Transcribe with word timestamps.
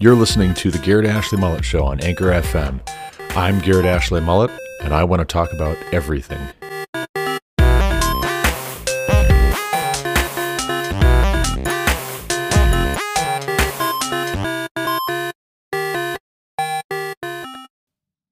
You're 0.00 0.14
listening 0.14 0.54
to 0.54 0.70
the 0.70 0.78
Garrett 0.78 1.06
Ashley 1.06 1.40
Mullet 1.40 1.64
Show 1.64 1.84
on 1.84 1.98
Anchor 1.98 2.26
FM. 2.26 2.88
I'm 3.30 3.58
Garrett 3.58 3.84
Ashley 3.84 4.20
Mullet, 4.20 4.52
and 4.80 4.94
I 4.94 5.02
want 5.02 5.18
to 5.18 5.24
talk 5.24 5.52
about 5.52 5.76
everything. 5.92 6.38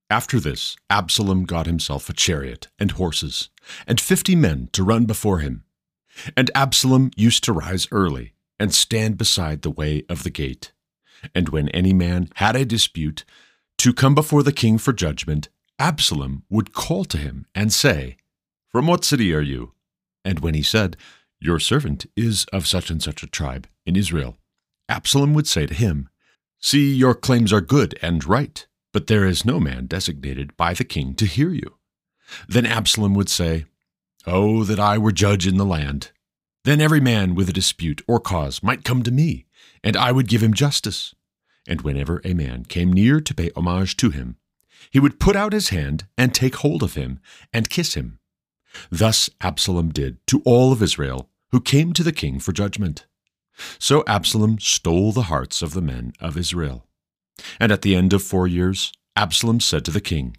After 0.08 0.38
this, 0.38 0.76
Absalom 0.88 1.46
got 1.46 1.66
himself 1.66 2.08
a 2.08 2.12
chariot 2.12 2.68
and 2.78 2.92
horses, 2.92 3.50
and 3.88 4.00
fifty 4.00 4.36
men 4.36 4.68
to 4.70 4.84
run 4.84 5.04
before 5.04 5.40
him. 5.40 5.64
And 6.36 6.48
Absalom 6.54 7.10
used 7.16 7.42
to 7.42 7.52
rise 7.52 7.88
early 7.91 8.34
and 8.56 8.73
stand 8.73 9.19
beside 9.19 9.62
the 9.62 9.70
way 9.70 10.05
of 10.09 10.23
the 10.23 10.30
gate. 10.30 10.70
And 11.34 11.48
when 11.48 11.69
any 11.70 11.93
man 11.93 12.29
had 12.37 12.56
a 12.56 12.65
dispute 12.65 13.25
to 13.79 13.93
come 13.93 14.15
before 14.15 14.43
the 14.43 14.52
king 14.52 14.79
for 14.79 14.93
judgment, 14.93 15.48
Absalom 15.79 16.45
would 16.48 16.73
call 16.73 17.05
to 17.06 17.19
him 17.19 17.47
and 17.55 17.73
say, 17.73 18.16
From 18.69 18.87
what 18.87 19.05
city 19.05 19.34
are 19.34 19.41
you? 19.41 19.73
And 20.25 20.41
when 20.41 20.55
he 20.55 20.62
said, 20.62 20.97
Your 21.41 21.59
servant 21.59 22.06
is 22.16 22.47
of 22.52 22.66
such 22.66 22.91
and 22.91 23.02
such 23.02 23.23
a 23.23 23.29
tribe 23.29 23.66
in 23.84 23.97
Israel, 23.97 24.37
Absalom 24.89 25.34
would 25.34 25.47
say 25.47 25.66
to 25.66 25.75
him, 25.75 26.09
See, 26.61 26.95
your 26.95 27.15
claims 27.15 27.53
are 27.53 27.61
good 27.61 27.98
and 28.01 28.25
right 28.25 28.67
but 28.97 29.09
there 29.09 29.27
is 29.27 29.45
no 29.45 29.61
man 29.61 29.84
designated 29.84 30.56
by 30.56 30.73
the 30.73 30.83
king 30.83 31.14
to 31.17 31.27
hear 31.27 31.51
you. 31.51 31.77
Then 32.48 32.64
Absalom 32.64 33.12
would 33.12 33.28
say, 33.28 33.67
Oh, 34.27 34.64
that 34.64 34.80
I 34.80 34.97
were 34.97 35.12
judge 35.12 35.47
in 35.47 35.59
the 35.59 35.67
land! 35.67 36.12
Then 36.64 36.80
every 36.80 37.01
man 37.01 37.34
with 37.34 37.51
a 37.51 37.53
dispute 37.53 38.01
or 38.09 38.19
cause 38.19 38.62
might 38.62 38.84
come 38.84 39.03
to 39.03 39.11
me, 39.11 39.45
and 39.87 39.97
I 39.97 40.11
would 40.11 40.27
give 40.27 40.42
him 40.42 40.53
justice. 40.53 41.15
And 41.69 41.83
whenever 41.83 42.20
a 42.25 42.34
man 42.34 42.65
came 42.65 42.92
near 42.92 43.20
to 43.20 43.34
pay 43.34 43.53
homage 43.55 43.97
to 43.98 44.11
him, 44.11 44.37
he 44.91 44.98
would 44.98 45.20
put 45.20 45.37
out 45.37 45.53
his 45.53 45.69
hand 45.69 46.06
and 46.19 46.34
take 46.34 46.56
hold 46.56 46.83
of 46.83 46.95
him 46.95 47.20
and 47.53 47.70
kiss 47.70 47.95
him. 47.95 48.19
Thus 48.91 49.31
Absalom 49.41 49.91
did 49.91 50.19
to 50.27 50.42
all 50.45 50.73
of 50.73 50.83
Israel 50.83 51.31
who 51.53 51.61
came 51.61 51.92
to 51.92 52.03
the 52.03 52.11
king 52.12 52.41
for 52.41 52.51
judgment. 52.51 53.07
So 53.79 54.03
Absalom 54.09 54.59
stole 54.59 55.12
the 55.12 55.31
hearts 55.31 55.62
of 55.62 55.73
the 55.73 55.81
men 55.81 56.12
of 56.19 56.37
Israel. 56.37 56.84
And 57.61 57.70
at 57.70 57.83
the 57.83 57.95
end 57.95 58.12
of 58.12 58.25
four 58.25 58.48
years, 58.48 58.92
Absalom 59.14 59.61
said 59.61 59.84
to 59.84 59.92
the 59.92 60.01
king, 60.01 60.37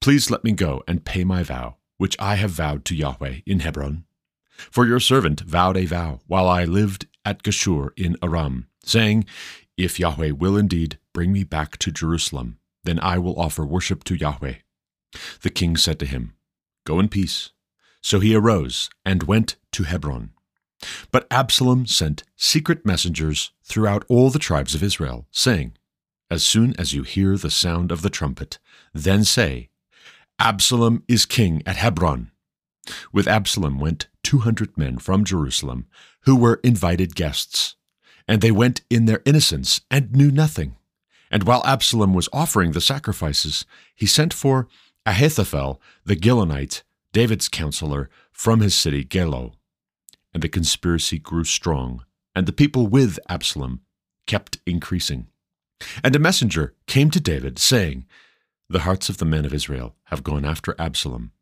Please 0.00 0.30
let 0.30 0.42
me 0.42 0.52
go 0.52 0.82
and 0.88 1.04
pay 1.04 1.22
my 1.22 1.42
vow, 1.42 1.76
which 1.98 2.16
I 2.18 2.36
have 2.36 2.50
vowed 2.50 2.86
to 2.86 2.96
Yahweh 2.96 3.40
in 3.44 3.60
Hebron. 3.60 4.04
For 4.70 4.86
your 4.86 5.00
servant 5.00 5.40
vowed 5.40 5.76
a 5.76 5.84
vow 5.84 6.20
while 6.26 6.48
I 6.48 6.64
lived 6.64 7.06
at 7.26 7.42
Geshur 7.42 7.90
in 7.96 8.16
Aram, 8.22 8.68
saying, 8.86 9.26
If 9.76 10.00
Yahweh 10.00 10.30
will 10.30 10.56
indeed 10.56 10.98
bring 11.12 11.32
me 11.32 11.44
back 11.44 11.76
to 11.78 11.92
Jerusalem, 11.92 12.58
then 12.84 12.98
I 13.00 13.18
will 13.18 13.38
offer 13.38 13.66
worship 13.66 14.04
to 14.04 14.16
Yahweh. 14.16 14.54
The 15.42 15.50
king 15.50 15.76
said 15.76 15.98
to 15.98 16.06
him, 16.06 16.34
Go 16.84 16.98
in 16.98 17.08
peace. 17.08 17.50
So 18.00 18.20
he 18.20 18.34
arose 18.34 18.88
and 19.04 19.24
went 19.24 19.56
to 19.72 19.82
Hebron. 19.82 20.30
But 21.10 21.26
Absalom 21.30 21.86
sent 21.86 22.22
secret 22.36 22.86
messengers 22.86 23.50
throughout 23.64 24.04
all 24.08 24.30
the 24.30 24.38
tribes 24.38 24.74
of 24.74 24.82
Israel, 24.82 25.26
saying, 25.30 25.72
as 26.30 26.44
soon 26.44 26.74
as 26.78 26.92
you 26.92 27.02
hear 27.02 27.36
the 27.36 27.50
sound 27.50 27.92
of 27.92 28.02
the 28.02 28.10
trumpet, 28.10 28.58
then 28.92 29.24
say, 29.24 29.68
Absalom 30.38 31.04
is 31.08 31.24
king 31.24 31.62
at 31.64 31.76
Hebron. 31.76 32.30
With 33.12 33.28
Absalom 33.28 33.78
went 33.78 34.08
two 34.22 34.38
hundred 34.38 34.76
men 34.76 34.98
from 34.98 35.24
Jerusalem, 35.24 35.86
who 36.22 36.36
were 36.36 36.60
invited 36.64 37.14
guests. 37.14 37.76
And 38.28 38.40
they 38.40 38.50
went 38.50 38.82
in 38.90 39.06
their 39.06 39.22
innocence 39.24 39.80
and 39.90 40.12
knew 40.12 40.30
nothing. 40.30 40.76
And 41.30 41.44
while 41.44 41.64
Absalom 41.64 42.14
was 42.14 42.28
offering 42.32 42.72
the 42.72 42.80
sacrifices, 42.80 43.64
he 43.94 44.06
sent 44.06 44.32
for 44.32 44.68
Ahithophel 45.04 45.80
the 46.04 46.16
Gilonite, 46.16 46.82
David's 47.12 47.48
counselor, 47.48 48.10
from 48.32 48.60
his 48.60 48.74
city 48.74 49.04
Gilo. 49.04 49.54
And 50.34 50.42
the 50.42 50.48
conspiracy 50.48 51.18
grew 51.18 51.44
strong, 51.44 52.04
and 52.34 52.46
the 52.46 52.52
people 52.52 52.86
with 52.86 53.18
Absalom 53.28 53.80
kept 54.26 54.58
increasing. 54.66 55.28
And 56.02 56.14
a 56.14 56.20
messenger 56.20 56.74
came 56.86 57.10
to 57.10 57.20
David, 57.20 57.58
saying, 57.58 58.06
The 58.68 58.80
hearts 58.80 59.08
of 59.08 59.18
the 59.18 59.24
men 59.24 59.44
of 59.44 59.54
Israel 59.54 59.94
have 60.04 60.22
gone 60.22 60.44
after 60.44 60.74
Absalom. 60.78 61.32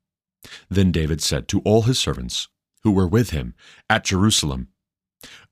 Then 0.68 0.92
David 0.92 1.22
said 1.22 1.48
to 1.48 1.60
all 1.60 1.82
his 1.82 1.98
servants, 1.98 2.48
who 2.82 2.92
were 2.92 3.08
with 3.08 3.30
him 3.30 3.54
at 3.88 4.04
Jerusalem, 4.04 4.68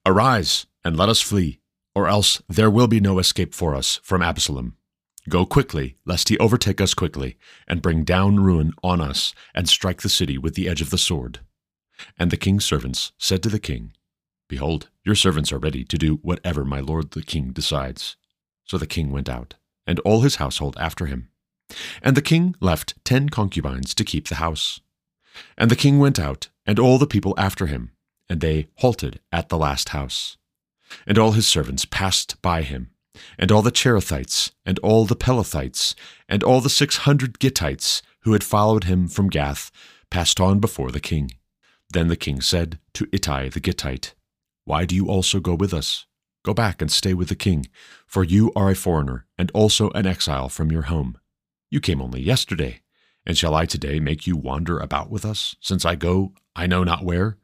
Arise 0.07 0.67
and 0.85 0.97
let 0.97 1.09
us 1.09 1.21
flee, 1.21 1.61
or 1.95 2.09
else 2.09 2.43
there 2.49 2.71
will 2.71 2.89
be 2.89 3.01
no 3.01 3.19
escape 3.19 3.55
for 3.55 3.75
us 3.75 4.01
from 4.03 4.23
Absalom. 4.23 4.77
Go 5.29 5.47
quickly, 5.47 5.97
lest 6.05 6.29
he 6.29 6.39
overtake 6.39 6.81
us 6.81 6.95
quickly, 6.95 7.37
and 7.69 7.83
bring 7.83 8.03
down 8.03 8.41
ruin 8.41 8.73
on 8.83 9.01
us, 9.01 9.35
and 9.55 9.69
strike 9.69 10.03
the 10.03 10.09
city 10.09 10.37
with 10.37 10.55
the 10.55 10.69
edge 10.69 10.81
of 10.81 10.91
the 10.91 10.99
sword. 10.99 11.41
And 12.19 12.31
the 12.31 12.37
king's 12.37 12.65
servants 12.65 13.13
said 13.19 13.43
to 13.45 13.49
the 13.49 13.61
king, 13.61 13.93
Behold, 14.49 14.89
your 15.05 15.15
servants 15.15 15.53
are 15.53 15.59
ready 15.59 15.85
to 15.85 15.97
do 15.97 16.17
whatever 16.17 16.65
my 16.65 16.81
lord 16.81 17.13
the 17.13 17.23
king 17.23 17.53
decides. 17.53 18.17
So 18.65 18.79
the 18.79 18.87
king 18.87 19.13
went 19.13 19.29
out, 19.29 19.55
and 19.87 19.99
all 20.01 20.23
his 20.23 20.37
household 20.37 20.77
after 20.81 21.07
him. 21.07 21.29
And 22.03 22.17
the 22.17 22.23
king 22.23 22.57
left 22.61 22.95
ten 23.05 23.29
concubines 23.29 23.95
to 23.95 24.05
keep 24.05 24.29
the 24.29 24.37
house. 24.37 24.81
And 25.57 25.71
the 25.71 25.77
king 25.77 25.99
went 25.99 26.19
out, 26.19 26.49
and 26.67 26.79
all 26.79 26.99
the 26.99 27.07
people 27.07 27.35
after 27.39 27.67
him, 27.67 27.93
and 28.29 28.41
they 28.41 28.69
halted 28.77 29.21
at 29.31 29.49
the 29.49 29.59
last 29.59 29.91
house. 29.91 30.37
And 31.07 31.19
all 31.19 31.33
his 31.33 31.47
servants 31.47 31.85
passed 31.85 32.41
by 32.43 32.63
him, 32.63 32.91
and 33.39 33.51
all 33.51 33.63
the 33.63 33.73
Cherethites, 33.73 34.53
and 34.65 34.79
all 34.81 35.05
the 35.05 35.17
Pelethites, 35.17 35.95
and 36.29 36.43
all 36.43 36.61
the 36.61 36.71
six 36.71 36.99
hundred 36.99 37.39
Gittites 37.39 38.03
who 38.23 38.33
had 38.33 38.45
followed 38.45 38.85
him 38.85 39.09
from 39.09 39.29
Gath, 39.29 39.71
passed 40.11 40.41
on 40.41 40.61
before 40.61 40.91
the 40.91 41.01
king. 41.01 41.33
Then 41.91 42.09
the 42.09 42.17
king 42.17 42.41
said 42.41 42.79
to 42.95 43.09
Ittai 43.13 43.49
the 43.49 43.61
Gittite, 43.61 44.15
Why 44.65 44.85
do 44.85 44.95
you 44.95 45.09
also 45.09 45.41
go 45.41 45.55
with 45.55 45.75
us? 45.75 46.07
Go 46.45 46.55
back 46.55 46.81
and 46.81 46.91
stay 46.91 47.15
with 47.15 47.29
the 47.29 47.35
king, 47.35 47.67
for 48.07 48.25
you 48.25 48.53
are 48.57 48.71
a 48.71 48.75
foreigner 48.75 49.27
and 49.39 49.51
also 49.53 49.91
an 49.91 50.07
exile 50.07 50.49
from 50.49 50.73
your 50.73 50.83
home. 50.83 51.19
You 51.71 51.81
came 51.81 52.03
only 52.03 52.21
yesterday, 52.21 52.83
and 53.25 53.39
shall 53.39 53.55
I 53.55 53.67
today 53.67 54.01
make 54.01 54.27
you 54.27 54.37
wander 54.37 54.79
about 54.79 55.11
with 55.11 55.25
us, 55.25 55.57
since 55.61 55.85
I 55.85 55.95
go 55.95 56.33
I 56.55 56.67
know 56.67 56.85
not 56.85 57.05
where? 57.05 57.39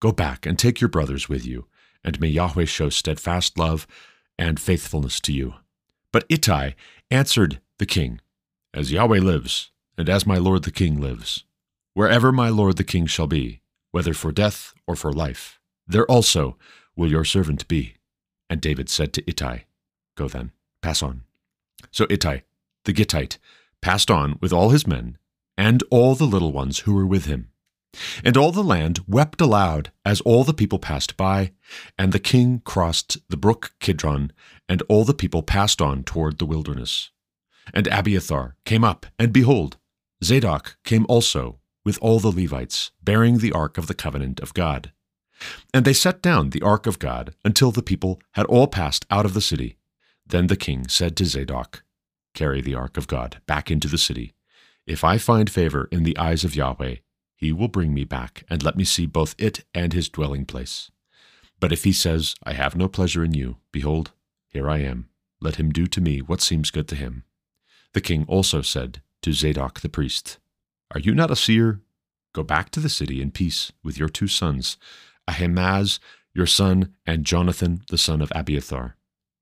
Go 0.00 0.12
back 0.12 0.44
and 0.44 0.58
take 0.58 0.80
your 0.80 0.88
brothers 0.88 1.28
with 1.28 1.46
you, 1.46 1.66
and 2.04 2.20
may 2.20 2.28
Yahweh 2.28 2.64
show 2.64 2.88
steadfast 2.88 3.58
love 3.58 3.86
and 4.38 4.58
faithfulness 4.58 5.20
to 5.20 5.32
you. 5.32 5.54
But 6.12 6.24
Ittai 6.28 6.74
answered 7.10 7.60
the 7.78 7.86
king, 7.86 8.20
As 8.74 8.92
Yahweh 8.92 9.20
lives, 9.20 9.70
and 9.96 10.08
as 10.08 10.26
my 10.26 10.36
lord 10.36 10.64
the 10.64 10.70
king 10.70 11.00
lives, 11.00 11.44
wherever 11.94 12.32
my 12.32 12.48
lord 12.48 12.76
the 12.76 12.84
king 12.84 13.06
shall 13.06 13.26
be, 13.26 13.60
whether 13.90 14.14
for 14.14 14.32
death 14.32 14.74
or 14.86 14.96
for 14.96 15.12
life, 15.12 15.60
there 15.86 16.06
also 16.06 16.56
will 16.96 17.10
your 17.10 17.24
servant 17.24 17.68
be. 17.68 17.94
And 18.48 18.60
David 18.60 18.88
said 18.88 19.12
to 19.14 19.28
Ittai, 19.28 19.64
Go 20.16 20.28
then, 20.28 20.52
pass 20.82 21.02
on. 21.02 21.22
So 21.90 22.06
Ittai, 22.10 22.42
the 22.84 22.92
Gittite, 22.92 23.38
passed 23.80 24.10
on 24.10 24.38
with 24.40 24.52
all 24.52 24.70
his 24.70 24.86
men, 24.86 25.18
and 25.56 25.82
all 25.90 26.14
the 26.14 26.24
little 26.24 26.52
ones 26.52 26.80
who 26.80 26.94
were 26.94 27.06
with 27.06 27.26
him. 27.26 27.51
And 28.24 28.36
all 28.36 28.52
the 28.52 28.64
land 28.64 29.00
wept 29.06 29.40
aloud 29.40 29.92
as 30.04 30.20
all 30.22 30.44
the 30.44 30.54
people 30.54 30.78
passed 30.78 31.16
by, 31.16 31.52
and 31.98 32.12
the 32.12 32.18
king 32.18 32.60
crossed 32.64 33.18
the 33.28 33.36
brook 33.36 33.72
Kidron, 33.80 34.32
and 34.68 34.82
all 34.88 35.04
the 35.04 35.14
people 35.14 35.42
passed 35.42 35.82
on 35.82 36.02
toward 36.02 36.38
the 36.38 36.46
wilderness. 36.46 37.10
And 37.74 37.86
Abiathar 37.88 38.56
came 38.64 38.84
up, 38.84 39.06
and 39.18 39.32
behold, 39.32 39.76
Zadok 40.24 40.76
came 40.84 41.06
also 41.08 41.60
with 41.84 41.98
all 42.00 42.18
the 42.20 42.30
Levites, 42.30 42.92
bearing 43.02 43.38
the 43.38 43.52
ark 43.52 43.76
of 43.76 43.86
the 43.86 43.94
covenant 43.94 44.40
of 44.40 44.54
God. 44.54 44.92
And 45.74 45.84
they 45.84 45.92
set 45.92 46.22
down 46.22 46.50
the 46.50 46.62
ark 46.62 46.86
of 46.86 46.98
God 46.98 47.34
until 47.44 47.72
the 47.72 47.82
people 47.82 48.20
had 48.32 48.46
all 48.46 48.68
passed 48.68 49.04
out 49.10 49.24
of 49.24 49.34
the 49.34 49.40
city. 49.40 49.76
Then 50.24 50.46
the 50.46 50.56
king 50.56 50.86
said 50.88 51.16
to 51.16 51.24
Zadok, 51.24 51.82
Carry 52.34 52.60
the 52.60 52.74
ark 52.74 52.96
of 52.96 53.08
God 53.08 53.40
back 53.46 53.70
into 53.70 53.88
the 53.88 53.98
city. 53.98 54.32
If 54.86 55.04
I 55.04 55.18
find 55.18 55.50
favor 55.50 55.88
in 55.90 56.04
the 56.04 56.16
eyes 56.16 56.44
of 56.44 56.56
Yahweh, 56.56 56.96
he 57.42 57.52
will 57.52 57.68
bring 57.68 57.92
me 57.92 58.04
back 58.04 58.44
and 58.48 58.62
let 58.62 58.76
me 58.76 58.84
see 58.84 59.04
both 59.04 59.34
it 59.36 59.64
and 59.74 59.92
his 59.92 60.08
dwelling 60.08 60.46
place. 60.46 60.90
But 61.58 61.72
if 61.72 61.82
he 61.82 61.92
says, 61.92 62.36
I 62.44 62.52
have 62.52 62.76
no 62.76 62.86
pleasure 62.86 63.24
in 63.24 63.34
you, 63.34 63.56
behold, 63.72 64.12
here 64.48 64.70
I 64.70 64.78
am. 64.78 65.08
Let 65.40 65.56
him 65.56 65.70
do 65.70 65.88
to 65.88 66.00
me 66.00 66.20
what 66.20 66.40
seems 66.40 66.70
good 66.70 66.86
to 66.88 66.94
him. 66.94 67.24
The 67.94 68.00
king 68.00 68.24
also 68.28 68.62
said 68.62 69.02
to 69.22 69.32
Zadok 69.32 69.80
the 69.80 69.88
priest, 69.88 70.38
Are 70.92 71.00
you 71.00 71.16
not 71.16 71.32
a 71.32 71.36
seer? 71.36 71.80
Go 72.32 72.44
back 72.44 72.70
to 72.70 72.80
the 72.80 72.88
city 72.88 73.20
in 73.20 73.32
peace 73.32 73.72
with 73.82 73.98
your 73.98 74.08
two 74.08 74.28
sons, 74.28 74.76
Ahimaaz 75.26 75.98
your 76.34 76.46
son, 76.46 76.94
and 77.04 77.24
Jonathan 77.24 77.82
the 77.90 77.98
son 77.98 78.22
of 78.22 78.32
Abiathar. 78.34 78.96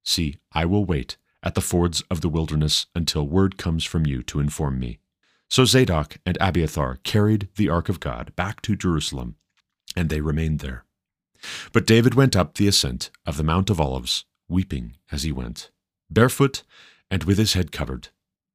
See, 0.05 0.39
I 0.53 0.65
will 0.65 0.85
wait 0.85 1.19
at 1.43 1.55
the 1.55 1.61
fords 1.61 2.03
of 2.11 2.23
the 2.23 2.29
wilderness 2.29 2.87
until 2.95 3.27
word 3.27 3.59
comes 3.59 3.85
from 3.85 4.07
you 4.07 4.23
to 4.25 4.41
inform 4.41 4.79
me. 4.79 5.00
So 5.51 5.65
Zadok 5.65 6.19
and 6.25 6.39
Abiathar 6.41 6.99
carried 7.03 7.49
the 7.57 7.69
ark 7.69 7.89
of 7.89 7.99
God 8.01 8.35
back 8.37 8.63
to 8.63 8.77
Jerusalem, 8.77 9.35
and 9.97 10.09
they 10.09 10.21
remained 10.21 10.61
there. 10.61 10.85
But 11.73 11.87
David 11.87 12.15
went 12.15 12.37
up 12.37 12.55
the 12.55 12.69
ascent 12.69 13.11
of 13.27 13.37
the 13.37 13.43
Mount 13.43 13.69
of 13.69 13.81
Olives, 13.81 14.25
weeping 14.49 14.97
as 15.11 15.25
he 15.25 15.33
went. 15.33 15.71
barefoot 16.11 16.63
and 17.11 17.25
with 17.25 17.39
his 17.39 17.55
head 17.55 17.73
covered. 17.73 18.09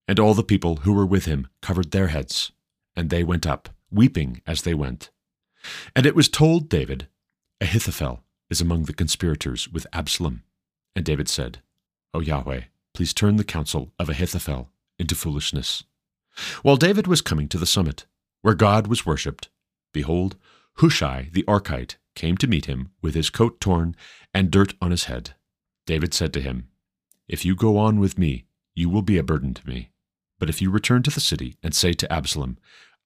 And 0.07 0.19
all 0.19 0.33
the 0.33 0.43
people 0.43 0.77
who 0.77 0.93
were 0.93 1.05
with 1.05 1.25
him 1.25 1.47
covered 1.61 1.91
their 1.91 2.07
heads, 2.07 2.51
and 2.95 3.09
they 3.09 3.23
went 3.23 3.47
up, 3.47 3.69
weeping 3.91 4.41
as 4.45 4.61
they 4.61 4.73
went. 4.73 5.09
And 5.95 6.05
it 6.05 6.15
was 6.15 6.29
told 6.29 6.69
David, 6.69 7.07
Ahithophel 7.59 8.23
is 8.49 8.61
among 8.61 8.83
the 8.83 8.93
conspirators 8.93 9.67
with 9.69 9.87
Absalom. 9.91 10.43
And 10.95 11.03
David 11.03 11.27
said, 11.27 11.59
O 12.13 12.19
Yahweh, 12.19 12.61
please 12.93 13.13
turn 13.13 13.37
the 13.37 13.43
counsel 13.43 13.91
of 13.97 14.09
Ahithophel 14.09 14.69
into 14.99 15.15
foolishness. 15.15 15.83
While 16.63 16.77
David 16.77 17.07
was 17.07 17.21
coming 17.21 17.47
to 17.49 17.57
the 17.57 17.65
summit, 17.65 18.05
where 18.41 18.53
God 18.53 18.87
was 18.87 19.05
worshipped, 19.05 19.49
behold, 19.93 20.35
Hushai 20.79 21.29
the 21.31 21.43
Archite 21.43 21.95
came 22.15 22.37
to 22.37 22.47
meet 22.47 22.65
him 22.65 22.91
with 23.01 23.15
his 23.15 23.29
coat 23.29 23.59
torn 23.59 23.95
and 24.33 24.51
dirt 24.51 24.73
on 24.81 24.91
his 24.91 25.05
head. 25.05 25.35
David 25.85 26.13
said 26.13 26.33
to 26.33 26.41
him, 26.41 26.67
If 27.27 27.45
you 27.45 27.55
go 27.55 27.77
on 27.77 27.99
with 27.99 28.17
me, 28.17 28.45
you 28.73 28.89
will 28.89 29.01
be 29.01 29.17
a 29.17 29.23
burden 29.23 29.53
to 29.53 29.67
me. 29.67 29.91
But 30.39 30.49
if 30.49 30.61
you 30.61 30.69
return 30.69 31.03
to 31.03 31.11
the 31.11 31.21
city 31.21 31.57
and 31.63 31.73
say 31.73 31.93
to 31.93 32.11
Absalom, 32.11 32.57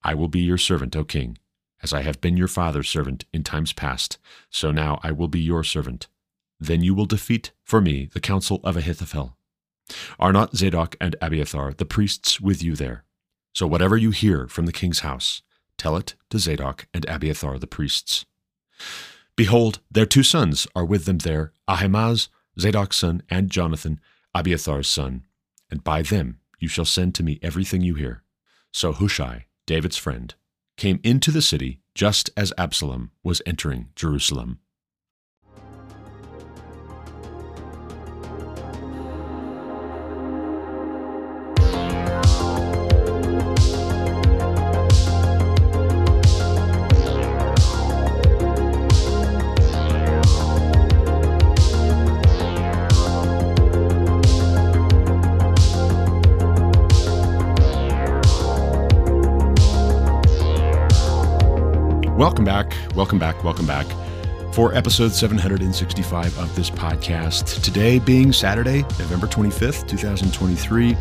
I 0.03 0.15
will 0.15 0.29
be 0.29 0.39
your 0.39 0.57
servant, 0.57 0.95
O 0.95 1.03
king, 1.03 1.37
as 1.83 1.93
I 1.93 2.01
have 2.01 2.21
been 2.21 2.37
your 2.37 2.47
father's 2.47 2.89
servant 2.89 3.25
in 3.33 3.43
times 3.43 3.73
past, 3.73 4.17
so 4.49 4.71
now 4.71 4.99
I 5.03 5.11
will 5.11 5.27
be 5.27 5.39
your 5.39 5.63
servant. 5.63 6.07
Then 6.59 6.83
you 6.83 6.93
will 6.93 7.05
defeat 7.05 7.51
for 7.63 7.79
me 7.79 8.09
the 8.11 8.19
counsel 8.19 8.59
of 8.63 8.75
Ahithophel. 8.75 9.37
Are 10.19 10.33
not 10.33 10.55
Zadok 10.55 10.95
and 10.99 11.15
Abiathar 11.21 11.73
the 11.73 11.85
priests 11.85 12.41
with 12.41 12.63
you 12.63 12.75
there? 12.75 13.03
So 13.53 13.67
whatever 13.67 13.97
you 13.97 14.11
hear 14.11 14.47
from 14.47 14.65
the 14.65 14.71
king's 14.71 14.99
house, 14.99 15.41
tell 15.77 15.97
it 15.97 16.15
to 16.29 16.39
Zadok 16.39 16.87
and 16.93 17.07
Abiathar 17.09 17.59
the 17.59 17.67
priests. 17.67 18.25
Behold, 19.35 19.79
their 19.89 20.05
two 20.05 20.23
sons 20.23 20.67
are 20.75 20.85
with 20.85 21.05
them 21.05 21.19
there, 21.19 21.53
Ahimaaz, 21.67 22.29
Zadok's 22.59 22.97
son, 22.97 23.23
and 23.29 23.49
Jonathan, 23.49 23.99
Abiathar's 24.35 24.89
son, 24.89 25.23
and 25.71 25.83
by 25.83 26.01
them 26.01 26.39
you 26.59 26.67
shall 26.67 26.85
send 26.85 27.15
to 27.15 27.23
me 27.23 27.39
everything 27.41 27.81
you 27.81 27.95
hear. 27.95 28.23
So 28.71 28.91
Hushai, 28.91 29.45
David's 29.65 29.97
friend, 29.97 30.33
came 30.77 30.99
into 31.03 31.31
the 31.31 31.41
city 31.41 31.79
just 31.95 32.29
as 32.37 32.53
Absalom 32.57 33.11
was 33.23 33.41
entering 33.45 33.89
Jerusalem. 33.95 34.59
Welcome 62.99 63.17
back, 63.17 63.41
welcome 63.45 63.65
back 63.65 63.87
for 64.51 64.75
episode 64.75 65.13
765 65.13 66.37
of 66.37 66.53
this 66.53 66.69
podcast. 66.69 67.63
Today 67.63 67.97
being 67.97 68.33
Saturday, 68.33 68.81
November 68.99 69.25
25th, 69.25 69.87
2023. 69.87 70.97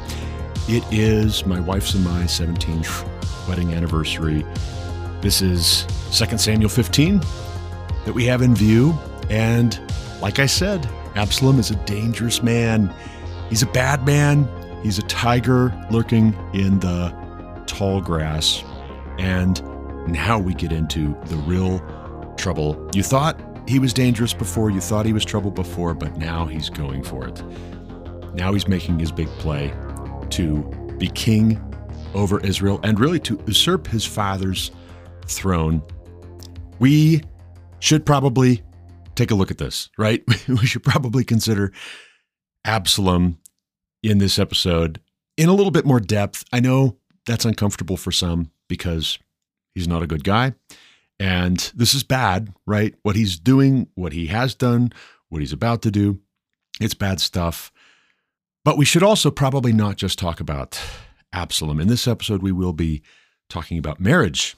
It 0.69 0.85
is 0.93 1.45
my 1.45 1.59
wife's 1.59 1.95
and 1.95 2.05
my 2.05 2.23
17th 2.23 3.49
wedding 3.49 3.75
anniversary. 3.75 4.47
This 5.23 5.43
is 5.43 5.87
2 6.13 6.39
Samuel 6.39 6.69
15 6.69 7.19
that 8.05 8.13
we 8.15 8.27
have 8.27 8.43
in 8.43 8.55
view. 8.55 8.97
And 9.29 9.77
like 10.21 10.39
I 10.39 10.47
said, 10.47 10.89
Absalom 11.17 11.59
is 11.59 11.73
a 11.73 11.77
dangerous 11.85 12.45
man. 12.45 12.95
He's 13.49 13.65
a 13.65 13.71
bad 13.73 14.07
man. 14.07 14.49
He's 14.85 15.01
a 15.01 15.03
tiger 15.03 15.75
lurking 15.91 16.33
in 16.55 16.79
the 16.79 17.13
tall 17.67 18.01
grass. 18.01 18.63
And 19.19 19.61
now 20.07 20.39
we 20.39 20.55
get 20.55 20.73
into 20.73 21.17
the 21.27 21.37
real 21.37 21.81
trouble. 22.37 22.89
You 22.95 23.03
thought 23.03 23.41
he 23.69 23.79
was 23.79 23.93
dangerous 23.93 24.33
before, 24.33 24.71
you 24.71 24.81
thought 24.81 25.05
he 25.05 25.13
was 25.13 25.25
trouble 25.25 25.51
before, 25.51 25.95
but 25.95 26.17
now 26.17 26.47
he's 26.47 26.71
going 26.71 27.03
for 27.03 27.27
it. 27.27 27.43
Now 28.35 28.53
he's 28.53 28.69
making 28.69 28.99
his 28.99 29.13
big 29.13 29.29
play 29.39 29.73
to 30.31 30.63
be 30.99 31.09
king 31.09 31.63
over 32.15 32.41
Israel 32.41 32.81
and 32.83 32.99
really 32.99 33.21
to 33.21 33.43
usurp 33.47 33.87
his 33.87 34.05
father's 34.05 34.71
throne. 35.27 35.83
We 36.79 37.23
should 37.81 38.07
probably 38.07 38.63
take 39.15 39.31
a 39.31 39.35
look 39.35 39.51
at 39.51 39.59
this, 39.59 39.91
right? 39.99 40.23
we 40.49 40.67
should 40.67 40.83
probably 40.83 41.25
consider 41.25 41.73
Absalom 42.65 43.39
in 44.03 44.19
this 44.19 44.39
episode 44.39 45.01
in 45.37 45.49
a 45.49 45.55
little 45.55 45.71
bit 45.71 45.85
more 45.85 46.01
depth. 46.01 46.45
I 46.53 46.61
know 46.61 46.97
that's 47.27 47.45
uncomfortable 47.45 47.97
for 47.97 48.13
some 48.13 48.51
because 48.69 49.19
He's 49.75 49.89
not 49.89 50.03
a 50.03 50.07
good 50.07 50.25
guy. 50.25 50.55
And 51.21 51.59
this 51.75 51.95
is 51.95 52.03
bad, 52.05 52.53
right? 52.67 52.95
What 53.03 53.17
he's 53.17 53.39
doing, 53.39 53.89
what 53.95 54.13
he 54.13 54.27
has 54.29 54.55
done, 54.55 54.93
what 55.29 55.41
he's 55.41 55.53
about 55.53 55.83
to 55.83 55.91
do, 55.91 56.21
it's 56.81 56.95
bad 56.95 57.21
stuff. 57.21 57.73
But 58.65 58.79
we 58.79 58.85
should 58.85 59.03
also 59.03 59.31
probably 59.31 59.73
not 59.73 59.97
just 59.97 60.19
talk 60.19 60.41
about 60.41 60.81
Absalom. 61.33 61.81
In 61.81 61.89
this 61.89 62.07
episode, 62.07 62.43
we 62.43 62.53
will 62.53 62.73
be 62.73 63.03
talking 63.49 63.79
about 63.79 64.01
marriage. 64.01 64.57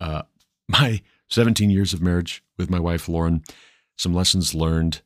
Uh, 0.00 0.22
my 0.68 1.02
17 1.28 1.70
years 1.70 1.92
of 1.92 2.00
marriage 2.00 2.42
with 2.56 2.70
my 2.70 2.78
wife, 2.78 3.08
Lauren, 3.08 3.42
some 3.96 4.14
lessons 4.14 4.54
learned. 4.54 5.02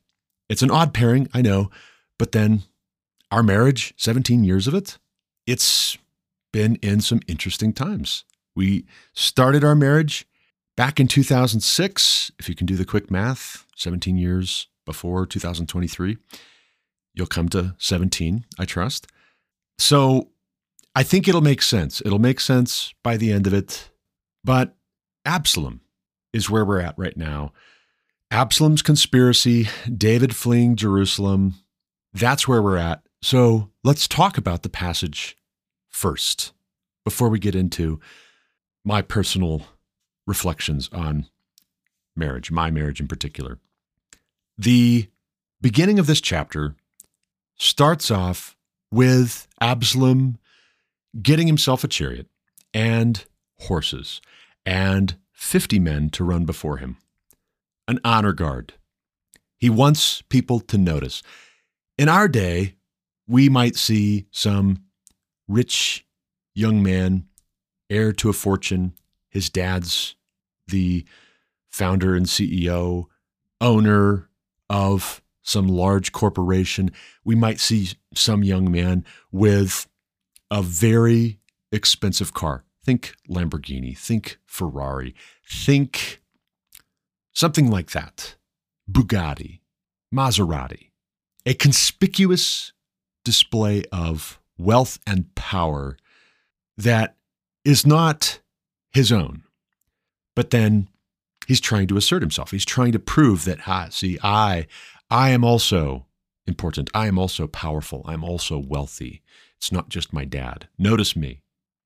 It's 0.49 0.63
an 0.63 0.71
odd 0.71 0.95
pairing, 0.95 1.29
I 1.33 1.43
know, 1.43 1.71
but 2.19 2.33
then 2.33 2.63
our 3.31 3.43
marriage, 3.43 3.95
17 3.97 4.45
years 4.45 4.67
of 4.67 4.75
it, 4.75 4.99
it's 5.47 5.97
been 6.53 6.77
in 6.77 7.01
some 7.01 7.21
interesting 7.27 7.73
times. 7.73 8.25
We 8.55 8.87
started 9.15 9.65
our 9.65 9.75
marriage 9.75 10.27
back 10.77 11.01
in 11.01 11.09
2006. 11.09 12.33
If 12.39 12.49
you 12.49 12.55
can 12.55 12.67
do 12.67 12.77
the 12.77 12.85
quick 12.85 13.11
math, 13.11 13.67
17 13.77 14.17
years 14.17 14.69
before 14.85 15.27
2023, 15.27 16.17
you'll 17.15 17.27
come 17.27 17.49
to 17.51 17.75
17, 17.79 18.45
I 18.59 18.65
trust. 18.65 19.07
So 19.79 20.31
I 20.95 21.03
think 21.03 21.27
it'll 21.29 21.41
make 21.41 21.63
sense. 21.63 22.03
It'll 22.05 22.19
make 22.19 22.41
sense 22.41 22.93
by 23.03 23.17
the 23.17 23.33
end 23.33 23.47
of 23.47 23.55
it. 23.55 23.91
But 24.45 24.77
Absalom 25.25 25.81
is 26.33 26.51
where 26.51 26.65
we're 26.65 26.81
at 26.81 26.99
right 26.99 27.17
now. 27.17 27.53
Absalom's 28.31 28.83
conspiracy, 28.83 29.69
David 29.94 30.35
fleeing 30.35 30.75
Jerusalem, 30.75 31.55
that's 32.15 32.49
where 32.49 32.63
we're 32.63 32.77
at. 32.77 33.03
So 33.23 33.71
let's 33.85 34.09
talk 34.09 34.37
about 34.37 34.63
the 34.63 34.69
passage 34.69 35.37
first 35.89 36.53
before 37.05 37.29
we 37.29 37.39
get 37.39 37.55
into 37.55 38.01
my 38.84 39.03
personal 39.03 39.62
reflections 40.27 40.89
on 40.93 41.27
marriage, 42.17 42.51
my 42.51 42.70
marriage 42.70 43.01
in 43.01 43.08
particular. 43.08 43.58
The 44.58 45.08
beginning 45.60 45.98
of 45.98 46.06
this 46.06 46.20
chapter 46.20 46.74
starts 47.56 48.10
off 48.10 48.56
with 48.91 49.48
Absalom 49.60 50.39
getting 51.20 51.46
himself 51.46 51.84
a 51.84 51.89
chariot 51.89 52.27
and 52.74 53.24
horses 53.60 54.20
and 54.65 55.17
50 55.32 55.79
men 55.79 56.10
to 56.10 56.24
run 56.24 56.44
before 56.44 56.79
him, 56.79 56.96
an 57.89 57.98
honor 58.05 58.32
guard. 58.32 58.74
He 59.56 59.70
wants 59.70 60.22
people 60.22 60.60
to 60.60 60.79
notice. 60.79 61.22
In 61.96 62.08
our 62.08 62.29
day, 62.29 62.77
we 63.29 63.48
might 63.48 63.77
see 63.77 64.27
some 64.31 64.84
rich 65.48 66.05
young 66.55 66.82
man 66.82 67.27
heir 67.93 68.13
to 68.15 68.29
a 68.29 68.32
fortune. 68.32 68.94
His 69.29 69.49
dad's 69.51 70.17
the 70.67 71.05
founder 71.70 72.17
and 72.17 72.27
CEO, 72.27 73.06
owner 73.61 74.29
of 74.69 75.22
some 75.43 75.69
large 75.69 76.13
corporation. 76.13 76.91
We 77.25 77.34
might 77.34 77.61
see 77.61 77.91
some 78.15 78.43
young 78.43 78.70
man 78.70 79.05
with 79.31 79.87
a 80.51 80.63
very 80.63 81.41
expensive 81.70 82.32
car. 82.32 82.65
Think 82.84 83.15
Lamborghini, 83.29 83.96
think 83.96 84.39
Ferrari, 84.44 85.15
think 85.49 86.20
something 87.32 87.70
like 87.70 87.91
that. 87.91 88.37
Bugatti, 88.91 89.61
Maserati. 90.13 90.91
A 91.46 91.55
conspicuous 91.55 92.72
display 93.25 93.84
of 93.93 94.41
wealth 94.58 94.99
and 95.06 95.34
power 95.34 95.96
that 96.77 97.17
is 97.65 97.87
not 97.87 98.41
his 98.93 99.13
own. 99.13 99.43
But 100.35 100.51
then 100.51 100.89
he's 101.47 101.61
trying 101.61 101.89
to 101.89 101.97
assert 101.97 102.23
himself. 102.23 102.51
He's 102.51 102.65
trying 102.65 102.93
to 102.93 102.99
prove 102.99 103.45
that, 103.45 103.61
ha, 103.61 103.89
see, 103.91 104.19
I, 104.23 104.67
I 105.11 105.31
am 105.31 105.45
also 105.45 106.07
important. 106.47 106.91
I 106.95 107.07
am 107.07 107.19
also 107.19 107.47
powerful. 107.47 108.03
I'm 108.07 108.25
also 108.25 108.59
wealthy. 108.59 109.23
It's 109.59 109.73
not 109.73 109.89
just 109.89 110.13
my 110.13 110.25
dad. 110.25 110.69
Notice 110.79 111.15
me. 111.15 111.43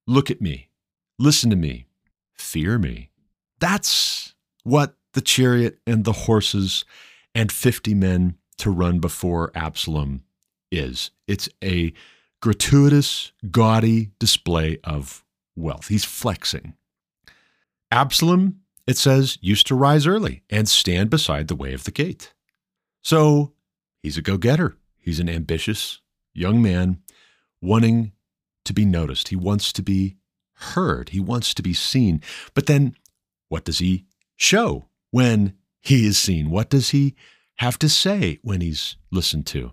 Look 0.06 0.30
at 0.30 0.40
me. 0.40 0.70
Listen 1.18 1.50
to 1.50 1.56
me. 1.56 1.86
Fear 2.34 2.78
me. 2.78 3.10
That's 3.58 4.34
what 4.62 4.94
the 5.14 5.20
chariot 5.20 5.78
and 5.86 6.04
the 6.04 6.12
horses 6.12 6.84
and 7.34 7.50
50 7.50 7.94
men 7.94 8.36
to 8.58 8.70
run 8.70 8.98
before 8.98 9.50
Absalom 9.54 10.22
is. 10.70 11.10
It's 11.26 11.48
a 11.62 11.92
gratuitous, 12.40 13.32
gaudy 13.50 14.10
display 14.18 14.78
of 14.84 15.24
wealth. 15.56 15.88
He's 15.88 16.04
flexing. 16.04 16.74
Absalom, 17.90 18.60
it 18.86 18.98
says, 18.98 19.38
used 19.40 19.66
to 19.68 19.74
rise 19.74 20.06
early 20.06 20.42
and 20.50 20.68
stand 20.68 21.10
beside 21.10 21.48
the 21.48 21.56
way 21.56 21.72
of 21.72 21.84
the 21.84 21.90
gate. 21.90 22.32
So 23.02 23.52
he's 24.02 24.16
a 24.18 24.22
go 24.22 24.36
getter. 24.36 24.76
He's 24.98 25.20
an 25.20 25.28
ambitious 25.28 26.00
young 26.34 26.60
man 26.62 26.98
wanting 27.60 28.12
to 28.64 28.72
be 28.72 28.84
noticed. 28.84 29.28
He 29.28 29.36
wants 29.36 29.72
to 29.72 29.82
be 29.82 30.16
heard. 30.54 31.10
He 31.10 31.20
wants 31.20 31.54
to 31.54 31.62
be 31.62 31.72
seen. 31.72 32.20
But 32.54 32.66
then 32.66 32.96
what 33.48 33.64
does 33.64 33.78
he 33.78 34.06
show 34.36 34.86
when 35.10 35.54
he 35.80 36.06
is 36.06 36.18
seen? 36.18 36.50
What 36.50 36.68
does 36.70 36.90
he 36.90 37.14
have 37.56 37.78
to 37.78 37.88
say 37.88 38.38
when 38.42 38.60
he's 38.60 38.96
listened 39.10 39.46
to? 39.46 39.72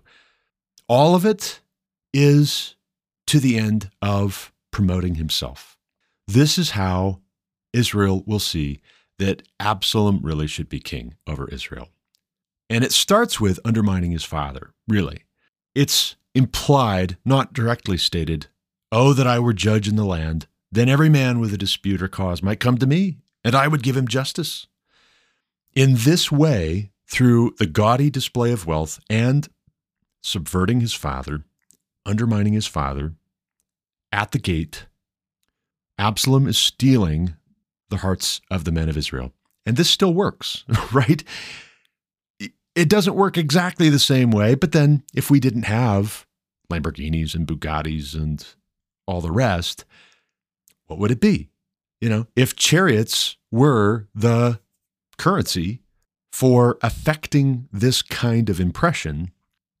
All 0.88 1.14
of 1.14 1.26
it 1.26 1.60
is 2.12 2.76
to 3.26 3.40
the 3.40 3.58
end 3.58 3.90
of 4.00 4.52
promoting 4.74 5.14
himself. 5.14 5.78
This 6.26 6.58
is 6.58 6.70
how 6.70 7.20
Israel 7.72 8.24
will 8.26 8.40
see 8.40 8.80
that 9.20 9.42
Absalom 9.60 10.18
really 10.20 10.48
should 10.48 10.68
be 10.68 10.80
king 10.80 11.14
over 11.28 11.48
Israel. 11.48 11.90
And 12.68 12.82
it 12.82 12.90
starts 12.90 13.40
with 13.40 13.60
undermining 13.64 14.10
his 14.10 14.24
father, 14.24 14.74
really. 14.88 15.22
It's 15.76 16.16
implied, 16.34 17.16
not 17.24 17.52
directly 17.52 17.96
stated, 17.96 18.48
Oh, 18.90 19.12
that 19.12 19.28
I 19.28 19.38
were 19.38 19.52
judge 19.52 19.86
in 19.86 19.94
the 19.94 20.04
land. 20.04 20.48
Then 20.72 20.88
every 20.88 21.08
man 21.08 21.38
with 21.38 21.54
a 21.54 21.58
dispute 21.58 22.02
or 22.02 22.08
cause 22.08 22.42
might 22.42 22.58
come 22.58 22.76
to 22.78 22.86
me, 22.86 23.18
and 23.44 23.54
I 23.54 23.68
would 23.68 23.84
give 23.84 23.96
him 23.96 24.08
justice. 24.08 24.66
In 25.72 25.94
this 25.98 26.32
way, 26.32 26.90
through 27.06 27.54
the 27.60 27.66
gaudy 27.66 28.10
display 28.10 28.50
of 28.50 28.66
wealth 28.66 28.98
and 29.08 29.48
subverting 30.20 30.80
his 30.80 30.94
father, 30.94 31.44
undermining 32.04 32.54
his 32.54 32.66
father, 32.66 33.14
at 34.14 34.30
the 34.30 34.38
gate, 34.38 34.86
Absalom 35.98 36.46
is 36.46 36.56
stealing 36.56 37.34
the 37.90 37.98
hearts 37.98 38.40
of 38.48 38.62
the 38.64 38.70
men 38.70 38.88
of 38.88 38.96
Israel. 38.96 39.32
And 39.66 39.76
this 39.76 39.90
still 39.90 40.14
works, 40.14 40.64
right? 40.92 41.22
It 42.38 42.88
doesn't 42.88 43.16
work 43.16 43.36
exactly 43.36 43.88
the 43.88 43.98
same 43.98 44.30
way, 44.30 44.54
but 44.54 44.72
then 44.72 45.02
if 45.12 45.30
we 45.30 45.40
didn't 45.40 45.64
have 45.64 46.26
Lamborghinis 46.70 47.34
and 47.34 47.46
Bugattis 47.46 48.14
and 48.14 48.46
all 49.06 49.20
the 49.20 49.32
rest, 49.32 49.84
what 50.86 50.98
would 51.00 51.10
it 51.10 51.20
be? 51.20 51.48
You 52.00 52.08
know, 52.08 52.26
if 52.36 52.54
chariots 52.54 53.36
were 53.50 54.06
the 54.14 54.60
currency 55.18 55.80
for 56.32 56.78
affecting 56.82 57.68
this 57.72 58.00
kind 58.00 58.48
of 58.48 58.60
impression, 58.60 59.32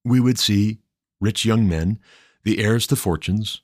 we 0.04 0.18
would 0.18 0.38
see 0.38 0.78
rich 1.20 1.44
young 1.44 1.68
men, 1.68 2.00
the 2.42 2.58
heirs 2.58 2.86
to 2.88 2.96
fortunes, 2.96 3.62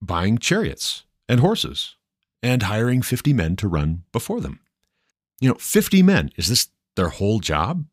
buying 0.00 0.38
chariots 0.38 1.04
and 1.28 1.40
horses 1.40 1.96
and 2.42 2.64
hiring 2.64 3.02
50 3.02 3.32
men 3.32 3.56
to 3.56 3.68
run 3.68 4.04
before 4.12 4.40
them. 4.40 4.60
You 5.40 5.50
know, 5.50 5.56
50 5.56 6.02
men, 6.02 6.30
is 6.36 6.48
this 6.48 6.68
their 6.96 7.08
whole 7.08 7.40
job? 7.40 7.86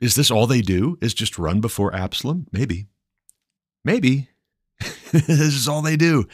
Is 0.00 0.14
this 0.14 0.30
all 0.30 0.46
they 0.46 0.62
do? 0.62 0.98
Is 1.00 1.14
just 1.14 1.38
run 1.38 1.60
before 1.60 1.94
Absalom? 1.94 2.46
Maybe. 2.52 2.86
Maybe. 3.84 4.28
this 5.12 5.28
is 5.28 5.68
all 5.68 5.82
they 5.82 5.96
do. 5.96 6.26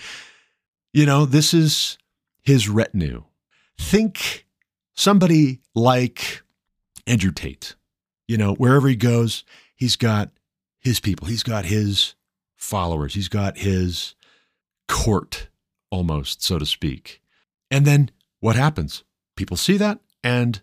You 0.92 1.06
know, 1.06 1.26
this 1.26 1.52
is 1.52 1.99
his 2.42 2.68
retinue. 2.68 3.25
Think 3.78 4.47
somebody 4.95 5.61
like 5.75 6.42
Andrew 7.06 7.33
Tate. 7.33 7.75
You 8.26 8.38
know, 8.38 8.54
wherever 8.54 8.88
he 8.88 8.97
goes, 8.97 9.45
he's 9.75 9.97
got 9.97 10.30
his 10.80 11.00
people, 11.00 11.28
he's 11.28 11.42
got 11.42 11.64
his 11.64 12.14
followers, 12.56 13.14
he's 13.14 13.28
got 13.28 13.59
his 13.59 14.14
court 14.88 15.49
almost, 15.90 16.43
so 16.43 16.59
to 16.59 16.66
speak. 16.66 17.21
And 17.71 17.85
then 17.87 18.11
what 18.40 18.57
happens? 18.57 19.05
People 19.37 19.57
see 19.57 19.76
that 19.76 20.00
and 20.23 20.61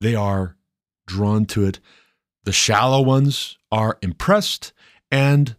they 0.00 0.14
are 0.14 0.56
drawn 1.06 1.44
to 1.46 1.64
it. 1.64 1.80
The 2.44 2.52
shallow 2.52 3.00
ones 3.00 3.56
are 3.70 3.98
impressed, 4.02 4.72
and 5.10 5.54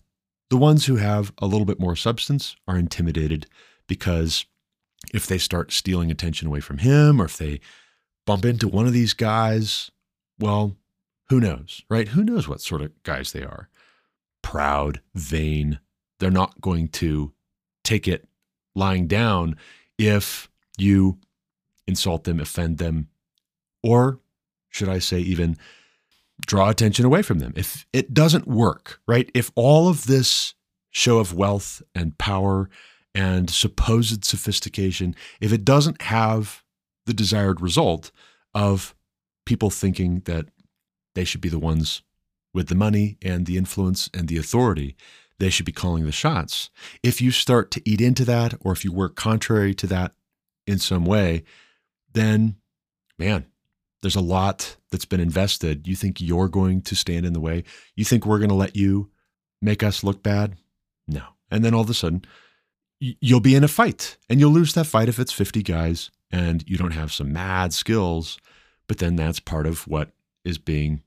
the 0.49 0.57
ones 0.57 0.85
who 0.85 0.97
have 0.97 1.31
a 1.37 1.47
little 1.47 1.65
bit 1.65 1.79
more 1.79 1.95
substance 1.95 2.55
are 2.67 2.77
intimidated 2.77 3.47
because 3.87 4.45
if 5.13 5.27
they 5.27 5.37
start 5.37 5.71
stealing 5.71 6.11
attention 6.11 6.47
away 6.47 6.59
from 6.59 6.79
him 6.79 7.21
or 7.21 7.25
if 7.25 7.37
they 7.37 7.59
bump 8.25 8.45
into 8.45 8.67
one 8.67 8.85
of 8.85 8.93
these 8.93 9.13
guys, 9.13 9.91
well, 10.39 10.75
who 11.29 11.39
knows, 11.39 11.81
right? 11.89 12.09
Who 12.09 12.23
knows 12.23 12.47
what 12.47 12.61
sort 12.61 12.81
of 12.81 12.91
guys 13.03 13.31
they 13.31 13.43
are? 13.43 13.69
Proud, 14.41 15.01
vain. 15.15 15.79
They're 16.19 16.31
not 16.31 16.59
going 16.61 16.89
to 16.89 17.33
take 17.83 18.07
it 18.07 18.27
lying 18.75 19.07
down 19.07 19.55
if 19.97 20.49
you 20.77 21.17
insult 21.87 22.23
them, 22.23 22.39
offend 22.39 22.77
them, 22.77 23.09
or 23.81 24.19
should 24.69 24.89
I 24.89 24.99
say, 24.99 25.19
even 25.19 25.57
draw 26.45 26.69
attention 26.69 27.05
away 27.05 27.21
from 27.21 27.39
them. 27.39 27.53
If 27.55 27.85
it 27.93 28.13
doesn't 28.13 28.47
work, 28.47 28.99
right? 29.07 29.29
If 29.33 29.51
all 29.55 29.87
of 29.87 30.07
this 30.07 30.53
show 30.91 31.19
of 31.19 31.33
wealth 31.33 31.81
and 31.93 32.17
power 32.17 32.69
and 33.13 33.49
supposed 33.49 34.25
sophistication, 34.25 35.15
if 35.39 35.53
it 35.53 35.63
doesn't 35.63 36.01
have 36.03 36.63
the 37.05 37.13
desired 37.13 37.61
result 37.61 38.11
of 38.53 38.95
people 39.45 39.69
thinking 39.69 40.21
that 40.21 40.47
they 41.15 41.23
should 41.23 41.41
be 41.41 41.49
the 41.49 41.59
ones 41.59 42.01
with 42.53 42.67
the 42.67 42.75
money 42.75 43.17
and 43.21 43.45
the 43.45 43.57
influence 43.57 44.09
and 44.13 44.27
the 44.27 44.37
authority, 44.37 44.95
they 45.39 45.49
should 45.49 45.65
be 45.65 45.71
calling 45.71 46.05
the 46.05 46.11
shots. 46.11 46.69
If 47.01 47.21
you 47.21 47.31
start 47.31 47.71
to 47.71 47.81
eat 47.89 48.01
into 48.01 48.25
that, 48.25 48.53
or 48.61 48.71
if 48.71 48.85
you 48.85 48.91
work 48.91 49.15
contrary 49.15 49.73
to 49.75 49.87
that 49.87 50.13
in 50.65 50.79
some 50.79 51.05
way, 51.05 51.43
then 52.13 52.55
man, 53.17 53.45
there's 54.01 54.15
a 54.15 54.21
lot 54.21 54.75
that's 54.91 55.05
been 55.05 55.19
invested. 55.19 55.87
You 55.87 55.95
think 55.95 56.19
you're 56.19 56.49
going 56.49 56.81
to 56.83 56.95
stand 56.95 57.25
in 57.25 57.33
the 57.33 57.39
way? 57.39 57.63
You 57.95 58.05
think 58.05 58.25
we're 58.25 58.39
going 58.39 58.49
to 58.49 58.55
let 58.55 58.75
you 58.75 59.09
make 59.61 59.81
us 59.81 60.03
look 60.03 60.21
bad? 60.21 60.57
No. 61.07 61.23
And 61.49 61.63
then 61.63 61.73
all 61.73 61.81
of 61.81 61.89
a 61.89 61.93
sudden, 61.93 62.25
you'll 62.99 63.39
be 63.39 63.55
in 63.55 63.63
a 63.63 63.67
fight 63.67 64.17
and 64.29 64.39
you'll 64.39 64.51
lose 64.51 64.73
that 64.73 64.85
fight 64.85 65.09
if 65.09 65.19
it's 65.19 65.31
50 65.31 65.63
guys 65.63 66.11
and 66.31 66.67
you 66.67 66.77
don't 66.77 66.91
have 66.91 67.11
some 67.11 67.31
mad 67.31 67.73
skills. 67.73 68.37
But 68.87 68.97
then 68.97 69.15
that's 69.15 69.39
part 69.39 69.65
of 69.65 69.87
what 69.87 70.11
is 70.43 70.57
being 70.57 71.01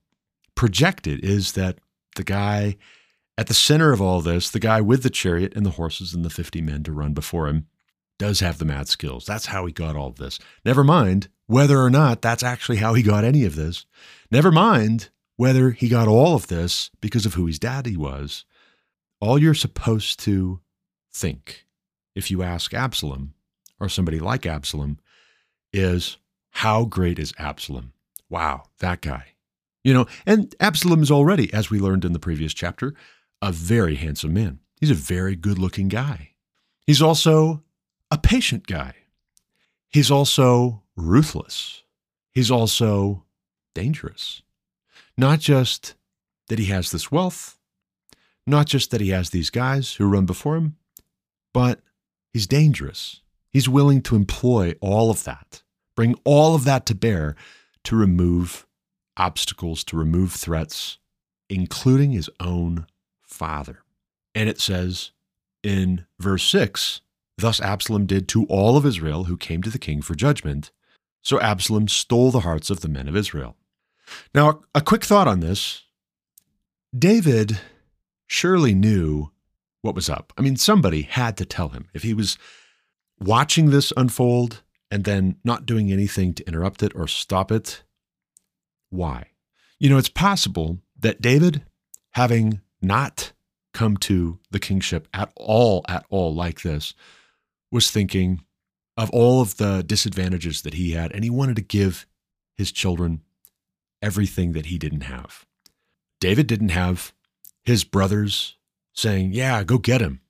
projected 0.55 1.23
is 1.25 1.53
that 1.53 1.79
the 2.17 2.25
guy 2.25 2.77
at 3.39 3.49
the 3.49 3.55
center 3.55 3.93
of 3.93 4.01
all 4.01 4.21
this, 4.21 4.51
the 4.51 4.61
guy 4.61 4.81
with 4.81 5.03
the 5.03 5.11
chariot 5.11 5.55
and 5.55 5.67
the 5.67 5.71
horses 5.71 6.15
and 6.15 6.25
the 6.25 6.31
50 6.31 6.61
men 6.63 6.83
to 6.85 6.93
run 6.93 7.13
before 7.13 7.49
him, 7.49 7.67
does 8.19 8.41
have 8.41 8.59
the 8.59 8.65
mad 8.65 8.89
skills. 8.89 9.27
That's 9.27 9.47
how 9.47 9.67
he 9.67 9.73
got 9.73 9.97
all 9.97 10.09
of 10.09 10.17
this. 10.17 10.39
Never 10.65 10.83
mind 10.83 11.29
whether 11.47 11.81
or 11.81 11.91
not 11.91 12.23
that's 12.23 12.43
actually 12.43 12.79
how 12.79 12.95
he 12.95 13.03
got 13.03 13.25
any 13.25 13.45
of 13.45 13.57
this. 13.57 13.85
Never 14.31 14.51
mind 14.51 15.11
whether 15.37 15.71
he 15.71 15.89
got 15.89 16.09
all 16.09 16.35
of 16.35 16.47
this 16.47 16.91
because 17.01 17.27
of 17.27 17.35
who 17.35 17.47
his 17.47 17.59
daddy 17.59 17.97
was. 17.97 18.45
All 19.21 19.39
you're 19.39 19.55
supposed 19.55 20.19
to 20.21 20.61
think, 21.13 21.67
if 22.15 22.31
you 22.31 22.43
ask 22.43 22.73
Absalom 22.73 23.35
or 23.79 23.89
somebody 23.89 24.19
like 24.19 24.47
Absalom, 24.47 24.99
is 25.73 26.17
how 26.51 26.85
great 26.85 27.19
is 27.19 27.35
Absalom? 27.39 27.93
Wow, 28.31 28.65
that 28.79 29.03
guy. 29.03 29.35
You 29.85 29.95
know, 29.95 30.07
and 30.25 30.55
Absalom 30.59 31.03
is 31.03 31.11
already, 31.11 31.53
as 31.53 31.71
we 31.71 31.79
learned 31.79 32.05
in 32.05 32.13
the 32.13 32.19
previous 32.19 32.53
chapter, 32.53 32.95
a 33.47 33.53
very 33.53 33.95
handsome 33.95 34.35
man. 34.35 34.59
He's 34.81 34.91
a 34.91 34.95
very 34.95 35.37
good 35.37 35.57
looking 35.57 35.87
guy. 35.87 36.33
He's 36.85 37.01
also 37.01 37.63
a 38.11 38.19
patient 38.19 38.67
guy. 38.67 38.95
He's 39.89 40.11
also 40.11 40.83
ruthless. 40.97 41.85
He's 42.33 42.51
also 42.51 43.25
dangerous. 43.73 44.43
Not 45.17 45.39
just 45.39 45.95
that 46.49 46.59
he 46.59 46.67
has 46.67 46.91
this 46.91 47.13
wealth, 47.13 47.57
not 48.47 48.67
just 48.67 48.91
that 48.91 49.01
he 49.01 49.11
has 49.11 49.31
these 49.31 49.51
guys 49.51 49.95
who 49.95 50.09
run 50.09 50.27
before 50.27 50.57
him, 50.57 50.77
but 51.55 51.81
he's 52.33 52.49
dangerous. 52.49 53.23
He's 53.49 53.69
willing 53.69 54.03
to 54.03 54.17
employ 54.17 54.75
all 54.81 55.11
of 55.11 55.23
that, 55.25 55.63
bring 55.95 56.17
all 56.25 56.57
of 56.57 56.65
that 56.65 56.85
to 56.87 56.95
bear 56.95 57.37
to 57.85 57.97
remove 57.97 58.67
obstacles, 59.17 59.85
to 59.85 59.97
remove 59.97 60.33
threats, 60.33 60.99
including 61.49 62.11
his 62.11 62.29
own 62.41 62.87
father. 63.37 63.83
And 64.35 64.49
it 64.49 64.61
says 64.61 65.13
in 65.63 66.07
verse 66.19 66.45
6 66.45 67.01
Thus 67.39 67.61
Absalom 67.61 68.07
did 68.07 68.29
to 68.29 68.45
all 68.47 68.77
of 68.77 68.87
Israel 68.87 69.25
who 69.25 69.37
came 69.37 69.63
to 69.63 69.71
the 69.71 69.79
king 69.79 70.01
for 70.01 70.15
judgment. 70.15 70.71
So 71.23 71.39
Absalom 71.41 71.89
stole 71.89 72.31
the 72.31 72.41
hearts 72.41 72.71
of 72.71 72.81
the 72.81 72.89
men 72.89 73.09
of 73.09 73.17
Israel. 73.17 73.57
Now, 74.35 74.61
a 74.75 74.81
quick 74.81 75.05
thought 75.05 75.29
on 75.29 75.41
this 75.41 75.83
David 76.97 77.61
surely 78.27 78.75
knew 78.75 79.31
what 79.83 79.95
was 79.95 80.09
up. 80.09 80.33
I 80.39 80.43
mean, 80.43 80.57
somebody 80.57 81.03
had 81.03 81.37
to 81.37 81.45
tell 81.45 81.71
him. 81.71 81.89
If 81.95 82.03
he 82.03 82.15
was 82.15 82.39
watching 83.19 83.71
this 83.71 83.93
unfold 83.97 84.63
and 84.91 85.05
then 85.05 85.37
not 85.45 85.67
doing 85.67 85.93
anything 85.93 86.33
to 86.35 86.47
interrupt 86.47 86.83
it 86.83 86.93
or 86.95 87.07
stop 87.07 87.53
it, 87.53 87.83
why? 88.91 89.29
You 89.79 89.91
know, 89.91 89.99
it's 89.99 90.09
possible 90.09 90.79
that 90.99 91.21
David, 91.21 91.63
having 92.13 92.61
not 92.81 93.33
come 93.73 93.97
to 93.99 94.39
the 94.51 94.59
kingship 94.59 95.07
at 95.13 95.31
all, 95.37 95.85
at 95.89 96.05
all 96.09 96.35
like 96.35 96.63
this, 96.63 96.95
was 97.71 97.91
thinking 97.91 98.43
of 98.97 99.11
all 99.11 99.41
of 99.43 99.59
the 99.59 99.83
disadvantages 99.87 100.63
that 100.63 100.75
he 100.75 100.93
had, 100.93 101.13
and 101.13 101.25
he 101.25 101.31
wanted 101.31 101.57
to 101.57 101.63
give 101.63 102.07
his 102.57 102.73
children 102.73 103.21
everything 104.01 104.53
that 104.53 104.67
he 104.67 104.79
didn't 104.79 105.03
have. 105.03 105.45
David 106.21 106.47
didn't 106.47 106.71
have 106.71 107.13
his 107.65 107.85
brothers 107.85 108.57
saying, 108.95 109.33
Yeah, 109.33 109.63
go 109.65 109.79
get 109.79 110.01
him. 110.01 110.21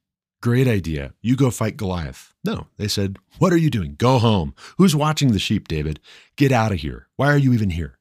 Great 0.43 0.67
idea. 0.69 1.15
You 1.23 1.37
go 1.37 1.51
fight 1.51 1.77
Goliath. 1.77 2.35
No, 2.45 2.67
they 2.77 2.89
said, 2.89 3.19
What 3.39 3.53
are 3.53 3.57
you 3.57 3.71
doing? 3.71 3.95
Go 3.97 4.19
home. 4.19 4.55
Who's 4.79 4.97
watching 4.97 5.33
the 5.33 5.39
sheep, 5.39 5.69
David? 5.69 6.01
Get 6.37 6.53
out 6.53 6.73
of 6.73 6.81
here. 6.81 7.09
Why 7.17 7.33
are 7.33 7.39
you 7.39 7.53
even 7.53 7.71
here? 7.71 7.99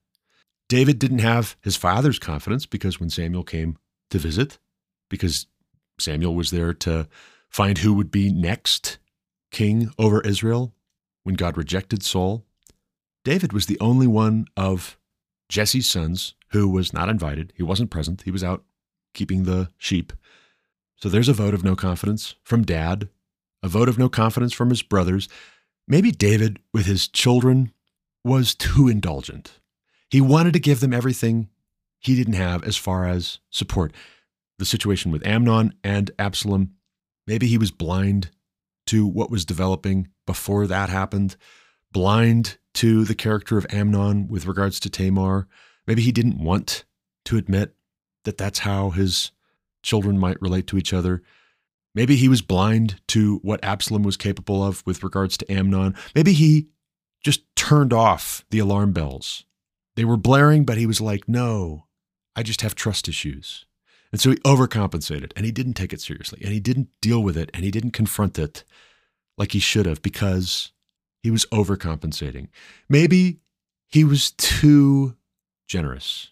David 0.68 0.98
didn't 0.98 1.20
have 1.20 1.56
his 1.62 1.76
father's 1.76 2.18
confidence 2.18 2.66
because 2.66 3.00
when 3.00 3.10
Samuel 3.10 3.44
came 3.44 3.78
to 4.10 4.20
visit, 4.20 4.60
because 5.10 5.48
Samuel 6.00 6.36
was 6.36 6.52
there 6.52 6.74
to 6.74 7.08
find 7.50 7.80
who 7.80 7.94
would 7.94 8.12
be 8.12 8.32
next 8.32 8.98
king 9.52 9.92
over 9.98 10.22
Israel 10.22 10.74
when 11.24 11.36
God 11.36 11.58
rejected 11.58 12.04
Saul, 12.04 12.46
David 13.24 13.54
was 13.54 13.66
the 13.66 13.80
only 13.80 14.08
one 14.08 14.46
of 14.56 14.98
Jesse's 15.50 15.90
sons 15.90 16.36
who 16.50 16.70
was 16.70 16.94
not 16.94 17.10
invited. 17.10 17.54
He 17.56 17.64
wasn't 17.64 17.90
present. 17.90 18.22
He 18.22 18.32
was 18.32 18.44
out 18.44 18.64
keeping 19.14 19.44
the 19.44 19.70
sheep. 19.78 20.14
So 20.98 21.10
there's 21.10 21.30
a 21.30 21.34
vote 21.34 21.54
of 21.54 21.64
no 21.64 21.76
confidence 21.76 22.36
from 22.44 22.64
dad, 22.64 23.10
a 23.64 23.68
vote 23.68 23.90
of 23.90 23.98
no 23.98 24.10
confidence 24.10 24.54
from 24.54 24.70
his 24.70 24.84
brothers. 24.84 25.28
Maybe 25.88 26.12
David, 26.12 26.60
with 26.74 26.86
his 26.86 27.08
children, 27.08 27.72
was 28.24 28.56
too 28.56 28.88
indulgent. 28.88 29.60
He 30.10 30.22
wanted 30.22 30.54
to 30.54 30.60
give 30.60 30.80
them 30.80 30.94
everything 30.94 31.50
he 32.06 32.16
didn't 32.16 32.34
have 32.34 32.64
as 32.64 32.78
far 32.78 33.06
as 33.06 33.40
support. 33.50 33.92
The 34.60 34.66
situation 34.66 35.12
with 35.12 35.26
Amnon 35.26 35.74
and 35.84 36.12
Absalom, 36.20 36.76
maybe 37.26 37.48
he 37.48 37.58
was 37.58 37.72
blind 37.72 38.30
to 38.88 39.06
what 39.08 39.32
was 39.32 39.44
developing 39.44 40.10
before 40.28 40.68
that 40.68 40.90
happened, 40.90 41.36
blind 41.92 42.58
to 42.76 43.06
the 43.06 43.16
character 43.16 43.58
of 43.58 43.66
Amnon 43.70 44.28
with 44.28 44.46
regards 44.46 44.80
to 44.82 44.90
Tamar. 44.90 45.48
Maybe 45.88 46.04
he 46.04 46.12
didn't 46.12 46.38
want 46.38 46.86
to 47.26 47.38
admit 47.38 47.76
that 48.24 48.38
that's 48.38 48.60
how 48.60 48.92
his 48.92 49.32
children 49.82 50.20
might 50.20 50.42
relate 50.42 50.68
to 50.68 50.78
each 50.78 50.94
other. 50.94 51.24
Maybe 51.96 52.16
he 52.16 52.30
was 52.30 52.42
blind 52.42 53.02
to 53.08 53.40
what 53.42 53.64
Absalom 53.64 54.04
was 54.04 54.18
capable 54.18 54.64
of 54.64 54.84
with 54.86 55.04
regards 55.04 55.38
to 55.38 55.52
Amnon. 55.52 55.96
Maybe 56.14 56.34
he 56.34 56.68
just 57.24 57.44
turned 57.56 57.94
off 57.94 58.46
the 58.52 58.60
alarm 58.60 58.92
bells. 58.92 59.46
They 59.96 60.06
were 60.06 60.18
blaring, 60.18 60.66
but 60.66 60.78
he 60.78 60.86
was 60.86 61.02
like, 61.02 61.28
no, 61.28 61.86
I 62.36 62.44
just 62.44 62.62
have 62.62 62.76
trust 62.76 63.08
issues. 63.08 63.66
And 64.12 64.22
so 64.22 64.32
he 64.32 64.38
overcompensated 64.38 65.32
and 65.36 65.46
he 65.46 65.52
didn't 65.52 65.74
take 65.74 65.94
it 65.94 66.02
seriously 66.02 66.40
and 66.44 66.54
he 66.54 66.60
didn't 66.60 66.90
deal 67.02 67.22
with 67.22 67.36
it 67.38 67.50
and 67.54 67.64
he 67.64 67.72
didn't 67.72 67.92
confront 67.92 68.40
it 68.40 68.64
like 69.38 69.52
he 69.52 69.60
should 69.60 69.86
have 69.86 70.02
because 70.02 70.72
he 71.22 71.32
was 71.32 71.46
overcompensating. 71.48 72.48
Maybe 72.88 73.40
he 73.88 74.04
was 74.04 74.32
too 74.32 75.16
generous, 75.68 76.30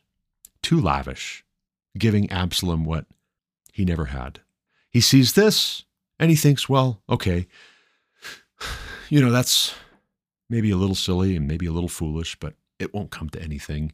too 0.62 0.80
lavish, 0.80 1.44
giving 1.98 2.30
Absalom 2.32 2.86
what 2.86 3.06
he 3.72 3.86
never 3.86 4.06
had. 4.06 4.40
He 4.90 5.02
sees 5.02 5.34
this 5.34 5.84
and 6.20 6.30
he 6.30 6.36
thinks, 6.36 6.70
well, 6.70 7.02
okay, 7.10 7.48
you 9.10 9.20
know, 9.20 9.32
that's 9.32 9.74
maybe 10.50 10.72
a 10.72 10.78
little 10.78 10.96
silly 10.96 11.36
and 11.36 11.48
maybe 11.48 11.66
a 11.66 11.72
little 11.72 11.90
foolish, 11.90 12.38
but 12.40 12.54
it 12.80 12.94
won't 12.94 13.12
come 13.12 13.30
to 13.32 13.42
anything. 13.42 13.92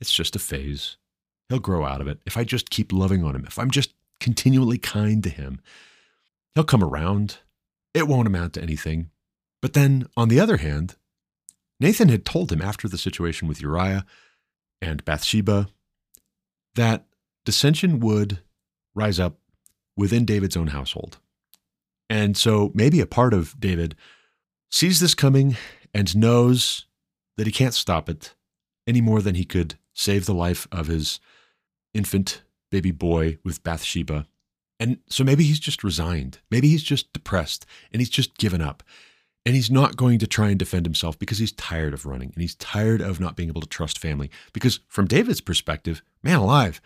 It's 0.00 0.12
just 0.12 0.34
a 0.34 0.38
phase. 0.38 0.96
He'll 1.50 1.58
grow 1.58 1.84
out 1.84 2.00
of 2.00 2.06
it. 2.06 2.20
If 2.24 2.36
I 2.36 2.44
just 2.44 2.70
keep 2.70 2.92
loving 2.92 3.24
on 3.24 3.34
him, 3.34 3.44
if 3.44 3.58
I'm 3.58 3.72
just 3.72 3.92
continually 4.20 4.78
kind 4.78 5.22
to 5.24 5.28
him, 5.28 5.60
he'll 6.54 6.64
come 6.64 6.82
around. 6.82 7.38
It 7.92 8.06
won't 8.06 8.28
amount 8.28 8.54
to 8.54 8.62
anything. 8.62 9.10
But 9.60 9.72
then, 9.72 10.06
on 10.16 10.28
the 10.28 10.38
other 10.38 10.58
hand, 10.58 10.94
Nathan 11.80 12.08
had 12.08 12.24
told 12.24 12.52
him 12.52 12.62
after 12.62 12.88
the 12.88 12.96
situation 12.96 13.48
with 13.48 13.60
Uriah 13.60 14.06
and 14.80 15.04
Bathsheba 15.04 15.68
that 16.76 17.06
dissension 17.44 17.98
would 17.98 18.38
rise 18.94 19.18
up 19.18 19.38
within 19.96 20.24
David's 20.24 20.56
own 20.56 20.68
household. 20.68 21.18
And 22.08 22.36
so 22.36 22.70
maybe 22.74 23.00
a 23.00 23.06
part 23.06 23.34
of 23.34 23.58
David 23.58 23.96
sees 24.70 25.00
this 25.00 25.14
coming 25.14 25.56
and 25.92 26.16
knows 26.16 26.86
that 27.36 27.46
he 27.46 27.52
can't 27.52 27.74
stop 27.74 28.08
it 28.08 28.34
any 28.86 29.00
more 29.00 29.20
than 29.20 29.34
he 29.34 29.44
could 29.44 29.76
save 29.94 30.26
the 30.26 30.34
life 30.34 30.68
of 30.70 30.86
his 30.86 31.18
infant 31.94 32.42
baby 32.70 32.90
boy 32.90 33.38
with 33.44 33.62
Bathsheba. 33.62 34.26
And 34.78 34.98
so 35.08 35.24
maybe 35.24 35.44
he's 35.44 35.60
just 35.60 35.84
resigned. 35.84 36.38
Maybe 36.50 36.68
he's 36.68 36.82
just 36.82 37.12
depressed 37.12 37.66
and 37.92 38.00
he's 38.00 38.10
just 38.10 38.38
given 38.38 38.62
up. 38.62 38.82
And 39.44 39.54
he's 39.54 39.70
not 39.70 39.96
going 39.96 40.18
to 40.18 40.26
try 40.26 40.50
and 40.50 40.58
defend 40.58 40.86
himself 40.86 41.18
because 41.18 41.38
he's 41.38 41.52
tired 41.52 41.94
of 41.94 42.06
running 42.06 42.30
and 42.34 42.42
he's 42.42 42.54
tired 42.56 43.00
of 43.00 43.20
not 43.20 43.36
being 43.36 43.48
able 43.48 43.62
to 43.62 43.68
trust 43.68 43.98
family. 43.98 44.30
Because 44.52 44.80
from 44.86 45.06
David's 45.06 45.40
perspective, 45.40 46.02
man 46.22 46.38
alive, 46.38 46.80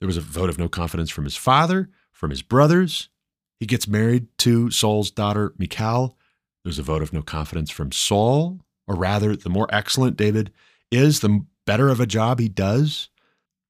there 0.00 0.06
was 0.06 0.16
a 0.16 0.20
vote 0.20 0.48
of 0.48 0.58
no 0.58 0.68
confidence 0.68 1.10
from 1.10 1.24
his 1.24 1.36
father, 1.36 1.90
from 2.12 2.30
his 2.30 2.42
brothers. 2.42 3.08
He 3.60 3.66
gets 3.66 3.86
married 3.86 4.26
to 4.38 4.70
Saul's 4.70 5.10
daughter, 5.10 5.54
Michal. 5.58 6.16
There's 6.64 6.78
a 6.78 6.84
vote 6.84 7.02
of 7.02 7.12
no 7.12 7.22
confidence 7.22 7.70
from 7.70 7.92
Saul, 7.92 8.60
or 8.86 8.94
rather, 8.94 9.36
the 9.36 9.48
more 9.48 9.68
excellent 9.70 10.16
David 10.16 10.52
is, 10.90 11.20
the 11.20 11.44
better 11.66 11.88
of 11.88 12.00
a 12.00 12.06
job 12.06 12.38
he 12.38 12.48
does, 12.48 13.08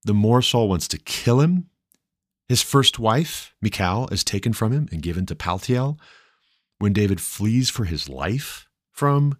the 0.05 0.15
more 0.15 0.43
Saul 0.43 0.69
wants 0.69 0.89
to 0.89 0.99
kill 0.99 1.41
him. 1.41 1.69
His 2.49 2.63
first 2.63 2.99
wife, 2.99 3.55
Michal, 3.63 4.09
is 4.09 4.25
taken 4.25 4.53
from 4.53 4.73
him 4.73 4.89
and 4.93 5.03
given 5.03 5.27
to 5.27 5.35
Paltiel 5.35 5.99
when 6.79 6.93
David 6.93 7.21
flees 7.21 7.71
for 7.71 7.85
his 7.85 8.09
life 8.09 8.69
from 8.91 9.39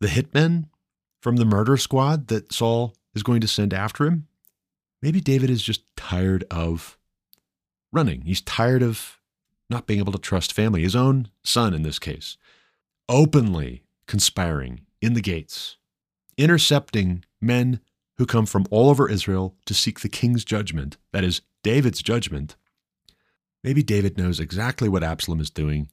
the 0.00 0.08
hitmen, 0.08 0.66
from 1.20 1.36
the 1.36 1.44
murder 1.44 1.76
squad 1.76 2.28
that 2.28 2.52
Saul 2.52 2.94
is 3.14 3.22
going 3.22 3.40
to 3.40 3.48
send 3.48 3.72
after 3.72 4.04
him, 4.04 4.26
maybe 5.00 5.20
David 5.20 5.50
is 5.50 5.62
just 5.62 5.82
tired 5.96 6.44
of 6.50 6.98
running. 7.92 8.22
He's 8.22 8.40
tired 8.40 8.82
of 8.82 9.18
not 9.70 9.86
being 9.86 10.00
able 10.00 10.12
to 10.12 10.18
trust 10.18 10.52
family, 10.52 10.82
his 10.82 10.96
own 10.96 11.28
son 11.42 11.72
in 11.72 11.82
this 11.82 11.98
case, 11.98 12.36
openly 13.08 13.84
conspiring 14.06 14.82
in 15.00 15.14
the 15.14 15.20
gates, 15.20 15.78
intercepting 16.36 17.24
men 17.40 17.80
who 18.18 18.26
come 18.26 18.46
from 18.46 18.66
all 18.70 18.90
over 18.90 19.08
Israel 19.08 19.56
to 19.66 19.74
seek 19.74 20.00
the 20.00 20.08
king's 20.08 20.44
judgment, 20.44 20.96
that 21.12 21.24
is, 21.24 21.42
David's 21.62 22.02
judgment. 22.02 22.56
Maybe 23.64 23.82
David 23.82 24.18
knows 24.18 24.40
exactly 24.40 24.88
what 24.88 25.04
Absalom 25.04 25.40
is 25.40 25.50
doing 25.50 25.88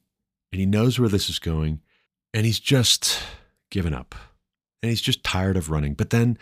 and 0.52 0.60
he 0.60 0.66
knows 0.66 0.98
where 0.98 1.08
this 1.08 1.30
is 1.30 1.38
going, 1.38 1.80
and 2.34 2.44
he's 2.44 2.60
just 2.60 3.22
given 3.70 3.94
up. 3.94 4.14
And 4.82 4.90
he's 4.90 5.00
just 5.00 5.22
tired 5.22 5.56
of 5.56 5.70
running. 5.70 5.94
But 5.94 6.10
then, 6.10 6.38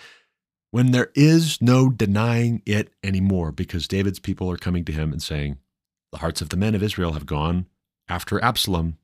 when 0.71 0.93
there 0.93 1.11
is 1.15 1.61
no 1.61 1.91
denying 1.91 2.63
it 2.65 2.91
anymore, 3.03 3.53
because 3.53 3.89
David's 3.89 4.21
people 4.21 4.51
are 4.51 4.57
coming 4.57 4.85
to 4.85 4.93
him 4.93 5.13
and 5.13 5.23
saying, 5.23 5.59
The 6.13 6.19
hearts 6.19 6.41
of 6.41 6.51
the 6.51 6.57
men 6.57 6.75
of 6.75 6.83
Israel 6.83 7.13
have 7.13 7.27
gone 7.27 7.67
after 8.09 8.43
Absalom, 8.43 8.97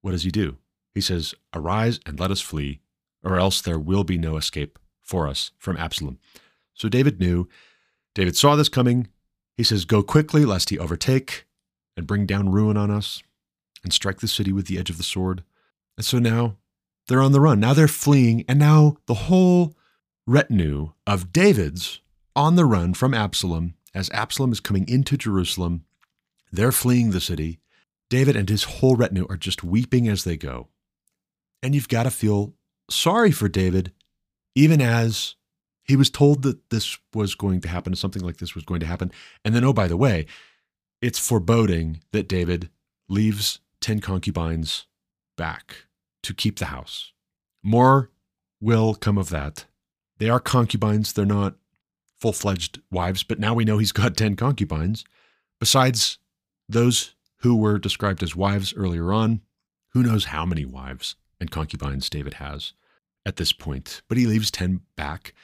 what 0.00 0.12
does 0.12 0.22
he 0.22 0.30
do? 0.30 0.56
He 0.94 1.00
says, 1.00 1.34
Arise 1.54 1.98
and 2.06 2.20
let 2.20 2.30
us 2.30 2.40
flee, 2.40 2.80
or 3.22 3.36
else 3.36 3.60
there 3.60 3.78
will 3.78 4.04
be 4.04 4.16
no 4.16 4.36
escape 4.36 4.78
for 5.08 5.26
us 5.26 5.52
from 5.58 5.76
Absalom. 5.78 6.18
So 6.74 6.88
David 6.88 7.18
knew. 7.18 7.48
David 8.14 8.36
saw 8.36 8.54
this 8.54 8.68
coming. 8.68 9.08
He 9.56 9.64
says, 9.64 9.84
Go 9.84 10.02
quickly, 10.02 10.44
lest 10.44 10.70
he 10.70 10.78
overtake 10.78 11.46
and 11.96 12.06
bring 12.06 12.26
down 12.26 12.52
ruin 12.52 12.76
on 12.76 12.90
us 12.90 13.22
and 13.82 13.92
strike 13.92 14.20
the 14.20 14.28
city 14.28 14.52
with 14.52 14.66
the 14.66 14.78
edge 14.78 14.90
of 14.90 14.98
the 14.98 15.02
sword. 15.02 15.42
And 15.96 16.04
so 16.04 16.18
now 16.18 16.56
they're 17.08 17.22
on 17.22 17.32
the 17.32 17.40
run. 17.40 17.58
Now 17.58 17.72
they're 17.72 17.88
fleeing. 17.88 18.44
And 18.48 18.58
now 18.58 18.98
the 19.06 19.14
whole 19.14 19.74
retinue 20.26 20.92
of 21.06 21.32
David's 21.32 22.00
on 22.36 22.56
the 22.56 22.66
run 22.66 22.92
from 22.92 23.14
Absalom 23.14 23.74
as 23.94 24.10
Absalom 24.10 24.52
is 24.52 24.60
coming 24.60 24.86
into 24.88 25.16
Jerusalem. 25.16 25.84
They're 26.52 26.70
fleeing 26.70 27.10
the 27.10 27.20
city. 27.20 27.60
David 28.10 28.36
and 28.36 28.48
his 28.48 28.64
whole 28.64 28.94
retinue 28.94 29.26
are 29.28 29.36
just 29.36 29.64
weeping 29.64 30.06
as 30.06 30.24
they 30.24 30.36
go. 30.36 30.68
And 31.62 31.74
you've 31.74 31.88
got 31.88 32.04
to 32.04 32.10
feel 32.10 32.54
sorry 32.88 33.32
for 33.32 33.48
David, 33.48 33.92
even 34.58 34.82
as 34.82 35.36
he 35.84 35.94
was 35.94 36.10
told 36.10 36.42
that 36.42 36.70
this 36.70 36.98
was 37.14 37.36
going 37.36 37.60
to 37.60 37.68
happen, 37.68 37.94
something 37.94 38.22
like 38.22 38.38
this 38.38 38.56
was 38.56 38.64
going 38.64 38.80
to 38.80 38.86
happen. 38.86 39.12
And 39.44 39.54
then, 39.54 39.62
oh, 39.62 39.72
by 39.72 39.86
the 39.86 39.96
way, 39.96 40.26
it's 41.00 41.20
foreboding 41.20 42.00
that 42.10 42.28
David 42.28 42.68
leaves 43.08 43.60
10 43.82 44.00
concubines 44.00 44.86
back 45.36 45.86
to 46.24 46.34
keep 46.34 46.58
the 46.58 46.66
house. 46.66 47.12
More 47.62 48.10
will 48.60 48.96
come 48.96 49.16
of 49.16 49.28
that. 49.30 49.66
They 50.18 50.28
are 50.28 50.40
concubines, 50.40 51.12
they're 51.12 51.24
not 51.24 51.54
full 52.20 52.32
fledged 52.32 52.80
wives, 52.90 53.22
but 53.22 53.38
now 53.38 53.54
we 53.54 53.64
know 53.64 53.78
he's 53.78 53.92
got 53.92 54.16
10 54.16 54.34
concubines. 54.34 55.04
Besides 55.60 56.18
those 56.68 57.14
who 57.42 57.54
were 57.54 57.78
described 57.78 58.24
as 58.24 58.34
wives 58.34 58.74
earlier 58.74 59.12
on, 59.12 59.40
who 59.92 60.02
knows 60.02 60.26
how 60.26 60.44
many 60.44 60.64
wives 60.64 61.14
and 61.38 61.48
concubines 61.48 62.10
David 62.10 62.34
has 62.34 62.72
at 63.26 63.36
this 63.36 63.52
point. 63.52 64.02
But 64.08 64.18
he 64.18 64.26
leaves 64.26 64.50
10 64.50 64.80
back 64.96 65.34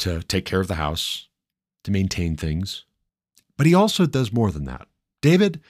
to 0.00 0.22
take 0.22 0.44
care 0.44 0.60
of 0.60 0.68
the 0.68 0.74
house, 0.74 1.28
to 1.84 1.90
maintain 1.90 2.36
things. 2.36 2.84
But 3.56 3.66
he 3.66 3.74
also 3.74 4.06
does 4.06 4.32
more 4.32 4.50
than 4.50 4.64
that. 4.64 4.88
David 5.22 5.60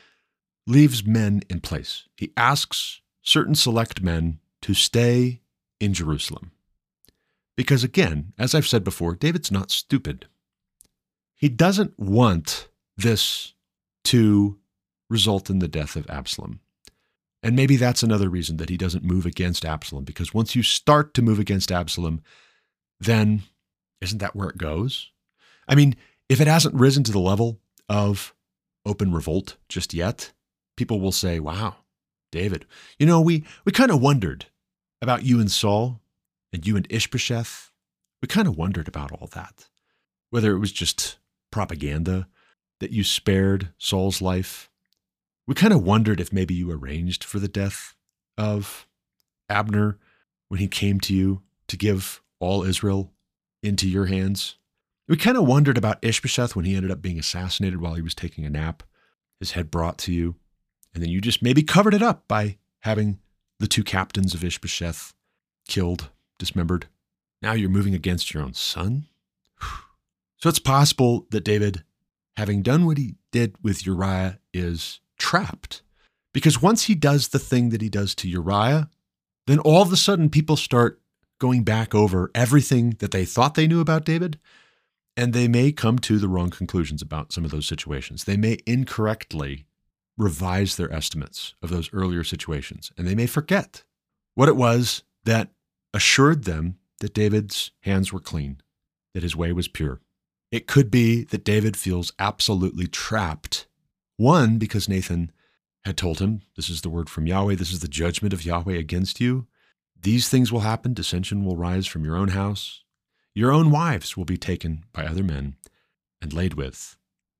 leaves 0.66 1.04
men 1.04 1.42
in 1.50 1.60
place. 1.60 2.08
He 2.16 2.32
asks 2.36 3.02
certain 3.22 3.54
select 3.54 4.02
men 4.02 4.40
to 4.62 4.74
stay 4.74 5.40
in 5.80 5.92
Jerusalem. 5.92 6.52
Because 7.56 7.84
again, 7.84 8.32
as 8.38 8.54
I've 8.54 8.66
said 8.66 8.82
before, 8.82 9.14
David's 9.14 9.52
not 9.52 9.70
stupid. 9.70 10.26
He 11.34 11.48
doesn't 11.48 11.98
want 11.98 12.68
this 12.96 13.54
to 14.04 14.58
result 15.08 15.50
in 15.50 15.58
the 15.58 15.68
death 15.68 15.96
of 15.96 16.08
Absalom. 16.08 16.60
And 17.44 17.54
maybe 17.54 17.76
that's 17.76 18.02
another 18.02 18.30
reason 18.30 18.56
that 18.56 18.70
he 18.70 18.78
doesn't 18.78 19.04
move 19.04 19.26
against 19.26 19.66
Absalom, 19.66 20.04
because 20.04 20.32
once 20.32 20.56
you 20.56 20.62
start 20.62 21.12
to 21.14 21.22
move 21.22 21.38
against 21.38 21.70
Absalom, 21.70 22.22
then 22.98 23.42
isn't 24.00 24.18
that 24.18 24.34
where 24.34 24.48
it 24.48 24.56
goes? 24.56 25.10
I 25.68 25.74
mean, 25.74 25.94
if 26.28 26.40
it 26.40 26.46
hasn't 26.46 26.74
risen 26.74 27.04
to 27.04 27.12
the 27.12 27.18
level 27.18 27.60
of 27.86 28.34
open 28.86 29.12
revolt 29.12 29.56
just 29.68 29.92
yet, 29.92 30.32
people 30.76 31.00
will 31.00 31.12
say, 31.12 31.38
wow, 31.38 31.76
David, 32.32 32.64
you 32.98 33.06
know, 33.06 33.20
we, 33.20 33.44
we 33.66 33.72
kind 33.72 33.90
of 33.90 34.00
wondered 34.00 34.46
about 35.02 35.24
you 35.24 35.38
and 35.38 35.50
Saul 35.50 36.00
and 36.50 36.66
you 36.66 36.76
and 36.76 36.86
Ishbosheth. 36.88 37.72
We 38.22 38.26
kind 38.26 38.48
of 38.48 38.56
wondered 38.56 38.88
about 38.88 39.12
all 39.12 39.28
that, 39.34 39.68
whether 40.30 40.56
it 40.56 40.60
was 40.60 40.72
just 40.72 41.18
propaganda 41.52 42.26
that 42.80 42.90
you 42.90 43.04
spared 43.04 43.68
Saul's 43.76 44.22
life. 44.22 44.70
We 45.46 45.54
kind 45.54 45.72
of 45.72 45.82
wondered 45.82 46.20
if 46.20 46.32
maybe 46.32 46.54
you 46.54 46.70
arranged 46.70 47.24
for 47.24 47.38
the 47.38 47.48
death 47.48 47.94
of 48.38 48.86
Abner 49.48 49.98
when 50.48 50.60
he 50.60 50.68
came 50.68 51.00
to 51.00 51.14
you 51.14 51.42
to 51.68 51.76
give 51.76 52.22
all 52.40 52.62
Israel 52.62 53.12
into 53.62 53.88
your 53.88 54.06
hands. 54.06 54.56
We 55.06 55.16
kind 55.16 55.36
of 55.36 55.46
wondered 55.46 55.76
about 55.76 56.02
Ishbosheth 56.02 56.56
when 56.56 56.64
he 56.64 56.76
ended 56.76 56.90
up 56.90 57.02
being 57.02 57.18
assassinated 57.18 57.80
while 57.80 57.94
he 57.94 58.02
was 58.02 58.14
taking 58.14 58.46
a 58.46 58.50
nap, 58.50 58.82
his 59.38 59.52
head 59.52 59.70
brought 59.70 59.98
to 59.98 60.12
you. 60.12 60.36
And 60.94 61.02
then 61.02 61.10
you 61.10 61.20
just 61.20 61.42
maybe 61.42 61.62
covered 61.62 61.92
it 61.92 62.02
up 62.02 62.26
by 62.26 62.56
having 62.80 63.18
the 63.58 63.66
two 63.66 63.84
captains 63.84 64.32
of 64.32 64.44
Ishbosheth 64.44 65.12
killed, 65.68 66.10
dismembered. 66.38 66.86
Now 67.42 67.52
you're 67.52 67.68
moving 67.68 67.94
against 67.94 68.32
your 68.32 68.42
own 68.42 68.54
son? 68.54 69.06
So 70.38 70.48
it's 70.48 70.58
possible 70.58 71.26
that 71.30 71.44
David, 71.44 71.84
having 72.36 72.62
done 72.62 72.84
what 72.84 72.98
he 72.98 73.14
did 73.32 73.56
with 73.62 73.86
Uriah, 73.86 74.40
is 74.52 75.00
trapped. 75.24 75.80
Because 76.34 76.60
once 76.60 76.84
he 76.84 76.94
does 76.94 77.28
the 77.28 77.38
thing 77.38 77.70
that 77.70 77.80
he 77.80 77.88
does 77.88 78.14
to 78.16 78.28
Uriah, 78.28 78.90
then 79.46 79.58
all 79.58 79.80
of 79.80 79.92
a 79.92 79.96
sudden 79.96 80.28
people 80.28 80.56
start 80.56 81.00
going 81.40 81.62
back 81.62 81.94
over 81.94 82.30
everything 82.34 82.96
that 82.98 83.10
they 83.10 83.24
thought 83.24 83.54
they 83.54 83.66
knew 83.66 83.80
about 83.80 84.04
David, 84.04 84.38
and 85.16 85.32
they 85.32 85.48
may 85.48 85.72
come 85.72 85.98
to 86.00 86.18
the 86.18 86.28
wrong 86.28 86.50
conclusions 86.50 87.00
about 87.00 87.32
some 87.32 87.44
of 87.44 87.50
those 87.50 87.66
situations. 87.66 88.24
They 88.24 88.36
may 88.36 88.58
incorrectly 88.66 89.64
revise 90.18 90.76
their 90.76 90.92
estimates 90.92 91.54
of 91.62 91.70
those 91.70 91.90
earlier 91.92 92.24
situations, 92.24 92.92
and 92.98 93.06
they 93.06 93.14
may 93.14 93.26
forget 93.26 93.84
what 94.34 94.48
it 94.48 94.56
was 94.56 95.04
that 95.24 95.50
assured 95.94 96.44
them 96.44 96.76
that 97.00 97.14
David's 97.14 97.70
hands 97.80 98.12
were 98.12 98.20
clean, 98.20 98.60
that 99.14 99.22
his 99.22 99.36
way 99.36 99.52
was 99.52 99.68
pure. 99.68 100.00
It 100.50 100.66
could 100.66 100.90
be 100.90 101.24
that 101.24 101.44
David 101.44 101.76
feels 101.76 102.12
absolutely 102.18 102.86
trapped. 102.86 103.66
One, 104.16 104.58
because 104.58 104.88
Nathan 104.88 105.32
had 105.84 105.96
told 105.96 106.20
him, 106.20 106.42
This 106.56 106.70
is 106.70 106.82
the 106.82 106.90
word 106.90 107.10
from 107.10 107.26
Yahweh, 107.26 107.56
this 107.56 107.72
is 107.72 107.80
the 107.80 107.88
judgment 107.88 108.32
of 108.32 108.44
Yahweh 108.44 108.76
against 108.76 109.20
you. 109.20 109.46
These 110.00 110.28
things 110.28 110.52
will 110.52 110.60
happen, 110.60 110.94
dissension 110.94 111.44
will 111.44 111.56
rise 111.56 111.86
from 111.86 112.04
your 112.04 112.16
own 112.16 112.28
house. 112.28 112.84
Your 113.34 113.50
own 113.50 113.70
wives 113.70 114.16
will 114.16 114.24
be 114.24 114.36
taken 114.36 114.84
by 114.92 115.04
other 115.04 115.24
men 115.24 115.56
and 116.22 116.32
laid 116.32 116.54
with 116.54 116.96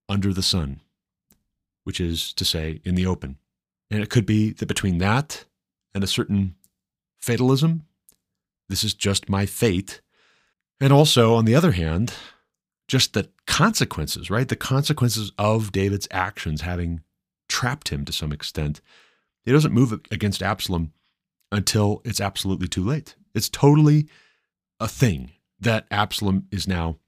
under 0.09 0.33
the 0.33 0.43
sun, 0.43 0.81
which 1.85 2.01
is 2.01 2.33
to 2.35 2.45
say, 2.45 2.81
in 2.85 2.95
the 2.95 3.07
open. 3.07 3.39
And 3.91 4.03
it 4.03 4.11
could 4.11 4.27
be 4.27 4.53
that 4.55 4.67
between 4.67 4.99
that 4.99 5.45
and 5.95 6.03
a 6.03 6.09
certain 6.09 6.57
fatalism, 7.21 7.85
this 8.69 8.83
is 8.83 8.95
just 8.95 9.29
my 9.29 9.47
fate. 9.47 10.01
And 10.81 10.93
also, 10.93 11.35
on 11.35 11.45
the 11.45 11.55
other 11.55 11.73
hand, 11.73 12.13
just 12.88 13.12
the 13.12 13.29
consequences, 13.47 14.31
right? 14.31 14.49
The 14.49 14.57
consequences 14.57 15.33
of 15.38 15.73
David's 15.73 16.09
actions 16.11 16.61
having 16.62 17.01
trapped 17.49 17.88
him 17.88 18.05
to 18.05 18.12
some 18.12 18.33
extent. 18.33 18.81
He 19.44 19.53
doesn't 19.53 19.73
move 19.73 19.92
against 20.11 20.42
Absalom 20.42 20.92
until 21.53 22.03
it's 22.05 22.20
absolutely 22.20 22.68
too 22.68 22.85
late. 22.85 23.14
It's 23.35 23.49
totally 23.49 24.09
a 24.81 24.88
thing 24.88 25.31
that 25.61 25.87
Absalom 25.90 26.47
is 26.51 26.66
now 26.66 26.99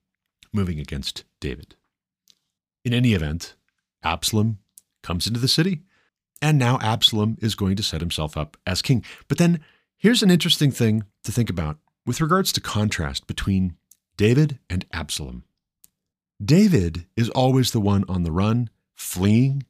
moving 0.53 0.79
against 0.79 1.25
David. 1.41 1.75
In 2.85 2.95
any 2.95 3.13
event, 3.13 3.55
Absalom 4.03 4.59
comes 5.03 5.27
into 5.27 5.41
the 5.41 5.49
city, 5.49 5.83
and 6.41 6.59
now 6.59 6.79
Absalom 6.81 7.37
is 7.41 7.55
going 7.55 7.77
to 7.77 7.83
set 7.83 8.01
himself 8.01 8.37
up 8.37 8.57
as 8.67 8.83
king. 8.83 9.05
But 9.29 9.39
then 9.39 9.61
here's 9.97 10.23
an 10.23 10.31
interesting 10.31 10.71
thing 10.71 11.05
to 11.25 11.33
think 11.33 11.51
about 11.51 11.79
with 12.05 12.21
regards 12.21 12.53
to 12.53 12.61
contrast 12.61 13.27
between 13.27 13.77
David 14.17 14.59
and 14.71 14.87
Absalom. 14.93 15.45
David 16.45 17.07
is 17.17 17.31
always 17.31 17.71
the 17.71 17.81
one 17.81 18.05
on 18.09 18.23
the 18.23 18.33
run, 18.33 18.71
fleeing 18.95 19.65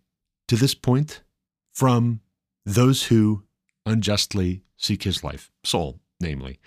to 0.48 0.56
this 0.56 0.74
point 0.74 1.22
from 1.72 2.20
those 2.64 3.04
who 3.04 3.44
unjustly 3.84 4.62
seek 4.76 5.04
his 5.04 5.22
life, 5.22 5.50
Saul, 5.64 6.00
namely. 6.20 6.58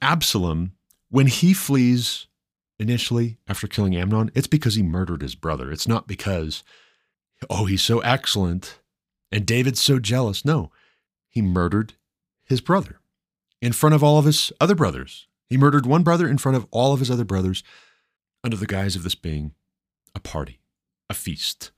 Absalom, 0.00 0.72
when 1.10 1.26
he 1.26 1.52
flees 1.52 2.26
initially 2.78 3.36
after 3.46 3.66
killing 3.66 3.94
Amnon, 3.94 4.30
it's 4.34 4.46
because 4.46 4.74
he 4.74 4.82
murdered 4.82 5.22
his 5.22 5.34
brother. 5.34 5.70
It's 5.70 5.88
not 5.88 6.06
because, 6.06 6.64
oh, 7.50 7.66
he's 7.66 7.82
so 7.82 8.00
excellent 8.00 8.78
and 9.30 9.46
David's 9.46 9.80
so 9.80 9.98
jealous. 9.98 10.44
No, 10.44 10.70
he 11.28 11.42
murdered 11.42 11.94
his 12.44 12.60
brother 12.60 13.00
in 13.60 13.72
front 13.72 13.94
of 13.94 14.02
all 14.02 14.18
of 14.18 14.24
his 14.24 14.52
other 14.60 14.74
brothers. 14.74 15.26
He 15.48 15.58
murdered 15.58 15.86
one 15.86 16.02
brother 16.02 16.28
in 16.28 16.38
front 16.38 16.56
of 16.56 16.66
all 16.70 16.92
of 16.92 17.00
his 17.00 17.10
other 17.10 17.24
brothers 17.24 17.62
under 18.42 18.56
the 18.56 18.66
guise 18.66 18.96
of 18.96 19.02
this 19.02 19.14
being 19.14 19.52
a 20.14 20.20
party, 20.20 20.60
a 21.08 21.14
feast. 21.14 21.70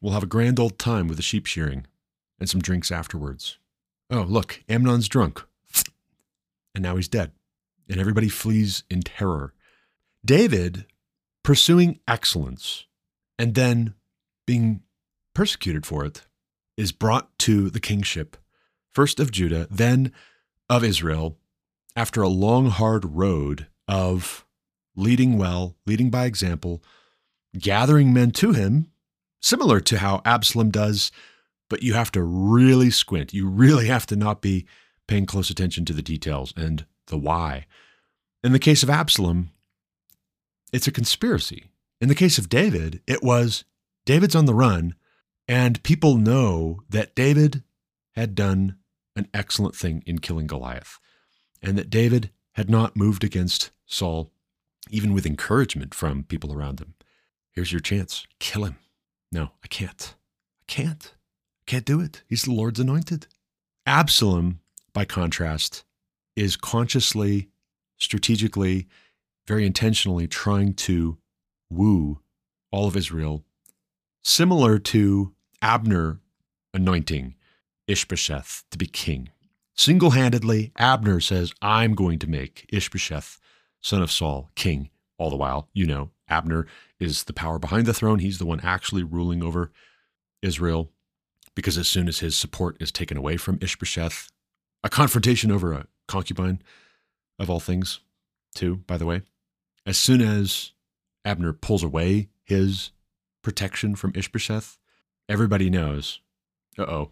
We'll 0.00 0.12
have 0.12 0.22
a 0.22 0.26
grand 0.26 0.60
old 0.60 0.78
time 0.78 1.08
with 1.08 1.16
the 1.16 1.22
sheep 1.22 1.46
shearing 1.46 1.86
and 2.38 2.48
some 2.48 2.60
drinks 2.60 2.90
afterwards. 2.90 3.58
Oh, 4.10 4.22
look, 4.22 4.62
Amnon's 4.68 5.08
drunk. 5.08 5.42
And 6.74 6.82
now 6.82 6.96
he's 6.96 7.08
dead. 7.08 7.32
And 7.88 7.98
everybody 7.98 8.28
flees 8.28 8.84
in 8.88 9.00
terror. 9.00 9.52
David, 10.24 10.84
pursuing 11.42 11.98
excellence 12.06 12.84
and 13.36 13.54
then 13.54 13.94
being 14.46 14.82
persecuted 15.34 15.86
for 15.86 16.04
it, 16.04 16.26
is 16.76 16.92
brought 16.92 17.36
to 17.40 17.70
the 17.70 17.80
kingship, 17.80 18.36
first 18.92 19.18
of 19.18 19.32
Judah, 19.32 19.66
then 19.70 20.12
of 20.70 20.84
Israel, 20.84 21.36
after 21.96 22.22
a 22.22 22.28
long, 22.28 22.66
hard 22.66 23.04
road 23.04 23.66
of 23.88 24.46
leading 24.98 25.38
well, 25.38 25.76
leading 25.86 26.10
by 26.10 26.26
example, 26.26 26.82
gathering 27.58 28.12
men 28.12 28.32
to 28.32 28.52
him, 28.52 28.90
similar 29.40 29.80
to 29.80 29.98
how 29.98 30.20
Absalom 30.24 30.70
does, 30.70 31.12
but 31.70 31.82
you 31.82 31.94
have 31.94 32.10
to 32.12 32.22
really 32.22 32.90
squint. 32.90 33.32
You 33.32 33.48
really 33.48 33.86
have 33.86 34.06
to 34.06 34.16
not 34.16 34.42
be 34.42 34.66
paying 35.06 35.24
close 35.24 35.50
attention 35.50 35.84
to 35.86 35.92
the 35.92 36.02
details 36.02 36.52
and 36.56 36.84
the 37.06 37.16
why. 37.16 37.66
In 38.42 38.52
the 38.52 38.58
case 38.58 38.82
of 38.82 38.90
Absalom, 38.90 39.50
it's 40.72 40.86
a 40.86 40.92
conspiracy. 40.92 41.66
In 42.00 42.08
the 42.08 42.14
case 42.14 42.36
of 42.36 42.48
David, 42.48 43.00
it 43.06 43.22
was 43.22 43.64
David's 44.04 44.34
on 44.34 44.46
the 44.46 44.54
run, 44.54 44.94
and 45.46 45.82
people 45.82 46.16
know 46.16 46.80
that 46.88 47.14
David 47.14 47.62
had 48.14 48.34
done 48.34 48.76
an 49.16 49.28
excellent 49.32 49.74
thing 49.74 50.02
in 50.06 50.18
killing 50.18 50.46
Goliath, 50.46 50.98
and 51.62 51.78
that 51.78 51.90
David 51.90 52.30
had 52.52 52.68
not 52.68 52.96
moved 52.96 53.22
against 53.24 53.70
Saul 53.86 54.32
even 54.90 55.12
with 55.12 55.26
encouragement 55.26 55.94
from 55.94 56.24
people 56.24 56.52
around 56.52 56.80
him. 56.80 56.94
Here's 57.52 57.72
your 57.72 57.80
chance. 57.80 58.26
Kill 58.38 58.64
him. 58.64 58.76
No, 59.32 59.50
I 59.62 59.66
can't. 59.68 60.14
I 60.62 60.64
can't. 60.66 61.14
Can't 61.66 61.84
do 61.84 62.00
it. 62.00 62.22
He's 62.28 62.42
the 62.44 62.52
Lord's 62.52 62.80
anointed. 62.80 63.26
Absalom, 63.86 64.60
by 64.92 65.04
contrast, 65.04 65.84
is 66.36 66.56
consciously, 66.56 67.48
strategically, 67.98 68.86
very 69.46 69.66
intentionally 69.66 70.26
trying 70.26 70.74
to 70.74 71.18
woo 71.70 72.20
all 72.70 72.86
of 72.86 72.96
Israel, 72.96 73.44
similar 74.22 74.78
to 74.78 75.34
Abner 75.62 76.20
anointing 76.72 77.34
Ishbosheth 77.86 78.64
to 78.70 78.78
be 78.78 78.86
king. 78.86 79.30
Single 79.74 80.10
handedly, 80.10 80.72
Abner 80.76 81.20
says, 81.20 81.52
I'm 81.62 81.94
going 81.94 82.18
to 82.20 82.26
make 82.26 82.66
Ishbosheth 82.72 83.38
son 83.80 84.02
of 84.02 84.10
Saul, 84.10 84.50
king. 84.54 84.90
All 85.18 85.30
the 85.30 85.36
while, 85.36 85.68
you 85.72 85.84
know, 85.84 86.10
Abner 86.28 86.66
is 87.00 87.24
the 87.24 87.32
power 87.32 87.58
behind 87.58 87.86
the 87.86 87.94
throne. 87.94 88.20
He's 88.20 88.38
the 88.38 88.46
one 88.46 88.60
actually 88.60 89.02
ruling 89.02 89.42
over 89.42 89.72
Israel 90.42 90.92
because 91.56 91.76
as 91.76 91.88
soon 91.88 92.06
as 92.06 92.20
his 92.20 92.36
support 92.36 92.76
is 92.78 92.92
taken 92.92 93.16
away 93.16 93.36
from 93.36 93.58
Ishbosheth, 93.60 94.30
a 94.84 94.88
confrontation 94.88 95.50
over 95.50 95.72
a 95.72 95.88
concubine 96.06 96.62
of 97.36 97.50
all 97.50 97.58
things, 97.58 97.98
too, 98.54 98.76
by 98.86 98.96
the 98.96 99.06
way, 99.06 99.22
as 99.84 99.98
soon 99.98 100.20
as 100.20 100.70
Abner 101.24 101.52
pulls 101.52 101.82
away 101.82 102.28
his 102.44 102.92
protection 103.42 103.96
from 103.96 104.12
Ishbosheth, 104.14 104.78
everybody 105.28 105.68
knows, 105.68 106.20
uh 106.78 106.82
oh, 106.82 107.10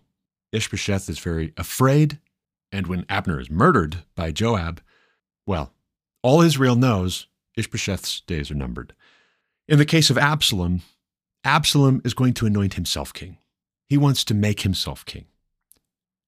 Ishbosheth 0.52 1.08
is 1.08 1.18
very 1.18 1.52
afraid. 1.56 2.20
And 2.70 2.86
when 2.86 3.04
Abner 3.08 3.40
is 3.40 3.50
murdered 3.50 4.04
by 4.14 4.30
Joab, 4.30 4.80
well, 5.44 5.72
all 6.26 6.42
Israel 6.42 6.74
knows 6.74 7.28
Ishbosheth's 7.56 8.22
days 8.22 8.50
are 8.50 8.56
numbered. 8.56 8.94
In 9.68 9.78
the 9.78 9.84
case 9.84 10.10
of 10.10 10.18
Absalom, 10.18 10.82
Absalom 11.44 12.02
is 12.04 12.14
going 12.14 12.34
to 12.34 12.46
anoint 12.46 12.74
himself 12.74 13.12
king. 13.12 13.38
He 13.88 13.96
wants 13.96 14.24
to 14.24 14.34
make 14.34 14.62
himself 14.62 15.04
king. 15.04 15.26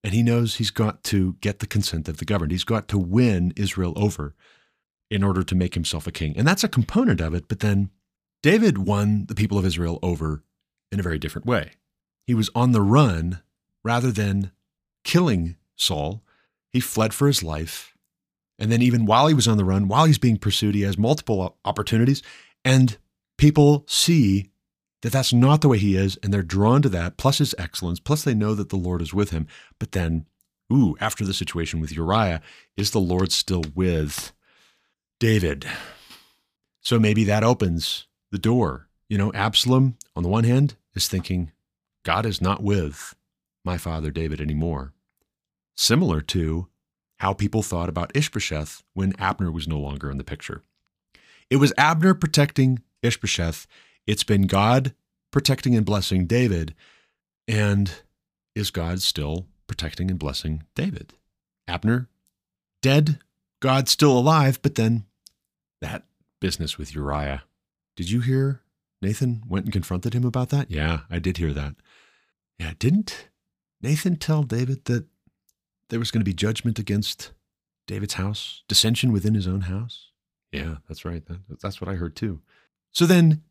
And 0.04 0.14
he 0.14 0.22
knows 0.22 0.54
he's 0.54 0.70
got 0.70 1.02
to 1.04 1.32
get 1.40 1.58
the 1.58 1.66
consent 1.66 2.08
of 2.08 2.18
the 2.18 2.24
governed. 2.24 2.52
He's 2.52 2.62
got 2.62 2.86
to 2.88 2.96
win 2.98 3.52
Israel 3.56 3.92
over 3.96 4.36
in 5.10 5.24
order 5.24 5.42
to 5.42 5.56
make 5.56 5.74
himself 5.74 6.06
a 6.06 6.12
king. 6.12 6.32
And 6.36 6.46
that's 6.46 6.62
a 6.62 6.68
component 6.68 7.20
of 7.20 7.34
it. 7.34 7.48
But 7.48 7.58
then 7.58 7.90
David 8.40 8.78
won 8.78 9.26
the 9.26 9.34
people 9.34 9.58
of 9.58 9.66
Israel 9.66 9.98
over 10.00 10.44
in 10.92 11.00
a 11.00 11.02
very 11.02 11.18
different 11.18 11.44
way. 11.48 11.72
He 12.24 12.34
was 12.34 12.50
on 12.54 12.70
the 12.70 12.82
run 12.82 13.42
rather 13.82 14.12
than 14.12 14.52
killing 15.02 15.56
Saul. 15.74 16.22
He 16.70 16.78
fled 16.78 17.12
for 17.12 17.26
his 17.26 17.42
life. 17.42 17.96
And 18.58 18.72
then, 18.72 18.82
even 18.82 19.06
while 19.06 19.28
he 19.28 19.34
was 19.34 19.46
on 19.46 19.56
the 19.56 19.64
run, 19.64 19.88
while 19.88 20.04
he's 20.04 20.18
being 20.18 20.36
pursued, 20.36 20.74
he 20.74 20.82
has 20.82 20.98
multiple 20.98 21.56
opportunities. 21.64 22.22
And 22.64 22.98
people 23.36 23.84
see 23.86 24.50
that 25.02 25.12
that's 25.12 25.32
not 25.32 25.60
the 25.60 25.68
way 25.68 25.78
he 25.78 25.96
is. 25.96 26.18
And 26.22 26.34
they're 26.34 26.42
drawn 26.42 26.82
to 26.82 26.88
that, 26.88 27.16
plus 27.16 27.38
his 27.38 27.54
excellence, 27.56 28.00
plus 28.00 28.24
they 28.24 28.34
know 28.34 28.54
that 28.54 28.70
the 28.70 28.76
Lord 28.76 29.00
is 29.00 29.14
with 29.14 29.30
him. 29.30 29.46
But 29.78 29.92
then, 29.92 30.26
ooh, 30.72 30.96
after 31.00 31.24
the 31.24 31.34
situation 31.34 31.80
with 31.80 31.92
Uriah, 31.92 32.40
is 32.76 32.90
the 32.90 33.00
Lord 33.00 33.30
still 33.30 33.62
with 33.74 34.32
David? 35.20 35.66
So 36.80 36.98
maybe 36.98 37.24
that 37.24 37.44
opens 37.44 38.06
the 38.32 38.38
door. 38.38 38.88
You 39.08 39.18
know, 39.18 39.32
Absalom, 39.34 39.96
on 40.16 40.22
the 40.22 40.28
one 40.28 40.44
hand, 40.44 40.74
is 40.94 41.06
thinking, 41.06 41.52
God 42.02 42.26
is 42.26 42.40
not 42.40 42.62
with 42.62 43.14
my 43.64 43.78
father 43.78 44.10
David 44.10 44.40
anymore. 44.40 44.92
Similar 45.76 46.20
to 46.22 46.68
how 47.20 47.32
people 47.32 47.62
thought 47.62 47.88
about 47.88 48.14
Ishbosheth 48.14 48.82
when 48.94 49.14
Abner 49.18 49.50
was 49.50 49.68
no 49.68 49.78
longer 49.78 50.10
in 50.10 50.18
the 50.18 50.24
picture. 50.24 50.62
It 51.50 51.56
was 51.56 51.72
Abner 51.76 52.14
protecting 52.14 52.82
Ishbosheth. 53.02 53.66
It's 54.06 54.24
been 54.24 54.46
God 54.46 54.94
protecting 55.30 55.74
and 55.74 55.84
blessing 55.84 56.26
David. 56.26 56.74
And 57.46 57.90
is 58.54 58.70
God 58.70 59.02
still 59.02 59.46
protecting 59.66 60.10
and 60.10 60.18
blessing 60.18 60.64
David? 60.74 61.14
Abner, 61.66 62.08
dead, 62.82 63.18
God 63.60 63.88
still 63.88 64.16
alive, 64.16 64.60
but 64.62 64.76
then 64.76 65.04
that 65.80 66.04
business 66.40 66.78
with 66.78 66.94
Uriah. 66.94 67.42
Did 67.96 68.10
you 68.10 68.20
hear 68.20 68.62
Nathan 69.02 69.42
went 69.48 69.66
and 69.66 69.72
confronted 69.72 70.14
him 70.14 70.24
about 70.24 70.50
that? 70.50 70.70
Yeah, 70.70 71.00
I 71.10 71.18
did 71.18 71.36
hear 71.36 71.52
that. 71.52 71.74
Yeah, 72.58 72.72
didn't 72.78 73.28
Nathan 73.82 74.16
tell 74.16 74.42
David 74.42 74.84
that 74.86 75.06
there 75.90 75.98
was 75.98 76.10
going 76.10 76.20
to 76.20 76.24
be 76.24 76.34
judgment 76.34 76.78
against 76.78 77.32
David's 77.86 78.14
house, 78.14 78.62
dissension 78.68 79.12
within 79.12 79.34
his 79.34 79.46
own 79.48 79.62
house? 79.62 80.10
Yeah, 80.52 80.76
that's 80.86 81.04
right. 81.04 81.22
that's 81.62 81.80
what 81.80 81.90
I 81.90 81.94
heard 81.94 82.16
too. 82.16 82.40
So 82.92 83.06
then, 83.06 83.42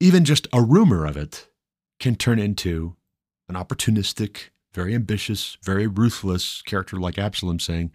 even 0.00 0.24
just 0.24 0.46
a 0.52 0.62
rumor 0.62 1.04
of 1.04 1.16
it 1.16 1.48
can 1.98 2.14
turn 2.14 2.38
into 2.38 2.96
an 3.48 3.54
opportunistic, 3.56 4.50
very 4.72 4.94
ambitious, 4.94 5.56
very 5.62 5.86
ruthless 5.86 6.62
character 6.62 6.96
like 6.96 7.18
Absalom 7.18 7.58
saying, 7.58 7.90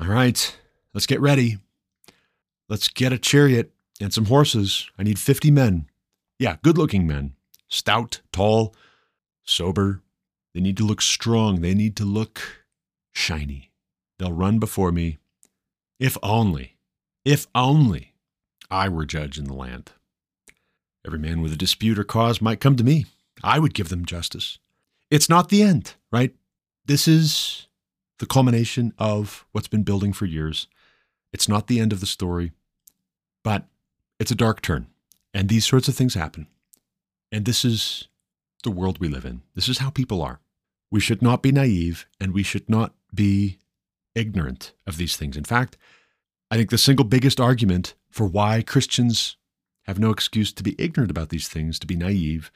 All 0.00 0.08
right, 0.08 0.56
let's 0.92 1.06
get 1.06 1.20
ready. 1.20 1.58
Let's 2.68 2.88
get 2.88 3.12
a 3.12 3.18
chariot 3.18 3.72
and 4.00 4.12
some 4.12 4.26
horses. 4.26 4.90
I 4.98 5.02
need 5.02 5.18
50 5.18 5.50
men. 5.50 5.86
Yeah, 6.38 6.56
good 6.62 6.76
looking 6.76 7.06
men, 7.06 7.34
stout, 7.68 8.20
tall, 8.32 8.74
sober. 9.44 10.02
They 10.52 10.60
need 10.60 10.76
to 10.78 10.86
look 10.86 11.00
strong. 11.00 11.60
They 11.60 11.74
need 11.74 11.96
to 11.96 12.04
look 12.04 12.63
shiny. 13.14 13.70
They'll 14.18 14.32
run 14.32 14.58
before 14.58 14.92
me. 14.92 15.18
If 15.98 16.18
only, 16.22 16.76
if 17.24 17.46
only 17.54 18.12
I 18.70 18.88
were 18.88 19.06
judge 19.06 19.38
in 19.38 19.44
the 19.44 19.54
land. 19.54 19.92
Every 21.06 21.18
man 21.18 21.40
with 21.40 21.52
a 21.52 21.56
dispute 21.56 21.98
or 21.98 22.04
cause 22.04 22.42
might 22.42 22.60
come 22.60 22.76
to 22.76 22.84
me. 22.84 23.06
I 23.42 23.58
would 23.58 23.74
give 23.74 23.88
them 23.88 24.04
justice. 24.04 24.58
It's 25.10 25.28
not 25.28 25.48
the 25.48 25.62
end, 25.62 25.94
right? 26.10 26.34
This 26.84 27.06
is 27.06 27.68
the 28.18 28.26
culmination 28.26 28.92
of 28.98 29.44
what's 29.52 29.68
been 29.68 29.82
building 29.82 30.12
for 30.12 30.26
years. 30.26 30.66
It's 31.32 31.48
not 31.48 31.66
the 31.66 31.80
end 31.80 31.92
of 31.92 32.00
the 32.00 32.06
story, 32.06 32.52
but 33.42 33.66
it's 34.18 34.30
a 34.30 34.36
dark 34.36 34.62
turn. 34.62 34.86
And 35.32 35.48
these 35.48 35.66
sorts 35.66 35.88
of 35.88 35.94
things 35.94 36.14
happen. 36.14 36.46
And 37.32 37.44
this 37.44 37.64
is 37.64 38.08
the 38.62 38.70
world 38.70 38.98
we 38.98 39.08
live 39.08 39.24
in. 39.24 39.42
This 39.54 39.68
is 39.68 39.78
how 39.78 39.90
people 39.90 40.22
are. 40.22 40.40
We 40.90 41.00
should 41.00 41.22
not 41.22 41.42
be 41.42 41.52
naive 41.52 42.06
and 42.20 42.32
we 42.32 42.42
should 42.42 42.70
not 42.70 42.94
be 43.14 43.58
ignorant 44.14 44.72
of 44.86 44.96
these 44.96 45.16
things. 45.16 45.36
In 45.36 45.44
fact, 45.44 45.76
I 46.50 46.56
think 46.56 46.70
the 46.70 46.78
single 46.78 47.04
biggest 47.04 47.40
argument 47.40 47.94
for 48.10 48.26
why 48.26 48.62
Christians 48.62 49.36
have 49.84 49.98
no 49.98 50.10
excuse 50.10 50.52
to 50.52 50.62
be 50.62 50.76
ignorant 50.78 51.10
about 51.10 51.28
these 51.28 51.48
things, 51.48 51.78
to 51.78 51.86
be 51.86 51.96
naive, 51.96 52.50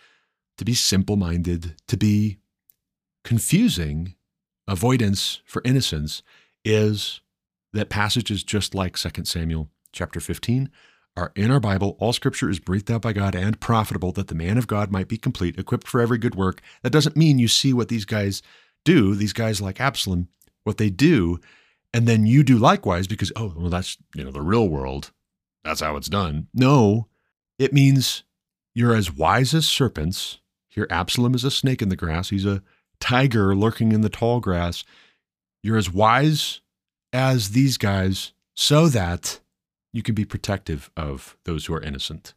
to 0.57 0.65
be 0.65 0.75
simple 0.75 1.17
minded, 1.17 1.75
to 1.89 1.97
be 1.97 2.39
confusing 3.25 4.15
avoidance 4.67 5.41
for 5.45 5.63
innocence 5.65 6.23
is 6.65 7.21
that 7.73 7.89
passages 7.89 8.43
just 8.43 8.75
like 8.75 8.97
2 8.97 9.25
Samuel 9.25 9.69
chapter 9.93 10.21
15 10.21 10.71
are 11.17 11.33
in 11.35 11.51
our 11.51 11.61
Bible. 11.61 11.97
All 11.99 12.13
scripture 12.13 12.49
is 12.49 12.59
breathed 12.59 12.91
out 12.91 13.03
by 13.03 13.13
God 13.13 13.35
and 13.35 13.61
profitable 13.61 14.13
that 14.13 14.29
the 14.29 14.35
man 14.35 14.57
of 14.57 14.67
God 14.67 14.91
might 14.91 15.09
be 15.09 15.17
complete, 15.17 15.59
equipped 15.59 15.89
for 15.89 16.01
every 16.01 16.19
good 16.19 16.35
work. 16.35 16.61
That 16.83 16.93
doesn't 16.93 17.17
mean 17.17 17.39
you 17.39 17.49
see 17.49 17.73
what 17.73 17.89
these 17.89 18.05
guys 18.05 18.43
do, 18.85 19.15
these 19.15 19.33
guys 19.33 19.61
like 19.61 19.81
Absalom, 19.81 20.29
what 20.69 20.77
they 20.77 20.91
do, 20.91 21.41
and 21.93 22.07
then 22.07 22.27
you 22.27 22.45
do 22.45 22.59
likewise 22.59 23.09
because, 23.09 23.33
oh, 23.35 23.55
well, 23.57 23.71
that's, 23.71 23.97
you 24.15 24.23
know, 24.23 24.31
the 24.31 24.43
real 24.43 24.69
world. 24.69 25.11
That's 25.65 25.81
how 25.81 25.97
it's 25.97 26.09
done. 26.09 26.47
No, 26.55 27.09
it 27.59 27.73
means 27.73 28.23
you're 28.75 28.95
as 28.95 29.13
wise 29.13 29.55
as 29.55 29.67
serpents. 29.67 30.39
Here, 30.69 30.87
Absalom 30.91 31.35
is 31.35 31.43
a 31.43 31.51
snake 31.51 31.83
in 31.83 31.89
the 31.89 31.97
grass. 31.97 32.29
He's 32.29 32.45
a 32.45 32.63
tiger 33.01 33.57
lurking 33.57 33.93
in 33.93 34.03
the 34.03 34.09
tall 34.09 34.41
grass. 34.41 34.85
You're 35.63 35.79
as 35.79 35.91
wise 35.91 36.61
as 37.13 37.51
these 37.51 37.79
guys 37.79 38.33
so 38.55 38.89
that 38.89 39.41
you 39.93 40.03
can 40.03 40.15
be 40.15 40.25
protective 40.25 40.91
of 40.97 41.37
those 41.45 41.67
who 41.67 41.75
are 41.75 41.83
innocent 41.83 42.35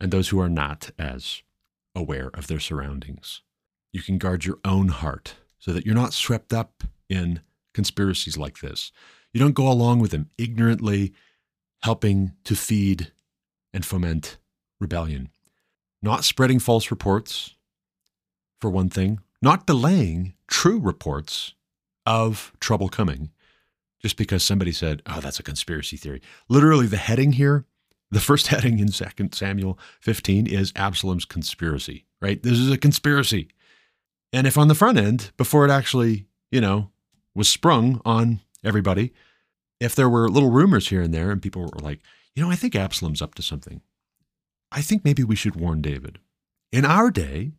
and 0.00 0.12
those 0.12 0.28
who 0.28 0.40
are 0.40 0.48
not 0.48 0.90
as 0.98 1.42
aware 1.94 2.30
of 2.34 2.46
their 2.46 2.60
surroundings. 2.60 3.42
You 3.92 4.02
can 4.02 4.18
guard 4.18 4.44
your 4.44 4.58
own 4.64 4.88
heart 4.88 5.34
so 5.58 5.72
that 5.72 5.84
you're 5.84 5.94
not 5.94 6.14
swept 6.14 6.52
up 6.52 6.84
in 7.08 7.40
conspiracies 7.74 8.36
like 8.36 8.60
this. 8.60 8.92
You 9.32 9.40
don't 9.40 9.54
go 9.54 9.70
along 9.70 10.00
with 10.00 10.10
them 10.10 10.30
ignorantly 10.38 11.12
helping 11.82 12.32
to 12.44 12.54
feed 12.54 13.12
and 13.72 13.84
foment 13.84 14.38
rebellion. 14.80 15.30
Not 16.02 16.24
spreading 16.24 16.58
false 16.58 16.90
reports, 16.90 17.54
for 18.62 18.70
one 18.70 18.88
thing, 18.88 19.18
not 19.42 19.66
delaying 19.66 20.34
true 20.46 20.78
reports 20.78 21.54
of 22.06 22.52
trouble 22.60 22.88
coming 22.88 23.30
just 24.00 24.16
because 24.16 24.44
somebody 24.44 24.70
said, 24.70 25.02
oh, 25.04 25.20
that's 25.20 25.40
a 25.40 25.42
conspiracy 25.42 25.96
theory. 25.96 26.22
Literally, 26.48 26.86
the 26.86 26.96
heading 26.96 27.32
here, 27.32 27.64
the 28.10 28.20
first 28.20 28.46
heading 28.48 28.78
in 28.78 28.88
2 28.88 29.04
Samuel 29.32 29.78
15 30.00 30.46
is 30.46 30.72
Absalom's 30.76 31.24
conspiracy, 31.24 32.06
right? 32.20 32.40
This 32.40 32.58
is 32.58 32.70
a 32.70 32.78
conspiracy. 32.78 33.48
And 34.32 34.46
if 34.46 34.56
on 34.56 34.68
the 34.68 34.76
front 34.76 34.96
end, 34.96 35.32
before 35.36 35.64
it 35.64 35.72
actually, 35.72 36.26
you 36.52 36.60
know, 36.60 36.91
was 37.34 37.48
sprung 37.48 38.00
on 38.04 38.40
everybody, 38.64 39.12
if 39.80 39.94
there 39.94 40.08
were 40.08 40.28
little 40.28 40.50
rumors 40.50 40.88
here 40.88 41.02
and 41.02 41.12
there 41.12 41.30
and 41.30 41.42
people 41.42 41.62
were 41.62 41.80
like, 41.80 42.00
you 42.34 42.42
know, 42.42 42.50
I 42.50 42.56
think 42.56 42.74
Absalom's 42.74 43.22
up 43.22 43.34
to 43.34 43.42
something. 43.42 43.82
I 44.70 44.80
think 44.80 45.04
maybe 45.04 45.24
we 45.24 45.36
should 45.36 45.56
warn 45.56 45.82
David. 45.82 46.18
In 46.70 46.84
our 46.84 47.10
day, 47.10 47.52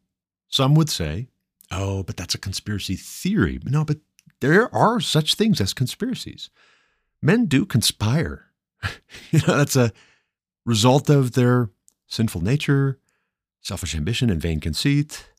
some 0.48 0.74
would 0.76 0.90
say, 0.90 1.28
oh, 1.72 2.04
but 2.04 2.18
that's 2.18 2.36
a 2.36 2.40
conspiracy 2.40 2.96
theory. 2.96 3.60
No, 3.64 3.86
but 3.86 3.98
there 4.40 4.74
are 4.74 5.00
such 5.00 5.36
things 5.36 5.62
as 5.62 5.74
conspiracies. 5.74 6.50
Men 7.22 7.46
do 7.46 7.66
conspire. 7.66 8.48
you 9.32 9.40
know, 9.48 9.58
that's 9.58 9.76
a 9.76 9.92
result 10.66 11.10
of 11.10 11.34
their 11.34 11.70
sinful 12.08 12.42
nature, 12.42 13.00
selfish 13.62 13.96
ambition, 13.96 14.30
and 14.30 14.42
vain 14.42 14.60
conceit. 14.60 15.30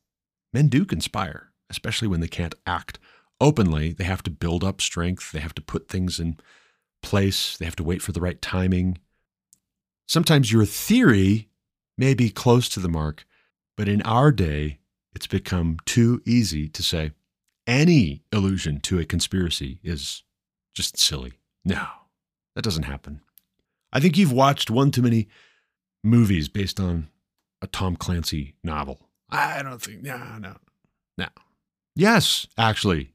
Men 0.53 0.68
do 0.68 0.85
conspire, 0.85 1.51
especially 1.68 2.09
when 2.09 2.20
they 2.20 2.29
can't 2.29 2.55
act 2.66 2.99
openly. 3.40 3.92
They 3.92 4.05
have 4.05 4.23
to 4.25 4.31
build 4.31 4.64
up 4.64 4.81
strength, 4.81 5.33
they 5.33 5.40
have 5.40 5.55
to 5.55 5.62
put 5.62 5.88
things 5.88 6.18
in 6.18 6.37
place, 7.03 7.57
they 7.57 7.64
have 7.64 7.77
to 7.77 7.85
wait 7.85 8.03
for 8.03 8.12
the 8.12 8.20
right 8.20 8.40
timing. 8.40 8.99
Sometimes 10.07 10.53
your 10.53 10.64
theory 10.64 11.49
may 11.97 12.14
be 12.14 12.31
close 12.31 12.68
to 12.70 12.81
the 12.81 12.88
mark, 12.88 13.27
but 13.77 13.88
in 13.88 14.03
our 14.03 14.33
day, 14.33 14.79
it's 15.14 15.27
become 15.27 15.79
too 15.87 16.20
easy 16.27 16.68
to 16.68 16.83
say, 16.83 17.12
any 17.66 18.23
allusion 18.33 18.81
to 18.81 18.99
a 18.99 19.05
conspiracy 19.05 19.79
is 19.83 20.23
just 20.75 20.99
silly. 20.99 21.35
No, 21.64 21.87
that 22.55 22.64
doesn't 22.64 22.83
happen. 22.83 23.20
I 23.92 24.01
think 24.01 24.18
you've 24.18 24.33
watched 24.33 24.70
one 24.70 24.90
too 24.90 25.03
many 25.03 25.29
movies 26.03 26.49
based 26.49 26.79
on 26.81 27.09
a 27.62 27.66
Tom 27.66 27.97
Clancy 27.97 28.57
novel. 28.62 29.09
I 29.31 29.62
don't 29.62 29.81
think, 29.81 30.03
no, 30.03 30.37
no, 30.38 30.57
no. 31.16 31.29
Yes, 31.97 32.47
actually, 32.59 33.13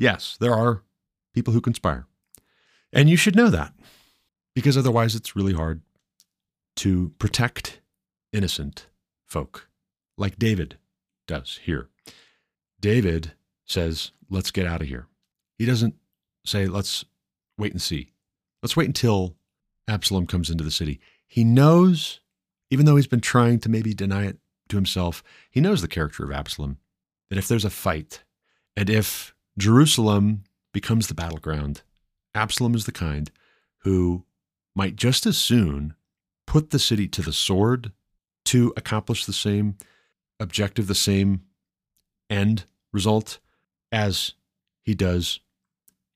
yes, 0.00 0.36
there 0.40 0.54
are 0.54 0.82
people 1.32 1.52
who 1.52 1.60
conspire. 1.60 2.06
And 2.92 3.08
you 3.08 3.16
should 3.16 3.36
know 3.36 3.50
that 3.50 3.72
because 4.54 4.76
otherwise 4.76 5.14
it's 5.14 5.36
really 5.36 5.52
hard 5.52 5.82
to 6.76 7.10
protect 7.18 7.80
innocent 8.32 8.86
folk 9.26 9.68
like 10.18 10.38
David 10.38 10.78
does 11.28 11.60
here. 11.62 11.88
David 12.80 13.32
says, 13.64 14.10
let's 14.28 14.50
get 14.50 14.66
out 14.66 14.80
of 14.80 14.88
here. 14.88 15.06
He 15.58 15.66
doesn't 15.66 15.94
say, 16.44 16.66
let's 16.66 17.04
wait 17.58 17.72
and 17.72 17.82
see. 17.82 18.10
Let's 18.62 18.76
wait 18.76 18.88
until 18.88 19.36
Absalom 19.86 20.26
comes 20.26 20.50
into 20.50 20.64
the 20.64 20.70
city. 20.70 21.00
He 21.26 21.44
knows, 21.44 22.20
even 22.70 22.86
though 22.86 22.96
he's 22.96 23.06
been 23.06 23.20
trying 23.20 23.60
to 23.60 23.68
maybe 23.68 23.94
deny 23.94 24.24
it 24.24 24.38
to 24.68 24.76
himself, 24.76 25.22
he 25.50 25.60
knows 25.60 25.82
the 25.82 25.88
character 25.88 26.24
of 26.24 26.32
Absalom, 26.32 26.78
that 27.28 27.38
if 27.38 27.46
there's 27.46 27.64
a 27.64 27.70
fight 27.70 28.24
and 28.76 28.90
if 28.90 29.34
Jerusalem 29.60 30.44
becomes 30.72 31.06
the 31.06 31.14
battleground, 31.14 31.82
Absalom 32.34 32.74
is 32.74 32.86
the 32.86 32.92
kind 32.92 33.30
who 33.80 34.24
might 34.74 34.96
just 34.96 35.26
as 35.26 35.36
soon 35.36 35.94
put 36.46 36.70
the 36.70 36.78
city 36.78 37.06
to 37.08 37.20
the 37.20 37.32
sword 37.32 37.92
to 38.46 38.72
accomplish 38.74 39.26
the 39.26 39.34
same 39.34 39.76
objective, 40.40 40.86
the 40.86 40.94
same 40.94 41.42
end 42.30 42.64
result 42.90 43.38
as 43.92 44.32
he 44.82 44.94
does 44.94 45.40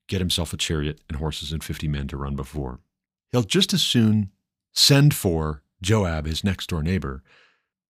get 0.07 0.21
himself 0.21 0.51
a 0.51 0.57
chariot 0.57 1.01
and 1.07 1.19
horses 1.19 1.51
and 1.51 1.63
50 1.63 1.87
men 1.87 2.07
to 2.07 2.17
run 2.17 2.35
before. 2.35 2.79
He'll 3.31 3.43
just 3.43 3.73
as 3.73 3.83
soon 3.83 4.31
send 4.73 5.13
for 5.13 5.61
Joab, 5.83 6.25
his 6.25 6.43
next 6.43 6.67
door 6.67 6.81
neighbor, 6.81 7.21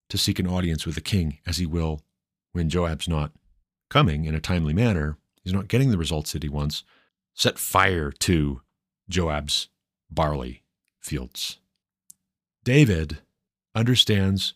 to 0.10 0.18
seek 0.18 0.38
an 0.38 0.48
audience 0.48 0.86
with 0.86 0.96
the 0.96 1.02
king 1.02 1.40
as 1.48 1.58
he 1.58 1.66
will 1.66 2.02
when 2.52 2.70
Joab's 2.70 3.08
not 3.08 3.32
coming 3.90 4.26
in 4.26 4.36
a 4.36 4.42
timely 4.42 4.74
manner. 4.74 5.18
He's 5.46 5.54
not 5.54 5.70
getting 5.70 5.92
the 5.92 5.98
results 5.98 6.34
that 6.34 6.44
he 6.44 6.50
wants. 6.50 6.84
Set 7.34 7.58
fire 7.58 8.12
to 8.12 8.62
Joab's 9.08 9.70
barley 10.10 10.64
fields. 11.00 11.60
David 12.64 13.20
understands 13.76 14.56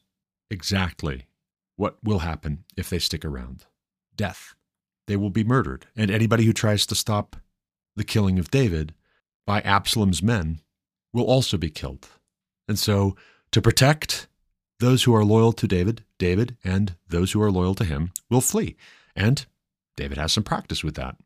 exactly 0.49 1.27
what 1.75 1.97
will 2.03 2.19
happen 2.19 2.65
if 2.75 2.89
they 2.89 2.99
stick 2.99 3.23
around 3.23 3.65
death. 4.15 4.55
They 5.07 5.15
will 5.15 5.29
be 5.29 5.43
murdered. 5.43 5.85
And 5.95 6.09
anybody 6.09 6.43
who 6.45 6.53
tries 6.53 6.85
to 6.87 6.95
stop 6.95 7.35
the 7.95 8.03
killing 8.03 8.39
of 8.39 8.51
David 8.51 8.93
by 9.45 9.61
Absalom's 9.61 10.23
men 10.23 10.61
will 11.13 11.25
also 11.25 11.57
be 11.57 11.69
killed. 11.69 12.07
And 12.67 12.77
so, 12.77 13.15
to 13.51 13.61
protect 13.61 14.27
those 14.79 15.03
who 15.03 15.15
are 15.15 15.23
loyal 15.23 15.53
to 15.53 15.67
David, 15.67 16.03
David 16.17 16.57
and 16.63 16.95
those 17.07 17.31
who 17.31 17.41
are 17.41 17.51
loyal 17.51 17.75
to 17.75 17.83
him 17.83 18.11
will 18.29 18.41
flee. 18.41 18.75
And 19.15 19.45
David 19.99 20.17
has 20.17 20.31
some 20.31 20.43
practice 20.43 20.81
with 20.81 20.95
that. 20.95 21.17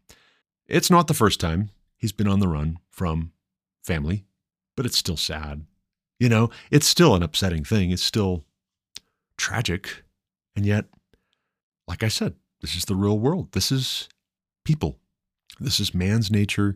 It's 0.65 0.89
not 0.89 1.05
the 1.05 1.13
first 1.13 1.39
time 1.39 1.69
he's 1.95 2.11
been 2.11 2.27
on 2.27 2.39
the 2.39 2.47
run 2.47 2.79
from 2.89 3.31
family, 3.83 4.25
but 4.75 4.87
it's 4.87 4.97
still 4.97 5.15
sad. 5.15 5.67
You 6.19 6.27
know, 6.27 6.49
it's 6.71 6.87
still 6.87 7.13
an 7.13 7.21
upsetting 7.21 7.63
thing. 7.63 7.91
It's 7.91 8.01
still 8.01 8.45
tragic. 9.37 10.03
And 10.55 10.65
yet, 10.65 10.85
like 11.87 12.01
I 12.01 12.07
said, 12.07 12.33
this 12.61 12.75
is 12.75 12.85
the 12.85 12.95
real 12.95 13.19
world. 13.19 13.51
This 13.51 13.71
is 13.71 14.09
people. 14.65 14.97
This 15.59 15.79
is 15.79 15.93
man's 15.93 16.31
nature 16.31 16.75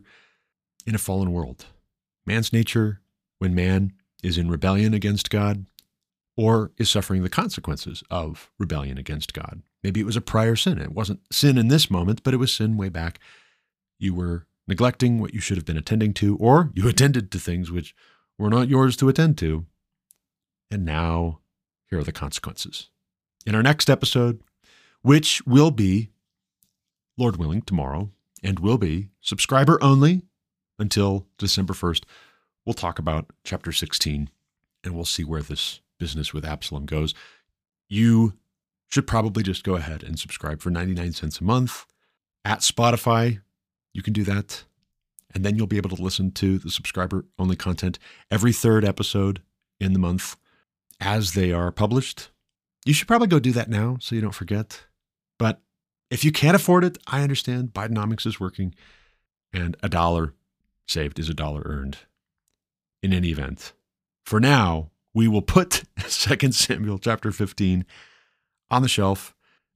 in 0.86 0.94
a 0.94 0.98
fallen 0.98 1.32
world. 1.32 1.66
Man's 2.26 2.52
nature 2.52 3.00
when 3.38 3.56
man 3.56 3.92
is 4.22 4.38
in 4.38 4.48
rebellion 4.48 4.94
against 4.94 5.30
God 5.30 5.66
or 6.36 6.70
is 6.78 6.88
suffering 6.88 7.24
the 7.24 7.28
consequences 7.28 8.04
of 8.08 8.52
rebellion 8.56 8.98
against 8.98 9.34
God. 9.34 9.62
Maybe 9.82 10.00
it 10.00 10.06
was 10.06 10.16
a 10.16 10.20
prior 10.20 10.56
sin. 10.56 10.78
It 10.78 10.92
wasn't 10.92 11.20
sin 11.32 11.56
in 11.56 11.68
this 11.68 11.90
moment, 11.90 12.22
but 12.22 12.34
it 12.34 12.38
was 12.38 12.52
sin 12.52 12.76
way 12.76 12.88
back. 12.88 13.18
You 13.98 14.14
were 14.14 14.46
neglecting 14.66 15.20
what 15.20 15.34
you 15.34 15.40
should 15.40 15.56
have 15.56 15.64
been 15.64 15.76
attending 15.76 16.12
to, 16.14 16.36
or 16.36 16.70
you 16.74 16.88
attended 16.88 17.30
to 17.32 17.38
things 17.38 17.70
which 17.70 17.94
were 18.38 18.50
not 18.50 18.68
yours 18.68 18.96
to 18.98 19.08
attend 19.08 19.38
to. 19.38 19.66
And 20.70 20.84
now, 20.84 21.40
here 21.88 21.98
are 21.98 22.04
the 22.04 22.12
consequences. 22.12 22.90
In 23.46 23.54
our 23.54 23.62
next 23.62 23.88
episode, 23.88 24.40
which 25.02 25.44
will 25.46 25.70
be, 25.70 26.10
Lord 27.16 27.36
willing, 27.36 27.62
tomorrow, 27.62 28.10
and 28.42 28.58
will 28.58 28.78
be 28.78 29.08
subscriber 29.20 29.82
only 29.82 30.22
until 30.78 31.26
December 31.38 31.72
1st, 31.72 32.04
we'll 32.64 32.74
talk 32.74 32.98
about 32.98 33.30
chapter 33.44 33.72
16 33.72 34.28
and 34.84 34.94
we'll 34.94 35.04
see 35.04 35.24
where 35.24 35.42
this 35.42 35.80
business 35.98 36.32
with 36.32 36.44
Absalom 36.44 36.86
goes. 36.86 37.14
You 37.88 38.34
should 38.88 39.06
probably 39.06 39.42
just 39.42 39.64
go 39.64 39.76
ahead 39.76 40.02
and 40.02 40.18
subscribe 40.18 40.60
for 40.60 40.70
99 40.70 41.12
cents 41.12 41.40
a 41.40 41.44
month 41.44 41.86
at 42.44 42.60
Spotify. 42.60 43.40
You 43.92 44.02
can 44.02 44.12
do 44.12 44.24
that. 44.24 44.64
And 45.34 45.44
then 45.44 45.56
you'll 45.56 45.66
be 45.66 45.76
able 45.76 45.94
to 45.94 46.02
listen 46.02 46.30
to 46.32 46.58
the 46.58 46.70
subscriber 46.70 47.26
only 47.38 47.54
content 47.54 47.98
every 48.30 48.52
third 48.52 48.84
episode 48.84 49.42
in 49.78 49.92
the 49.92 49.98
month 49.98 50.36
as 51.00 51.34
they 51.34 51.52
are 51.52 51.70
published. 51.70 52.30
You 52.86 52.94
should 52.94 53.08
probably 53.08 53.28
go 53.28 53.38
do 53.38 53.52
that 53.52 53.68
now 53.68 53.98
so 54.00 54.14
you 54.14 54.22
don't 54.22 54.34
forget. 54.34 54.84
But 55.38 55.60
if 56.10 56.24
you 56.24 56.32
can't 56.32 56.56
afford 56.56 56.84
it, 56.84 56.96
I 57.06 57.22
understand. 57.22 57.74
Bidenomics 57.74 58.26
is 58.26 58.40
working, 58.40 58.74
and 59.52 59.76
a 59.82 59.88
dollar 59.88 60.34
saved 60.86 61.18
is 61.18 61.28
a 61.28 61.34
dollar 61.34 61.62
earned 61.66 61.98
in 63.02 63.12
any 63.12 63.28
event. 63.28 63.74
For 64.24 64.40
now, 64.40 64.90
we 65.12 65.28
will 65.28 65.42
put 65.42 65.84
2 66.08 66.52
Samuel 66.52 66.98
chapter 66.98 67.30
15 67.30 67.84
on 68.70 68.82
the 68.82 68.88
shelf. 68.88 69.34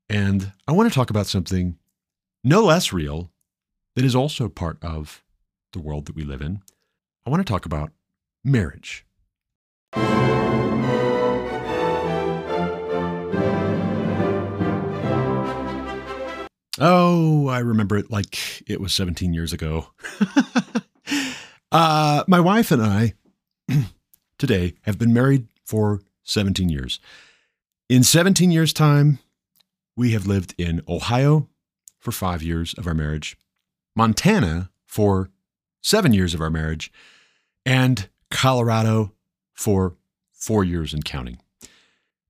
And 0.09 0.53
I 0.67 0.73
want 0.73 0.91
to 0.91 0.95
talk 0.95 1.11
about 1.11 1.27
something 1.27 1.79
no 2.45 2.63
less 2.65 2.93
real 2.93 3.31
that 3.95 4.05
is 4.05 4.15
also 4.15 4.49
part 4.49 4.79
of 4.83 5.23
the 5.73 5.81
world 5.81 6.07
that 6.07 6.17
we 6.17 6.25
live 6.25 6.43
in. 6.43 6.61
I 7.27 7.31
want 7.31 7.47
to 7.47 7.51
talk 7.51 7.67
about 7.67 7.93
marriage. 8.45 9.07
Oh, 16.85 17.49
I 17.49 17.61
remember 17.61 17.97
it 17.97 18.11
like 18.11 18.69
it 18.69 18.81
was 18.81 18.93
17 18.93 19.33
years 19.33 19.53
ago. 19.53 19.89
uh, 21.73 22.25
my 22.27 22.41
wife 22.41 22.73
and 22.73 22.83
I 22.83 23.13
today 24.39 24.75
have 24.83 24.99
been 24.99 25.13
married 25.13 25.47
for 25.65 26.01
17 26.25 26.69
years. 26.69 26.99
In 27.93 28.03
17 28.03 28.51
years' 28.51 28.73
time, 28.73 29.19
we 29.97 30.13
have 30.13 30.27
lived 30.27 30.55
in 30.57 30.81
Ohio 30.89 31.51
for 31.99 32.11
five 32.11 32.43
years 32.43 32.73
of 32.79 32.87
our 32.87 32.95
marriage, 32.95 33.37
Montana 33.95 34.71
for 34.87 35.29
seven 35.83 36.15
years 36.15 36.33
of 36.33 36.41
our 36.41 36.49
marriage, 36.49 36.91
and 37.67 38.09
Colorado 38.31 39.13
for 39.53 39.95
four 40.33 40.65
years 40.65 40.95
and 40.95 41.05
counting. 41.05 41.39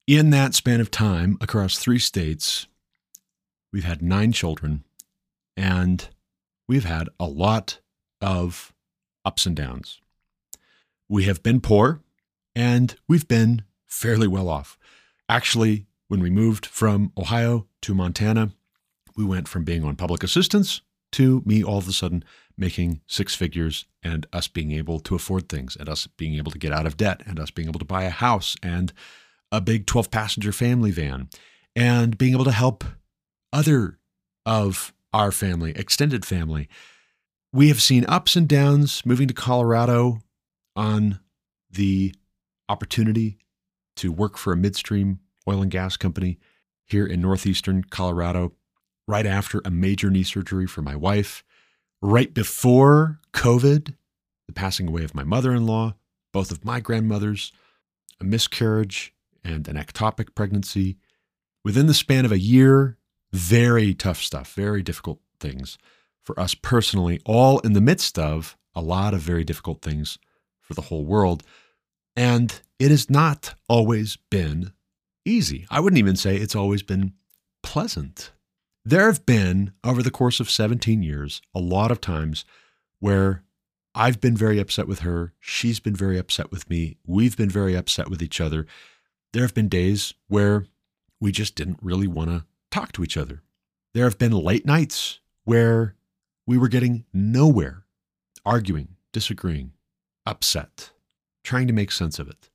In 0.09 0.31
that 0.31 0.55
span 0.55 0.81
of 0.81 0.91
time, 0.91 1.39
across 1.41 1.79
three 1.79 2.01
states, 2.01 2.67
We've 3.73 3.85
had 3.85 4.03
nine 4.03 4.33
children, 4.33 4.83
and 5.57 6.09
we've 6.67 6.87
had 6.87 7.09
a 7.21 7.27
lot 7.27 7.79
of 8.21 8.75
ups 9.25 9.47
and 9.47 9.55
downs. 9.55 10.01
We 11.09 11.23
have 11.27 11.41
been 11.41 11.61
poor, 11.61 12.01
and 12.53 12.97
we've 13.07 13.29
been 13.29 13.63
fairly 13.87 14.27
well 14.27 14.49
off. 14.49 14.77
Actually, 15.29 15.87
when 16.09 16.21
we 16.21 16.31
moved 16.31 16.67
from 16.67 17.13
Ohio 17.17 17.67
to 17.83 17.95
Montana, 17.95 18.53
we 19.17 19.25
went 19.25 19.49
from 19.49 19.65
being 19.65 19.85
on 19.85 19.97
public 19.97 20.23
assistance 20.23 20.83
to 21.13 21.43
me 21.45 21.63
all 21.63 21.79
of 21.79 21.89
a 21.89 21.93
sudden 21.93 22.25
making 22.57 23.01
six 23.07 23.35
figures 23.35 23.87
and 24.03 24.27
us 24.33 24.49
being 24.49 24.73
able 24.73 25.01
to 25.01 25.15
afford 25.15 25.49
things 25.49 25.77
and 25.77 25.89
us 25.89 26.07
being 26.07 26.35
able 26.35 26.51
to 26.51 26.59
get 26.59 26.73
out 26.73 26.87
of 26.87 26.97
debt 26.97 27.23
and 27.27 27.39
us 27.39 27.51
being 27.51 27.69
able 27.69 27.79
to 27.79 27.85
buy 27.85 28.05
a 28.05 28.11
house 28.11 28.57
and 28.63 28.93
a 29.51 29.61
big 29.61 29.87
12 29.87 30.11
passenger 30.11 30.53
family 30.53 30.91
van 30.91 31.29
and 31.77 32.19
being 32.19 32.33
able 32.33 32.45
to 32.45 32.53
help 32.53 32.85
other 33.53 33.99
of 34.45 34.93
our 35.13 35.31
family, 35.31 35.73
extended 35.77 36.25
family. 36.25 36.69
We 37.53 37.69
have 37.69 37.83
seen 37.83 38.07
ups 38.09 38.35
and 38.35 38.49
downs 38.49 39.05
moving 39.05 39.29
to 39.29 39.35
Colorado 39.35 40.21
on 40.75 41.21
the 41.71 42.15
opportunity 42.69 43.39
to 44.03 44.11
work 44.11 44.37
for 44.37 44.53
a 44.53 44.57
midstream 44.57 45.21
oil 45.49 45.63
and 45.63 45.71
gas 45.71 45.97
company 45.97 46.37
here 46.85 47.07
in 47.07 47.21
northeastern 47.21 47.85
Colorado 47.85 48.53
right 49.07 49.27
after 49.27 49.63
a 49.65 49.71
major 49.71 50.11
knee 50.11 50.25
surgery 50.25 50.67
for 50.67 50.83
my 50.83 50.97
wife, 50.97 51.45
right 52.01 52.35
before 52.35 53.21
COVID, 53.33 53.95
the 54.49 54.53
passing 54.53 54.89
away 54.89 55.05
of 55.05 55.15
my 55.15 55.23
mother 55.23 55.53
in 55.53 55.67
law, 55.67 55.95
both 56.33 56.51
of 56.51 56.65
my 56.65 56.81
grandmothers, 56.81 57.53
a 58.21 58.25
miscarriage, 58.25 59.15
and 59.45 59.69
an 59.69 59.77
ectopic 59.77 60.35
pregnancy. 60.35 60.97
Within 61.65 61.87
the 61.87 61.95
span 61.95 62.25
of 62.25 62.33
a 62.33 62.41
year, 62.41 62.99
very 63.33 63.95
tough 63.95 64.19
stuff, 64.19 64.53
very 64.55 64.83
difficult 64.83 65.21
things 65.39 65.79
for 66.25 66.39
us 66.41 66.57
personally, 66.57 67.21
all 67.25 67.61
in 67.61 67.73
the 67.73 67.81
midst 67.81 68.19
of 68.19 68.57
a 68.75 68.83
lot 68.83 69.15
of 69.15 69.21
very 69.21 69.45
difficult 69.45 69.81
things 69.81 70.19
for 70.61 70.75
the 70.75 70.83
whole 70.83 71.05
world. 71.05 71.45
And 72.17 72.61
it 72.79 72.91
has 72.91 73.09
not 73.09 73.55
always 73.69 74.17
been 74.31 74.73
easy. 75.25 75.67
I 75.71 75.81
wouldn't 75.81 75.99
even 75.99 76.17
say 76.17 76.37
it's 76.37 76.57
always 76.57 76.83
been 76.83 77.15
pleasant. 77.63 78.33
There 78.85 79.07
have 79.07 79.25
been, 79.25 79.73
over 79.85 80.03
the 80.03 80.11
course 80.11 80.41
of 80.41 80.51
17 80.51 81.03
years, 81.03 81.41
a 81.55 81.61
lot 81.61 81.91
of 81.91 82.01
times 82.01 82.45
where 82.99 83.45
I've 83.95 84.21
been 84.21 84.37
very 84.37 84.59
upset 84.59 84.89
with 84.89 85.01
her. 85.01 85.35
She's 85.39 85.79
been 85.81 85.95
very 85.95 86.19
upset 86.19 86.51
with 86.51 86.69
me. 86.69 86.97
We've 87.07 87.37
been 87.37 87.51
very 87.51 87.77
upset 87.77 88.09
with 88.09 88.23
each 88.23 88.41
other. 88.41 88.67
There 89.33 89.43
have 89.43 89.55
been 89.55 89.69
days 89.69 90.15
where 90.29 90.67
we 91.21 91.31
just 91.31 91.55
didn't 91.55 91.79
really 91.83 92.07
want 92.07 92.31
to 92.31 92.45
talk 92.71 92.93
to 92.93 93.05
each 93.05 93.17
other. 93.17 93.43
There 93.95 94.05
have 94.05 94.19
been 94.19 94.33
late 94.33 94.65
nights 94.65 95.21
where 95.45 95.95
we 96.47 96.57
were 96.57 96.69
getting 96.69 97.05
nowhere, 97.13 97.85
arguing, 98.45 98.97
disagreeing, 99.13 99.73
upset, 100.25 100.92
trying 101.43 101.67
to 101.67 101.73
make 101.73 101.93
sense 101.93 102.19
of 102.19 102.29
it. 102.29 102.49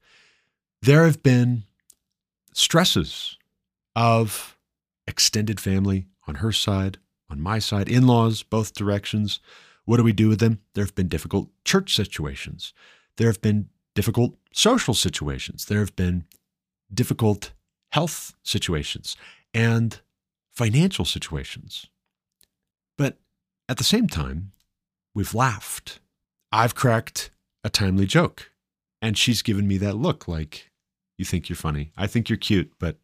There 0.82 1.06
have 1.06 1.24
been 1.24 1.64
stresses 2.54 3.38
of 3.96 4.58
extended 5.08 5.60
family 5.60 6.08
on 6.28 6.36
her 6.36 6.52
side, 6.52 6.98
on 7.30 7.42
my 7.42 7.60
side, 7.60 7.90
in 7.90 8.08
laws, 8.08 8.44
both 8.44 8.74
directions. 8.74 9.40
What 9.86 9.98
do 9.98 10.04
we 10.04 10.14
do 10.14 10.30
with 10.30 10.40
them? 10.40 10.62
There 10.74 10.84
have 10.84 10.96
been 10.96 11.08
difficult 11.08 11.50
church 11.66 11.96
situations. 11.96 12.74
There 13.18 13.28
have 13.28 13.42
been 13.42 13.70
difficult 13.96 14.38
social 14.52 14.94
situations. 14.94 15.66
There 15.66 15.80
have 15.80 15.96
been 15.96 16.26
difficult 16.94 17.52
health 17.92 18.34
situations 18.44 19.16
and 19.54 20.00
financial 20.54 21.06
situations. 21.06 21.88
But 22.98 23.18
at 23.70 23.78
the 23.78 23.84
same 23.84 24.08
time, 24.08 24.52
we've 25.14 25.34
laughed. 25.34 26.00
I've 26.52 26.76
cracked 26.76 27.32
a 27.64 27.70
timely 27.70 28.06
joke, 28.06 28.52
and 29.02 29.18
she's 29.18 29.41
given 29.41 29.68
me 29.68 29.78
that 29.78 29.95
look 29.95 30.28
like, 30.28 30.72
you 31.18 31.26
think 31.26 31.50
you're 31.50 31.56
funny. 31.56 31.91
I 31.98 32.08
think 32.08 32.30
you're 32.30 32.38
cute, 32.38 32.74
but 32.80 32.98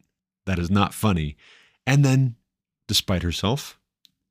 that 0.46 0.58
is 0.58 0.70
not 0.70 0.94
funny. 0.94 1.36
And 1.86 2.04
then, 2.04 2.36
despite 2.88 3.22
herself, 3.22 3.78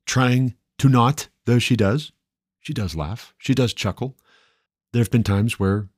trying 0.06 0.54
to 0.78 0.88
not, 0.88 1.28
though 1.44 1.58
she 1.58 1.76
does, 1.76 2.12
she 2.60 2.72
does 2.72 2.94
laugh. 2.94 3.34
She 3.38 3.54
does 3.54 3.74
chuckle. 3.74 4.16
There 4.92 5.00
have 5.00 5.10
been 5.10 5.22
times 5.22 5.58
where 5.58 5.88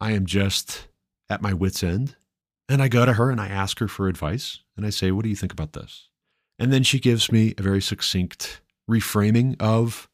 I 0.00 0.12
am 0.12 0.26
just 0.26 0.88
at 1.28 1.42
my 1.42 1.52
wits' 1.52 1.82
end 1.82 2.16
and 2.68 2.82
I 2.82 2.88
go 2.88 3.04
to 3.04 3.14
her 3.14 3.30
and 3.30 3.40
I 3.40 3.48
ask 3.48 3.78
her 3.80 3.88
for 3.88 4.08
advice 4.08 4.60
and 4.76 4.86
I 4.86 4.90
say, 4.90 5.10
What 5.10 5.24
do 5.24 5.28
you 5.28 5.36
think 5.36 5.52
about 5.52 5.72
this? 5.72 6.08
And 6.58 6.72
then 6.72 6.82
she 6.82 7.00
gives 7.00 7.32
me 7.32 7.54
a 7.58 7.62
very 7.62 7.80
succinct 7.80 8.60
reframing 8.88 9.60
of 9.60 10.08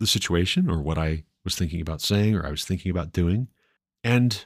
the 0.00 0.06
situation 0.06 0.68
or 0.68 0.80
what 0.80 0.98
I 0.98 1.24
was 1.44 1.54
thinking 1.54 1.80
about 1.80 2.00
saying 2.00 2.34
or 2.34 2.46
I 2.46 2.50
was 2.50 2.64
thinking 2.64 2.90
about 2.90 3.12
doing. 3.12 3.48
And 4.02 4.44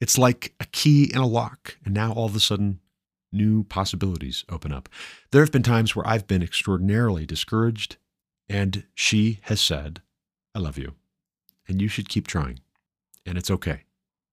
it's 0.00 0.18
like 0.18 0.54
a 0.60 0.66
key 0.66 1.10
in 1.12 1.18
a 1.18 1.26
lock. 1.26 1.78
And 1.84 1.94
now 1.94 2.12
all 2.12 2.26
of 2.26 2.36
a 2.36 2.40
sudden, 2.40 2.80
new 3.32 3.64
possibilities 3.64 4.44
open 4.48 4.72
up. 4.72 4.88
There 5.30 5.42
have 5.42 5.52
been 5.52 5.62
times 5.62 5.94
where 5.94 6.06
I've 6.06 6.26
been 6.26 6.42
extraordinarily 6.42 7.26
discouraged, 7.26 7.96
and 8.48 8.84
she 8.94 9.40
has 9.42 9.60
said, 9.60 10.02
I 10.54 10.60
love 10.60 10.78
you, 10.78 10.94
and 11.68 11.82
you 11.82 11.88
should 11.88 12.08
keep 12.08 12.26
trying, 12.26 12.60
and 13.26 13.36
it's 13.36 13.50
okay. 13.50 13.82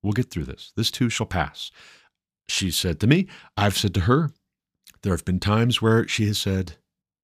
We'll 0.04 0.14
get 0.14 0.30
through 0.30 0.46
this. 0.46 0.72
This 0.76 0.92
too 0.92 1.10
shall 1.10 1.26
pass. 1.26 1.72
She 2.48 2.72
said 2.72 3.00
to 3.00 3.08
me, 3.08 3.28
I've 3.58 3.78
said 3.78 3.94
to 3.96 4.02
her, 4.02 4.32
there 5.02 5.14
have 5.14 5.26
been 5.26 5.40
times 5.40 5.82
where 5.82 6.08
she 6.08 6.28
has 6.28 6.38
said, 6.38 6.74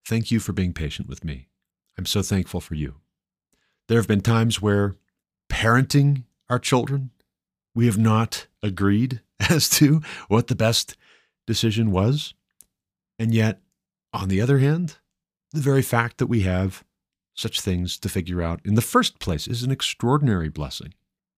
Thank 0.06 0.32
you 0.32 0.40
for 0.40 0.54
being 0.54 0.74
patient 0.74 1.10
with 1.10 1.24
me. 1.24 1.50
I'm 1.98 2.06
so 2.06 2.22
thankful 2.22 2.62
for 2.62 2.76
you. 2.76 2.96
There 3.88 3.98
have 3.98 4.08
been 4.08 4.22
times 4.22 4.62
where 4.62 4.96
parenting 5.50 6.24
our 6.50 6.60
children, 6.60 7.12
we 7.78 7.86
have 7.86 7.98
not 8.00 8.48
agreed 8.64 9.22
as 9.52 9.70
to 9.70 10.02
what 10.30 10.48
the 10.48 10.56
best 10.56 10.98
decision 11.46 11.92
was. 11.92 12.34
And 13.20 13.36
yet, 13.36 13.62
on 14.12 14.30
the 14.30 14.42
other 14.42 14.58
hand, 14.58 14.96
the 15.52 15.62
very 15.62 15.84
fact 15.84 16.18
that 16.18 16.26
we 16.26 16.42
have 16.42 16.84
such 17.36 17.62
things 17.62 18.00
to 18.00 18.10
figure 18.10 18.42
out 18.42 18.62
in 18.66 18.74
the 18.74 18.82
first 18.82 19.20
place 19.20 19.48
is 19.48 19.62
an 19.62 19.70
extraordinary 19.70 20.50
blessing. 20.50 20.96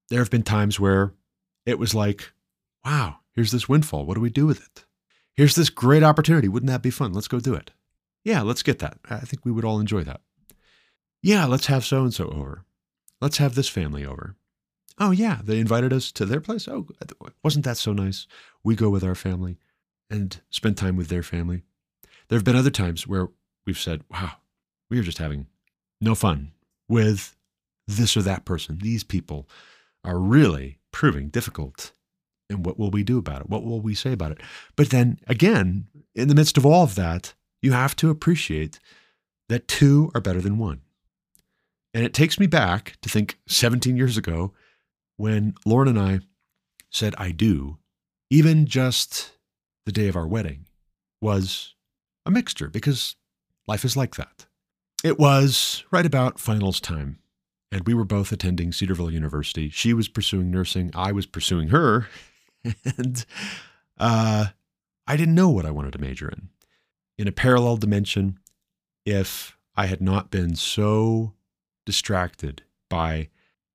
There 0.08 0.20
have 0.20 0.32
been 0.32 0.44
times 0.44 0.80
where 0.80 1.14
it 1.66 1.78
was 1.78 1.94
like, 1.94 2.32
wow, 2.86 3.18
here's 3.36 3.52
this 3.52 3.68
windfall. 3.68 4.06
What 4.06 4.16
do 4.16 4.22
we 4.22 4.30
do 4.30 4.46
with 4.46 4.62
it? 4.62 4.86
Here's 5.36 5.56
this 5.56 5.70
great 5.70 6.04
opportunity. 6.04 6.48
Wouldn't 6.48 6.72
that 6.72 6.82
be 6.82 6.90
fun? 6.90 7.12
Let's 7.12 7.28
go 7.28 7.42
do 7.42 7.54
it. 7.54 7.72
Yeah, 8.24 8.44
let's 8.44 8.64
get 8.64 8.80
that. 8.80 8.98
I 9.10 9.20
think 9.20 9.44
we 9.44 9.52
would 9.52 9.66
all 9.66 9.82
enjoy 9.82 10.06
that. 10.06 10.22
Yeah, 11.22 11.46
let's 11.46 11.66
have 11.66 11.84
so 11.84 12.04
and 12.04 12.14
so 12.14 12.30
over. 12.30 12.64
Let's 13.20 13.38
have 13.40 13.56
this 13.56 13.68
family 13.68 14.06
over. 14.06 14.38
Oh, 15.00 15.12
yeah, 15.12 15.40
they 15.44 15.60
invited 15.60 15.94
us 15.94 16.12
to 16.14 16.26
their 16.26 16.42
place. 16.42 16.68
Oh, 16.68 16.88
wasn't 17.44 17.66
that 17.66 17.78
so 17.78 17.94
nice? 17.94 18.28
We 18.64 18.76
go 18.76 18.90
with 18.90 19.04
our 19.04 19.16
family 19.16 19.58
and 20.10 20.42
spend 20.50 20.78
time 20.78 20.96
with 20.96 21.08
their 21.08 21.24
family. 21.24 21.64
There 22.28 22.38
have 22.38 22.44
been 22.44 22.56
other 22.56 22.70
times 22.70 23.08
where 23.08 23.30
we've 23.66 23.80
said, 23.80 24.04
wow, 24.12 24.34
we 24.90 25.00
are 25.00 25.04
just 25.04 25.18
having 25.20 25.48
no 26.02 26.16
fun 26.16 26.52
with 26.88 27.36
this 27.88 28.18
or 28.18 28.22
that 28.24 28.46
person. 28.46 28.80
These 28.80 29.04
people 29.04 29.48
are 30.04 30.20
really 30.20 30.80
proving 30.92 31.30
difficult. 31.30 31.92
And 32.50 32.66
what 32.66 32.80
will 32.80 32.90
we 32.90 33.04
do 33.04 33.18
about 33.18 33.42
it? 33.42 33.50
What 33.50 33.64
will 33.64 33.80
we 33.80 33.96
say 33.96 34.12
about 34.12 34.32
it? 34.32 34.42
But 34.76 34.90
then 34.90 35.20
again, 35.28 35.88
in 36.16 36.28
the 36.28 36.36
midst 36.36 36.58
of 36.58 36.66
all 36.66 36.84
of 36.84 36.96
that, 36.96 37.34
you 37.62 37.72
have 37.72 37.96
to 37.98 38.10
appreciate 38.10 38.80
that 39.50 39.68
two 39.68 40.12
are 40.16 40.22
better 40.22 40.42
than 40.42 40.58
one. 40.58 40.82
And 41.94 42.06
it 42.06 42.14
takes 42.14 42.40
me 42.40 42.48
back 42.48 42.98
to 43.02 43.10
think 43.10 43.40
17 43.48 43.98
years 43.98 44.18
ago 44.18 44.54
when 45.20 45.54
Lauren 45.66 45.90
and 45.90 46.00
I 46.00 46.22
said, 46.90 47.14
I 47.18 47.32
do, 47.32 47.78
even 48.30 48.66
just 48.66 49.34
the 49.86 49.92
day 49.92 50.08
of 50.08 50.16
our 50.16 50.26
wedding 50.26 50.66
was 51.22 51.76
a 52.26 52.32
mixture 52.32 52.70
because 52.70 53.18
life 53.68 53.84
is 53.84 53.98
like 53.98 54.16
that. 54.16 54.46
It 55.04 55.20
was 55.20 55.84
right 55.92 56.06
about 56.06 56.40
finals 56.40 56.80
time, 56.80 57.20
and 57.70 57.86
we 57.86 57.94
were 57.94 58.06
both 58.06 58.32
attending 58.32 58.72
Cedarville 58.72 59.12
University. 59.12 59.70
She 59.70 59.94
was 59.94 60.08
pursuing 60.08 60.52
nursing, 60.52 60.90
I 60.96 61.12
was 61.12 61.26
pursuing 61.26 61.68
her, 61.68 62.08
and 62.98 63.26
uh, 63.98 64.46
I 65.06 65.18
didn't 65.18 65.36
know 65.36 65.50
what 65.50 65.66
I 65.66 65.72
wanted 65.72 65.92
to 65.94 66.00
major 66.00 66.30
in. 66.30 66.48
In 67.18 67.28
a 67.28 67.34
parallel 67.34 67.76
dimension, 67.76 68.40
if 69.06 69.58
I 69.76 69.88
had 69.88 70.00
not 70.00 70.32
been 70.32 70.56
so 70.56 71.34
distracted 71.86 72.64
by 72.90 73.28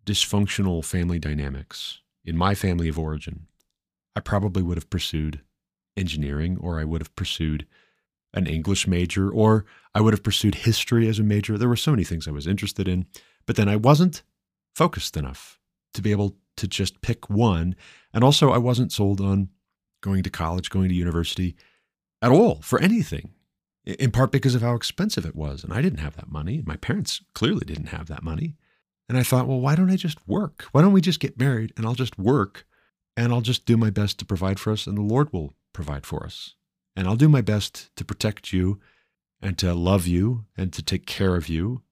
dysfunctional 0.04 0.84
family 0.84 1.18
dynamics 1.18 2.00
in 2.24 2.36
my 2.36 2.54
family 2.54 2.88
of 2.88 2.98
origin, 2.98 3.46
I 4.16 4.20
probably 4.20 4.62
would 4.62 4.76
have 4.76 4.90
pursued 4.90 5.40
engineering 5.96 6.58
or 6.60 6.80
I 6.80 6.84
would 6.84 7.00
have 7.00 7.14
pursued 7.16 7.66
an 8.34 8.46
English 8.46 8.86
major, 8.86 9.30
or 9.30 9.64
I 9.94 10.00
would 10.00 10.12
have 10.12 10.24
pursued 10.24 10.56
history 10.56 11.08
as 11.08 11.18
a 11.18 11.22
major. 11.22 11.56
There 11.56 11.68
were 11.68 11.76
so 11.76 11.92
many 11.92 12.04
things 12.04 12.26
I 12.26 12.32
was 12.32 12.46
interested 12.46 12.88
in, 12.88 13.06
but 13.46 13.56
then 13.56 13.68
I 13.68 13.76
wasn't 13.76 14.22
focused 14.74 15.16
enough 15.16 15.60
to 15.94 16.02
be 16.02 16.10
able 16.10 16.36
to 16.56 16.66
just 16.66 17.00
pick 17.00 17.30
one. 17.30 17.76
And 18.12 18.24
also, 18.24 18.50
I 18.50 18.58
wasn't 18.58 18.92
sold 18.92 19.20
on 19.20 19.50
going 20.00 20.22
to 20.24 20.30
college, 20.30 20.68
going 20.68 20.88
to 20.88 20.94
university 20.94 21.56
at 22.20 22.32
all 22.32 22.60
for 22.60 22.80
anything, 22.80 23.30
in 23.84 24.10
part 24.10 24.32
because 24.32 24.54
of 24.54 24.62
how 24.62 24.74
expensive 24.74 25.24
it 25.24 25.36
was. 25.36 25.62
And 25.62 25.72
I 25.72 25.80
didn't 25.80 26.00
have 26.00 26.16
that 26.16 26.30
money. 26.30 26.56
And 26.56 26.66
my 26.66 26.76
parents 26.76 27.22
clearly 27.34 27.64
didn't 27.64 27.86
have 27.86 28.08
that 28.08 28.24
money. 28.24 28.56
And 29.08 29.18
I 29.18 29.22
thought, 29.22 29.46
well, 29.46 29.60
why 29.60 29.74
don't 29.74 29.90
I 29.90 29.96
just 29.96 30.26
work? 30.26 30.66
Why 30.72 30.80
don't 30.80 30.92
we 30.92 31.00
just 31.00 31.20
get 31.20 31.38
married 31.38 31.72
and 31.76 31.84
I'll 31.84 31.94
just 31.94 32.18
work 32.18 32.66
and 33.16 33.32
I'll 33.32 33.42
just 33.42 33.66
do 33.66 33.76
my 33.76 33.90
best 33.90 34.18
to 34.18 34.24
provide 34.24 34.58
for 34.58 34.72
us 34.72 34.86
and 34.86 34.96
the 34.96 35.02
Lord 35.02 35.32
will 35.32 35.54
provide 35.72 36.06
for 36.06 36.24
us. 36.24 36.54
And 36.96 37.06
I'll 37.06 37.16
do 37.16 37.28
my 37.28 37.40
best 37.40 37.94
to 37.96 38.04
protect 38.04 38.52
you 38.52 38.80
and 39.42 39.58
to 39.58 39.74
love 39.74 40.06
you 40.06 40.46
and 40.56 40.72
to 40.72 40.82
take 40.82 41.06
care 41.06 41.36
of 41.36 41.48
you 41.48 41.82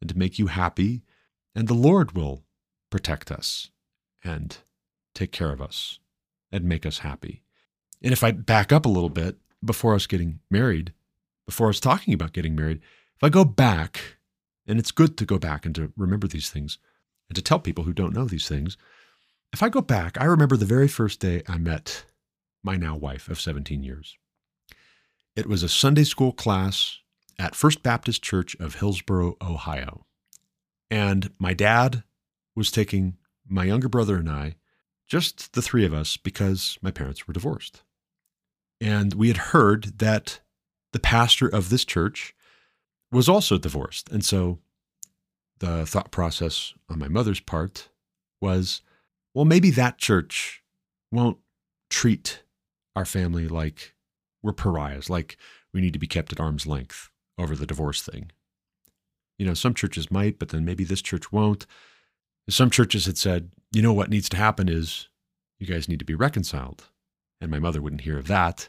and 0.00 0.08
to 0.08 0.16
make 0.16 0.38
you 0.38 0.46
happy. 0.46 1.02
And 1.54 1.66
the 1.66 1.74
Lord 1.74 2.12
will 2.12 2.44
protect 2.90 3.32
us 3.32 3.70
and 4.22 4.58
take 5.14 5.32
care 5.32 5.50
of 5.50 5.60
us 5.60 5.98
and 6.52 6.64
make 6.64 6.86
us 6.86 6.98
happy. 6.98 7.42
And 8.02 8.12
if 8.12 8.22
I 8.22 8.30
back 8.30 8.72
up 8.72 8.86
a 8.86 8.90
little 8.90 9.10
bit 9.10 9.36
before 9.64 9.94
us 9.94 10.06
getting 10.06 10.40
married, 10.50 10.92
before 11.46 11.68
us 11.68 11.80
talking 11.80 12.14
about 12.14 12.32
getting 12.32 12.54
married, 12.54 12.80
if 13.16 13.24
I 13.24 13.28
go 13.28 13.44
back, 13.44 14.18
and 14.70 14.78
it's 14.78 14.92
good 14.92 15.18
to 15.18 15.26
go 15.26 15.36
back 15.36 15.66
and 15.66 15.74
to 15.74 15.92
remember 15.96 16.28
these 16.28 16.48
things 16.48 16.78
and 17.28 17.34
to 17.34 17.42
tell 17.42 17.58
people 17.58 17.84
who 17.84 17.92
don't 17.92 18.14
know 18.14 18.24
these 18.24 18.48
things, 18.48 18.76
if 19.52 19.64
I 19.64 19.68
go 19.68 19.80
back, 19.80 20.16
I 20.20 20.24
remember 20.24 20.56
the 20.56 20.64
very 20.64 20.86
first 20.86 21.18
day 21.18 21.42
I 21.48 21.58
met 21.58 22.04
my 22.62 22.76
now 22.76 22.96
wife 22.96 23.28
of 23.28 23.40
17 23.40 23.82
years. 23.82 24.16
It 25.34 25.46
was 25.46 25.64
a 25.64 25.68
Sunday 25.68 26.04
school 26.04 26.32
class 26.32 26.98
at 27.36 27.56
First 27.56 27.82
Baptist 27.82 28.22
Church 28.22 28.54
of 28.60 28.76
Hillsboro, 28.76 29.36
Ohio. 29.42 30.06
And 30.88 31.32
my 31.38 31.52
dad 31.52 32.04
was 32.54 32.70
taking 32.70 33.16
my 33.48 33.64
younger 33.64 33.88
brother 33.88 34.16
and 34.16 34.30
I, 34.30 34.54
just 35.08 35.54
the 35.54 35.62
three 35.62 35.84
of 35.84 35.92
us, 35.92 36.16
because 36.16 36.78
my 36.80 36.92
parents 36.92 37.26
were 37.26 37.34
divorced. 37.34 37.82
And 38.80 39.14
we 39.14 39.28
had 39.28 39.36
heard 39.36 39.98
that 39.98 40.40
the 40.92 41.00
pastor 41.00 41.48
of 41.48 41.70
this 41.70 41.84
church 41.84 42.34
was 43.12 43.28
also 43.28 43.58
divorced. 43.58 44.10
And 44.10 44.24
so 44.24 44.58
the 45.58 45.84
thought 45.86 46.10
process 46.10 46.74
on 46.88 46.98
my 46.98 47.08
mother's 47.08 47.40
part 47.40 47.88
was 48.40 48.82
well, 49.34 49.44
maybe 49.44 49.70
that 49.70 49.98
church 49.98 50.62
won't 51.12 51.38
treat 51.88 52.42
our 52.96 53.04
family 53.04 53.46
like 53.48 53.94
we're 54.42 54.52
pariahs, 54.52 55.08
like 55.08 55.36
we 55.72 55.80
need 55.80 55.92
to 55.92 55.98
be 55.98 56.06
kept 56.06 56.32
at 56.32 56.40
arm's 56.40 56.66
length 56.66 57.10
over 57.38 57.54
the 57.54 57.66
divorce 57.66 58.02
thing. 58.02 58.30
You 59.38 59.46
know, 59.46 59.54
some 59.54 59.74
churches 59.74 60.10
might, 60.10 60.38
but 60.38 60.48
then 60.48 60.64
maybe 60.64 60.84
this 60.84 61.02
church 61.02 61.32
won't. 61.32 61.66
Some 62.48 62.70
churches 62.70 63.06
had 63.06 63.16
said, 63.16 63.50
you 63.72 63.82
know, 63.82 63.92
what 63.92 64.10
needs 64.10 64.28
to 64.30 64.36
happen 64.36 64.68
is 64.68 65.08
you 65.58 65.66
guys 65.66 65.88
need 65.88 66.00
to 66.00 66.04
be 66.04 66.14
reconciled. 66.14 66.88
And 67.40 67.50
my 67.50 67.58
mother 67.58 67.80
wouldn't 67.80 68.02
hear 68.02 68.18
of 68.18 68.26
that. 68.26 68.68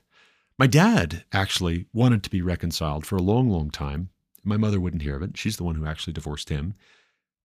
My 0.58 0.68
dad 0.68 1.26
actually 1.34 1.88
wanted 1.92 2.24
to 2.24 2.30
be 2.30 2.42
reconciled 2.42 3.06
for 3.06 3.16
a 3.16 3.22
long, 3.22 3.50
long 3.50 3.72
time. 3.72 4.10
My 4.44 4.58
mother 4.58 4.80
wouldn't 4.80 5.04
hear 5.04 5.16
of 5.16 5.22
it. 5.22 5.38
She's 5.38 5.58
the 5.58 5.64
one 5.64 5.76
who 5.76 5.86
actually 5.86 6.14
divorced 6.14 6.50
him. 6.50 6.74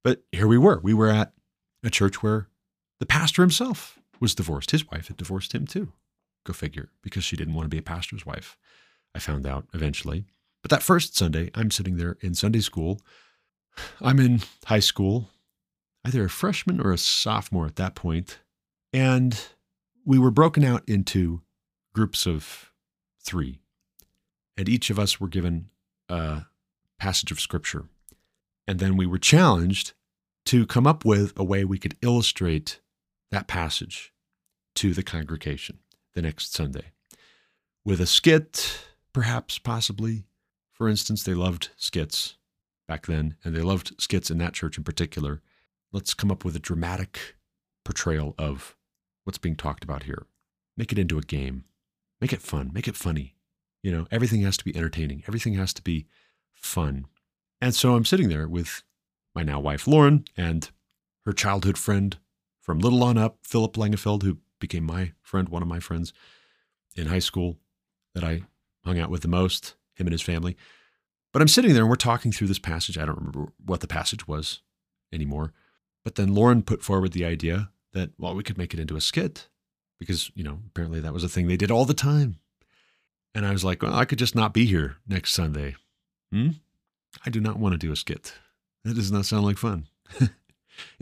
But 0.02 0.22
here 0.32 0.46
we 0.46 0.58
were. 0.58 0.80
We 0.82 0.94
were 0.94 1.08
at 1.08 1.32
a 1.82 1.90
church 1.90 2.22
where 2.22 2.48
the 3.00 3.06
pastor 3.06 3.42
himself 3.42 3.98
was 4.20 4.34
divorced. 4.34 4.70
His 4.70 4.88
wife 4.90 5.08
had 5.08 5.16
divorced 5.16 5.54
him 5.54 5.66
too. 5.66 5.92
Go 6.44 6.52
figure, 6.52 6.90
because 7.02 7.24
she 7.24 7.36
didn't 7.36 7.54
want 7.54 7.66
to 7.66 7.74
be 7.74 7.78
a 7.78 7.82
pastor's 7.82 8.24
wife. 8.24 8.56
I 9.14 9.18
found 9.18 9.46
out 9.46 9.66
eventually. 9.74 10.24
But 10.62 10.70
that 10.70 10.82
first 10.82 11.16
Sunday, 11.16 11.50
I'm 11.54 11.70
sitting 11.70 11.96
there 11.96 12.16
in 12.20 12.34
Sunday 12.34 12.60
school. 12.60 13.00
I'm 14.00 14.18
in 14.18 14.40
high 14.64 14.80
school, 14.80 15.28
either 16.04 16.24
a 16.24 16.30
freshman 16.30 16.80
or 16.80 16.92
a 16.92 16.98
sophomore 16.98 17.66
at 17.66 17.76
that 17.76 17.94
point, 17.94 18.38
And 18.96 19.38
we 20.06 20.18
were 20.18 20.30
broken 20.30 20.64
out 20.64 20.82
into 20.88 21.42
groups 21.94 22.26
of 22.26 22.72
three. 23.22 23.60
And 24.56 24.68
each 24.70 24.88
of 24.88 24.98
us 24.98 25.20
were 25.20 25.28
given 25.28 25.68
a 26.08 26.44
passage 26.98 27.30
of 27.30 27.40
scripture. 27.40 27.84
And 28.66 28.78
then 28.78 28.96
we 28.96 29.06
were 29.06 29.18
challenged 29.18 29.92
to 30.46 30.66
come 30.66 30.86
up 30.86 31.04
with 31.04 31.32
a 31.36 31.44
way 31.44 31.64
we 31.64 31.78
could 31.78 31.96
illustrate 32.02 32.80
that 33.30 33.46
passage 33.46 34.12
to 34.76 34.92
the 34.92 35.02
congregation 35.02 35.78
the 36.14 36.22
next 36.22 36.52
Sunday 36.52 36.92
with 37.84 38.00
a 38.00 38.06
skit, 38.06 38.80
perhaps, 39.12 39.58
possibly. 39.58 40.24
For 40.72 40.88
instance, 40.88 41.22
they 41.22 41.34
loved 41.34 41.70
skits 41.76 42.36
back 42.88 43.06
then, 43.06 43.36
and 43.44 43.54
they 43.54 43.62
loved 43.62 43.94
skits 43.98 44.30
in 44.30 44.38
that 44.38 44.52
church 44.52 44.76
in 44.76 44.84
particular. 44.84 45.40
Let's 45.92 46.12
come 46.12 46.30
up 46.30 46.44
with 46.44 46.56
a 46.56 46.60
dramatic 46.60 47.36
portrayal 47.84 48.34
of 48.38 48.76
what's 49.24 49.38
being 49.38 49.56
talked 49.56 49.84
about 49.84 50.02
here. 50.02 50.26
Make 50.76 50.92
it 50.92 50.98
into 50.98 51.16
a 51.16 51.22
game. 51.22 51.64
Make 52.20 52.32
it 52.32 52.42
fun. 52.42 52.70
Make 52.72 52.88
it 52.88 52.96
funny. 52.96 53.36
You 53.82 53.92
know, 53.92 54.06
everything 54.10 54.42
has 54.42 54.56
to 54.56 54.64
be 54.64 54.76
entertaining. 54.76 55.22
Everything 55.28 55.54
has 55.54 55.72
to 55.74 55.82
be 55.82 56.06
fun. 56.56 57.06
And 57.60 57.74
so 57.74 57.94
I'm 57.94 58.04
sitting 58.04 58.28
there 58.28 58.48
with 58.48 58.82
my 59.34 59.42
now 59.42 59.60
wife, 59.60 59.86
Lauren, 59.86 60.24
and 60.36 60.70
her 61.24 61.32
childhood 61.32 61.78
friend 61.78 62.18
from 62.60 62.78
little 62.78 63.02
on 63.04 63.16
up, 63.16 63.38
Philip 63.42 63.74
Langefeld, 63.74 64.22
who 64.22 64.38
became 64.58 64.84
my 64.84 65.12
friend, 65.22 65.48
one 65.48 65.62
of 65.62 65.68
my 65.68 65.80
friends 65.80 66.12
in 66.96 67.06
high 67.06 67.20
school 67.20 67.58
that 68.14 68.24
I 68.24 68.42
hung 68.84 68.98
out 68.98 69.10
with 69.10 69.22
the 69.22 69.28
most, 69.28 69.74
him 69.94 70.06
and 70.06 70.12
his 70.12 70.22
family. 70.22 70.56
But 71.32 71.42
I'm 71.42 71.48
sitting 71.48 71.74
there 71.74 71.82
and 71.82 71.90
we're 71.90 71.96
talking 71.96 72.32
through 72.32 72.46
this 72.48 72.58
passage. 72.58 72.96
I 72.96 73.04
don't 73.04 73.18
remember 73.18 73.52
what 73.64 73.80
the 73.80 73.86
passage 73.86 74.26
was 74.26 74.62
anymore. 75.12 75.52
But 76.04 76.14
then 76.14 76.34
Lauren 76.34 76.62
put 76.62 76.82
forward 76.82 77.12
the 77.12 77.24
idea 77.24 77.70
that, 77.92 78.10
well, 78.18 78.34
we 78.34 78.42
could 78.42 78.58
make 78.58 78.72
it 78.72 78.80
into 78.80 78.96
a 78.96 79.00
skit 79.00 79.48
because, 79.98 80.30
you 80.34 80.44
know, 80.44 80.60
apparently 80.68 81.00
that 81.00 81.12
was 81.12 81.24
a 81.24 81.28
thing 81.28 81.46
they 81.46 81.56
did 81.56 81.70
all 81.70 81.84
the 81.84 81.94
time. 81.94 82.38
And 83.34 83.44
I 83.44 83.52
was 83.52 83.64
like, 83.64 83.82
well, 83.82 83.94
I 83.94 84.04
could 84.04 84.18
just 84.18 84.34
not 84.34 84.54
be 84.54 84.64
here 84.64 84.96
next 85.06 85.34
Sunday. 85.34 85.74
Hmm? 86.32 86.50
I 87.24 87.30
do 87.30 87.40
not 87.40 87.58
want 87.58 87.72
to 87.72 87.78
do 87.78 87.92
a 87.92 87.96
skit. 87.96 88.34
That 88.84 88.94
does 88.94 89.10
not 89.10 89.26
sound 89.26 89.44
like 89.44 89.58
fun. 89.58 89.86
and 90.20 90.30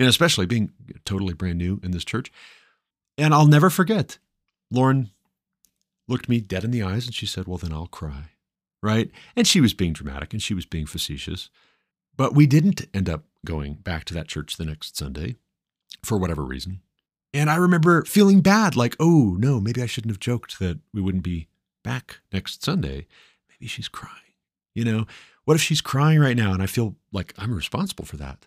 especially 0.09 0.47
being 0.47 0.71
totally 1.05 1.35
brand 1.35 1.59
new 1.59 1.81
in 1.83 1.91
this 1.91 2.05
church. 2.05 2.31
And 3.19 3.35
I'll 3.35 3.47
never 3.47 3.71
forget, 3.71 4.19
Lauren 4.71 5.11
looked 6.09 6.29
me 6.29 6.41
dead 6.41 6.65
in 6.65 6.71
the 6.71 6.83
eyes 6.83 7.07
and 7.07 7.15
she 7.15 7.27
said, 7.27 7.47
Well, 7.47 7.59
then 7.59 7.73
I'll 7.73 7.87
cry. 7.87 8.31
Right? 8.83 9.11
And 9.35 9.47
she 9.47 9.61
was 9.61 9.73
being 9.73 9.93
dramatic 9.93 10.33
and 10.33 10.43
she 10.43 10.55
was 10.55 10.67
being 10.67 10.87
facetious. 10.87 11.49
But 12.17 12.35
we 12.35 12.47
didn't 12.47 12.87
end 12.93 13.09
up 13.09 13.25
going 13.45 13.75
back 13.75 14.05
to 14.07 14.15
that 14.15 14.29
church 14.29 14.57
the 14.57 14.65
next 14.65 14.97
Sunday 14.97 15.37
for 16.03 16.19
whatever 16.19 16.43
reason. 16.45 16.81
And 17.33 17.51
I 17.51 17.57
remember 17.57 18.05
feeling 18.05 18.41
bad, 18.41 18.77
like, 18.77 18.95
oh 19.01 19.37
no, 19.39 19.61
maybe 19.61 19.83
I 19.83 19.87
shouldn't 19.87 20.13
have 20.13 20.21
joked 20.21 20.59
that 20.61 20.79
we 20.93 21.01
wouldn't 21.01 21.25
be 21.25 21.49
back 21.83 22.21
next 22.33 22.63
Sunday. 22.63 23.07
Maybe 23.49 23.67
she's 23.67 23.89
crying. 23.89 24.24
You 24.75 24.85
know, 24.85 25.07
what 25.45 25.55
if 25.55 25.63
she's 25.63 25.81
crying 25.81 26.19
right 26.19 26.37
now 26.37 26.53
and 26.53 26.63
I 26.63 26.67
feel 26.67 26.97
like 27.13 27.35
I'm 27.39 27.55
responsible 27.55 28.05
for 28.05 28.17
that? 28.17 28.47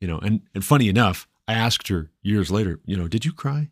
You 0.00 0.08
know, 0.08 0.18
and 0.18 0.42
and 0.54 0.64
funny 0.64 0.88
enough, 0.88 1.26
I 1.48 1.54
asked 1.54 1.88
her 1.88 2.10
years 2.22 2.50
later, 2.50 2.80
you 2.84 2.96
know, 2.96 3.08
did 3.08 3.24
you 3.24 3.32
cry? 3.32 3.70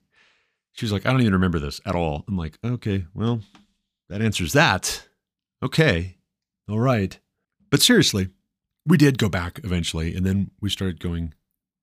She 0.73 0.85
was 0.85 0.93
like, 0.93 1.07
I 1.07 1.13
don't 1.13 1.21
even 1.21 1.35
remember 1.35 1.59
this 1.59 1.81
at 1.87 1.95
all. 1.95 2.25
I'm 2.27 2.37
like, 2.37 2.59
okay, 2.65 3.07
well, 3.15 3.41
that 4.09 4.21
answers 4.21 4.53
that. 4.53 5.07
Okay. 5.63 6.17
All 6.69 6.81
right. 6.81 7.19
But 7.71 7.81
seriously, 7.81 8.29
we 8.87 8.97
did 8.97 9.19
go 9.19 9.29
back 9.29 9.61
eventually. 9.63 10.15
And 10.15 10.27
then 10.27 10.51
we 10.61 10.69
started 10.69 11.01
going 11.01 11.35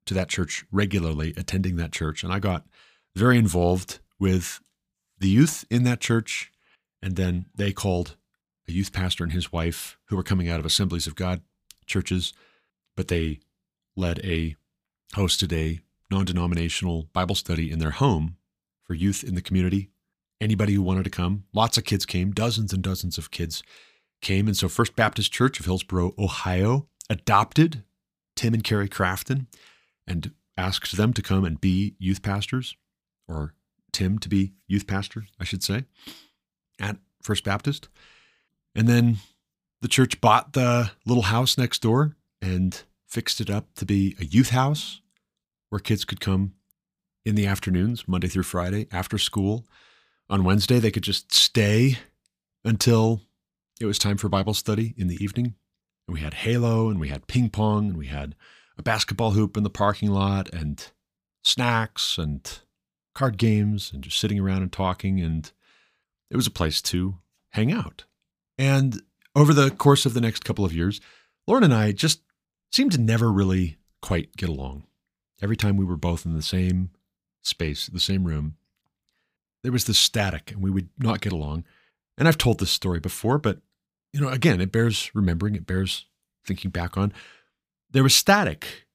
to 0.06 0.14
that 0.14 0.30
church 0.30 0.66
regularly, 0.72 1.34
attending 1.38 1.78
that 1.78 1.92
church. 1.92 2.24
And 2.24 2.34
I 2.34 2.40
got 2.40 2.66
very 3.16 3.38
involved 3.38 4.00
with 4.20 4.60
the 5.18 5.30
youth 5.30 5.66
in 5.70 5.84
that 5.84 6.00
church. 6.00 6.52
And 7.02 7.16
then 7.16 7.46
they 7.56 7.72
called 7.72 8.18
a 8.72 8.74
youth 8.74 8.92
pastor 8.92 9.24
and 9.24 9.34
his 9.34 9.52
wife, 9.52 9.98
who 10.06 10.16
were 10.16 10.24
coming 10.24 10.50
out 10.50 10.60
of 10.60 10.66
Assemblies 10.66 11.08
of 11.08 11.16
God 11.16 11.42
churches, 11.86 12.34
but 12.96 13.08
they 13.08 13.40
led 13.96 14.20
a 14.24 14.56
hosted 15.14 15.54
a 15.54 15.82
non 16.10 16.26
denominational 16.26 17.08
Bible 17.14 17.36
study 17.36 17.70
in 17.72 17.80
their 17.80 17.92
home 17.92 18.38
for 18.84 18.94
youth 18.94 19.24
in 19.24 19.36
the 19.36 19.42
community. 19.42 19.90
Anybody 20.40 20.74
who 20.74 20.82
wanted 20.82 21.04
to 21.04 21.10
come, 21.10 21.44
lots 21.54 21.78
of 21.78 21.84
kids 21.84 22.06
came, 22.06 22.32
dozens 22.32 22.74
and 22.74 22.82
dozens 22.82 23.18
of 23.18 23.30
kids 23.30 23.62
came. 24.22 24.48
And 24.48 24.58
so 24.58 24.68
First 24.68 24.96
Baptist 24.96 25.32
Church 25.32 25.60
of 25.60 25.66
Hillsboro, 25.66 26.14
Ohio, 26.18 26.88
adopted 27.10 27.84
Tim 28.36 28.54
and 28.54 28.64
Carrie 28.64 28.90
Crafton 28.90 29.48
and 30.08 30.32
asked 30.58 30.98
them 30.98 31.14
to 31.14 31.22
come 31.22 31.46
and 31.46 31.62
be 31.62 31.96
youth 32.00 32.22
pastors, 32.24 32.76
or 33.28 33.54
Tim 33.92 34.18
to 34.20 34.30
be 34.30 34.54
youth 34.68 34.88
pastor, 34.88 35.26
I 35.40 35.44
should 35.44 35.64
say, 35.64 35.86
at 36.80 36.98
First 37.22 37.44
Baptist. 37.44 37.88
And 38.76 38.88
then 38.88 39.18
the 39.82 39.88
church 39.88 40.22
bought 40.22 40.54
the 40.54 40.92
little 41.06 41.24
house 41.24 41.58
next 41.58 41.82
door 41.82 42.16
and 42.42 42.82
fixed 43.08 43.42
it 43.42 43.50
up 43.50 43.74
to 43.76 43.86
be 43.86 44.16
a 44.20 44.26
youth 44.26 44.50
house 44.50 45.02
where 45.70 45.80
kids 45.80 46.06
could 46.06 46.22
come 46.22 46.54
in 47.26 47.36
the 47.36 47.48
afternoons, 47.48 48.08
Monday 48.08 48.28
through 48.28 48.44
Friday, 48.44 48.88
after 48.92 49.18
school. 49.18 49.66
On 50.30 50.44
Wednesday, 50.44 50.80
they 50.80 50.92
could 50.92 51.04
just 51.04 51.34
stay 51.34 52.00
until 52.64 53.22
it 53.80 53.86
was 53.86 54.00
time 54.00 54.18
for 54.18 54.30
Bible 54.30 54.54
study 54.54 54.94
in 54.98 55.08
the 55.08 55.22
evening. 55.24 55.56
And 56.08 56.14
we 56.14 56.22
had 56.22 56.34
Halo 56.36 56.90
and 56.90 57.00
we 57.00 57.10
had 57.10 57.28
ping 57.28 57.50
pong 57.50 57.90
and 57.90 57.98
we 57.98 58.08
had 58.08 58.36
a 58.78 58.84
basketball 58.84 59.32
hoop 59.32 59.58
in 59.58 59.64
the 59.64 59.70
parking 59.70 60.10
lot 60.10 60.50
and 60.54 60.88
snacks 61.44 62.18
and 62.18 62.60
card 63.14 63.38
games 63.38 63.92
and 63.94 64.04
just 64.04 64.20
sitting 64.20 64.40
around 64.40 64.62
and 64.62 64.72
talking. 64.72 65.20
And 65.20 65.52
it 66.30 66.36
was 66.36 66.48
a 66.48 66.52
place 66.52 66.82
to 66.84 67.18
hang 67.52 67.72
out. 67.72 68.06
And 68.62 69.02
over 69.36 69.56
the 69.56 69.72
course 69.72 70.06
of 70.06 70.14
the 70.14 70.22
next 70.22 70.46
couple 70.46 70.64
of 70.64 70.72
years, 70.72 71.02
Lauren 71.48 71.64
and 71.64 71.74
I 71.74 71.94
just 71.94 72.22
seemed 72.72 72.92
to 72.92 73.02
never 73.02 73.32
really 73.32 73.78
quite 74.04 74.38
get 74.38 74.50
along. 74.50 74.84
Every 75.42 75.58
time 75.58 75.78
we 75.78 75.84
were 75.84 75.98
both 75.98 76.28
in 76.28 76.36
the 76.36 76.44
same 76.44 76.92
space, 77.42 77.88
the 77.88 78.00
same 78.00 78.24
room, 78.24 78.58
there 79.64 79.72
was 79.72 79.86
this 79.86 79.98
static 79.98 80.52
and 80.52 80.62
we 80.62 80.70
would 80.70 80.90
not 81.00 81.22
get 81.22 81.34
along. 81.34 81.64
And 82.20 82.28
I've 82.28 82.38
told 82.38 82.60
this 82.60 82.70
story 82.70 83.00
before, 83.00 83.40
but 83.40 83.58
you 84.14 84.22
know, 84.22 84.30
again, 84.30 84.62
it 84.62 84.72
bears 84.72 85.10
remembering, 85.16 85.56
it 85.56 85.66
bears 85.66 86.06
thinking 86.46 86.70
back 86.70 86.98
on. 86.98 87.14
There 87.90 88.04
was 88.04 88.14
static, 88.14 88.86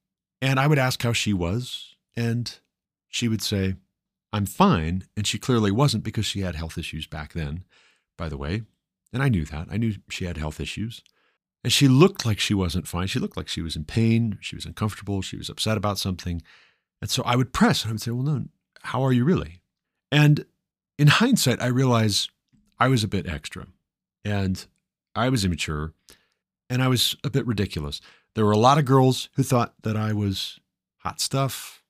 and 0.40 0.60
I 0.60 0.68
would 0.68 0.78
ask 0.78 1.02
how 1.02 1.12
she 1.12 1.32
was, 1.32 1.96
and 2.14 2.56
she 3.08 3.26
would 3.26 3.42
say, 3.42 3.74
I'm 4.32 4.46
fine. 4.46 5.04
And 5.16 5.26
she 5.26 5.38
clearly 5.38 5.72
wasn't 5.72 6.04
because 6.04 6.26
she 6.26 6.42
had 6.42 6.54
health 6.54 6.78
issues 6.78 7.08
back 7.08 7.32
then, 7.32 7.64
by 8.16 8.28
the 8.28 8.36
way. 8.36 8.62
And 9.12 9.22
I 9.22 9.28
knew 9.28 9.44
that. 9.46 9.68
I 9.70 9.76
knew 9.76 9.94
she 10.08 10.24
had 10.24 10.36
health 10.36 10.60
issues. 10.60 11.02
And 11.64 11.72
she 11.72 11.88
looked 11.88 12.24
like 12.24 12.38
she 12.38 12.54
wasn't 12.54 12.86
fine. 12.86 13.06
She 13.06 13.18
looked 13.18 13.36
like 13.36 13.48
she 13.48 13.62
was 13.62 13.76
in 13.76 13.84
pain. 13.84 14.38
She 14.40 14.54
was 14.54 14.66
uncomfortable. 14.66 15.22
She 15.22 15.36
was 15.36 15.48
upset 15.48 15.76
about 15.76 15.98
something. 15.98 16.42
And 17.00 17.10
so 17.10 17.22
I 17.24 17.36
would 17.36 17.52
press 17.52 17.82
and 17.82 17.90
I 17.90 17.92
would 17.94 18.02
say, 18.02 18.10
Well, 18.12 18.22
no, 18.22 18.44
how 18.82 19.04
are 19.04 19.12
you 19.12 19.24
really? 19.24 19.60
And 20.12 20.44
in 20.98 21.08
hindsight, 21.08 21.60
I 21.60 21.66
realize 21.66 22.28
I 22.78 22.88
was 22.88 23.02
a 23.02 23.08
bit 23.08 23.28
extra 23.28 23.66
and 24.24 24.64
I 25.14 25.28
was 25.28 25.44
immature 25.44 25.92
and 26.70 26.82
I 26.82 26.88
was 26.88 27.16
a 27.24 27.30
bit 27.30 27.46
ridiculous. 27.46 28.00
There 28.34 28.44
were 28.44 28.52
a 28.52 28.58
lot 28.58 28.78
of 28.78 28.84
girls 28.84 29.28
who 29.34 29.42
thought 29.42 29.74
that 29.82 29.96
I 29.96 30.12
was 30.12 30.60
hot 30.98 31.20
stuff. 31.20 31.82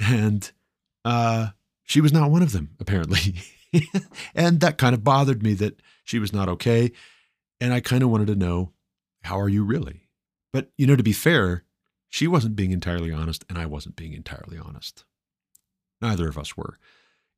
And 0.00 0.50
uh, 1.04 1.48
she 1.84 2.00
was 2.00 2.12
not 2.12 2.30
one 2.30 2.42
of 2.42 2.52
them, 2.52 2.76
apparently. 2.80 3.36
and 4.34 4.60
that 4.60 4.78
kind 4.78 4.94
of 4.94 5.04
bothered 5.04 5.42
me 5.42 5.54
that 5.54 5.80
she 6.04 6.18
was 6.18 6.32
not 6.32 6.48
okay. 6.48 6.92
And 7.60 7.72
I 7.72 7.80
kind 7.80 8.02
of 8.02 8.10
wanted 8.10 8.26
to 8.28 8.36
know, 8.36 8.72
how 9.22 9.38
are 9.38 9.48
you 9.48 9.64
really? 9.64 10.08
But, 10.52 10.70
you 10.76 10.86
know, 10.86 10.96
to 10.96 11.02
be 11.02 11.12
fair, 11.12 11.64
she 12.08 12.26
wasn't 12.26 12.56
being 12.56 12.70
entirely 12.70 13.10
honest, 13.10 13.44
and 13.48 13.58
I 13.58 13.66
wasn't 13.66 13.96
being 13.96 14.12
entirely 14.12 14.58
honest. 14.58 15.04
Neither 16.00 16.28
of 16.28 16.38
us 16.38 16.56
were. 16.56 16.78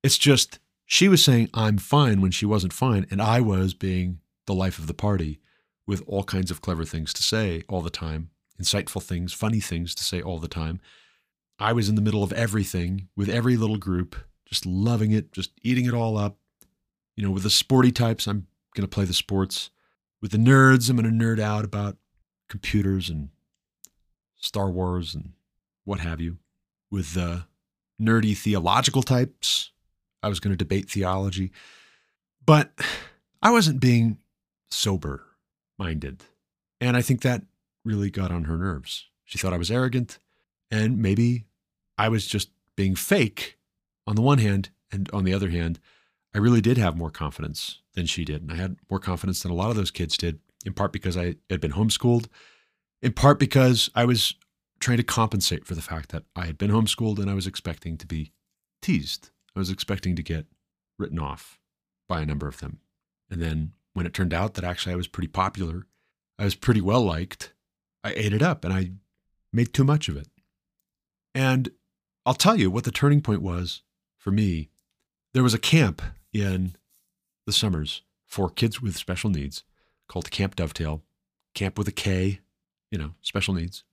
It's 0.03 0.18
just 0.18 0.59
she 0.84 1.09
was 1.09 1.24
saying 1.24 1.49
I'm 1.55 1.78
fine 1.78 2.20
when 2.20 2.30
she 2.30 2.47
wasn't 2.47 2.72
fine, 2.72 3.07
and 3.11 3.22
I 3.22 3.41
was 3.41 3.74
being 3.74 4.20
the 4.47 4.55
life 4.55 4.78
of 4.78 4.87
the 4.87 4.95
party 4.95 5.41
with 5.87 6.03
all 6.07 6.24
kinds 6.24 6.51
of 6.51 6.61
clever 6.61 6.84
things 6.84 7.12
to 7.14 7.22
say 7.22 7.62
all 7.68 7.80
the 7.80 7.91
time, 7.91 8.30
insightful 8.61 9.03
things, 9.03 9.32
funny 9.32 9.61
things 9.61 9.95
to 9.95 10.05
say 10.05 10.20
all 10.20 10.39
the 10.39 10.49
time. 10.49 10.80
I 11.59 11.72
was 11.72 11.89
in 11.89 11.95
the 11.95 12.03
middle 12.03 12.22
of 12.22 12.32
everything 12.34 13.09
with 13.16 13.28
every 13.28 13.57
little 13.57 13.78
group, 13.78 14.14
just 14.47 14.64
loving 14.64 15.12
it, 15.12 15.32
just 15.32 15.51
eating 15.62 15.86
it 15.86 15.94
all 15.94 16.16
up. 16.16 16.36
You 17.16 17.24
know, 17.24 17.30
with 17.30 17.42
the 17.42 17.51
sporty 17.51 17.92
types, 17.92 18.26
I'm 18.26 18.47
going 18.74 18.88
to 18.88 18.94
play 18.94 19.05
the 19.05 19.12
sports. 19.12 19.70
With 20.22 20.30
the 20.30 20.38
nerds, 20.38 20.88
I'm 20.88 20.97
going 20.97 21.18
to 21.18 21.24
nerd 21.24 21.40
out 21.40 21.64
about 21.64 21.97
computers 22.49 23.11
and 23.11 23.30
Star 24.36 24.70
Wars 24.70 25.14
and 25.14 25.32
what 25.84 26.01
have 26.01 26.20
you. 26.20 26.38
With 26.90 27.14
the 27.14 27.44
nerdy 28.01 28.36
theological 28.36 29.03
types, 29.03 29.72
I 30.22 30.28
was 30.28 30.40
going 30.40 30.53
to 30.53 30.57
debate 30.57 30.90
theology. 30.90 31.53
But 32.44 32.72
I 33.42 33.51
wasn't 33.51 33.80
being 33.80 34.18
sober 34.70 35.24
minded. 35.78 36.24
And 36.80 36.97
I 36.97 37.03
think 37.03 37.22
that 37.22 37.42
really 37.84 38.11
got 38.11 38.30
on 38.30 38.44
her 38.44 38.57
nerves. 38.57 39.07
She 39.24 39.38
thought 39.38 39.53
I 39.53 39.59
was 39.59 39.70
arrogant, 39.70 40.18
and 40.70 40.99
maybe 40.99 41.47
I 41.99 42.09
was 42.09 42.26
just 42.26 42.51
being 42.76 42.94
fake 42.94 43.55
on 44.07 44.16
the 44.16 44.22
one 44.22 44.38
hand, 44.38 44.70
and 44.92 45.11
on 45.12 45.24
the 45.24 45.34
other 45.34 45.50
hand, 45.50 45.80
I 46.34 46.38
really 46.38 46.61
did 46.61 46.78
have 46.78 46.96
more 46.96 47.11
confidence 47.11 47.80
than 47.94 48.07
she 48.07 48.24
did. 48.24 48.42
And 48.42 48.52
I 48.52 48.57
had 48.57 48.76
more 48.90 49.00
confidence 49.00 49.42
than 49.42 49.50
a 49.50 49.54
lot 49.54 49.70
of 49.70 49.76
those 49.76 49.90
kids 49.90 50.16
did, 50.16 50.38
in 50.64 50.74
part 50.74 50.92
because 50.92 51.16
I 51.16 51.36
had 51.50 51.61
been 51.61 51.72
homeschooled, 51.72 52.26
in 53.02 53.12
part 53.12 53.38
because 53.38 53.90
I 53.94 54.04
was 54.04 54.34
trying 54.78 54.98
to 54.98 55.02
compensate 55.02 55.64
for 55.64 55.74
the 55.74 55.82
fact 55.82 56.11
that 56.11 56.24
I 56.34 56.46
had 56.46 56.59
been 56.59 56.70
homeschooled 56.70 57.18
and 57.18 57.30
I 57.30 57.34
was 57.34 57.46
expecting 57.46 57.96
to 57.96 58.07
be 58.07 58.32
teased. 58.82 59.30
I 59.54 59.59
was 59.59 59.70
expecting 59.70 60.14
to 60.16 60.22
get 60.22 60.46
written 60.98 61.18
off 61.18 61.59
by 62.09 62.20
a 62.20 62.26
number 62.26 62.46
of 62.46 62.61
them. 62.61 62.80
And 63.30 63.40
then 63.40 63.72
when 63.94 64.07
it 64.07 64.12
turned 64.12 64.34
out 64.34 64.54
that 64.54 64.64
actually 64.64 64.92
I 64.92 64.96
was 64.96 65.09
pretty 65.09 65.28
popular, 65.28 65.86
I 66.38 66.44
was 66.44 66.54
pretty 66.54 66.82
well 66.82 67.02
liked, 67.02 67.54
I 68.04 68.12
ate 68.12 68.34
it 68.34 68.42
up 68.42 68.64
and 68.64 68.72
I 68.72 68.92
made 69.52 69.72
too 69.72 69.84
much 69.84 70.09
of 70.09 70.16
it. 70.16 70.28
And 71.34 71.70
I'll 72.26 72.34
tell 72.34 72.57
you 72.57 72.70
what 72.70 72.84
the 72.84 72.90
turning 72.90 73.22
point 73.22 73.40
was 73.40 73.82
for 74.27 74.33
me. 74.33 74.70
There 75.35 75.45
was 75.45 75.55
a 75.55 75.59
camp 75.59 76.03
in 76.33 76.74
the 77.47 77.53
summers 77.53 78.03
for 78.27 78.51
kids 78.51 78.83
with 78.83 78.97
special 78.97 79.31
needs 79.31 79.62
called 80.09 80.33
Kamp 80.33 80.57
Dovetail, 80.57 81.05
camp 81.55 81.79
with 81.79 81.87
a 81.87 81.93
K, 81.93 82.41
you 82.91 82.99
know, 82.99 83.12
special 83.22 83.55
needs. 83.55 83.85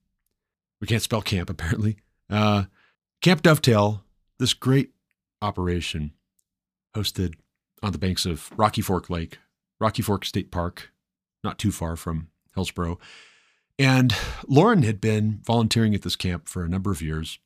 We 0.81 0.87
can't 0.87 1.03
spell 1.03 1.21
camp 1.21 1.49
apparently. 1.51 1.97
Uh, 2.31 2.63
Kamp 3.21 3.43
Dovetail, 3.43 4.03
this 4.39 4.55
great 4.55 4.93
operation 5.39 6.13
hosted 6.95 7.35
on 7.83 7.91
the 7.91 7.99
banks 7.99 8.25
of 8.25 8.49
Rocky 8.57 8.81
Fork 8.81 9.11
Lake 9.11 9.37
Rocky 9.79 10.01
Fork 10.01 10.25
State 10.25 10.49
Park, 10.49 10.91
not 11.43 11.59
too 11.59 11.71
far 11.71 11.95
from 11.95 12.29
Hillsboro. 12.55 12.97
And 13.77 14.15
Lauren 14.47 14.81
had 14.81 14.99
been 14.99 15.41
volunteering 15.45 15.93
at 15.93 16.01
this 16.01 16.15
camp 16.15 16.49
for 16.49 16.63
a 16.63 16.69
number 16.69 16.89
of 16.89 17.03
years, 17.03 17.37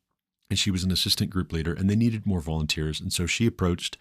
and 0.50 0.58
she 0.58 0.72
was 0.72 0.84
an 0.84 0.92
assistant 0.92 1.30
group 1.30 1.52
leader, 1.52 1.74
and 1.74 1.90
they 1.90 1.96
needed 1.96 2.26
more 2.26 2.42
volunteers. 2.42 3.00
And 3.00 3.12
so 3.12 3.26
she 3.26 3.46
approached 3.46 3.98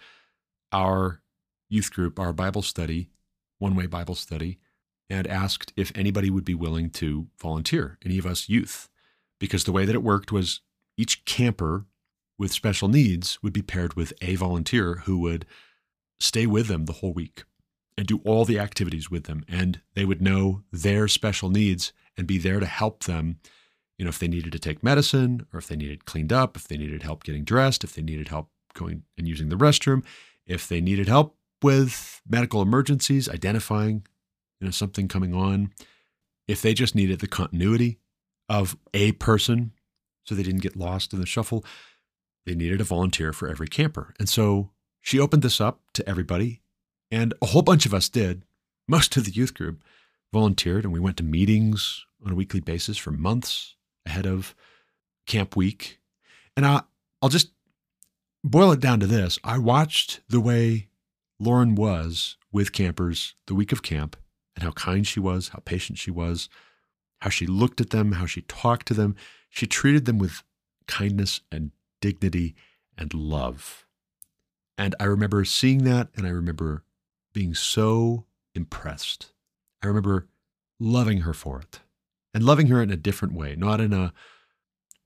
our 0.72 1.22
youth 1.68 1.92
group, 1.92 2.18
our 2.18 2.32
Bible 2.32 2.62
study, 2.62 3.10
one 3.58 3.74
way 3.74 3.86
Bible 3.86 4.14
study, 4.14 4.58
and 5.08 5.26
asked 5.26 5.72
if 5.76 5.92
anybody 5.94 6.30
would 6.30 6.44
be 6.44 6.54
willing 6.54 6.90
to 6.90 7.28
volunteer, 7.40 7.98
any 8.04 8.18
of 8.18 8.26
us 8.26 8.48
youth. 8.48 8.88
Because 9.38 9.64
the 9.64 9.72
way 9.72 9.84
that 9.84 9.94
it 9.94 10.02
worked 10.02 10.32
was 10.32 10.60
each 10.96 11.24
camper 11.24 11.86
with 12.38 12.52
special 12.52 12.88
needs 12.88 13.42
would 13.42 13.52
be 13.52 13.62
paired 13.62 13.94
with 13.94 14.12
a 14.20 14.34
volunteer 14.36 15.02
who 15.04 15.18
would 15.18 15.46
stay 16.18 16.46
with 16.46 16.68
them 16.68 16.86
the 16.86 16.94
whole 16.94 17.12
week 17.12 17.44
and 17.96 18.06
do 18.06 18.20
all 18.24 18.44
the 18.44 18.58
activities 18.58 19.10
with 19.10 19.24
them. 19.24 19.44
And 19.48 19.80
they 19.94 20.04
would 20.04 20.22
know 20.22 20.62
their 20.72 21.08
special 21.08 21.50
needs 21.50 21.92
and 22.16 22.26
be 22.26 22.38
there 22.38 22.60
to 22.60 22.66
help 22.66 23.04
them. 23.04 23.38
You 23.98 24.04
know, 24.04 24.10
if 24.10 24.18
they 24.18 24.28
needed 24.28 24.52
to 24.52 24.58
take 24.58 24.82
medicine 24.82 25.46
or 25.52 25.58
if 25.58 25.68
they 25.68 25.76
needed 25.76 26.04
cleaned 26.04 26.32
up, 26.32 26.56
if 26.56 26.68
they 26.68 26.76
needed 26.76 27.02
help 27.02 27.24
getting 27.24 27.44
dressed, 27.44 27.84
if 27.84 27.94
they 27.94 28.02
needed 28.02 28.28
help 28.28 28.50
going 28.74 29.02
and 29.16 29.26
using 29.26 29.48
the 29.48 29.56
restroom, 29.56 30.04
if 30.46 30.68
they 30.68 30.80
needed 30.80 31.08
help 31.08 31.36
with 31.62 32.20
medical 32.28 32.60
emergencies, 32.60 33.28
identifying, 33.28 34.06
you 34.60 34.66
know, 34.66 34.70
something 34.70 35.08
coming 35.08 35.34
on, 35.34 35.72
if 36.46 36.62
they 36.62 36.74
just 36.74 36.94
needed 36.94 37.20
the 37.20 37.26
continuity 37.26 37.98
of 38.48 38.76
a 38.94 39.12
person 39.12 39.72
so 40.24 40.34
they 40.34 40.42
didn't 40.42 40.62
get 40.62 40.76
lost 40.76 41.12
in 41.12 41.20
the 41.20 41.26
shuffle, 41.26 41.64
they 42.44 42.54
needed 42.54 42.80
a 42.80 42.84
volunteer 42.84 43.32
for 43.32 43.48
every 43.48 43.66
camper. 43.66 44.14
And 44.18 44.28
so 44.28 44.70
she 45.00 45.18
opened 45.18 45.42
this 45.42 45.60
up 45.60 45.80
to 45.94 46.08
everybody 46.08 46.60
and 47.10 47.34
a 47.40 47.46
whole 47.46 47.62
bunch 47.62 47.86
of 47.86 47.94
us 47.94 48.08
did. 48.08 48.42
Most 48.88 49.16
of 49.16 49.24
the 49.24 49.32
youth 49.32 49.54
group 49.54 49.82
volunteered, 50.32 50.84
and 50.84 50.92
we 50.92 51.00
went 51.00 51.16
to 51.16 51.24
meetings 51.24 52.04
on 52.24 52.32
a 52.32 52.36
weekly 52.36 52.60
basis 52.60 52.96
for 52.96 53.10
months 53.10 53.74
ahead 54.06 54.26
of 54.26 54.54
camp 55.26 55.56
week. 55.56 55.98
And 56.56 56.64
I, 56.64 56.82
I'll 57.20 57.28
just 57.28 57.50
boil 58.42 58.72
it 58.72 58.80
down 58.80 59.00
to 59.00 59.06
this 59.06 59.38
I 59.44 59.58
watched 59.58 60.20
the 60.28 60.40
way 60.40 60.88
Lauren 61.38 61.74
was 61.74 62.36
with 62.52 62.72
campers 62.72 63.34
the 63.46 63.54
week 63.54 63.72
of 63.72 63.82
camp 63.82 64.16
and 64.54 64.62
how 64.62 64.70
kind 64.70 65.06
she 65.06 65.20
was, 65.20 65.48
how 65.48 65.60
patient 65.64 65.98
she 65.98 66.10
was, 66.10 66.48
how 67.20 67.30
she 67.30 67.46
looked 67.46 67.80
at 67.80 67.90
them, 67.90 68.12
how 68.12 68.26
she 68.26 68.42
talked 68.42 68.86
to 68.86 68.94
them. 68.94 69.14
She 69.50 69.66
treated 69.66 70.06
them 70.06 70.18
with 70.18 70.42
kindness 70.86 71.40
and 71.52 71.72
dignity 72.00 72.54
and 72.96 73.12
love. 73.12 73.86
And 74.78 74.94
I 75.00 75.04
remember 75.04 75.44
seeing 75.44 75.84
that, 75.84 76.08
and 76.14 76.26
I 76.26 76.30
remember 76.30 76.84
being 77.32 77.54
so 77.54 78.24
impressed. 78.54 79.32
I 79.82 79.86
remember 79.86 80.26
loving 80.78 81.20
her 81.20 81.32
for 81.32 81.60
it 81.60 81.80
and 82.36 82.44
loving 82.44 82.66
her 82.66 82.82
in 82.82 82.90
a 82.90 82.98
different 82.98 83.32
way, 83.32 83.56
not 83.56 83.80
in 83.80 83.94
a, 83.94 84.12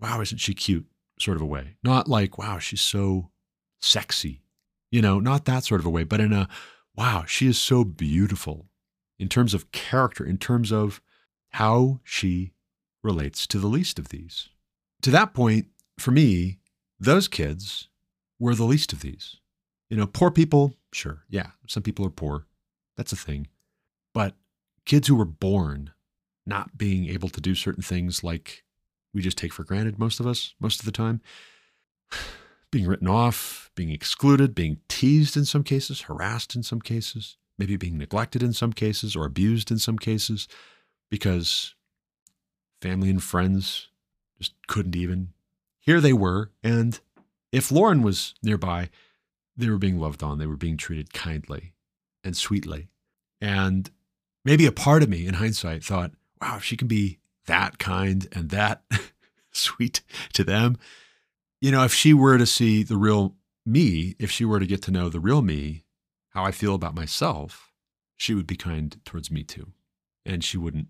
wow, 0.00 0.20
isn't 0.20 0.38
she 0.38 0.52
cute 0.52 0.84
sort 1.20 1.36
of 1.36 1.40
a 1.40 1.46
way. 1.46 1.76
Not 1.80 2.08
like, 2.08 2.38
wow, 2.38 2.58
she's 2.58 2.80
so 2.80 3.30
sexy, 3.80 4.42
you 4.90 5.00
know, 5.00 5.20
not 5.20 5.44
that 5.44 5.62
sort 5.62 5.80
of 5.80 5.86
a 5.86 5.90
way, 5.90 6.02
but 6.02 6.18
in 6.18 6.32
a, 6.32 6.48
wow, 6.96 7.22
she 7.28 7.46
is 7.46 7.56
so 7.56 7.84
beautiful 7.84 8.66
in 9.16 9.28
terms 9.28 9.54
of 9.54 9.70
character, 9.70 10.24
in 10.26 10.38
terms 10.38 10.72
of 10.72 11.00
how 11.50 12.00
she 12.02 12.50
relates 13.00 13.46
to 13.46 13.58
the 13.60 13.68
least 13.68 14.00
of 14.00 14.08
these. 14.08 14.48
To 15.02 15.12
that 15.12 15.32
point, 15.32 15.66
for 16.00 16.10
me, 16.10 16.58
those 16.98 17.28
kids 17.28 17.90
were 18.40 18.56
the 18.56 18.64
least 18.64 18.92
of 18.92 19.02
these. 19.02 19.36
You 19.88 19.96
know, 19.96 20.08
poor 20.08 20.32
people, 20.32 20.74
sure. 20.92 21.22
Yeah, 21.28 21.50
some 21.68 21.84
people 21.84 22.04
are 22.06 22.10
poor. 22.10 22.48
That's 22.96 23.12
a 23.12 23.16
thing. 23.16 23.46
But 24.12 24.34
kids 24.84 25.06
who 25.06 25.14
were 25.14 25.24
born 25.24 25.92
not 26.50 26.76
being 26.76 27.08
able 27.08 27.30
to 27.30 27.40
do 27.40 27.54
certain 27.54 27.82
things 27.82 28.22
like 28.22 28.64
we 29.14 29.22
just 29.22 29.38
take 29.38 29.52
for 29.54 29.64
granted, 29.64 29.98
most 29.98 30.20
of 30.20 30.26
us, 30.26 30.54
most 30.60 30.80
of 30.80 30.84
the 30.84 30.92
time, 30.92 31.22
being 32.70 32.86
written 32.86 33.08
off, 33.08 33.70
being 33.74 33.90
excluded, 33.90 34.54
being 34.54 34.78
teased 34.88 35.36
in 35.36 35.44
some 35.46 35.64
cases, 35.64 36.02
harassed 36.02 36.54
in 36.54 36.62
some 36.62 36.80
cases, 36.80 37.38
maybe 37.58 37.76
being 37.76 37.96
neglected 37.96 38.42
in 38.42 38.52
some 38.52 38.72
cases 38.72 39.16
or 39.16 39.24
abused 39.24 39.70
in 39.70 39.78
some 39.78 39.98
cases 39.98 40.46
because 41.10 41.74
family 42.82 43.10
and 43.10 43.22
friends 43.22 43.88
just 44.38 44.54
couldn't 44.66 44.96
even. 44.96 45.30
Here 45.78 46.00
they 46.00 46.12
were. 46.12 46.50
And 46.62 47.00
if 47.52 47.72
Lauren 47.72 48.02
was 48.02 48.34
nearby, 48.42 48.90
they 49.56 49.68
were 49.68 49.78
being 49.78 49.98
loved 49.98 50.22
on, 50.22 50.38
they 50.38 50.46
were 50.46 50.56
being 50.56 50.76
treated 50.76 51.12
kindly 51.12 51.72
and 52.22 52.36
sweetly. 52.36 52.88
And 53.40 53.90
maybe 54.44 54.66
a 54.66 54.72
part 54.72 55.02
of 55.02 55.08
me 55.08 55.26
in 55.26 55.34
hindsight 55.34 55.84
thought, 55.84 56.12
wow, 56.40 56.56
if 56.56 56.64
she 56.64 56.76
can 56.76 56.88
be 56.88 57.18
that 57.46 57.78
kind 57.78 58.28
and 58.32 58.50
that 58.50 58.82
sweet 59.52 60.02
to 60.32 60.44
them, 60.44 60.76
you 61.60 61.70
know, 61.70 61.84
if 61.84 61.92
she 61.92 62.14
were 62.14 62.38
to 62.38 62.46
see 62.46 62.82
the 62.82 62.96
real 62.96 63.34
me, 63.66 64.14
if 64.18 64.30
she 64.30 64.44
were 64.44 64.60
to 64.60 64.66
get 64.66 64.82
to 64.82 64.90
know 64.90 65.08
the 65.08 65.20
real 65.20 65.42
me, 65.42 65.84
how 66.30 66.44
I 66.44 66.52
feel 66.52 66.74
about 66.74 66.94
myself, 66.94 67.72
she 68.16 68.34
would 68.34 68.46
be 68.46 68.56
kind 68.56 68.98
towards 69.04 69.30
me 69.30 69.42
too. 69.42 69.68
And 70.24 70.44
she 70.44 70.56
wouldn't 70.56 70.88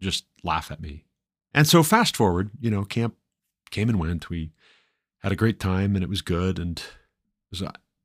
just 0.00 0.24
laugh 0.42 0.70
at 0.70 0.80
me. 0.80 1.04
And 1.52 1.66
so, 1.66 1.82
fast 1.82 2.16
forward, 2.16 2.50
you 2.60 2.70
know, 2.70 2.84
camp 2.84 3.16
came 3.70 3.88
and 3.88 3.98
went. 3.98 4.30
We 4.30 4.52
had 5.22 5.32
a 5.32 5.36
great 5.36 5.60
time 5.60 5.94
and 5.94 6.02
it 6.02 6.08
was 6.08 6.22
good. 6.22 6.58
And 6.58 6.78
it 6.78 7.50
was 7.50 7.62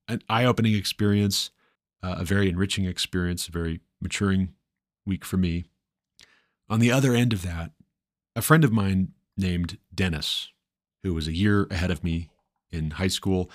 an 0.08 0.22
eye-opening 0.30 0.76
experience, 0.76 1.52
uh, 2.04 2.16
a 2.20 2.26
very 2.26 2.50
enriching 2.50 2.86
experience, 2.86 3.48
a 3.48 3.52
very 3.52 3.82
maturing 4.02 4.54
week 5.06 5.24
for 5.24 5.38
me. 5.38 5.66
On 6.70 6.80
the 6.80 6.92
other 6.92 7.14
end 7.14 7.34
of 7.34 7.44
that, 7.44 7.72
a 8.36 8.42
friend 8.42 8.64
of 8.64 8.72
mine 8.72 9.14
named 9.38 9.78
Dennis, 9.94 10.52
who 11.04 11.14
was 11.14 11.28
a 11.28 11.36
year 11.36 11.68
ahead 11.70 11.92
of 11.92 12.04
me 12.04 12.30
in 12.72 12.92
high 12.92 13.08
school, 13.08 13.50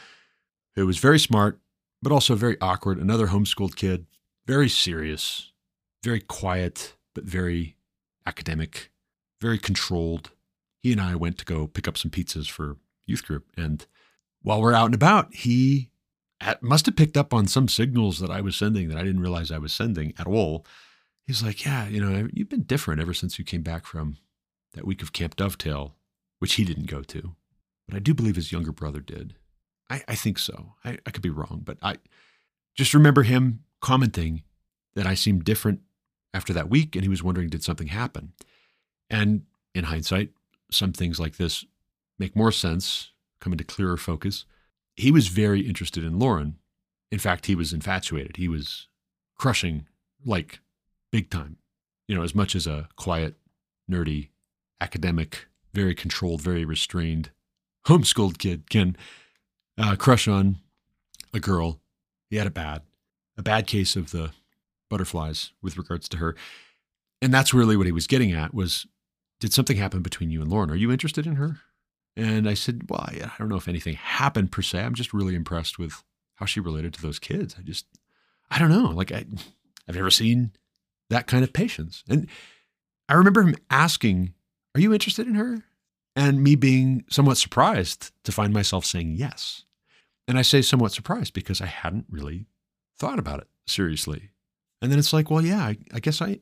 who 0.76 0.86
was 0.86 0.98
very 0.98 1.18
smart, 1.18 1.58
but 2.02 2.12
also 2.12 2.34
very 2.34 2.56
awkward, 2.61 2.98
another 2.98 3.28
homeschooled 3.28 3.76
kid, 3.76 4.06
very 4.46 4.68
serious, 4.68 5.52
very 6.02 6.20
quiet, 6.20 6.94
but 7.14 7.24
very 7.24 7.76
academic, 8.26 8.90
very 9.40 9.58
controlled. 9.58 10.30
He 10.82 10.92
and 10.92 11.00
I 11.00 11.14
went 11.14 11.38
to 11.38 11.44
go 11.44 11.66
pick 11.66 11.88
up 11.88 11.98
some 11.98 12.11
pizzas 12.11 12.48
for 12.48 12.76
youth 13.06 13.26
group. 13.26 13.46
And 13.56 13.84
while 14.42 14.62
we're 14.62 14.72
out 14.72 14.86
and 14.86 14.94
about, 14.94 15.34
he 15.34 15.90
must 16.62 16.86
have 16.86 16.96
picked 16.96 17.16
up 17.16 17.34
on 17.34 17.46
some 17.48 17.68
signals 17.68 18.18
that 18.20 18.30
I 18.30 18.40
was 18.40 18.56
sending 18.56 18.88
that 18.88 18.96
I 18.96 19.02
didn't 19.02 19.20
realize 19.20 19.50
I 19.50 19.58
was 19.58 19.72
sending 19.72 20.14
at 20.18 20.26
all. 20.26 20.64
He's 21.31 21.45
like, 21.45 21.64
Yeah, 21.64 21.87
you 21.87 22.01
know, 22.01 22.28
you've 22.33 22.49
been 22.49 22.64
different 22.64 23.01
ever 23.01 23.14
since 23.14 23.39
you 23.39 23.45
came 23.45 23.62
back 23.62 23.87
from 23.87 24.16
that 24.72 24.85
week 24.85 25.01
of 25.01 25.12
Kamp 25.12 25.37
Dovetail, 25.37 25.95
which 26.41 26.55
he 26.55 26.64
didn't 26.64 26.89
go 26.89 27.03
to. 27.03 27.37
But 27.87 27.95
I 27.95 28.01
do 28.01 28.14
believe 28.14 28.35
his 28.35 28.51
younger 28.51 28.72
brother 28.72 28.99
did. 28.99 29.37
I, 29.89 30.03
I 30.09 30.16
think 30.16 30.41
so. 30.41 30.74
I, 30.85 30.99
I 31.07 31.12
could 31.12 31.22
be 31.22 31.31
wrong, 31.31 31.62
but 31.62 31.78
I 31.83 31.99
just 32.74 32.95
remember 32.95 33.22
him 33.22 33.61
commenting 33.81 34.43
that 34.97 35.07
I 35.07 35.14
seemed 35.14 35.45
different 35.45 35.83
after 36.35 36.53
that 36.53 36.68
week, 36.68 36.97
and 36.97 37.05
he 37.05 37.09
was 37.09 37.22
wondering, 37.22 37.49
did 37.49 37.62
something 37.62 37.87
happen? 37.87 38.33
And 39.09 39.43
in 39.72 39.85
hindsight, 39.85 40.31
some 40.72 40.93
things 40.93 41.20
like 41.20 41.37
this 41.37 41.64
make 42.18 42.35
more 42.35 42.51
sense, 42.51 43.12
come 43.41 43.53
into 43.53 43.62
clearer 43.62 43.97
focus. 43.97 44.47
He 44.97 45.12
was 45.12 45.28
very 45.28 45.61
interested 45.61 46.03
in 46.03 46.18
Lauren. 46.18 46.57
In 47.12 47.20
fact, 47.20 47.47
he 47.47 47.55
was 47.55 47.72
infatuated. 47.72 48.37
He 48.37 48.49
was 48.49 48.89
crushing 49.39 49.87
like 50.24 50.59
big 51.12 51.30
time, 51.30 51.56
you 52.08 52.14
know, 52.14 52.22
as 52.22 52.34
much 52.34 52.54
as 52.54 52.66
a 52.66 52.88
quiet, 52.96 53.34
nerdy, 53.90 54.28
academic, 54.80 55.46
very 55.72 55.94
controlled, 55.94 56.40
very 56.40 56.64
restrained, 56.64 57.30
homeschooled 57.86 58.38
kid 58.38 58.70
can 58.70 58.96
uh, 59.78 59.96
crush 59.96 60.28
on 60.28 60.56
a 61.32 61.40
girl. 61.40 61.80
He 62.28 62.36
had 62.36 62.46
a 62.46 62.50
bad, 62.50 62.82
a 63.36 63.42
bad 63.42 63.66
case 63.66 63.96
of 63.96 64.11
the 64.11 64.30
butterflies 64.88 65.52
with 65.62 65.76
regards 65.76 66.08
to 66.08 66.16
her. 66.18 66.36
And 67.22 67.32
that's 67.32 67.54
really 67.54 67.76
what 67.76 67.86
he 67.86 67.92
was 67.92 68.06
getting 68.06 68.32
at 68.32 68.54
was, 68.54 68.86
did 69.40 69.52
something 69.52 69.76
happen 69.76 70.02
between 70.02 70.30
you 70.30 70.42
and 70.42 70.50
Lauren? 70.50 70.70
Are 70.70 70.76
you 70.76 70.92
interested 70.92 71.26
in 71.26 71.36
her? 71.36 71.61
And 72.16 72.48
I 72.48 72.54
said, 72.54 72.82
well, 72.88 73.06
I 73.08 73.30
don't 73.38 73.48
know 73.48 73.56
if 73.56 73.68
anything 73.68 73.94
happened 73.94 74.52
per 74.52 74.62
se. 74.62 74.80
I'm 74.80 74.94
just 74.94 75.14
really 75.14 75.34
impressed 75.34 75.78
with 75.78 76.02
how 76.34 76.46
she 76.46 76.61
related 76.61 76.92
to 76.94 77.02
those 77.02 77.18
kids. 77.18 77.54
I 77.58 77.62
just, 77.62 77.86
I 78.50 78.58
don't 78.58 78.70
know. 78.70 78.90
Like 78.90 79.12
I, 79.12 79.24
I've 79.88 79.94
never 79.94 80.11
seen 80.11 80.52
that 81.11 81.26
kind 81.26 81.44
of 81.44 81.52
patience. 81.52 82.02
And 82.08 82.28
I 83.08 83.14
remember 83.14 83.42
him 83.42 83.56
asking, 83.68 84.34
are 84.74 84.80
you 84.80 84.92
interested 84.92 85.26
in 85.26 85.34
her? 85.34 85.64
And 86.16 86.42
me 86.42 86.54
being 86.54 87.04
somewhat 87.11 87.36
surprised 87.36 88.11
to 88.24 88.32
find 88.32 88.52
myself 88.52 88.84
saying 88.84 89.16
yes. 89.16 89.64
And 90.26 90.38
I 90.38 90.42
say 90.42 90.62
somewhat 90.62 90.92
surprised 90.92 91.34
because 91.34 91.61
I 91.61 91.66
hadn't 91.66 92.06
really 92.11 92.46
thought 92.98 93.18
about 93.18 93.40
it 93.40 93.48
seriously. 93.66 94.30
And 94.82 94.90
then 94.90 94.98
it's 94.98 95.12
like, 95.12 95.30
well, 95.30 95.44
yeah, 95.44 95.62
I, 95.62 95.76
I 95.92 96.00
guess 96.00 96.22
I 96.22 96.40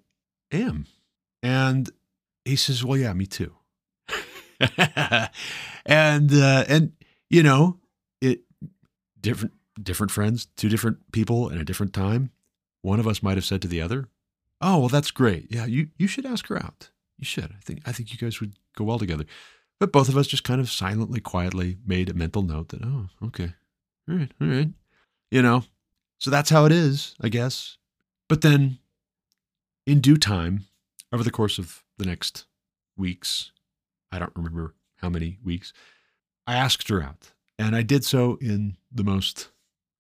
am. 0.52 0.86
And 1.42 1.90
he 2.44 2.56
says, 2.56 2.84
well, 2.84 2.98
yeah, 2.98 3.12
me 3.12 3.26
too. 3.26 3.54
and 5.86 6.32
uh, 6.32 6.64
and 6.68 6.92
you 7.30 7.42
know, 7.42 7.78
it 8.20 8.40
different 9.20 9.54
different 9.80 10.10
friends, 10.10 10.46
two 10.56 10.68
different 10.68 11.12
people 11.12 11.48
in 11.48 11.58
a 11.58 11.64
different 11.64 11.92
time. 11.92 12.30
One 12.82 12.98
of 12.98 13.06
us 13.06 13.22
might 13.22 13.36
have 13.36 13.44
said 13.44 13.62
to 13.62 13.68
the 13.68 13.80
other, 13.80 14.08
"Oh, 14.60 14.78
well, 14.80 14.88
that's 14.88 15.10
great. 15.10 15.46
Yeah, 15.50 15.66
you 15.66 15.88
you 15.98 16.06
should 16.06 16.26
ask 16.26 16.46
her 16.48 16.56
out. 16.56 16.90
You 17.18 17.24
should. 17.24 17.52
I 17.52 17.60
think 17.62 17.82
I 17.86 17.92
think 17.92 18.12
you 18.12 18.18
guys 18.18 18.40
would 18.40 18.54
go 18.76 18.84
well 18.84 18.98
together." 18.98 19.24
But 19.80 19.92
both 19.92 20.08
of 20.08 20.16
us 20.16 20.26
just 20.26 20.44
kind 20.44 20.60
of 20.60 20.70
silently, 20.70 21.20
quietly 21.20 21.78
made 21.86 22.08
a 22.08 22.14
mental 22.14 22.42
note 22.42 22.68
that, 22.70 22.84
"Oh, 22.84 23.08
okay, 23.22 23.54
all 24.08 24.16
right, 24.16 24.32
all 24.40 24.48
right," 24.48 24.70
you 25.30 25.42
know. 25.42 25.64
So 26.18 26.30
that's 26.30 26.50
how 26.50 26.64
it 26.64 26.72
is, 26.72 27.14
I 27.20 27.28
guess. 27.28 27.76
But 28.28 28.42
then, 28.42 28.78
in 29.86 30.00
due 30.00 30.16
time, 30.16 30.64
over 31.12 31.22
the 31.22 31.30
course 31.30 31.58
of 31.58 31.84
the 31.96 32.04
next 32.06 32.46
weeks, 32.96 33.52
I 34.10 34.18
don't 34.18 34.34
remember 34.34 34.74
how 34.96 35.08
many 35.08 35.38
weeks, 35.44 35.72
I 36.46 36.56
asked 36.56 36.88
her 36.88 37.02
out. 37.02 37.32
And 37.58 37.74
I 37.74 37.82
did 37.82 38.04
so 38.04 38.36
in 38.40 38.76
the 38.90 39.04
most 39.04 39.50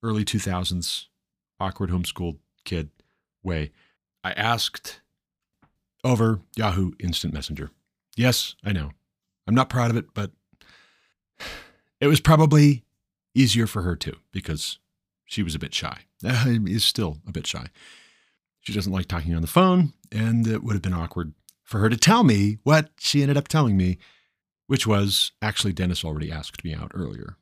early 0.02 0.24
2000s 0.24 1.06
awkward 1.60 1.90
homeschooled 1.90 2.38
kid 2.64 2.90
way. 3.42 3.72
I 4.28 4.32
asked 4.32 5.00
over 6.04 6.40
Yahoo 6.54 6.92
Instant 7.00 7.32
Messenger. 7.32 7.70
Yes, 8.14 8.56
I 8.62 8.72
know. 8.72 8.90
I'm 9.46 9.54
not 9.54 9.70
proud 9.70 9.90
of 9.90 9.96
it, 9.96 10.12
but 10.12 10.32
it 11.98 12.08
was 12.08 12.20
probably 12.20 12.84
easier 13.34 13.66
for 13.66 13.80
her 13.82 13.96
too 13.96 14.16
because 14.30 14.80
she 15.24 15.42
was 15.42 15.54
a 15.54 15.58
bit 15.58 15.74
shy. 15.74 16.00
Is 16.22 16.84
still 16.84 17.18
a 17.26 17.32
bit 17.32 17.46
shy. 17.46 17.68
She 18.60 18.74
doesn't 18.74 18.92
like 18.92 19.06
talking 19.06 19.34
on 19.34 19.40
the 19.40 19.48
phone, 19.48 19.94
and 20.12 20.46
it 20.46 20.62
would 20.62 20.74
have 20.74 20.82
been 20.82 20.92
awkward 20.92 21.32
for 21.64 21.78
her 21.78 21.88
to 21.88 21.96
tell 21.96 22.22
me 22.22 22.58
what 22.64 22.90
she 22.98 23.22
ended 23.22 23.38
up 23.38 23.48
telling 23.48 23.78
me, 23.78 23.96
which 24.66 24.86
was 24.86 25.32
actually 25.40 25.72
Dennis 25.72 26.04
already 26.04 26.30
asked 26.30 26.64
me 26.64 26.74
out 26.74 26.92
earlier. 26.92 27.36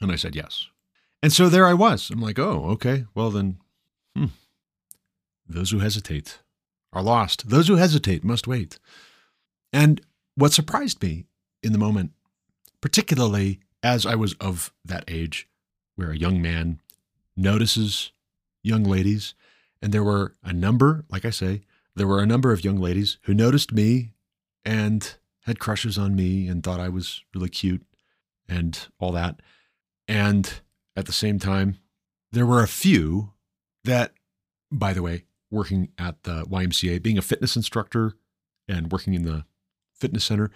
And 0.00 0.10
I 0.10 0.16
said 0.16 0.34
yes. 0.34 0.68
And 1.22 1.34
so 1.34 1.50
there 1.50 1.66
I 1.66 1.74
was. 1.74 2.08
I'm 2.08 2.22
like, 2.22 2.38
oh, 2.38 2.64
okay. 2.70 3.04
Well, 3.14 3.30
then, 3.30 3.58
hmm. 4.16 4.26
Those 5.50 5.70
who 5.70 5.80
hesitate 5.80 6.38
are 6.92 7.02
lost. 7.02 7.50
Those 7.50 7.68
who 7.68 7.76
hesitate 7.76 8.24
must 8.24 8.46
wait. 8.46 8.78
And 9.72 10.00
what 10.36 10.52
surprised 10.52 11.02
me 11.02 11.26
in 11.62 11.72
the 11.72 11.78
moment, 11.78 12.12
particularly 12.80 13.60
as 13.82 14.06
I 14.06 14.14
was 14.14 14.34
of 14.34 14.72
that 14.84 15.04
age 15.08 15.48
where 15.96 16.10
a 16.10 16.16
young 16.16 16.40
man 16.40 16.80
notices 17.36 18.12
young 18.62 18.84
ladies, 18.84 19.34
and 19.82 19.92
there 19.92 20.04
were 20.04 20.34
a 20.42 20.52
number, 20.52 21.04
like 21.10 21.24
I 21.24 21.30
say, 21.30 21.62
there 21.96 22.06
were 22.06 22.22
a 22.22 22.26
number 22.26 22.52
of 22.52 22.64
young 22.64 22.78
ladies 22.78 23.18
who 23.22 23.34
noticed 23.34 23.72
me 23.72 24.12
and 24.64 25.16
had 25.44 25.58
crushes 25.58 25.98
on 25.98 26.14
me 26.14 26.46
and 26.46 26.62
thought 26.62 26.80
I 26.80 26.88
was 26.88 27.24
really 27.34 27.48
cute 27.48 27.84
and 28.48 28.78
all 28.98 29.12
that. 29.12 29.40
And 30.06 30.60
at 30.96 31.06
the 31.06 31.12
same 31.12 31.38
time, 31.38 31.78
there 32.30 32.46
were 32.46 32.62
a 32.62 32.68
few 32.68 33.32
that, 33.84 34.12
by 34.70 34.92
the 34.92 35.02
way, 35.02 35.24
working 35.50 35.90
at 35.98 36.22
the 36.22 36.44
YMCA, 36.44 37.02
being 37.02 37.18
a 37.18 37.22
fitness 37.22 37.56
instructor 37.56 38.14
and 38.68 38.92
working 38.92 39.14
in 39.14 39.24
the 39.24 39.44
fitness 39.94 40.24
center, 40.24 40.50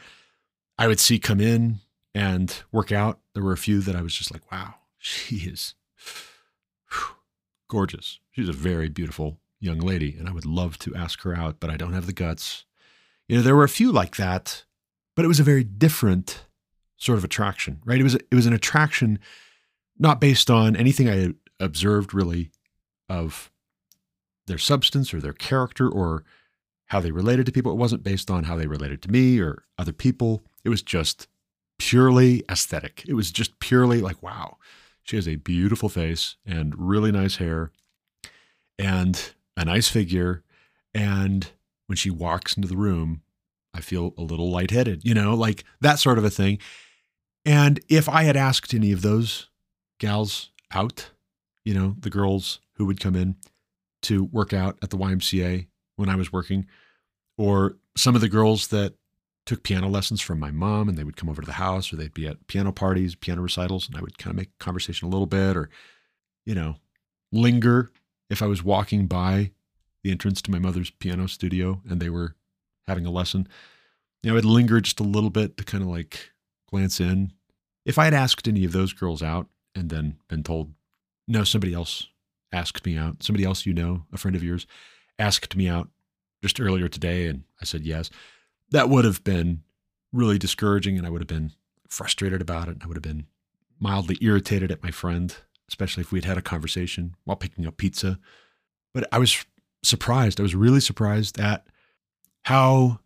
I 0.79 0.87
would 0.87 1.01
see 1.01 1.19
come 1.19 1.41
in 1.41 1.81
and 2.15 2.63
work 2.73 2.93
out. 2.93 3.19
There 3.35 3.43
were 3.43 3.53
a 3.53 3.59
few 3.59 3.81
that 3.81 3.97
I 3.97 4.03
was 4.03 4.15
just 4.15 4.33
like, 4.33 4.51
wow, 4.51 4.75
she 4.99 5.37
is 5.37 5.75
gorgeous. 7.69 8.21
She's 8.31 8.49
a 8.49 8.53
very 8.53 8.89
beautiful 8.89 9.39
young 9.61 9.79
lady, 9.79 10.15
and 10.19 10.29
I 10.29 10.33
would 10.33 10.47
love 10.47 10.79
to 10.81 10.95
ask 10.95 11.23
her 11.23 11.35
out, 11.35 11.57
but 11.59 11.71
I 11.71 11.77
don't 11.77 11.95
have 11.95 12.07
the 12.07 12.13
guts. 12.13 12.65
You 13.29 13.37
know, 13.37 13.43
there 13.43 13.57
were 13.57 13.65
a 13.65 13.69
few 13.69 13.91
like 13.91 14.17
that, 14.17 14.65
but 15.17 15.25
it 15.25 15.29
was 15.29 15.41
a 15.41 15.45
very 15.45 15.65
different 15.65 16.45
sort 16.97 17.19
of 17.19 17.25
attraction, 17.25 17.81
right? 17.85 17.99
It 17.99 18.05
was 18.05 18.15
it 18.15 18.35
was 18.35 18.47
an 18.47 18.53
attraction 18.53 19.19
not 19.99 20.21
based 20.21 20.51
on 20.51 20.77
anything 20.77 21.09
I 21.09 21.35
observed 21.61 22.13
really 22.13 22.51
of 23.09 23.51
their 24.47 24.59
substance 24.59 25.13
or 25.15 25.21
their 25.21 25.33
character 25.33 25.89
or 25.89 26.25
how 26.87 27.01
they 27.01 27.11
related 27.11 27.47
to 27.47 27.53
people. 27.53 27.73
It 27.73 27.79
wasn't 27.79 28.03
based 28.03 28.31
on 28.31 28.45
how 28.45 28.57
they 28.57 28.67
related 28.67 29.03
to 29.03 29.11
me 29.11 29.41
or 29.41 29.65
other 29.79 29.93
people. 29.93 30.45
It 30.65 30.69
was 30.69 30.83
just 30.83 31.29
purely 31.79 32.45
aesthetic. 32.51 33.05
It 33.07 33.15
was 33.15 33.31
just 33.31 33.59
purely 33.59 34.01
like, 34.01 34.23
wow, 34.23 34.59
she 35.03 35.17
has 35.17 35.27
a 35.27 35.37
beautiful 35.37 35.89
face 35.89 36.37
and 36.47 36.75
really 36.77 37.11
nice 37.11 37.37
hair 37.37 37.73
and 38.79 39.33
a 39.57 39.65
nice 39.65 39.89
figure. 39.89 40.43
And 40.95 41.51
when 41.87 41.97
she 41.97 42.11
walks 42.11 42.57
into 42.57 42.69
the 42.69 42.77
room, 42.77 43.23
I 43.73 43.81
feel 43.81 44.15
a 44.17 44.23
little 44.23 44.51
lightheaded, 44.51 45.05
you 45.05 45.15
know, 45.15 45.35
like 45.35 45.65
that 45.81 45.99
sort 45.99 46.19
of 46.19 46.25
a 46.25 46.31
thing. 46.31 46.59
And 47.45 47.81
if 47.89 48.09
I 48.09 48.23
had 48.23 48.37
asked 48.37 48.73
any 48.73 48.93
of 48.93 49.03
those 49.03 49.49
gals 49.99 50.51
out, 50.73 51.11
you 51.65 51.75
know, 51.75 51.97
the 51.99 52.11
girls 52.11 52.61
who 52.77 52.87
would 52.87 53.01
come 53.01 53.17
in 53.17 53.37
to 54.05 54.25
work 54.25 54.53
out 54.53 54.79
at 54.83 54.91
the 54.91 54.97
YMCA 54.97 55.67
when 55.97 56.09
I 56.09 56.17
was 56.17 56.33
working, 56.33 56.67
or 57.37 57.77
some 57.97 58.15
of 58.15 58.21
the 58.21 58.29
girls 58.29 58.69
that 58.69 58.95
took 59.47 59.63
piano 59.63 59.89
lessons 59.89 60.21
from 60.21 60.41
my 60.41 60.51
mom 60.51 60.89
and 60.89 60.97
they 60.97 61.05
would 61.05 61.17
come 61.17 61.29
over 61.29 61.43
to 61.43 61.47
the 61.47 61.53
house 61.53 61.93
or 61.93 61.97
they'd 61.97 62.15
be 62.15 62.27
at 62.27 62.47
piano 62.47 62.73
parties, 62.73 63.15
piano 63.15 63.43
recitals, 63.43 63.87
and 63.87 63.97
I 63.97 64.01
would 64.01 64.17
kind 64.17 64.33
of 64.33 64.37
make 64.37 64.59
conversation 64.59 65.07
a 65.07 65.11
little 65.11 65.27
bit 65.27 65.57
or, 65.57 65.69
you 66.47 66.55
know, 66.55 66.77
linger 67.31 67.91
if 68.31 68.43
I 68.43 68.47
was 68.47 68.65
walking 68.65 69.07
by 69.07 69.51
the 70.03 70.11
entrance 70.11 70.41
to 70.43 70.51
my 70.51 70.59
mother's 70.59 70.91
piano 70.91 71.29
studio 71.29 71.83
and 71.89 72.01
they 72.01 72.09
were 72.09 72.35
having 72.87 73.05
a 73.05 73.11
lesson, 73.11 73.47
you 74.23 74.31
know, 74.31 74.39
I'd 74.39 74.45
linger 74.45 74.81
just 74.81 75.01
a 75.01 75.05
little 75.05 75.31
bit 75.31 75.57
to 75.59 75.65
kind 75.65 75.83
of 75.83 75.91
like 75.91 76.31
glance 76.71 76.99
in. 76.99 77.33
If 77.85 77.99
I 77.99 78.05
had 78.05 78.15
asked 78.15 78.49
any 78.49 78.65
of 78.65 78.73
those 78.73 78.95
girls 78.95 79.23
out 79.23 79.49
and 79.75 79.91
then 79.91 80.17
been 80.29 80.43
told, 80.43 80.73
no, 81.29 81.45
somebody 81.45 81.75
else 81.75 82.09
asked 82.53 82.85
me 82.87 82.97
out, 82.97 83.23
somebody 83.23 83.45
else 83.45 83.67
you 83.67 83.75
know, 83.75 84.05
a 84.13 84.19
friend 84.19 84.37
of 84.37 84.43
yours, 84.43 84.67
asked 85.19 85.57
me 85.57 85.69
out 85.69 85.89
just 86.43 86.61
earlier 86.61 86.89
today, 86.89 87.27
and 87.27 87.45
I 87.61 87.65
said 87.65 87.83
yes, 87.83 88.11
that 88.71 88.89
would 88.89 89.05
have 89.05 89.25
been 89.25 89.63
really 90.13 90.39
discouraging 90.39 90.97
and 90.97 91.07
I 91.07 91.11
would 91.11 91.21
have 91.21 91.29
been 91.29 91.53
frustrated 91.89 92.41
about 92.41 92.69
it. 92.69 92.79
I 92.83 92.87
would 92.87 92.97
have 92.97 93.03
been 93.03 93.27
mildly 93.81 94.19
irritated 94.21 94.71
at 94.71 94.83
my 94.83 94.91
friend 94.91 95.37
especially 95.69 96.03
if 96.03 96.13
we'd 96.13 96.25
had 96.25 96.39
a 96.39 96.43
conversation 96.43 97.15
while 97.25 97.37
picking 97.37 97.67
up 97.67 97.77
pizza. 97.77 98.19
But 98.93 99.09
I 99.13 99.19
was 99.19 99.45
surprised. 99.83 100.39
I 100.39 100.43
was 100.43 100.55
really 100.55 100.81
surprised 100.81 101.39
at 101.41 101.67
how 102.45 103.01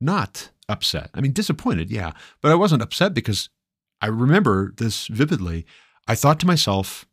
not 0.00 0.50
upset. 0.68 1.10
I 1.14 1.20
mean, 1.20 1.32
disappointed, 1.32 1.90
yeah, 1.90 2.12
but 2.40 2.52
I 2.52 2.56
wasn't 2.56 2.82
upset 2.82 3.14
because 3.14 3.48
I 4.00 4.06
remember 4.06 4.72
this 4.76 5.06
vividly. 5.08 5.66
I 6.06 6.14
thought 6.14 6.40
to 6.40 6.46
myself, 6.46 7.06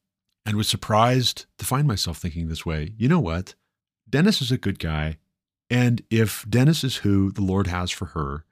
and 0.50 0.58
was 0.58 0.68
surprised 0.68 1.46
to 1.60 1.64
find 1.64 1.88
myself 1.88 2.18
thinking 2.18 2.48
this 2.48 2.66
way. 2.66 2.92
You 2.98 3.08
know 3.08 3.20
what? 3.20 3.54
Dennis 4.10 4.42
is 4.42 4.52
a 4.52 4.58
good 4.58 4.80
guy. 4.80 5.20
And 5.70 6.02
if 6.10 6.44
Dennis 6.50 6.84
is 6.84 6.98
who 6.98 7.32
the 7.32 7.44
Lord 7.44 7.68
has 7.68 7.92
for 7.92 8.06
her, 8.06 8.46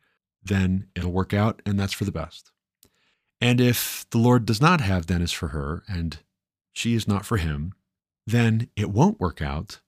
then 0.43 0.89
it'll 0.95 1.11
work 1.11 1.33
out, 1.33 1.59
and 1.65 1.79
that's 1.79 1.93
for 1.93 2.05
the 2.05 2.11
best. 2.11 2.51
And 3.41 3.59
if 3.59 4.05
the 4.11 4.19
Lord 4.19 4.45
does 4.45 4.61
not 4.61 4.79
have 4.79 5.07
Dennis 5.07 5.31
for 5.31 5.47
her 5.47 5.81
and 5.87 6.19
she 6.71 6.93
is 6.93 7.07
not 7.07 7.25
for 7.25 7.37
him, 7.37 7.73
then 8.27 8.69
it 8.75 8.91
won't 8.91 9.19
work 9.19 9.41
out. 9.41 9.79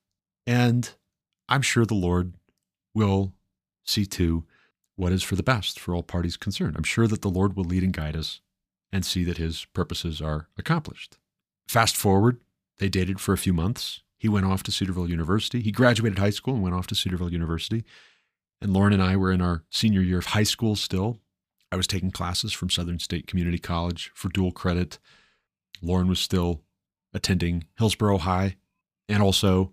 And 0.47 0.91
I'm 1.47 1.61
sure 1.61 1.85
the 1.85 1.93
Lord 1.93 2.33
will 2.95 3.33
see 3.83 4.07
to 4.07 4.45
what 4.95 5.11
is 5.11 5.21
for 5.21 5.35
the 5.35 5.43
best 5.43 5.79
for 5.79 5.93
all 5.93 6.01
parties 6.01 6.37
concerned. 6.37 6.75
I'm 6.75 6.83
sure 6.83 7.05
that 7.05 7.21
the 7.21 7.29
Lord 7.29 7.55
will 7.55 7.65
lead 7.65 7.83
and 7.83 7.93
guide 7.93 8.15
us 8.15 8.41
and 8.91 9.05
see 9.05 9.23
that 9.25 9.37
his 9.37 9.65
purposes 9.65 10.23
are 10.23 10.47
accomplished. 10.57 11.19
Fast 11.69 11.95
forward, 11.95 12.41
they 12.79 12.89
dated 12.89 13.19
for 13.19 13.31
a 13.31 13.37
few 13.37 13.53
months. 13.53 14.01
He 14.17 14.27
went 14.27 14.47
off 14.47 14.63
to 14.63 14.71
Cedarville 14.71 15.07
University. 15.07 15.61
He 15.61 15.71
graduated 15.71 16.17
high 16.17 16.31
school 16.31 16.55
and 16.55 16.63
went 16.63 16.73
off 16.73 16.87
to 16.87 16.95
Cedarville 16.95 17.31
University. 17.31 17.85
And 18.59 18.73
Lauren 18.73 18.91
and 18.91 19.03
I 19.03 19.15
were 19.15 19.31
in 19.31 19.39
our 19.39 19.61
senior 19.69 20.01
year 20.01 20.17
of 20.17 20.25
high 20.25 20.41
school 20.41 20.75
still. 20.75 21.19
I 21.71 21.75
was 21.75 21.85
taking 21.85 22.09
classes 22.09 22.53
from 22.53 22.71
Southern 22.71 22.97
State 22.97 23.27
Community 23.27 23.59
College 23.59 24.09
for 24.15 24.29
dual 24.29 24.51
credit. 24.51 24.97
Lauren 25.79 26.07
was 26.07 26.19
still 26.19 26.63
attending 27.13 27.65
Hillsboro 27.77 28.17
High 28.17 28.55
and 29.07 29.21
also 29.21 29.71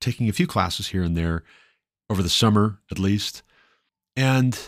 taking 0.00 0.28
a 0.28 0.32
few 0.32 0.48
classes 0.48 0.88
here 0.88 1.04
and 1.04 1.16
there 1.16 1.44
over 2.10 2.24
the 2.24 2.28
summer, 2.28 2.80
at 2.90 2.98
least. 2.98 3.44
And 4.16 4.58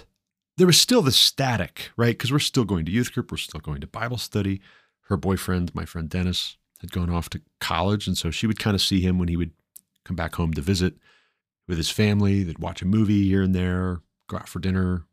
there 0.56 0.68
was 0.68 0.80
still 0.80 1.02
the 1.02 1.10
static, 1.10 1.90
right? 1.96 2.16
Because 2.16 2.30
we're 2.30 2.38
still 2.38 2.64
going 2.64 2.84
to 2.84 2.92
youth 2.92 3.12
group, 3.12 3.32
we're 3.32 3.38
still 3.38 3.58
going 3.58 3.80
to 3.80 3.88
Bible 3.88 4.16
study. 4.16 4.60
Her 5.08 5.16
boyfriend, 5.16 5.74
my 5.74 5.84
friend 5.84 6.08
Dennis, 6.08 6.56
had 6.80 6.92
gone 6.92 7.10
off 7.10 7.28
to 7.30 7.40
college. 7.60 8.06
And 8.06 8.16
so 8.16 8.30
she 8.30 8.46
would 8.46 8.58
kind 8.58 8.74
of 8.74 8.80
see 8.80 9.00
him 9.00 9.18
when 9.18 9.28
he 9.28 9.36
would 9.36 9.52
come 10.04 10.16
back 10.16 10.34
home 10.36 10.52
to 10.54 10.60
visit 10.60 10.94
with 11.66 11.76
his 11.76 11.90
family. 11.90 12.42
They'd 12.42 12.58
watch 12.58 12.82
a 12.82 12.86
movie 12.86 13.28
here 13.28 13.42
and 13.42 13.54
there, 13.54 14.00
go 14.28 14.36
out 14.38 14.48
for 14.48 14.58
dinner, 14.58 15.04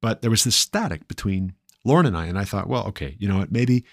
but 0.00 0.22
there 0.22 0.30
was 0.30 0.44
this 0.44 0.56
static 0.56 1.08
between 1.08 1.54
Lauren 1.84 2.06
and 2.06 2.16
I. 2.16 2.26
And 2.26 2.38
I 2.38 2.44
thought, 2.44 2.68
well, 2.68 2.86
okay, 2.88 3.16
you 3.18 3.28
know 3.28 3.38
what? 3.38 3.52
Maybe 3.52 3.84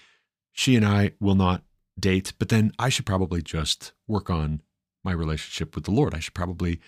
she 0.52 0.76
and 0.76 0.84
I 0.84 1.12
will 1.20 1.34
not 1.34 1.62
date, 1.98 2.32
but 2.38 2.48
then 2.48 2.72
I 2.78 2.88
should 2.88 3.06
probably 3.06 3.42
just 3.42 3.92
work 4.06 4.30
on 4.30 4.62
my 5.04 5.12
relationship 5.12 5.74
with 5.74 5.84
the 5.84 5.90
Lord. 5.90 6.14
I 6.14 6.18
should 6.18 6.34
probably 6.34 6.80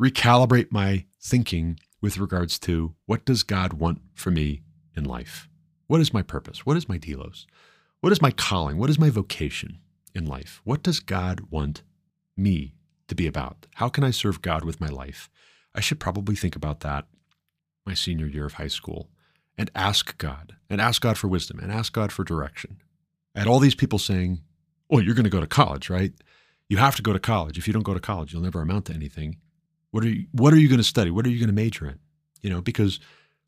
recalibrate 0.00 0.70
my 0.70 1.04
thinking 1.20 1.78
with 2.00 2.18
regards 2.18 2.58
to 2.60 2.94
what 3.06 3.24
does 3.24 3.42
God 3.42 3.74
want 3.74 4.00
for 4.14 4.30
me 4.30 4.62
in 4.96 5.04
life? 5.04 5.48
What 5.86 6.00
is 6.00 6.14
my 6.14 6.22
purpose? 6.22 6.64
What 6.64 6.76
is 6.76 6.88
my 6.88 6.98
telos? 6.98 7.46
What 8.00 8.12
is 8.12 8.22
my 8.22 8.30
calling? 8.30 8.78
What 8.78 8.90
is 8.90 8.98
my 8.98 9.10
vocation 9.10 9.78
in 10.14 10.24
life? 10.26 10.60
What 10.64 10.82
does 10.82 11.00
God 11.00 11.42
want 11.50 11.82
me 12.36 12.74
to 13.08 13.14
be 13.14 13.26
about? 13.26 13.66
How 13.74 13.88
can 13.88 14.04
I 14.04 14.10
serve 14.10 14.40
God 14.40 14.64
with 14.64 14.80
my 14.80 14.88
life? 14.88 15.28
I 15.74 15.80
should 15.80 16.00
probably 16.00 16.34
think 16.34 16.56
about 16.56 16.80
that 16.80 17.06
my 17.86 17.94
senior 17.94 18.26
year 18.26 18.46
of 18.46 18.54
high 18.54 18.68
school 18.68 19.10
and 19.58 19.70
ask 19.74 20.16
God 20.16 20.56
and 20.70 20.80
ask 20.80 21.02
God 21.02 21.18
for 21.18 21.28
wisdom 21.28 21.58
and 21.58 21.70
ask 21.70 21.92
God 21.92 22.10
for 22.10 22.24
direction. 22.24 22.78
I 23.34 23.40
had 23.40 23.48
all 23.48 23.58
these 23.58 23.74
people 23.74 23.98
saying, 23.98 24.40
Oh, 24.90 24.98
you're 24.98 25.14
going 25.14 25.24
to 25.24 25.30
go 25.30 25.40
to 25.40 25.46
college, 25.46 25.88
right? 25.88 26.12
You 26.68 26.78
have 26.78 26.96
to 26.96 27.02
go 27.02 27.12
to 27.12 27.20
college. 27.20 27.58
If 27.58 27.66
you 27.66 27.72
don't 27.72 27.84
go 27.84 27.94
to 27.94 28.00
college, 28.00 28.32
you'll 28.32 28.42
never 28.42 28.60
amount 28.60 28.86
to 28.86 28.94
anything. 28.94 29.36
What 29.92 30.04
are 30.04 30.08
you, 30.08 30.26
what 30.32 30.52
are 30.52 30.58
you 30.58 30.68
going 30.68 30.78
to 30.80 30.84
study? 30.84 31.10
What 31.10 31.26
are 31.26 31.30
you 31.30 31.38
going 31.38 31.48
to 31.48 31.54
major 31.54 31.86
in? 31.86 31.98
You 32.42 32.50
know, 32.50 32.60
because 32.60 32.98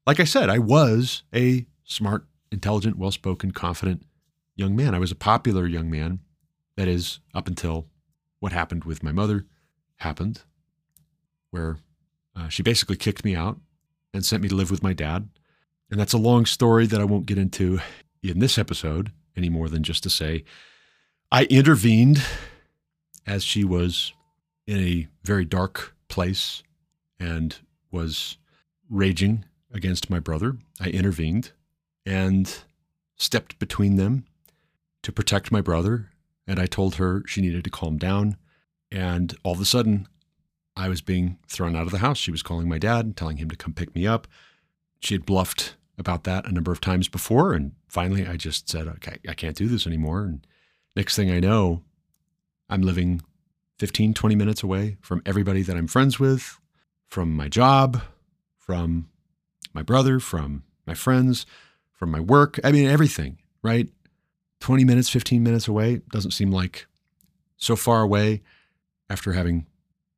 like 0.07 0.21
I 0.21 0.25
said, 0.25 0.51
I 0.51 0.59
was 0.59 1.23
a 1.35 1.67
smart, 1.85 2.27
intelligent, 2.53 2.99
well 2.99 3.11
spoken, 3.11 3.51
confident 3.51 4.05
young 4.55 4.77
man. 4.77 4.95
I 4.95 4.99
was 4.99 5.11
a 5.11 5.17
popular 5.17 5.67
young 5.67 5.91
man. 5.91 6.21
That 6.77 6.89
is, 6.89 7.21
up 7.35 7.49
until 7.49 7.87
what 8.41 8.53
happened 8.53 8.85
with 8.85 9.03
my 9.03 9.13
mother 9.13 9.45
happened, 9.97 10.43
where 11.51 11.79
uh, 12.35 12.49
she 12.49 12.63
basically 12.63 12.97
kicked 12.97 13.25
me 13.25 13.37
out 13.37 13.59
and 14.15 14.25
sent 14.25 14.43
me 14.43 14.49
to 14.49 14.55
live 14.55 14.71
with 14.71 14.83
my 14.83 14.93
dad. 14.93 15.29
And 15.91 16.01
that's 16.01 16.15
a 16.15 16.19
long 16.19 16.47
story 16.47 16.87
that 16.87 17.01
I 17.01 17.05
won't 17.05 17.27
get 17.27 17.39
into 17.39 17.81
in 18.23 18.39
this 18.39 18.57
episode 18.57 19.13
any 19.37 19.49
more 19.49 19.69
than 19.69 19.83
just 19.83 20.03
to 20.05 20.11
say 20.11 20.45
I 21.31 21.45
intervened 21.45 22.23
as 23.27 23.45
she 23.45 23.65
was 23.65 24.13
in 24.67 24.79
a 24.79 25.09
very 25.25 25.45
dark 25.45 25.95
place 26.09 26.63
and 27.19 27.57
was 27.91 28.37
raging 28.91 29.45
against 29.73 30.11
my 30.11 30.19
brother. 30.19 30.57
I 30.81 30.89
intervened 30.89 31.53
and 32.05 32.55
stepped 33.17 33.59
between 33.59 33.97
them 33.97 34.25
to 35.03 35.13
protect 35.13 35.53
my 35.53 35.61
brother. 35.61 36.11
And 36.47 36.59
I 36.59 36.67
told 36.67 36.97
her 36.97 37.23
she 37.27 37.41
needed 37.41 37.65
to 37.65 37.71
calm 37.71 37.99
down. 37.99 38.37
And 38.91 39.35
all 39.43 39.53
of 39.53 39.61
a 39.61 39.65
sudden, 39.65 40.09
I 40.77 40.89
was 40.89 41.01
being 41.01 41.39
thrown 41.49 41.77
out 41.77 41.87
of 41.87 41.93
the 41.93 41.99
house. 41.99 42.19
She 42.19 42.31
was 42.31 42.43
calling 42.43 42.69
my 42.69 42.79
dad, 42.79 43.17
telling 43.17 43.37
him 43.37 43.49
to 43.51 43.57
come 43.57 43.75
pick 43.75 43.95
me 43.95 44.07
up. 44.07 44.27
She 45.01 45.15
had 45.15 45.27
bluffed 45.27 45.77
about 45.99 46.25
that 46.25 46.47
a 46.47 46.53
number 46.53 46.73
of 46.73 46.81
times 46.81 47.09
before. 47.09 47.53
And 47.53 47.73
finally, 47.89 48.27
I 48.27 48.37
just 48.37 48.69
said, 48.69 48.89
okay, 48.89 49.19
I 49.29 49.35
can't 49.35 49.57
do 49.57 49.69
this 49.69 49.87
anymore. 49.87 50.23
And 50.23 50.47
next 50.97 51.17
thing 51.17 51.31
I 51.31 51.41
know, 51.41 51.83
I'm 52.69 52.83
living 52.83 53.23
15, 53.79 54.15
20 54.15 54.35
minutes 54.35 54.63
away 54.63 54.97
from 55.01 55.23
everybody 55.27 55.63
that 55.63 55.77
I'm 55.77 55.87
friends 55.87 56.19
with, 56.19 56.59
from 57.09 57.35
my 57.37 57.49
job, 57.49 58.03
from 58.59 59.09
my 59.75 59.83
brother, 59.83 60.21
from 60.21 60.65
my 60.87 60.95
friends, 60.95 61.47
from 61.93 62.11
my 62.11 62.21
work. 62.21 62.59
I 62.65 62.73
mean, 62.73 62.89
everything, 62.89 63.39
right? 63.63 63.89
20 64.63 64.85
minutes, 64.85 65.09
15 65.09 65.43
minutes 65.43 65.67
away 65.67 66.03
doesn't 66.11 66.31
seem 66.31 66.53
like 66.53 66.87
so 67.57 67.75
far 67.75 68.03
away 68.03 68.43
after 69.11 69.33
having 69.33 69.67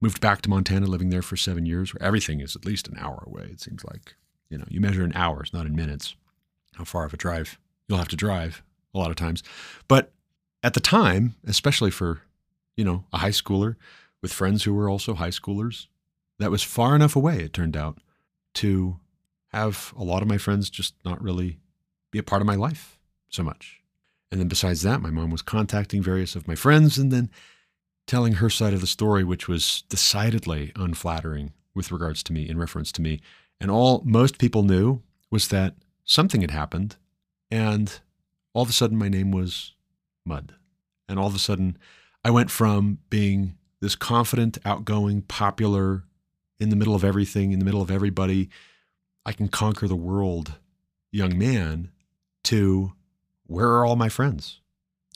moved 0.02 0.20
back 0.20 0.42
to 0.42 0.50
Montana, 0.50 0.86
living 0.86 1.08
there 1.08 1.22
for 1.22 1.36
seven 1.36 1.64
years, 1.64 1.94
where 1.94 2.06
everything 2.06 2.40
is 2.40 2.54
at 2.54 2.66
least 2.66 2.86
an 2.86 2.98
hour 2.98 3.24
away. 3.26 3.44
It 3.50 3.60
seems 3.60 3.84
like, 3.84 4.14
you 4.50 4.58
know, 4.58 4.66
you 4.68 4.80
measure 4.80 5.02
in 5.02 5.14
hours, 5.14 5.50
not 5.54 5.64
in 5.64 5.74
minutes, 5.74 6.14
how 6.74 6.84
far 6.84 7.06
of 7.06 7.14
a 7.14 7.16
drive 7.16 7.58
you'll 7.88 7.98
have 7.98 8.08
to 8.08 8.16
drive 8.16 8.62
a 8.94 8.98
lot 8.98 9.08
of 9.08 9.16
times. 9.16 9.42
But 9.88 10.12
at 10.62 10.74
the 10.74 10.80
time, 10.80 11.36
especially 11.46 11.90
for, 11.90 12.20
you 12.76 12.84
know, 12.84 13.04
a 13.14 13.18
high 13.18 13.30
schooler 13.30 13.76
with 14.20 14.32
friends 14.32 14.64
who 14.64 14.74
were 14.74 14.90
also 14.90 15.14
high 15.14 15.30
schoolers, 15.30 15.86
that 16.38 16.50
was 16.50 16.62
far 16.62 16.94
enough 16.94 17.16
away, 17.16 17.38
it 17.38 17.54
turned 17.54 17.76
out, 17.76 17.98
to 18.54 18.98
have 19.48 19.94
a 19.96 20.04
lot 20.04 20.20
of 20.20 20.28
my 20.28 20.36
friends 20.36 20.68
just 20.68 20.94
not 21.04 21.22
really 21.22 21.60
be 22.10 22.18
a 22.18 22.22
part 22.22 22.42
of 22.42 22.46
my 22.46 22.56
life 22.56 22.98
so 23.30 23.42
much. 23.42 23.80
And 24.34 24.40
then 24.40 24.48
besides 24.48 24.82
that, 24.82 25.00
my 25.00 25.10
mom 25.10 25.30
was 25.30 25.42
contacting 25.42 26.02
various 26.02 26.34
of 26.34 26.48
my 26.48 26.56
friends 26.56 26.98
and 26.98 27.12
then 27.12 27.30
telling 28.04 28.32
her 28.32 28.50
side 28.50 28.74
of 28.74 28.80
the 28.80 28.86
story, 28.88 29.22
which 29.22 29.46
was 29.46 29.84
decidedly 29.88 30.72
unflattering 30.74 31.52
with 31.72 31.92
regards 31.92 32.20
to 32.24 32.32
me, 32.32 32.48
in 32.48 32.58
reference 32.58 32.90
to 32.90 33.00
me. 33.00 33.20
And 33.60 33.70
all 33.70 34.02
most 34.04 34.38
people 34.38 34.64
knew 34.64 35.02
was 35.30 35.46
that 35.50 35.76
something 36.04 36.40
had 36.40 36.50
happened. 36.50 36.96
And 37.48 38.00
all 38.54 38.64
of 38.64 38.68
a 38.68 38.72
sudden, 38.72 38.98
my 38.98 39.08
name 39.08 39.30
was 39.30 39.74
Mud. 40.24 40.56
And 41.08 41.16
all 41.16 41.28
of 41.28 41.36
a 41.36 41.38
sudden, 41.38 41.78
I 42.24 42.32
went 42.32 42.50
from 42.50 42.98
being 43.10 43.56
this 43.78 43.94
confident, 43.94 44.58
outgoing, 44.64 45.22
popular, 45.22 46.02
in 46.58 46.70
the 46.70 46.76
middle 46.76 46.96
of 46.96 47.04
everything, 47.04 47.52
in 47.52 47.60
the 47.60 47.64
middle 47.64 47.82
of 47.82 47.90
everybody, 47.92 48.50
I 49.24 49.30
can 49.30 49.46
conquer 49.46 49.86
the 49.86 49.94
world 49.94 50.54
young 51.12 51.38
man 51.38 51.92
to 52.42 52.94
where 53.46 53.68
are 53.68 53.84
all 53.84 53.96
my 53.96 54.08
friends? 54.08 54.60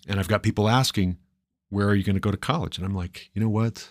And 0.06 0.18
I've 0.18 0.28
got 0.28 0.42
people 0.42 0.68
asking, 0.68 1.18
where 1.70 1.88
are 1.88 1.94
you 1.94 2.04
going 2.04 2.14
to 2.14 2.20
go 2.20 2.30
to 2.30 2.36
college? 2.36 2.78
And 2.78 2.86
I'm 2.86 2.94
like, 2.94 3.30
you 3.34 3.42
know 3.42 3.48
what? 3.48 3.90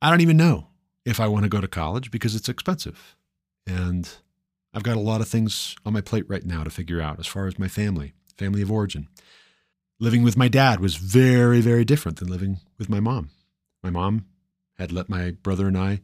I 0.00 0.10
don't 0.10 0.20
even 0.20 0.36
know 0.36 0.68
if 1.04 1.20
I 1.20 1.28
want 1.28 1.44
to 1.44 1.48
go 1.48 1.60
to 1.60 1.68
college 1.68 2.10
because 2.10 2.34
it's 2.34 2.48
expensive. 2.48 3.16
And 3.66 4.08
I've 4.72 4.82
got 4.82 4.96
a 4.96 5.00
lot 5.00 5.20
of 5.20 5.28
things 5.28 5.76
on 5.84 5.92
my 5.92 6.00
plate 6.00 6.28
right 6.28 6.44
now 6.44 6.64
to 6.64 6.70
figure 6.70 7.00
out 7.00 7.18
as 7.18 7.26
far 7.26 7.46
as 7.46 7.58
my 7.58 7.68
family, 7.68 8.14
family 8.36 8.62
of 8.62 8.70
origin. 8.70 9.08
Living 10.00 10.22
with 10.22 10.36
my 10.36 10.48
dad 10.48 10.80
was 10.80 10.96
very, 10.96 11.60
very 11.60 11.84
different 11.84 12.18
than 12.18 12.28
living 12.28 12.58
with 12.78 12.88
my 12.88 13.00
mom. 13.00 13.30
My 13.82 13.90
mom 13.90 14.26
had 14.76 14.92
let 14.92 15.08
my 15.08 15.32
brother 15.32 15.66
and 15.66 15.76
I 15.76 16.00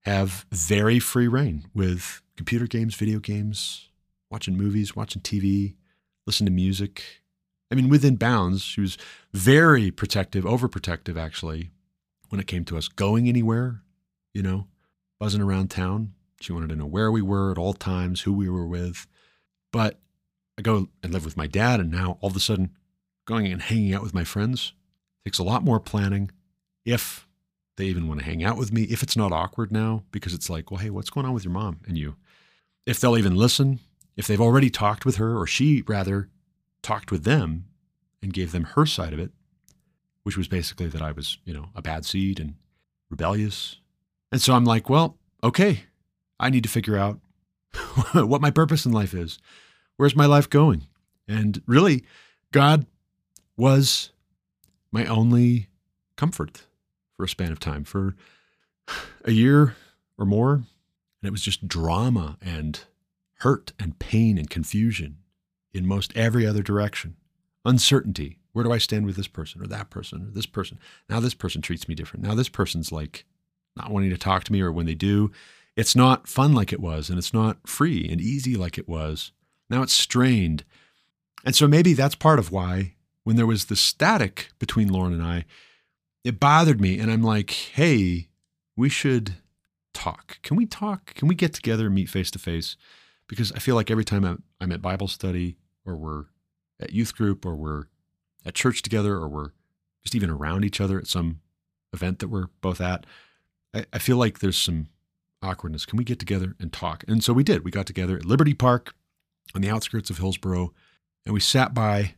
have 0.00 0.46
very 0.50 0.98
free 0.98 1.28
reign 1.28 1.66
with 1.74 2.22
computer 2.36 2.66
games, 2.66 2.94
video 2.94 3.20
games, 3.20 3.88
watching 4.30 4.56
movies, 4.56 4.96
watching 4.96 5.22
TV, 5.22 5.74
listen 6.30 6.46
to 6.46 6.52
music, 6.52 7.02
I 7.72 7.74
mean, 7.74 7.88
within 7.88 8.14
bounds. 8.14 8.62
She 8.62 8.80
was 8.80 8.96
very 9.32 9.90
protective, 9.90 10.44
overprotective, 10.44 11.18
actually, 11.18 11.70
when 12.28 12.40
it 12.40 12.46
came 12.46 12.64
to 12.66 12.78
us 12.78 12.86
going 12.86 13.28
anywhere, 13.28 13.82
you 14.32 14.40
know, 14.40 14.68
buzzing 15.18 15.40
around 15.40 15.72
town. 15.72 16.14
She 16.40 16.52
wanted 16.52 16.68
to 16.68 16.76
know 16.76 16.86
where 16.86 17.10
we 17.10 17.20
were 17.20 17.50
at 17.50 17.58
all 17.58 17.72
times, 17.72 18.20
who 18.20 18.32
we 18.32 18.48
were 18.48 18.64
with. 18.64 19.08
But 19.72 19.98
I 20.56 20.62
go 20.62 20.88
and 21.02 21.12
live 21.12 21.24
with 21.24 21.36
my 21.36 21.48
dad, 21.48 21.80
and 21.80 21.90
now 21.90 22.16
all 22.20 22.30
of 22.30 22.36
a 22.36 22.40
sudden, 22.40 22.76
going 23.26 23.46
and 23.46 23.60
hanging 23.60 23.92
out 23.92 24.02
with 24.04 24.14
my 24.14 24.22
friends 24.22 24.72
takes 25.24 25.40
a 25.40 25.42
lot 25.42 25.64
more 25.64 25.80
planning. 25.80 26.30
If 26.84 27.26
they 27.76 27.86
even 27.86 28.06
want 28.06 28.20
to 28.20 28.26
hang 28.26 28.44
out 28.44 28.56
with 28.56 28.72
me, 28.72 28.84
if 28.84 29.02
it's 29.02 29.16
not 29.16 29.32
awkward 29.32 29.72
now, 29.72 30.04
because 30.12 30.32
it's 30.32 30.48
like, 30.48 30.70
well, 30.70 30.78
hey, 30.78 30.90
what's 30.90 31.10
going 31.10 31.26
on 31.26 31.34
with 31.34 31.44
your 31.44 31.52
mom 31.52 31.80
and 31.88 31.98
you? 31.98 32.14
If 32.86 33.00
they'll 33.00 33.18
even 33.18 33.34
listen, 33.34 33.80
if 34.20 34.26
they've 34.26 34.38
already 34.38 34.68
talked 34.68 35.06
with 35.06 35.16
her, 35.16 35.34
or 35.34 35.46
she 35.46 35.82
rather 35.86 36.28
talked 36.82 37.10
with 37.10 37.24
them 37.24 37.64
and 38.20 38.34
gave 38.34 38.52
them 38.52 38.64
her 38.64 38.84
side 38.84 39.14
of 39.14 39.18
it, 39.18 39.30
which 40.24 40.36
was 40.36 40.46
basically 40.46 40.88
that 40.88 41.00
I 41.00 41.10
was, 41.10 41.38
you 41.46 41.54
know, 41.54 41.70
a 41.74 41.80
bad 41.80 42.04
seed 42.04 42.38
and 42.38 42.56
rebellious. 43.08 43.80
And 44.30 44.42
so 44.42 44.52
I'm 44.52 44.66
like, 44.66 44.90
well, 44.90 45.16
okay, 45.42 45.84
I 46.38 46.50
need 46.50 46.64
to 46.64 46.68
figure 46.68 46.98
out 46.98 47.18
what 48.12 48.42
my 48.42 48.50
purpose 48.50 48.84
in 48.84 48.92
life 48.92 49.14
is. 49.14 49.38
Where's 49.96 50.14
my 50.14 50.26
life 50.26 50.50
going? 50.50 50.86
And 51.26 51.62
really, 51.66 52.04
God 52.52 52.84
was 53.56 54.10
my 54.92 55.06
only 55.06 55.68
comfort 56.16 56.66
for 57.16 57.24
a 57.24 57.28
span 57.28 57.52
of 57.52 57.58
time, 57.58 57.84
for 57.84 58.16
a 59.24 59.32
year 59.32 59.76
or 60.18 60.26
more. 60.26 60.52
And 60.52 61.28
it 61.28 61.32
was 61.32 61.40
just 61.40 61.66
drama 61.66 62.36
and 62.42 62.84
hurt 63.40 63.72
and 63.78 63.98
pain 63.98 64.38
and 64.38 64.48
confusion 64.48 65.18
in 65.72 65.86
most 65.86 66.16
every 66.16 66.46
other 66.46 66.62
direction. 66.62 67.16
Uncertainty. 67.64 68.38
Where 68.52 68.64
do 68.64 68.72
I 68.72 68.78
stand 68.78 69.06
with 69.06 69.16
this 69.16 69.28
person 69.28 69.62
or 69.62 69.66
that 69.68 69.90
person 69.90 70.26
or 70.26 70.30
this 70.30 70.46
person? 70.46 70.78
Now 71.08 71.20
this 71.20 71.34
person 71.34 71.62
treats 71.62 71.88
me 71.88 71.94
different. 71.94 72.24
Now 72.24 72.34
this 72.34 72.48
person's 72.48 72.90
like 72.90 73.24
not 73.76 73.90
wanting 73.90 74.10
to 74.10 74.18
talk 74.18 74.44
to 74.44 74.52
me, 74.52 74.60
or 74.60 74.72
when 74.72 74.86
they 74.86 74.94
do, 74.94 75.30
it's 75.76 75.94
not 75.94 76.26
fun 76.26 76.52
like 76.52 76.72
it 76.72 76.80
was, 76.80 77.08
and 77.08 77.18
it's 77.18 77.32
not 77.32 77.68
free 77.68 78.08
and 78.10 78.20
easy 78.20 78.56
like 78.56 78.76
it 78.76 78.88
was. 78.88 79.30
Now 79.68 79.82
it's 79.82 79.92
strained. 79.92 80.64
And 81.44 81.54
so 81.54 81.68
maybe 81.68 81.92
that's 81.92 82.16
part 82.16 82.38
of 82.40 82.50
why, 82.50 82.94
when 83.22 83.36
there 83.36 83.46
was 83.46 83.66
the 83.66 83.76
static 83.76 84.50
between 84.58 84.88
Lauren 84.88 85.12
and 85.12 85.22
I, 85.22 85.44
it 86.24 86.40
bothered 86.40 86.80
me. 86.80 86.98
And 86.98 87.10
I'm 87.10 87.22
like, 87.22 87.50
hey, 87.50 88.28
we 88.76 88.88
should 88.88 89.36
talk. 89.94 90.38
Can 90.42 90.56
we 90.56 90.66
talk? 90.66 91.14
Can 91.14 91.28
we 91.28 91.34
get 91.34 91.54
together 91.54 91.86
and 91.86 91.94
meet 91.94 92.08
face 92.08 92.30
to 92.32 92.38
face? 92.38 92.76
Because 93.30 93.52
I 93.52 93.60
feel 93.60 93.76
like 93.76 93.92
every 93.92 94.04
time 94.04 94.24
I'm, 94.24 94.42
I'm 94.60 94.72
at 94.72 94.82
Bible 94.82 95.06
study 95.06 95.56
or 95.86 95.94
we're 95.94 96.24
at 96.80 96.92
youth 96.92 97.16
group 97.16 97.46
or 97.46 97.54
we're 97.54 97.84
at 98.44 98.54
church 98.54 98.82
together 98.82 99.14
or 99.14 99.28
we're 99.28 99.50
just 100.02 100.16
even 100.16 100.30
around 100.30 100.64
each 100.64 100.80
other 100.80 100.98
at 100.98 101.06
some 101.06 101.40
event 101.92 102.18
that 102.18 102.28
we're 102.28 102.48
both 102.60 102.80
at, 102.80 103.06
I, 103.72 103.86
I 103.92 103.98
feel 103.98 104.16
like 104.16 104.40
there's 104.40 104.58
some 104.58 104.88
awkwardness. 105.42 105.86
Can 105.86 105.96
we 105.96 106.02
get 106.02 106.18
together 106.18 106.56
and 106.58 106.72
talk? 106.72 107.04
And 107.06 107.22
so 107.22 107.32
we 107.32 107.44
did. 107.44 107.64
We 107.64 107.70
got 107.70 107.86
together 107.86 108.16
at 108.16 108.24
Liberty 108.24 108.52
Park 108.52 108.94
on 109.54 109.60
the 109.60 109.70
outskirts 109.70 110.10
of 110.10 110.18
Hillsboro 110.18 110.74
and 111.24 111.32
we 111.32 111.40
sat 111.40 111.72
by 111.72 112.14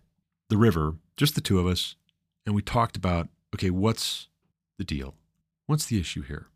the 0.48 0.56
river, 0.56 0.94
just 1.18 1.34
the 1.34 1.40
two 1.40 1.58
of 1.58 1.66
us, 1.66 1.96
and 2.46 2.54
we 2.54 2.62
talked 2.62 2.96
about 2.96 3.28
okay, 3.54 3.68
what's 3.68 4.28
the 4.78 4.84
deal? 4.84 5.14
What's 5.66 5.84
the 5.84 6.00
issue 6.00 6.22
here? 6.22 6.46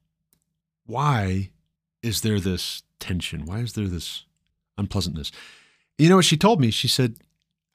Why 0.87 1.51
is 2.03 2.23
there 2.23 2.41
this 2.41 2.83
tension? 2.99 3.45
Why 3.45 3.59
is 3.59 3.75
there 3.75 3.89
this 3.89 4.26
unpleasantness? 4.79 5.33
You 5.99 6.09
know 6.09 6.17
what 6.17 6.25
she 6.25 6.37
told 6.37 6.61
me? 6.61 6.71
She 6.71 6.89
said, 6.89 7.17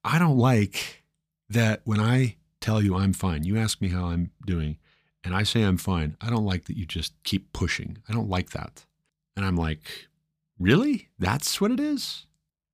I 0.04 0.20
don't 0.20 0.38
like 0.38 1.04
that 1.50 1.82
when 1.84 2.00
I 2.00 2.36
tell 2.60 2.82
you 2.82 2.96
I'm 2.96 3.14
fine, 3.14 3.44
you 3.44 3.58
ask 3.58 3.82
me 3.82 3.90
how 3.90 4.06
I'm 4.06 4.32
doing, 4.46 4.78
and 5.24 5.36
I 5.36 5.44
say 5.44 5.64
I'm 5.64 5.78
fine. 5.78 6.16
I 6.22 6.30
don't 6.30 6.46
like 6.46 6.66
that 6.66 6.78
you 6.78 6.86
just 6.86 7.14
keep 7.24 7.52
pushing. 7.54 7.98
I 8.08 8.14
don't 8.14 8.30
like 8.30 8.52
that. 8.52 8.86
And 9.36 9.46
I'm 9.46 9.56
like, 9.56 10.08
really? 10.60 11.10
That's 11.20 11.60
what 11.60 11.72
it 11.72 11.80
is? 11.80 12.26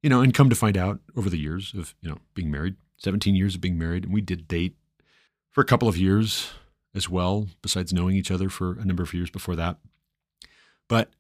You 0.04 0.10
know, 0.10 0.22
and 0.22 0.34
come 0.34 0.50
to 0.50 0.56
find 0.56 0.78
out 0.78 1.00
over 1.16 1.30
the 1.30 1.40
years 1.40 1.74
of, 1.78 1.96
you 2.02 2.10
know, 2.10 2.18
being 2.34 2.52
married, 2.52 2.76
17 2.98 3.36
years 3.36 3.56
of 3.56 3.62
being 3.62 3.78
married, 3.78 4.04
and 4.04 4.14
we 4.14 4.22
did 4.22 4.48
date 4.48 4.76
for 5.50 5.62
a 5.62 5.66
couple 5.66 5.88
of 5.88 5.98
years 5.98 6.52
as 6.94 7.10
well, 7.10 7.48
besides 7.62 7.94
knowing 7.94 8.16
each 8.16 8.32
other 8.32 8.50
for 8.50 8.78
a 8.80 8.86
number 8.86 9.04
of 9.04 9.14
years 9.14 9.30
before 9.30 9.56
that. 9.56 9.78
But 10.88 11.12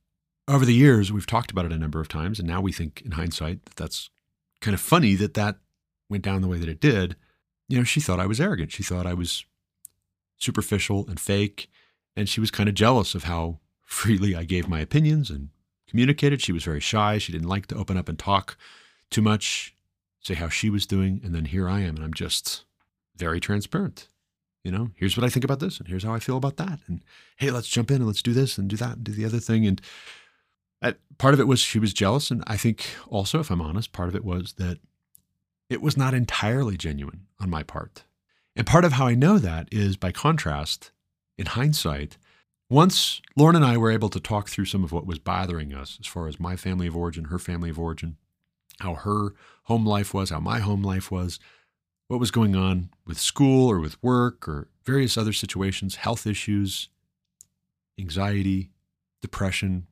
over 0.47 0.65
the 0.65 0.73
years, 0.73 1.11
we've 1.11 1.27
talked 1.27 1.51
about 1.51 1.65
it 1.65 1.73
a 1.73 1.77
number 1.77 1.99
of 1.99 2.07
times, 2.07 2.39
and 2.39 2.47
now 2.47 2.61
we 2.61 2.71
think 2.71 3.01
in 3.03 3.11
hindsight 3.11 3.65
that 3.65 3.75
that's 3.75 4.09
kind 4.61 4.73
of 4.73 4.81
funny 4.81 5.15
that 5.15 5.33
that 5.33 5.57
went 6.09 6.23
down 6.23 6.41
the 6.41 6.47
way 6.47 6.57
that 6.57 6.69
it 6.69 6.79
did. 6.79 7.15
You 7.67 7.77
know, 7.77 7.83
she 7.83 7.99
thought 7.99 8.19
I 8.19 8.25
was 8.25 8.39
arrogant. 8.39 8.71
She 8.71 8.83
thought 8.83 9.05
I 9.05 9.13
was 9.13 9.45
superficial 10.37 11.05
and 11.07 11.19
fake, 11.19 11.69
and 12.15 12.29
she 12.29 12.39
was 12.39 12.51
kind 12.51 12.69
of 12.69 12.75
jealous 12.75 13.13
of 13.13 13.25
how 13.25 13.59
freely 13.83 14.35
I 14.35 14.43
gave 14.43 14.67
my 14.67 14.79
opinions 14.79 15.29
and 15.29 15.49
communicated. 15.87 16.41
She 16.41 16.51
was 16.51 16.63
very 16.63 16.79
shy. 16.79 17.17
She 17.17 17.31
didn't 17.31 17.47
like 17.47 17.67
to 17.67 17.75
open 17.75 17.97
up 17.97 18.09
and 18.09 18.17
talk 18.17 18.57
too 19.09 19.21
much, 19.21 19.75
say 20.21 20.33
how 20.33 20.49
she 20.49 20.69
was 20.69 20.85
doing. 20.85 21.21
And 21.23 21.33
then 21.33 21.45
here 21.45 21.69
I 21.69 21.81
am, 21.81 21.95
and 21.95 22.03
I'm 22.03 22.13
just 22.13 22.63
very 23.15 23.39
transparent. 23.39 24.07
You 24.63 24.71
know, 24.71 24.89
here's 24.95 25.15
what 25.15 25.23
I 25.23 25.29
think 25.29 25.45
about 25.45 25.59
this, 25.59 25.79
and 25.79 25.87
here's 25.87 26.03
how 26.03 26.13
I 26.13 26.19
feel 26.19 26.35
about 26.35 26.57
that. 26.57 26.79
And 26.87 27.01
hey, 27.37 27.51
let's 27.51 27.69
jump 27.69 27.89
in 27.89 27.97
and 27.97 28.07
let's 28.07 28.21
do 28.21 28.33
this 28.33 28.57
and 28.57 28.69
do 28.69 28.75
that 28.77 28.97
and 28.97 29.03
do 29.03 29.13
the 29.13 29.25
other 29.25 29.39
thing. 29.39 29.65
And 29.65 29.81
I, 30.81 30.95
part 31.17 31.33
of 31.33 31.39
it 31.39 31.47
was 31.47 31.59
she 31.59 31.79
was 31.79 31.93
jealous. 31.93 32.31
And 32.31 32.43
I 32.47 32.57
think 32.57 32.85
also, 33.07 33.39
if 33.39 33.49
I'm 33.49 33.61
honest, 33.61 33.93
part 33.93 34.09
of 34.09 34.15
it 34.15 34.25
was 34.25 34.53
that 34.53 34.79
it 35.69 35.81
was 35.81 35.97
not 35.97 36.13
entirely 36.13 36.77
genuine 36.77 37.27
on 37.39 37.49
my 37.49 37.63
part. 37.63 38.03
And 38.55 38.65
part 38.65 38.85
of 38.85 38.93
how 38.93 39.07
I 39.07 39.15
know 39.15 39.37
that 39.37 39.67
is 39.71 39.97
by 39.97 40.11
contrast, 40.11 40.91
in 41.37 41.45
hindsight, 41.45 42.17
once 42.69 43.21
Lauren 43.35 43.55
and 43.55 43.63
I 43.63 43.77
were 43.77 43.91
able 43.91 44.09
to 44.09 44.19
talk 44.19 44.49
through 44.49 44.65
some 44.65 44.83
of 44.83 44.91
what 44.91 45.05
was 45.05 45.19
bothering 45.19 45.73
us 45.73 45.97
as 46.01 46.07
far 46.07 46.27
as 46.27 46.39
my 46.39 46.55
family 46.55 46.87
of 46.87 46.97
origin, 46.97 47.25
her 47.25 47.39
family 47.39 47.69
of 47.69 47.79
origin, 47.79 48.17
how 48.79 48.95
her 48.95 49.33
home 49.63 49.85
life 49.85 50.13
was, 50.13 50.31
how 50.31 50.39
my 50.39 50.59
home 50.59 50.83
life 50.83 51.11
was, 51.11 51.39
what 52.07 52.19
was 52.19 52.31
going 52.31 52.55
on 52.55 52.89
with 53.05 53.19
school 53.19 53.69
or 53.69 53.79
with 53.79 54.01
work 54.03 54.47
or 54.47 54.69
various 54.85 55.17
other 55.17 55.33
situations, 55.33 55.95
health 55.95 56.25
issues, 56.25 56.89
anxiety, 57.99 58.69
depression. 59.21 59.87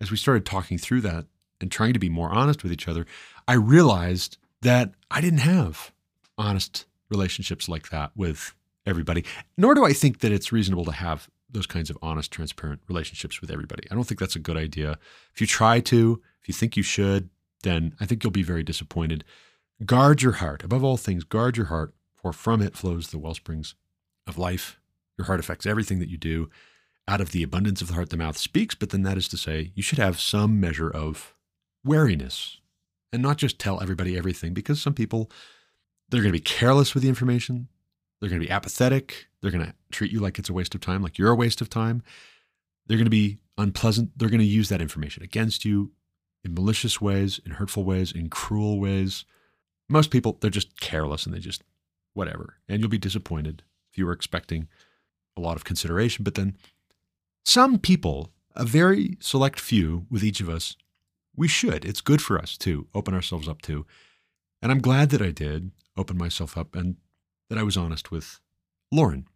As 0.00 0.10
we 0.10 0.16
started 0.16 0.46
talking 0.46 0.78
through 0.78 1.00
that 1.02 1.26
and 1.60 1.70
trying 1.70 1.92
to 1.92 1.98
be 1.98 2.08
more 2.08 2.30
honest 2.30 2.62
with 2.62 2.72
each 2.72 2.88
other, 2.88 3.06
I 3.46 3.54
realized 3.54 4.38
that 4.62 4.92
I 5.10 5.20
didn't 5.20 5.40
have 5.40 5.92
honest 6.36 6.86
relationships 7.10 7.68
like 7.68 7.90
that 7.90 8.12
with 8.14 8.54
everybody. 8.86 9.24
Nor 9.56 9.74
do 9.74 9.84
I 9.84 9.92
think 9.92 10.20
that 10.20 10.32
it's 10.32 10.52
reasonable 10.52 10.84
to 10.84 10.92
have 10.92 11.28
those 11.50 11.66
kinds 11.66 11.90
of 11.90 11.98
honest, 12.02 12.30
transparent 12.30 12.80
relationships 12.88 13.40
with 13.40 13.50
everybody. 13.50 13.84
I 13.90 13.94
don't 13.94 14.04
think 14.04 14.20
that's 14.20 14.36
a 14.36 14.40
good 14.40 14.56
idea. 14.56 14.98
If 15.34 15.40
you 15.40 15.46
try 15.46 15.80
to, 15.80 16.22
if 16.42 16.48
you 16.48 16.54
think 16.54 16.76
you 16.76 16.82
should, 16.82 17.30
then 17.62 17.94
I 18.00 18.06
think 18.06 18.22
you'll 18.22 18.30
be 18.30 18.42
very 18.42 18.62
disappointed. 18.62 19.24
Guard 19.84 20.22
your 20.22 20.32
heart. 20.32 20.62
Above 20.62 20.84
all 20.84 20.96
things, 20.96 21.24
guard 21.24 21.56
your 21.56 21.66
heart, 21.66 21.94
for 22.14 22.32
from 22.32 22.60
it 22.60 22.76
flows 22.76 23.08
the 23.08 23.18
wellsprings 23.18 23.74
of 24.26 24.38
life. 24.38 24.78
Your 25.16 25.26
heart 25.26 25.40
affects 25.40 25.66
everything 25.66 25.98
that 26.00 26.08
you 26.08 26.18
do. 26.18 26.50
Out 27.08 27.20
of 27.20 27.32
the 27.32 27.42
abundance 27.42 27.80
of 27.80 27.88
the 27.88 27.94
heart, 27.94 28.10
the 28.10 28.16
mouth 28.16 28.36
speaks. 28.36 28.74
But 28.74 28.90
then 28.90 29.02
that 29.02 29.16
is 29.16 29.28
to 29.28 29.36
say, 29.36 29.72
you 29.74 29.82
should 29.82 29.98
have 29.98 30.20
some 30.20 30.60
measure 30.60 30.90
of 30.90 31.34
wariness 31.84 32.58
and 33.12 33.22
not 33.22 33.38
just 33.38 33.58
tell 33.58 33.80
everybody 33.80 34.16
everything 34.16 34.52
because 34.52 34.80
some 34.80 34.92
people, 34.94 35.30
they're 36.08 36.20
going 36.20 36.32
to 36.32 36.38
be 36.38 36.40
careless 36.40 36.94
with 36.94 37.02
the 37.02 37.08
information. 37.08 37.68
They're 38.20 38.30
going 38.30 38.40
to 38.40 38.46
be 38.46 38.52
apathetic. 38.52 39.28
They're 39.40 39.50
going 39.50 39.64
to 39.64 39.74
treat 39.90 40.12
you 40.12 40.20
like 40.20 40.38
it's 40.38 40.50
a 40.50 40.52
waste 40.52 40.74
of 40.74 40.80
time, 40.80 41.02
like 41.02 41.18
you're 41.18 41.30
a 41.30 41.36
waste 41.36 41.60
of 41.60 41.70
time. 41.70 42.02
They're 42.86 42.98
going 42.98 43.06
to 43.06 43.10
be 43.10 43.38
unpleasant. 43.56 44.10
They're 44.16 44.28
going 44.28 44.40
to 44.40 44.46
use 44.46 44.68
that 44.68 44.82
information 44.82 45.22
against 45.22 45.64
you 45.64 45.92
in 46.44 46.54
malicious 46.54 47.00
ways, 47.00 47.40
in 47.44 47.52
hurtful 47.52 47.84
ways, 47.84 48.12
in 48.12 48.28
cruel 48.28 48.78
ways. 48.78 49.24
Most 49.88 50.10
people, 50.10 50.36
they're 50.40 50.50
just 50.50 50.78
careless 50.80 51.24
and 51.24 51.34
they 51.34 51.38
just 51.38 51.62
whatever. 52.14 52.56
And 52.68 52.80
you'll 52.80 52.90
be 52.90 52.98
disappointed 52.98 53.62
if 53.90 53.98
you 53.98 54.06
were 54.06 54.12
expecting 54.12 54.68
a 55.36 55.40
lot 55.40 55.56
of 55.56 55.64
consideration. 55.64 56.24
But 56.24 56.34
then 56.34 56.56
some 57.48 57.78
people, 57.78 58.30
a 58.54 58.66
very 58.66 59.16
select 59.20 59.58
few 59.58 60.04
with 60.10 60.22
each 60.22 60.42
of 60.42 60.50
us, 60.50 60.76
we 61.34 61.48
should. 61.48 61.82
It's 61.82 62.02
good 62.02 62.20
for 62.20 62.38
us 62.38 62.58
to 62.58 62.86
open 62.94 63.14
ourselves 63.14 63.48
up 63.48 63.62
to. 63.62 63.86
And 64.60 64.70
I'm 64.70 64.80
glad 64.80 65.08
that 65.10 65.22
I 65.22 65.30
did 65.30 65.70
open 65.96 66.18
myself 66.18 66.58
up 66.58 66.76
and 66.76 66.96
that 67.48 67.56
I 67.56 67.62
was 67.62 67.74
honest 67.74 68.10
with 68.10 68.38
Lauren. 68.92 69.26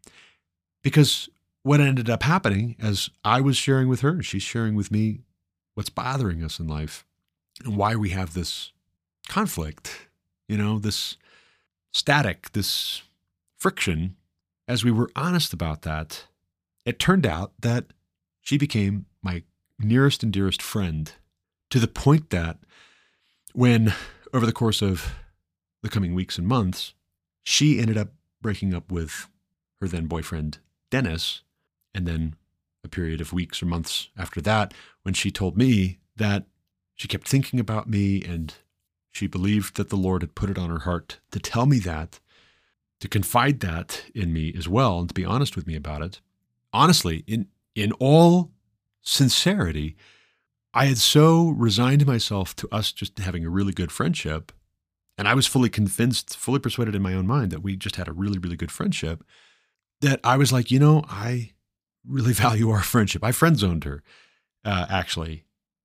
Because 0.83 1.31
what 1.63 1.81
ended 1.81 2.11
up 2.11 2.23
happening 2.25 2.77
as 2.79 3.09
I 3.25 3.41
was 3.41 3.57
sharing 3.57 3.89
with 3.89 4.01
her, 4.01 4.23
she's 4.23 4.43
sharing 4.43 4.75
with 4.75 4.91
me 4.91 5.21
what's 5.73 5.89
bothering 5.89 6.45
us 6.45 6.61
in 6.61 6.69
life 6.69 7.07
and 7.65 7.79
why 7.79 7.97
we 7.97 8.11
have 8.11 8.35
this 8.35 8.73
conflict, 9.27 10.09
you 10.49 10.59
know, 10.59 10.79
this 10.79 11.17
static, 11.95 12.53
this 12.53 13.01
friction. 13.57 14.17
As 14.69 14.85
we 14.85 14.91
were 14.91 15.11
honest 15.17 15.55
about 15.55 15.81
that, 15.83 16.27
it 16.85 16.99
turned 16.99 17.27
out 17.27 17.53
that 17.61 17.87
she 18.43 18.59
became 18.59 19.07
my 19.23 19.43
nearest 19.79 20.23
and 20.23 20.33
dearest 20.33 20.61
friend 20.61 21.13
to 21.71 21.79
the 21.79 21.89
point 21.89 22.29
that 22.31 22.59
when, 23.55 23.95
over 24.35 24.45
the 24.45 24.53
course 24.53 24.83
of 24.83 25.15
the 25.83 25.89
coming 25.89 26.15
weeks 26.15 26.37
and 26.37 26.47
months, 26.47 26.93
she 27.43 27.79
ended 27.79 27.97
up 27.97 28.09
breaking 28.43 28.75
up 28.75 28.93
with 28.93 29.29
her 29.81 29.89
then 29.89 30.07
boyfriend, 30.07 30.59
Dennis. 30.91 31.43
And 31.95 32.07
then 32.07 32.37
a 32.85 32.89
period 32.89 33.21
of 33.21 33.33
weeks 33.33 33.63
or 33.63 33.67
months 33.67 34.09
after 34.17 34.41
that, 34.43 34.75
when 35.03 35.15
she 35.15 35.31
told 35.31 35.57
me 35.57 35.99
that 36.17 36.45
she 36.95 37.09
kept 37.09 37.29
thinking 37.29 37.61
about 37.61 37.89
me 37.89 38.23
and 38.23 38.55
she 39.11 39.27
believed 39.27 39.77
that 39.77 39.91
the 39.91 39.97
Lord 39.97 40.23
had 40.23 40.35
put 40.35 40.51
it 40.51 40.59
on 40.59 40.71
her 40.71 40.81
heart 40.81 41.21
to 41.31 41.39
tell 41.39 41.67
me 41.67 41.79
that, 41.81 42.19
to 43.01 43.09
confide 43.09 43.61
that 43.61 44.05
in 44.15 44.33
me 44.33 44.55
as 44.57 44.69
well, 44.69 45.01
and 45.01 45.09
to 45.09 45.15
be 45.15 45.25
honest 45.25 45.55
with 45.55 45.67
me 45.67 45.77
about 45.77 46.03
it. 46.03 46.21
Honestly, 46.73 47.25
in, 47.27 47.49
in 47.75 47.93
all 47.93 48.51
sincerity, 49.03 49.97
I 50.75 50.87
had 50.87 50.99
so 50.99 51.51
resigned 51.51 52.07
myself 52.07 52.57
to 52.57 52.69
us 52.73 52.93
just 52.93 53.19
having 53.19 53.45
a 53.45 53.51
really 53.51 53.73
good 53.73 53.93
friendship 53.93 54.53
and 55.19 55.29
I 55.29 55.35
was 55.35 55.47
fully 55.47 55.69
convinced, 55.69 56.37
fully 56.37 56.59
persuaded 56.59 56.95
in 56.95 57.03
my 57.03 57.15
own 57.15 57.27
mind 57.27 57.51
that 57.53 57.63
we 57.63 57.77
just 57.77 57.97
had 57.97 58.09
a 58.09 58.13
really, 58.13 58.39
really 58.39 58.57
good 58.57 58.73
friendship 58.73 59.23
that 60.01 60.21
I 60.25 60.37
was 60.37 60.53
like, 60.53 60.71
you 60.71 60.79
know, 60.79 61.05
I 61.09 61.53
really 62.07 62.33
value 62.33 62.71
our 62.71 62.83
friendship. 62.83 63.23
I 63.23 63.33
friend 63.33 63.59
zoned 63.59 63.85
her, 63.85 64.03
uh, 64.65 64.87
actually. 64.89 65.45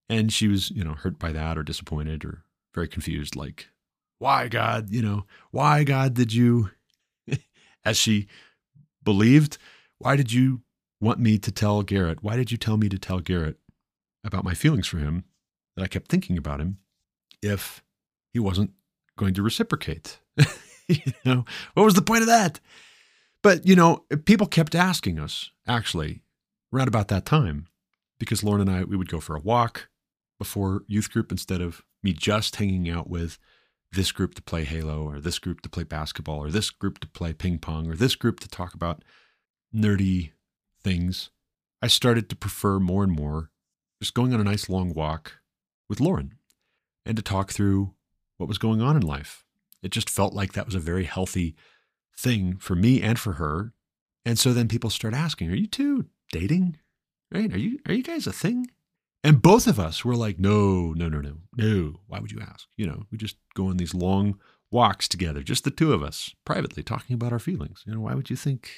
And 0.10 0.32
she 0.32 0.48
was, 0.48 0.72
you 0.72 0.84
know, 0.84 0.94
hurt 0.94 1.20
by 1.20 1.32
that 1.34 1.58
or 1.58 1.64
disappointed 1.64 2.24
or 2.24 2.44
very 2.74 2.88
confused, 2.88 3.36
like, 3.36 3.68
why, 4.20 4.48
God, 4.48 4.90
you 4.90 5.02
know, 5.02 5.26
why, 5.52 5.84
God, 5.84 6.14
did 6.14 6.34
you, 6.34 6.72
as 7.86 7.98
she 7.98 8.28
believed, 9.04 9.58
why 10.00 10.16
did 10.16 10.32
you 10.32 10.62
want 11.00 11.20
me 11.20 11.38
to 11.38 11.52
tell 11.52 11.84
Garrett? 11.84 12.24
Why 12.24 12.36
did 12.36 12.52
you 12.52 12.58
tell 12.58 12.78
me 12.78 12.89
to 12.89 12.98
tell 12.98 13.20
Garrett 13.20 13.58
about 14.24 14.43
my 14.43 14.54
feelings 14.54 14.88
for 14.88 14.98
him, 14.98 15.24
that 15.76 15.84
I 15.84 15.88
kept 15.88 16.10
thinking 16.10 16.38
about 16.38 16.60
him, 16.60 16.80
if 17.41 17.84
he 18.34 18.39
wasn't 18.39 18.72
going 19.18 19.34
to 19.36 19.43
reciprocate? 19.43 20.20
you 20.88 21.14
know, 21.26 21.45
what 21.74 21.84
was 21.84 21.93
the 21.93 22.02
point 22.02 22.22
of 22.22 22.28
that? 22.28 22.60
But, 23.43 23.66
you 23.66 23.76
know, 23.76 24.06
people 24.26 24.48
kept 24.48 24.76
asking 24.76 25.20
us, 25.20 25.52
actually, 25.68 26.22
around 26.74 26.88
about 26.88 27.08
that 27.10 27.26
time, 27.26 27.68
because 28.20 28.43
Lauren 28.43 28.62
and 28.62 28.72
I, 28.72 28.84
we 28.84 28.98
would 28.98 29.10
go 29.10 29.20
for 29.20 29.36
a 29.36 29.41
walk 29.41 29.89
before 30.39 30.84
youth 30.88 31.12
group 31.12 31.32
instead 31.32 31.62
of 31.62 31.84
me 32.04 32.14
just 32.14 32.56
hanging 32.56 32.89
out 32.89 33.10
with 33.10 33.38
this 33.91 34.12
group 34.12 34.36
to 34.36 34.41
play 34.41 34.64
Halo 34.64 35.04
or 35.04 35.20
this 35.20 35.39
group 35.39 35.62
to 35.62 35.70
play 35.70 35.84
basketball 35.84 36.39
or 36.39 36.50
this 36.50 36.70
group 36.70 37.00
to 37.00 37.08
play 37.08 37.34
ping 37.34 37.58
pong 37.58 37.88
or 37.88 37.95
this 37.95 38.16
group 38.16 38.39
to 38.41 38.48
talk 38.48 38.74
about 38.74 39.04
nerdy 39.74 40.32
things. 40.88 41.30
I 41.82 41.88
started 41.88 42.30
to 42.30 42.36
prefer 42.36 42.80
more 42.80 43.04
and 43.04 43.12
more 43.12 43.52
just 44.02 44.14
going 44.14 44.34
on 44.34 44.40
a 44.40 44.44
nice 44.44 44.70
long 44.70 44.94
walk 44.94 45.40
with 45.90 46.00
Lauren 46.00 46.36
and 47.06 47.18
to 47.18 47.24
talk 47.24 47.52
through 47.52 47.94
what 48.38 48.48
was 48.48 48.58
going 48.58 48.82
on 48.82 48.96
in 48.96 49.02
life. 49.02 49.44
It 49.84 49.92
just 49.92 50.10
felt 50.10 50.34
like 50.34 50.54
that 50.54 50.66
was 50.66 50.76
a 50.76 50.80
very 50.80 51.04
healthy 51.04 51.56
thing 52.18 52.58
for 52.58 52.76
me 52.76 53.02
and 53.02 53.20
for 53.20 53.34
her. 53.34 53.74
And 54.26 54.40
so 54.40 54.54
then 54.54 54.68
people 54.68 54.90
start 54.90 55.14
asking, 55.14 55.52
"Are 55.52 55.56
you 55.56 55.68
two 55.68 56.06
dating? 56.32 56.78
Right? 57.32 57.52
Are 57.54 57.60
you 57.60 57.80
are 57.86 57.94
you 57.94 58.04
guys 58.04 58.28
a 58.28 58.34
thing?" 58.34 58.68
And 59.24 59.42
both 59.42 59.68
of 59.68 59.80
us 59.80 60.06
were 60.06 60.16
like, 60.16 60.40
"No, 60.40 60.94
no, 60.94 61.10
no, 61.10 61.20
no, 61.20 61.38
no. 61.56 62.00
Why 62.08 62.20
would 62.20 62.32
you 62.32 62.40
ask? 62.40 62.68
You 62.78 62.88
know, 62.88 63.04
we 63.12 63.18
just 63.18 63.38
go 63.56 63.68
on 63.68 63.78
these 63.78 63.94
long 63.94 64.40
walks 64.72 65.08
together, 65.08 65.44
just 65.44 65.64
the 65.64 65.72
two 65.72 65.94
of 65.94 66.04
us, 66.04 66.34
privately 66.46 66.84
talking 66.84 67.14
about 67.14 67.34
our 67.34 67.40
feelings. 67.40 67.84
You 67.86 67.94
know, 67.94 68.02
why 68.02 68.16
would 68.16 68.30
you 68.30 68.36
think? 68.36 68.70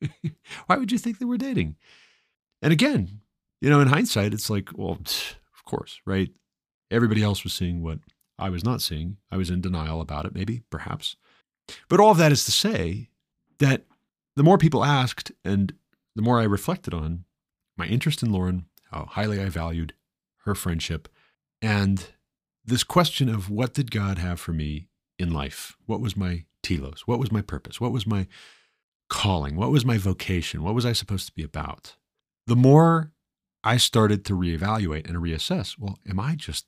why 0.66 0.76
would 0.76 0.92
you 0.92 0.98
think 0.98 1.18
they 1.18 1.24
we're 1.24 1.36
dating?" 1.36 1.76
And 2.62 2.72
again, 2.72 3.20
you 3.60 3.70
know, 3.70 3.80
in 3.80 3.88
hindsight, 3.88 4.34
it's 4.34 4.50
like, 4.50 4.70
well, 4.76 4.98
of 5.54 5.64
course, 5.64 6.00
right? 6.06 6.30
Everybody 6.90 7.22
else 7.22 7.44
was 7.44 7.52
seeing 7.52 7.82
what 7.82 7.98
I 8.38 8.50
was 8.50 8.64
not 8.64 8.80
seeing. 8.80 9.16
I 9.30 9.36
was 9.36 9.50
in 9.50 9.60
denial 9.60 10.00
about 10.00 10.24
it, 10.24 10.34
maybe, 10.34 10.62
perhaps. 10.70 11.16
But 11.88 12.00
all 12.00 12.12
of 12.12 12.18
that 12.18 12.32
is 12.32 12.44
to 12.44 12.52
say 12.52 13.10
that 13.58 13.84
the 14.36 14.42
more 14.42 14.58
people 14.58 14.84
asked 14.84 15.32
and 15.44 15.74
the 16.14 16.22
more 16.22 16.40
I 16.40 16.44
reflected 16.44 16.94
on 16.94 17.24
my 17.76 17.86
interest 17.86 18.22
in 18.22 18.32
Lauren, 18.32 18.66
how 18.90 19.06
highly 19.10 19.40
I 19.40 19.48
valued 19.48 19.94
her 20.44 20.54
friendship, 20.54 21.08
and 21.60 22.06
this 22.64 22.84
question 22.84 23.28
of 23.28 23.50
what 23.50 23.74
did 23.74 23.90
God 23.90 24.18
have 24.18 24.40
for 24.40 24.52
me 24.52 24.88
in 25.18 25.32
life? 25.32 25.76
What 25.86 26.00
was 26.00 26.16
my 26.16 26.44
telos? 26.62 27.02
What 27.06 27.18
was 27.18 27.32
my 27.32 27.42
purpose? 27.42 27.80
What 27.80 27.92
was 27.92 28.06
my 28.06 28.26
calling? 29.08 29.56
What 29.56 29.70
was 29.70 29.84
my 29.84 29.98
vocation? 29.98 30.62
What 30.62 30.74
was 30.74 30.86
I 30.86 30.92
supposed 30.92 31.26
to 31.26 31.34
be 31.34 31.42
about? 31.42 31.96
The 32.46 32.56
more 32.56 33.12
I 33.64 33.76
started 33.76 34.24
to 34.26 34.34
reevaluate 34.34 35.06
and 35.06 35.16
reassess 35.16 35.76
well, 35.78 35.98
am 36.08 36.20
I 36.20 36.34
just 36.34 36.66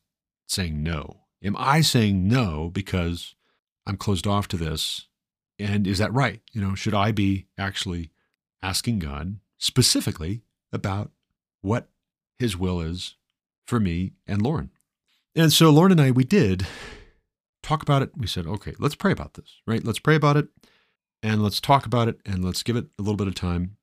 saying 0.49 0.83
no? 0.83 1.21
Am 1.43 1.57
I 1.59 1.81
saying 1.81 2.29
no 2.29 2.69
because 2.69 3.35
I'm 3.87 3.97
closed 3.97 4.27
off 4.27 4.49
to 4.49 4.57
this. 4.57 5.09
And 5.59 5.87
is 5.87 5.99
that 5.99 6.13
right? 6.13 6.41
You 6.53 6.61
know, 6.61 6.75
should 6.75 6.95
I 6.95 7.13
be 7.13 7.47
actually 7.59 8.11
asking 8.63 9.01
God 9.01 9.41
specifically 9.59 10.43
about 10.73 11.11
what 11.61 11.89
his 12.39 12.57
will 12.57 12.81
is 12.81 13.17
for 13.67 13.81
me 13.81 14.13
and 14.27 14.41
Lauren? 14.41 14.71
And 15.35 15.53
so 15.53 15.71
Lauren 15.71 15.93
and 15.93 16.01
I, 16.01 16.13
we 16.13 16.25
did 16.25 16.67
talk 17.63 17.83
about 17.83 18.03
it. 18.03 18.11
We 18.17 18.27
said, 18.27 18.47
okay, 18.47 18.75
let's 18.79 18.95
pray 18.95 19.13
about 19.13 19.35
this, 19.35 19.61
right? 19.67 19.85
Let's 19.85 19.99
pray 19.99 20.15
about 20.15 20.37
it 20.37 20.49
and 21.23 21.43
let's 21.43 21.61
talk 21.61 21.87
about 21.87 22.09
it 22.09 22.21
and 22.25 22.45
let's 22.45 22.63
give 22.63 22.77
it 22.77 22.87
a 22.99 23.03
little 23.03 23.17
bit 23.17 23.29
of 23.29 23.35
time 23.35 23.77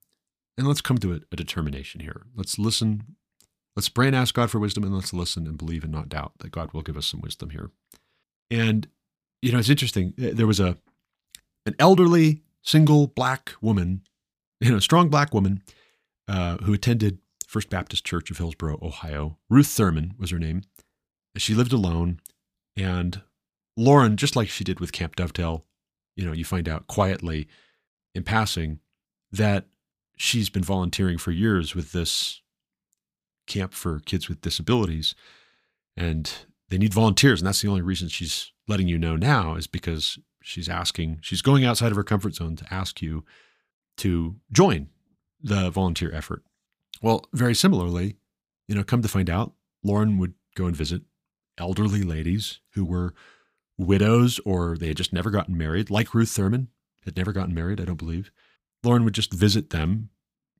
and 0.57 0.67
let's 0.67 0.81
come 0.81 0.97
to 0.99 1.13
a, 1.13 1.19
a 1.31 1.35
determination 1.35 2.01
here. 2.01 2.23
Let's 2.35 2.57
listen. 2.57 3.15
Let's 3.75 3.89
pray 3.89 4.07
and 4.07 4.15
ask 4.15 4.33
God 4.33 4.49
for 4.49 4.59
wisdom 4.59 4.83
and 4.83 4.93
let's 4.93 5.13
listen 5.13 5.45
and 5.45 5.57
believe 5.57 5.83
and 5.83 5.93
not 5.93 6.09
doubt 6.09 6.33
that 6.39 6.51
God 6.51 6.73
will 6.73 6.81
give 6.81 6.97
us 6.97 7.05
some 7.05 7.21
wisdom 7.21 7.51
here. 7.51 7.69
And 8.49 8.87
you 9.41 9.51
know, 9.51 9.59
it's 9.59 9.69
interesting. 9.69 10.13
There 10.17 10.47
was 10.47 10.59
a 10.59 10.77
an 11.65 11.75
elderly 11.79 12.41
single 12.63 13.07
black 13.07 13.53
woman, 13.61 14.01
you 14.59 14.71
know, 14.71 14.79
strong 14.79 15.09
black 15.09 15.33
woman 15.33 15.61
uh, 16.27 16.57
who 16.57 16.73
attended 16.73 17.19
First 17.45 17.69
Baptist 17.69 18.05
Church 18.05 18.31
of 18.31 18.37
Hillsboro, 18.37 18.79
Ohio. 18.81 19.37
Ruth 19.49 19.67
Thurman 19.67 20.15
was 20.17 20.31
her 20.31 20.39
name. 20.39 20.63
She 21.37 21.53
lived 21.53 21.71
alone, 21.71 22.19
and 22.75 23.21
Lauren, 23.75 24.17
just 24.17 24.35
like 24.35 24.49
she 24.49 24.63
did 24.63 24.79
with 24.79 24.91
Kamp 24.91 25.15
Dovetail, 25.15 25.65
you 26.17 26.25
know, 26.25 26.33
you 26.33 26.43
find 26.43 26.67
out 26.67 26.87
quietly 26.87 27.47
in 28.13 28.23
passing 28.23 28.79
that 29.31 29.67
she's 30.17 30.49
been 30.49 30.63
volunteering 30.63 31.17
for 31.17 31.31
years 31.31 31.75
with 31.75 31.91
this 31.91 32.41
camp 33.45 33.73
for 33.73 33.99
kids 33.99 34.27
with 34.27 34.41
disabilities, 34.41 35.15
and 35.95 36.31
they 36.69 36.77
need 36.77 36.93
volunteers, 36.93 37.39
and 37.39 37.47
that's 37.47 37.61
the 37.61 37.69
only 37.69 37.81
reason 37.81 38.09
she's 38.09 38.51
letting 38.67 38.87
you 38.87 38.97
know 38.97 39.15
now 39.15 39.55
is 39.55 39.67
because 39.67 40.17
she's 40.41 40.67
asking, 40.67 41.19
she's 41.21 41.41
going 41.41 41.63
outside 41.63 41.91
of 41.91 41.95
her 41.95 42.03
comfort 42.03 42.35
zone 42.35 42.55
to 42.55 42.73
ask 42.73 43.01
you 43.01 43.23
to 43.97 44.35
join 44.51 44.87
the 45.41 45.69
volunteer 45.69 46.11
effort. 46.13 46.43
Well, 47.01 47.25
very 47.31 47.53
similarly, 47.53 48.17
you 48.67 48.75
know, 48.75 48.83
come 48.83 49.01
to 49.01 49.07
find 49.07 49.29
out, 49.29 49.53
Lauren 49.83 50.17
would 50.17 50.33
go 50.55 50.65
and 50.65 50.75
visit 50.75 51.03
elderly 51.57 52.01
ladies 52.01 52.59
who 52.73 52.83
were 52.83 53.13
widows 53.77 54.39
or 54.45 54.77
they 54.77 54.87
had 54.87 54.97
just 54.97 55.13
never 55.13 55.29
gotten 55.29 55.57
married, 55.57 55.89
like 55.89 56.13
Ruth 56.13 56.29
Thurman 56.29 56.69
had 57.05 57.17
never 57.17 57.31
gotten 57.31 57.53
married, 57.53 57.79
I 57.79 57.85
don't 57.85 57.95
believe. 57.95 58.31
Lauren 58.83 59.03
would 59.05 59.13
just 59.13 59.33
visit 59.33 59.69
them, 59.69 60.09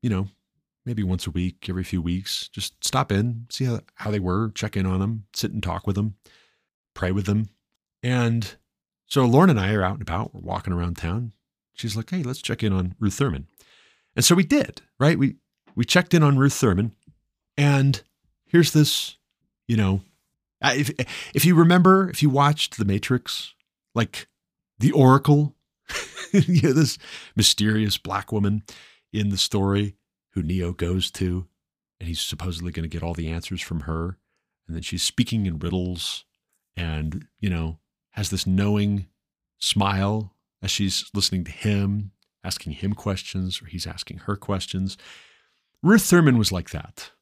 you 0.02 0.10
know, 0.10 0.28
maybe 0.86 1.02
once 1.02 1.26
a 1.26 1.30
week, 1.30 1.66
every 1.68 1.84
few 1.84 2.00
weeks, 2.00 2.48
just 2.48 2.82
stop 2.84 3.12
in, 3.12 3.46
see 3.50 3.64
how, 3.64 3.80
how 3.96 4.10
they 4.10 4.20
were, 4.20 4.50
check 4.54 4.76
in 4.76 4.86
on 4.86 5.00
them, 5.00 5.24
sit 5.34 5.52
and 5.52 5.62
talk 5.62 5.86
with 5.86 5.96
them, 5.96 6.14
pray 6.94 7.12
with 7.12 7.26
them, 7.26 7.48
and 8.02 8.56
so 9.06 9.24
Lauren 9.24 9.50
and 9.50 9.58
I 9.58 9.72
are 9.72 9.82
out 9.82 9.94
and 9.94 10.02
about. 10.02 10.34
We're 10.34 10.42
walking 10.42 10.72
around 10.72 10.96
town. 10.96 11.32
She's 11.72 11.96
like, 11.96 12.10
hey, 12.10 12.22
let's 12.22 12.42
check 12.42 12.62
in 12.62 12.72
on 12.72 12.94
Ruth 13.00 13.14
Thurman. 13.14 13.46
And 14.14 14.24
so 14.24 14.34
we 14.34 14.44
did, 14.44 14.82
right? 14.98 15.18
We 15.18 15.36
we 15.74 15.84
checked 15.84 16.12
in 16.12 16.22
on 16.22 16.38
Ruth 16.38 16.54
Thurman. 16.54 16.92
And 17.56 18.02
here's 18.46 18.72
this, 18.72 19.16
you 19.66 19.76
know, 19.76 20.02
if 20.62 20.90
if 21.34 21.44
you 21.44 21.54
remember, 21.54 22.08
if 22.10 22.22
you 22.22 22.30
watched 22.30 22.78
The 22.78 22.84
Matrix, 22.84 23.54
like 23.94 24.28
the 24.78 24.92
Oracle, 24.92 25.56
you 26.32 26.62
know, 26.62 26.72
this 26.72 26.98
mysterious 27.36 27.98
black 27.98 28.32
woman 28.32 28.62
in 29.12 29.30
the 29.30 29.38
story 29.38 29.96
who 30.32 30.42
Neo 30.42 30.72
goes 30.72 31.10
to, 31.12 31.46
and 31.98 32.08
he's 32.08 32.20
supposedly 32.20 32.72
going 32.72 32.88
to 32.88 32.94
get 32.94 33.02
all 33.02 33.14
the 33.14 33.28
answers 33.28 33.60
from 33.60 33.80
her. 33.80 34.18
And 34.66 34.76
then 34.76 34.82
she's 34.82 35.02
speaking 35.02 35.46
in 35.46 35.58
riddles 35.58 36.24
and, 36.76 37.26
you 37.40 37.48
know, 37.48 37.78
has 38.10 38.30
this 38.30 38.46
knowing 38.46 39.06
smile 39.58 40.34
as 40.62 40.70
she's 40.70 41.10
listening 41.14 41.44
to 41.44 41.50
him, 41.50 42.12
asking 42.44 42.74
him 42.74 42.92
questions, 42.92 43.62
or 43.62 43.66
he's 43.66 43.86
asking 43.86 44.18
her 44.18 44.36
questions. 44.36 44.96
Ruth 45.82 46.02
Thurman 46.02 46.38
was 46.38 46.52
like 46.52 46.70
that, 46.70 47.12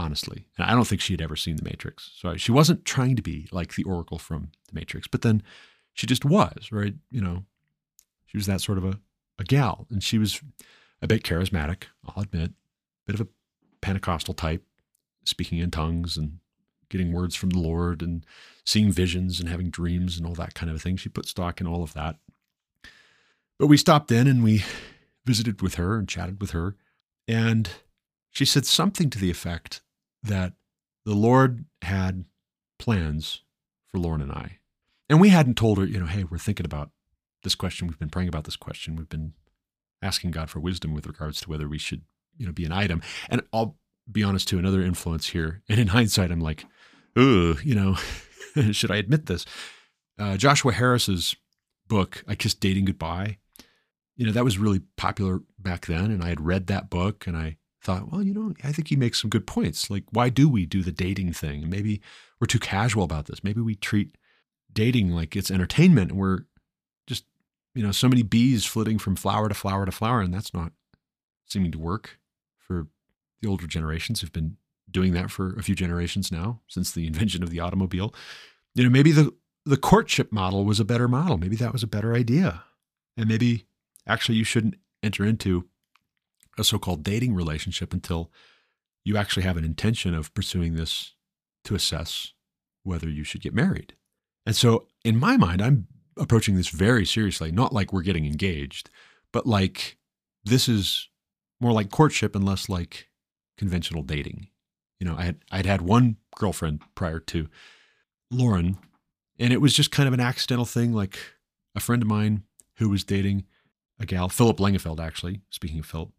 honestly. 0.00 0.46
And 0.56 0.66
I 0.66 0.74
don't 0.74 0.86
think 0.86 1.00
she 1.00 1.12
had 1.12 1.20
ever 1.20 1.36
seen 1.36 1.56
The 1.56 1.64
Matrix. 1.64 2.10
So 2.16 2.36
she 2.36 2.52
wasn't 2.52 2.84
trying 2.84 3.16
to 3.16 3.22
be 3.22 3.48
like 3.52 3.74
the 3.74 3.84
Oracle 3.84 4.18
from 4.18 4.50
The 4.68 4.74
Matrix, 4.74 5.06
but 5.06 5.22
then 5.22 5.42
she 5.94 6.06
just 6.06 6.24
was, 6.24 6.72
right? 6.72 6.94
You 7.10 7.20
know, 7.20 7.44
she 8.26 8.36
was 8.36 8.46
that 8.46 8.60
sort 8.60 8.78
of 8.78 8.84
a, 8.84 8.98
a 9.38 9.44
gal. 9.44 9.86
And 9.90 10.02
she 10.02 10.18
was 10.18 10.40
a 11.02 11.06
bit 11.06 11.22
charismatic, 11.22 11.84
I'll 12.06 12.22
admit, 12.22 12.50
a 12.50 13.06
bit 13.06 13.20
of 13.20 13.26
a 13.26 13.28
Pentecostal 13.80 14.34
type, 14.34 14.64
speaking 15.24 15.58
in 15.58 15.70
tongues 15.70 16.16
and 16.16 16.38
getting 16.88 17.12
words 17.12 17.34
from 17.34 17.50
the 17.50 17.58
Lord 17.58 18.02
and 18.02 18.26
seeing 18.64 18.90
visions 18.90 19.40
and 19.40 19.48
having 19.48 19.70
dreams 19.70 20.16
and 20.16 20.26
all 20.26 20.34
that 20.34 20.54
kind 20.54 20.70
of 20.70 20.82
thing. 20.82 20.96
She 20.96 21.08
put 21.08 21.26
stock 21.26 21.60
in 21.60 21.66
all 21.66 21.82
of 21.82 21.94
that. 21.94 22.16
But 23.58 23.68
we 23.68 23.76
stopped 23.76 24.10
in 24.10 24.26
and 24.26 24.42
we 24.42 24.64
visited 25.24 25.62
with 25.62 25.74
her 25.74 25.96
and 25.98 26.08
chatted 26.08 26.40
with 26.40 26.50
her. 26.50 26.76
And 27.28 27.70
she 28.30 28.44
said 28.44 28.66
something 28.66 29.10
to 29.10 29.18
the 29.18 29.30
effect 29.30 29.82
that 30.22 30.54
the 31.04 31.14
Lord 31.14 31.64
had 31.82 32.24
plans 32.78 33.42
for 33.88 33.98
Lauren 33.98 34.20
and 34.20 34.32
I. 34.32 34.58
And 35.08 35.20
we 35.20 35.30
hadn't 35.30 35.56
told 35.56 35.78
her, 35.78 35.84
you 35.84 35.98
know, 35.98 36.06
hey, 36.06 36.24
we're 36.24 36.38
thinking 36.38 36.66
about 36.66 36.90
this 37.42 37.54
question. 37.54 37.88
We've 37.88 37.98
been 37.98 38.10
praying 38.10 38.28
about 38.28 38.44
this 38.44 38.56
question. 38.56 38.96
We've 38.96 39.08
been 39.08 39.32
asking 40.02 40.30
God 40.30 40.50
for 40.50 40.60
wisdom 40.60 40.94
with 40.94 41.06
regards 41.06 41.40
to 41.40 41.50
whether 41.50 41.68
we 41.68 41.78
should, 41.78 42.02
you 42.36 42.46
know, 42.46 42.52
be 42.52 42.64
an 42.64 42.72
item. 42.72 43.02
And 43.28 43.42
I'll 43.52 43.76
be 44.10 44.22
honest 44.22 44.48
too, 44.48 44.58
another 44.58 44.82
influence 44.82 45.28
here. 45.28 45.62
And 45.68 45.80
in 45.80 45.86
hindsight, 45.88 46.30
I'm 46.30 46.40
like, 46.40 46.64
ooh, 47.18 47.56
you 47.64 47.74
know, 47.74 47.94
should 48.72 48.90
I 48.90 48.96
admit 48.96 49.26
this? 49.26 49.46
Uh, 50.18 50.36
Joshua 50.36 50.72
Harris's 50.72 51.34
book, 51.88 52.22
I 52.28 52.34
Kissed 52.34 52.60
Dating 52.60 52.84
Goodbye, 52.84 53.38
you 54.16 54.26
know, 54.26 54.32
that 54.32 54.44
was 54.44 54.58
really 54.58 54.82
popular 54.96 55.40
back 55.58 55.86
then. 55.86 56.10
And 56.10 56.22
I 56.22 56.28
had 56.28 56.44
read 56.44 56.66
that 56.66 56.90
book 56.90 57.26
and 57.26 57.34
I 57.34 57.56
thought, 57.82 58.10
well, 58.10 58.22
you 58.22 58.34
know, 58.34 58.52
I 58.62 58.72
think 58.72 58.88
he 58.88 58.96
makes 58.96 59.20
some 59.20 59.30
good 59.30 59.46
points. 59.46 59.90
Like, 59.90 60.04
why 60.10 60.28
do 60.28 60.48
we 60.48 60.66
do 60.66 60.82
the 60.82 60.92
dating 60.92 61.32
thing? 61.32 61.68
Maybe 61.68 62.00
we're 62.38 62.46
too 62.46 62.58
casual 62.58 63.04
about 63.04 63.26
this. 63.26 63.42
Maybe 63.42 63.60
we 63.60 63.74
treat 63.74 64.16
dating 64.72 65.10
like 65.10 65.34
it's 65.34 65.50
entertainment 65.50 66.10
and 66.10 66.20
we're 66.20 66.40
just, 67.06 67.24
you 67.74 67.82
know, 67.82 67.92
so 67.92 68.08
many 68.08 68.22
bees 68.22 68.66
flitting 68.66 68.98
from 68.98 69.16
flower 69.16 69.48
to 69.48 69.54
flower 69.54 69.86
to 69.86 69.92
flower. 69.92 70.20
And 70.20 70.32
that's 70.32 70.52
not 70.52 70.72
seeming 71.46 71.72
to 71.72 71.78
work 71.78 72.18
for 72.58 72.86
the 73.40 73.48
older 73.48 73.66
generations 73.66 74.20
who've 74.20 74.32
been 74.32 74.56
doing 74.90 75.12
that 75.14 75.30
for 75.30 75.54
a 75.54 75.62
few 75.62 75.74
generations 75.74 76.30
now 76.30 76.60
since 76.68 76.92
the 76.92 77.06
invention 77.06 77.42
of 77.42 77.50
the 77.50 77.60
automobile. 77.60 78.14
You 78.74 78.84
know, 78.84 78.90
maybe 78.90 79.12
the, 79.12 79.32
the 79.64 79.76
courtship 79.76 80.32
model 80.32 80.64
was 80.64 80.80
a 80.80 80.84
better 80.84 81.08
model. 81.08 81.38
Maybe 81.38 81.56
that 81.56 81.72
was 81.72 81.82
a 81.82 81.88
better 81.88 82.14
idea. 82.14 82.64
And 83.16 83.28
maybe 83.28 83.66
actually 84.06 84.36
you 84.36 84.44
shouldn't 84.44 84.76
enter 85.02 85.24
into 85.24 85.66
a 86.58 86.64
so 86.64 86.78
called 86.78 87.02
dating 87.02 87.34
relationship 87.34 87.92
until 87.92 88.30
you 89.04 89.16
actually 89.16 89.42
have 89.42 89.56
an 89.56 89.64
intention 89.64 90.14
of 90.14 90.32
pursuing 90.34 90.74
this 90.74 91.14
to 91.64 91.74
assess 91.74 92.32
whether 92.82 93.08
you 93.08 93.24
should 93.24 93.40
get 93.40 93.54
married. 93.54 93.94
And 94.46 94.56
so, 94.56 94.86
in 95.04 95.18
my 95.18 95.36
mind, 95.36 95.62
I'm 95.62 95.86
approaching 96.16 96.56
this 96.56 96.68
very 96.68 97.06
seriously, 97.06 97.52
not 97.52 97.72
like 97.72 97.92
we're 97.92 98.02
getting 98.02 98.26
engaged, 98.26 98.90
but 99.32 99.46
like 99.46 99.98
this 100.44 100.68
is 100.68 101.08
more 101.60 101.72
like 101.72 101.90
courtship 101.90 102.34
and 102.34 102.44
less 102.44 102.68
like 102.68 103.08
conventional 103.58 104.02
dating. 104.02 104.48
You 104.98 105.06
know, 105.06 105.16
I 105.16 105.24
had 105.24 105.38
I'd 105.50 105.66
had 105.66 105.82
one 105.82 106.16
girlfriend 106.36 106.82
prior 106.94 107.20
to 107.20 107.48
Lauren, 108.30 108.78
and 109.38 109.52
it 109.52 109.60
was 109.60 109.74
just 109.74 109.90
kind 109.90 110.06
of 110.06 110.14
an 110.14 110.20
accidental 110.20 110.66
thing. 110.66 110.92
Like 110.92 111.18
a 111.74 111.80
friend 111.80 112.02
of 112.02 112.08
mine 112.08 112.44
who 112.76 112.88
was 112.88 113.04
dating 113.04 113.44
a 113.98 114.06
gal, 114.06 114.28
Philip 114.28 114.58
Langefeld, 114.58 115.00
actually. 115.00 115.42
Speaking 115.50 115.80
of 115.80 115.86
Philip, 115.86 116.10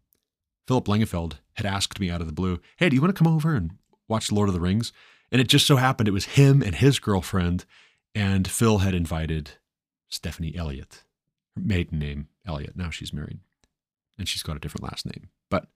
Philip 0.72 0.86
Langefeld 0.86 1.34
had 1.56 1.66
asked 1.66 2.00
me 2.00 2.08
out 2.08 2.22
of 2.22 2.26
the 2.26 2.32
blue, 2.32 2.58
"Hey, 2.78 2.88
do 2.88 2.96
you 2.96 3.02
want 3.02 3.14
to 3.14 3.18
come 3.22 3.30
over 3.30 3.54
and 3.54 3.72
watch 4.08 4.32
Lord 4.32 4.48
of 4.48 4.54
the 4.54 4.60
Rings?" 4.60 4.90
And 5.30 5.38
it 5.38 5.46
just 5.46 5.66
so 5.66 5.76
happened 5.76 6.08
it 6.08 6.12
was 6.12 6.24
him 6.24 6.62
and 6.62 6.74
his 6.74 6.98
girlfriend, 6.98 7.66
and 8.14 8.48
Phil 8.48 8.78
had 8.78 8.94
invited 8.94 9.58
Stephanie 10.08 10.56
Elliott, 10.56 11.04
her 11.54 11.60
maiden 11.60 11.98
name 11.98 12.28
Elliott. 12.46 12.74
Now 12.74 12.88
she's 12.88 13.12
married, 13.12 13.40
and 14.16 14.26
she's 14.26 14.42
got 14.42 14.56
a 14.56 14.60
different 14.60 14.84
last 14.84 15.04
name. 15.04 15.28
But 15.50 15.66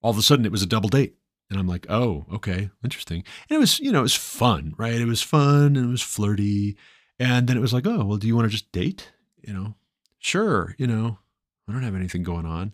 all 0.00 0.10
of 0.10 0.16
a 0.16 0.22
sudden, 0.22 0.46
it 0.46 0.52
was 0.52 0.62
a 0.62 0.66
double 0.66 0.88
date. 0.88 1.16
And 1.50 1.60
I'm 1.60 1.68
like, 1.68 1.84
oh, 1.90 2.24
okay, 2.32 2.70
interesting. 2.82 3.24
And 3.50 3.56
it 3.56 3.60
was, 3.60 3.78
you 3.78 3.92
know, 3.92 3.98
it 3.98 4.04
was 4.04 4.14
fun, 4.14 4.74
right? 4.78 4.98
It 4.98 5.04
was 5.04 5.20
fun 5.20 5.76
and 5.76 5.84
it 5.84 5.90
was 5.90 6.00
flirty. 6.00 6.78
And 7.18 7.46
then 7.46 7.58
it 7.58 7.60
was 7.60 7.74
like, 7.74 7.86
oh, 7.86 8.06
well, 8.06 8.16
do 8.16 8.26
you 8.26 8.34
want 8.34 8.46
to 8.46 8.50
just 8.50 8.72
date? 8.72 9.12
You 9.42 9.52
know, 9.52 9.74
sure, 10.18 10.74
you 10.78 10.86
know, 10.86 11.18
I 11.68 11.72
don't 11.72 11.82
have 11.82 11.94
anything 11.94 12.22
going 12.22 12.46
on. 12.46 12.72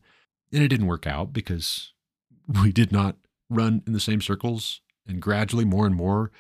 And 0.53 0.63
it 0.63 0.69
didn't 0.69 0.87
work 0.87 1.07
out 1.07 1.33
because 1.33 1.93
we 2.63 2.73
did 2.73 2.93
not 2.93 3.17
run 3.49 3.83
in 3.87 3.93
the 3.93 4.01
same 4.01 4.21
circles. 4.21 4.81
And 5.07 5.21
gradually, 5.21 5.65
more 5.65 5.87
and 5.87 5.95
more, 5.95 6.31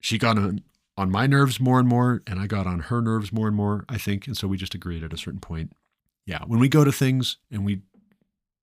she 0.00 0.18
got 0.18 0.38
on, 0.38 0.62
on 0.96 1.10
my 1.10 1.26
nerves 1.26 1.60
more 1.60 1.78
and 1.78 1.88
more, 1.88 2.22
and 2.26 2.38
I 2.38 2.46
got 2.46 2.66
on 2.66 2.80
her 2.80 3.02
nerves 3.02 3.32
more 3.32 3.48
and 3.48 3.56
more, 3.56 3.84
I 3.88 3.98
think. 3.98 4.26
And 4.26 4.36
so 4.36 4.48
we 4.48 4.56
just 4.56 4.74
agreed 4.74 5.02
at 5.02 5.12
a 5.12 5.18
certain 5.18 5.40
point. 5.40 5.72
Yeah, 6.26 6.44
when 6.46 6.60
we 6.60 6.68
go 6.68 6.84
to 6.84 6.92
things 6.92 7.38
and 7.50 7.64
we 7.64 7.82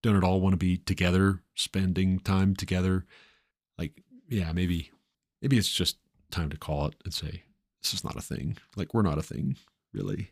don't 0.01 0.15
at 0.15 0.23
all 0.23 0.39
want 0.39 0.53
to 0.53 0.57
be 0.57 0.77
together, 0.77 1.41
spending 1.55 2.19
time 2.19 2.55
together, 2.55 3.05
like, 3.77 4.01
yeah, 4.29 4.51
maybe, 4.53 4.91
maybe 5.41 5.57
it's 5.57 5.71
just 5.71 5.97
time 6.31 6.49
to 6.49 6.57
call 6.57 6.87
it 6.87 6.95
and 7.03 7.13
say, 7.13 7.43
this 7.81 7.93
is 7.93 8.03
not 8.03 8.15
a 8.15 8.21
thing. 8.21 8.57
Like, 8.75 8.93
we're 8.93 9.01
not 9.01 9.17
a 9.17 9.23
thing, 9.23 9.57
really 9.93 10.31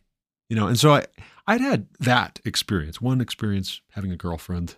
you 0.49 0.55
know 0.55 0.67
and 0.67 0.80
so 0.80 0.93
i 0.93 1.05
i'd 1.47 1.61
had 1.61 1.88
that 1.99 2.39
experience 2.45 3.01
one 3.01 3.22
experience 3.22 3.81
having 3.91 4.11
a 4.11 4.17
girlfriend. 4.17 4.76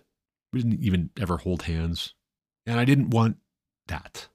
We 0.52 0.62
didn't 0.62 0.82
even 0.82 1.10
ever 1.20 1.36
hold 1.36 1.62
hands. 1.62 2.14
And 2.66 2.80
i 2.80 2.84
didn't 2.84 3.10
want 3.10 3.36
that 3.86 4.28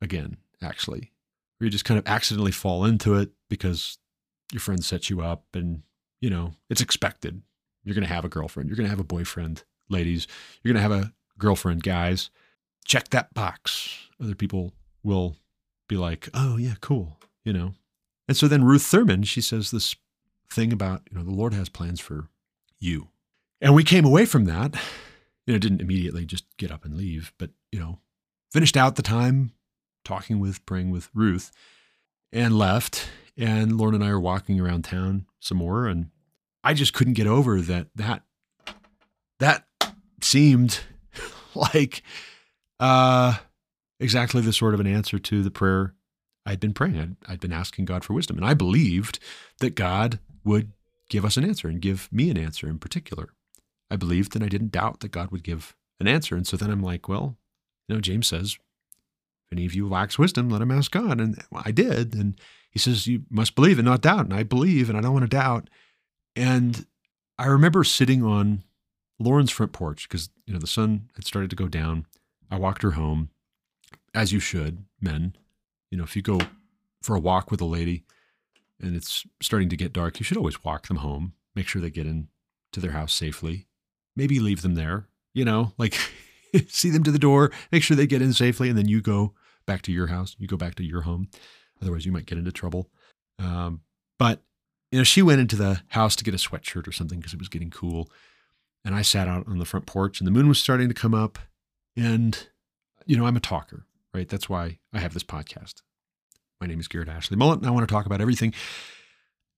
again 0.00 0.38
actually. 0.62 1.12
Where 1.58 1.66
you 1.66 1.70
just 1.70 1.84
kind 1.84 1.98
of 1.98 2.06
accidentally 2.06 2.52
fall 2.52 2.84
into 2.84 3.14
it 3.14 3.30
because 3.50 3.98
your 4.52 4.60
friend 4.60 4.84
sets 4.84 5.10
you 5.10 5.20
up 5.20 5.44
and 5.54 5.82
you 6.20 6.30
know 6.30 6.52
it's 6.70 6.80
expected. 6.80 7.42
You're 7.84 7.94
going 7.94 8.06
to 8.06 8.12
have 8.12 8.24
a 8.24 8.28
girlfriend. 8.28 8.68
You're 8.68 8.76
going 8.76 8.86
to 8.86 8.90
have 8.90 9.00
a 9.00 9.04
boyfriend 9.04 9.64
ladies. 9.88 10.26
You're 10.62 10.74
going 10.74 10.82
to 10.84 10.94
have 10.94 11.04
a 11.04 11.12
girlfriend 11.38 11.82
guys. 11.82 12.30
Check 12.84 13.08
that 13.10 13.32
box. 13.34 14.08
Other 14.22 14.34
people 14.34 14.72
will 15.02 15.36
be 15.88 15.96
like 15.96 16.28
oh 16.34 16.56
yeah 16.56 16.74
cool 16.80 17.18
you 17.44 17.52
know? 17.52 17.72
And 18.28 18.36
so 18.36 18.46
then 18.46 18.64
ruth 18.64 18.82
thurman 18.82 19.22
she 19.22 19.40
says 19.40 19.70
this 19.70 19.96
thing 20.50 20.72
about, 20.72 21.02
you 21.10 21.16
know, 21.16 21.24
the 21.24 21.30
Lord 21.30 21.54
has 21.54 21.68
plans 21.68 22.00
for 22.00 22.28
you. 22.78 23.08
And 23.60 23.74
we 23.74 23.84
came 23.84 24.04
away 24.04 24.24
from 24.24 24.44
that, 24.44 24.74
you 25.46 25.52
know, 25.52 25.58
didn't 25.58 25.80
immediately 25.80 26.24
just 26.24 26.44
get 26.56 26.70
up 26.70 26.84
and 26.84 26.96
leave, 26.96 27.32
but, 27.38 27.50
you 27.72 27.78
know, 27.78 27.98
finished 28.52 28.76
out 28.76 28.96
the 28.96 29.02
time 29.02 29.52
talking 30.04 30.38
with, 30.38 30.64
praying 30.64 30.90
with 30.90 31.10
Ruth 31.12 31.50
and 32.32 32.56
left. 32.56 33.08
And 33.36 33.76
Lauren 33.76 33.94
and 33.94 34.04
I 34.04 34.08
are 34.08 34.20
walking 34.20 34.60
around 34.60 34.82
town 34.84 35.26
some 35.40 35.58
more. 35.58 35.86
And 35.86 36.10
I 36.62 36.74
just 36.74 36.92
couldn't 36.92 37.14
get 37.14 37.26
over 37.26 37.60
that, 37.60 37.88
that, 37.96 38.22
that 39.40 39.66
seemed 40.20 40.80
like, 41.54 42.02
uh, 42.80 43.36
exactly 44.00 44.40
the 44.40 44.52
sort 44.52 44.74
of 44.74 44.80
an 44.80 44.86
answer 44.86 45.18
to 45.18 45.42
the 45.42 45.50
prayer 45.50 45.94
I'd 46.46 46.60
been 46.60 46.72
praying. 46.72 46.98
I'd, 46.98 47.16
I'd, 47.28 47.40
been 47.40 47.52
asking 47.52 47.84
God 47.84 48.04
for 48.04 48.14
wisdom. 48.14 48.38
And 48.38 48.46
I 48.46 48.54
believed 48.54 49.18
that 49.60 49.74
God 49.74 50.18
would 50.48 50.72
give 51.08 51.24
us 51.24 51.36
an 51.36 51.44
answer 51.44 51.68
and 51.68 51.80
give 51.80 52.08
me 52.10 52.30
an 52.30 52.36
answer 52.36 52.68
in 52.68 52.78
particular. 52.78 53.28
I 53.90 53.96
believed 53.96 54.34
and 54.34 54.44
I 54.44 54.48
didn't 54.48 54.72
doubt 54.72 55.00
that 55.00 55.12
God 55.12 55.30
would 55.30 55.42
give 55.42 55.76
an 56.00 56.08
answer. 56.08 56.36
And 56.36 56.46
so 56.46 56.56
then 56.56 56.70
I'm 56.70 56.82
like, 56.82 57.08
well, 57.08 57.36
you 57.86 57.94
know, 57.94 58.00
James 58.00 58.26
says, 58.26 58.58
if 59.46 59.52
any 59.52 59.64
of 59.64 59.74
you 59.74 59.88
lacks 59.88 60.18
wisdom, 60.18 60.50
let 60.50 60.62
him 60.62 60.70
ask 60.70 60.90
God. 60.90 61.20
And 61.20 61.42
I 61.52 61.70
did. 61.70 62.14
And 62.14 62.38
he 62.70 62.78
says, 62.78 63.06
you 63.06 63.22
must 63.30 63.54
believe 63.54 63.78
and 63.78 63.86
not 63.86 64.02
doubt. 64.02 64.26
And 64.26 64.34
I 64.34 64.42
believe 64.42 64.88
and 64.88 64.98
I 64.98 65.00
don't 65.00 65.14
want 65.14 65.24
to 65.24 65.28
doubt. 65.28 65.70
And 66.36 66.86
I 67.38 67.46
remember 67.46 67.84
sitting 67.84 68.22
on 68.22 68.62
Lauren's 69.18 69.50
front 69.50 69.72
porch 69.72 70.08
because, 70.08 70.30
you 70.46 70.52
know, 70.52 70.60
the 70.60 70.66
sun 70.66 71.10
had 71.14 71.26
started 71.26 71.50
to 71.50 71.56
go 71.56 71.68
down. 71.68 72.06
I 72.50 72.58
walked 72.58 72.82
her 72.82 72.92
home, 72.92 73.30
as 74.14 74.32
you 74.32 74.40
should, 74.40 74.84
men. 75.00 75.34
You 75.90 75.98
know, 75.98 76.04
if 76.04 76.14
you 76.14 76.22
go 76.22 76.40
for 77.02 77.16
a 77.16 77.20
walk 77.20 77.50
with 77.50 77.60
a 77.60 77.66
lady, 77.66 78.04
and 78.80 78.94
it's 78.96 79.26
starting 79.40 79.68
to 79.68 79.76
get 79.76 79.92
dark, 79.92 80.18
you 80.18 80.24
should 80.24 80.36
always 80.36 80.62
walk 80.64 80.86
them 80.86 80.98
home. 80.98 81.34
Make 81.54 81.66
sure 81.66 81.82
they 81.82 81.90
get 81.90 82.06
in 82.06 82.28
to 82.72 82.80
their 82.80 82.92
house 82.92 83.12
safely. 83.12 83.66
Maybe 84.16 84.40
leave 84.40 84.62
them 84.62 84.74
there, 84.74 85.08
you 85.34 85.44
know, 85.44 85.72
like 85.78 85.96
see 86.68 86.90
them 86.90 87.02
to 87.04 87.10
the 87.10 87.18
door, 87.18 87.50
make 87.72 87.82
sure 87.82 87.96
they 87.96 88.06
get 88.06 88.22
in 88.22 88.32
safely, 88.32 88.68
and 88.68 88.78
then 88.78 88.88
you 88.88 89.00
go 89.00 89.34
back 89.66 89.82
to 89.82 89.92
your 89.92 90.08
house. 90.08 90.34
You 90.38 90.48
go 90.48 90.56
back 90.56 90.74
to 90.76 90.84
your 90.84 91.02
home. 91.02 91.28
Otherwise, 91.80 92.04
you 92.04 92.10
might 92.12 92.26
get 92.26 92.38
into 92.38 92.50
trouble. 92.50 92.90
Um, 93.38 93.82
but, 94.18 94.42
you 94.90 94.98
know, 94.98 95.04
she 95.04 95.22
went 95.22 95.40
into 95.40 95.54
the 95.54 95.82
house 95.88 96.16
to 96.16 96.24
get 96.24 96.34
a 96.34 96.38
sweatshirt 96.38 96.88
or 96.88 96.92
something 96.92 97.18
because 97.20 97.34
it 97.34 97.38
was 97.38 97.48
getting 97.48 97.70
cool. 97.70 98.10
And 98.84 98.94
I 98.94 99.02
sat 99.02 99.28
out 99.28 99.46
on 99.46 99.58
the 99.58 99.64
front 99.64 99.86
porch 99.86 100.20
and 100.20 100.26
the 100.26 100.32
moon 100.32 100.48
was 100.48 100.58
starting 100.58 100.88
to 100.88 100.94
come 100.94 101.14
up. 101.14 101.38
And, 101.96 102.48
you 103.06 103.16
know, 103.16 103.26
I'm 103.26 103.36
a 103.36 103.40
talker, 103.40 103.86
right? 104.12 104.28
That's 104.28 104.48
why 104.48 104.78
I 104.92 104.98
have 104.98 105.14
this 105.14 105.22
podcast. 105.22 105.82
My 106.60 106.66
name 106.66 106.80
is 106.80 106.88
Garrett 106.88 107.08
Ashley 107.08 107.36
Mullet, 107.36 107.60
and 107.60 107.68
I 107.68 107.70
want 107.70 107.88
to 107.88 107.92
talk 107.92 108.06
about 108.06 108.20
everything. 108.20 108.52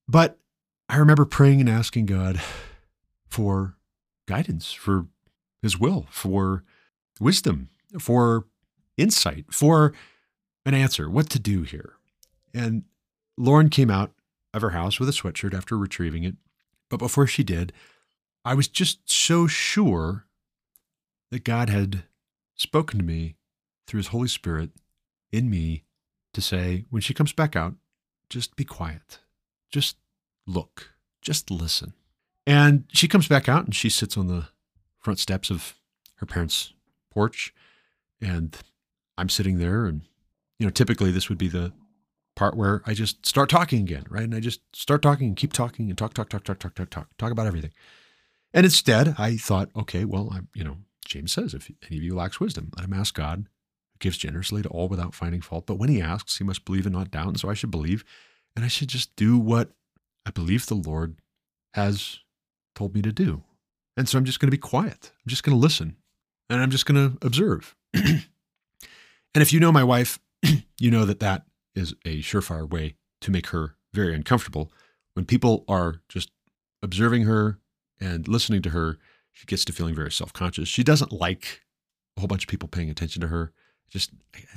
But 0.07 0.39
I 0.89 0.97
remember 0.97 1.25
praying 1.25 1.61
and 1.61 1.69
asking 1.69 2.07
God 2.07 2.41
for 3.27 3.77
guidance, 4.27 4.73
for 4.73 5.07
His 5.63 5.79
will, 5.79 6.07
for 6.11 6.63
wisdom, 7.19 7.71
for 7.99 8.45
insight, 8.99 9.47
for 9.51 9.95
an 10.67 10.75
answer, 10.75 11.09
what 11.09 11.31
to 11.31 11.39
do 11.39 11.63
here. 11.63 11.95
And 12.53 12.85
Lauren 13.39 13.71
came 13.71 13.91
out 13.91 14.13
of 14.53 14.61
her 14.61 14.71
house 14.71 15.01
with 15.01 15.09
a 15.09 15.13
sweatshirt 15.13 15.55
after 15.55 15.79
retrieving 15.79 16.25
it. 16.25 16.37
But 16.91 16.99
before 16.99 17.27
she 17.27 17.45
did, 17.45 17.73
I 18.45 18.55
was 18.55 18.69
just 18.69 19.11
so 19.11 19.47
sure 19.47 20.27
that 21.31 21.45
God 21.45 21.71
had 21.71 22.03
spoken 22.57 22.99
to 22.99 23.05
me 23.05 23.37
through 23.87 23.99
His 23.99 24.09
Holy 24.09 24.29
Spirit 24.29 24.71
in 25.33 25.49
me 25.49 25.85
to 26.33 26.41
say, 26.41 26.85
when 26.91 27.03
she 27.03 27.15
comes 27.15 27.33
back 27.33 27.57
out, 27.57 27.75
just 28.29 28.57
be 28.57 28.65
quiet. 28.65 29.19
Just 29.71 29.97
look. 30.47 30.95
Just 31.23 31.51
listen. 31.51 31.95
And 32.47 32.85
she 32.93 33.09
comes 33.09 33.29
back 33.29 33.49
out 33.49 33.65
and 33.65 33.75
she 33.75 33.91
sits 33.91 34.17
on 34.17 34.27
the 34.27 34.49
front 34.99 35.19
steps 35.19 35.51
of 35.51 35.75
her 36.17 36.27
parents' 36.27 36.73
porch. 37.11 37.53
And 38.21 38.57
I'm 39.19 39.29
sitting 39.29 39.59
there. 39.59 39.87
And, 39.87 40.03
you 40.59 40.67
know, 40.67 40.71
typically 40.71 41.11
this 41.11 41.29
would 41.29 41.39
be 41.39 41.49
the 41.49 41.73
part 42.37 42.57
where 42.57 42.83
I 42.87 42.95
just 42.95 43.27
start 43.27 43.51
talking 43.51 43.83
again, 43.83 44.05
right? 44.09 44.25
And 44.25 44.35
I 44.35 44.41
just 44.41 44.61
start 44.75 45.03
talking 45.03 45.29
and 45.29 45.37
keep 45.37 45.53
talking 45.53 45.89
and 45.89 45.99
talk, 45.99 46.15
talk, 46.15 46.29
talk, 46.29 46.45
talk, 46.45 46.59
talk, 46.59 46.75
talk, 46.75 46.91
talk, 46.91 47.09
talk 47.19 47.33
about 47.33 47.47
everything. 47.47 47.73
And 48.55 48.65
instead, 48.65 49.15
I 49.19 49.37
thought, 49.37 49.71
okay, 49.77 50.05
well, 50.05 50.31
I, 50.33 50.41
you 50.55 50.65
know, 50.65 50.79
James 51.05 51.33
says, 51.33 51.55
if 51.55 51.71
any 51.89 51.99
of 51.99 52.03
you 52.03 52.15
lacks 52.15 52.41
wisdom, 52.41 52.71
let 52.77 52.87
him 52.87 52.95
ask 52.95 53.15
God 53.15 53.47
gives 54.01 54.19
generously 54.19 54.63
to 54.63 54.69
all 54.69 54.89
without 54.89 55.15
finding 55.15 55.41
fault. 55.41 55.67
But 55.67 55.77
when 55.77 55.89
he 55.89 56.03
asks, 56.03 56.39
he 56.39 56.45
must 56.45 56.65
believe 56.65 56.87
and 56.87 56.95
not 56.95 57.11
doubt. 57.11 57.29
And 57.29 57.41
so 57.41 57.49
I 57.49 57.55
should 57.55 57.71
believe, 57.71 58.05
and 58.57 58.65
I 58.65 58.69
should 58.69 58.89
just 58.89 59.15
do 59.17 59.39
what 59.39 59.71
I 60.27 60.31
believe 60.31 60.67
the 60.67 60.75
Lord 60.75 61.17
has 61.75 62.21
told 62.75 62.95
me 62.95 63.03
to 63.03 63.13
do. 63.13 63.45
And 63.97 64.09
so 64.09 64.19
I'm 64.19 64.25
just 64.25 64.41
going 64.41 64.49
to 64.49 64.57
be 64.57 64.59
quiet. 64.59 65.13
I'm 65.15 65.29
just 65.29 65.43
going 65.43 65.57
to 65.57 65.61
listen 65.61 65.97
and 66.49 66.61
I'm 66.61 66.71
just 66.71 66.87
going 66.87 67.11
to 67.11 67.27
observe. 67.27 67.77
and 67.95 68.25
if 69.35 69.53
you 69.53 69.61
know 69.61 69.73
my 69.73 69.85
wife, 69.85 70.19
you 70.79 70.91
know 70.91 71.05
that 71.05 71.21
that 71.21 71.45
is 71.75 71.95
a 72.05 72.21
surefire 72.21 72.69
way 72.69 72.97
to 73.21 73.31
make 73.31 73.49
her 73.49 73.77
very 73.93 74.15
uncomfortable. 74.15 74.73
When 75.15 75.25
people 75.25 75.65
are 75.69 76.01
just 76.09 76.31
observing 76.83 77.25
her 77.25 77.59
and 78.01 78.27
listening 78.27 78.63
to 78.63 78.71
her, 78.71 78.99
she 79.33 79.47
gets 79.47 79.65
to 79.67 79.73
feeling 79.73 79.95
very 79.95 80.11
self 80.11 80.33
conscious. 80.33 80.69
She 80.69 80.83
doesn't 80.83 81.13
like 81.13 81.63
a 82.17 82.21
whole 82.21 82.29
bunch 82.29 82.45
of 82.45 82.49
people 82.49 82.69
paying 82.69 82.91
attention 82.91 83.21
to 83.21 83.29
her. 83.29 83.53
Just 83.91 84.13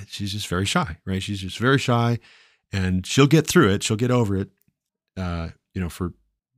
she's 0.06 0.32
just 0.32 0.48
very 0.48 0.64
shy, 0.64 0.98
right? 1.04 1.22
She's 1.22 1.40
just 1.40 1.58
very 1.58 1.78
shy, 1.78 2.18
and 2.72 3.06
she'll 3.06 3.26
get 3.26 3.46
through 3.46 3.70
it. 3.70 3.82
She'll 3.82 3.96
get 3.96 4.10
over 4.10 4.36
it, 4.36 4.50
uh, 5.16 5.48
you 5.74 5.80
know, 5.80 5.88
for 5.88 6.12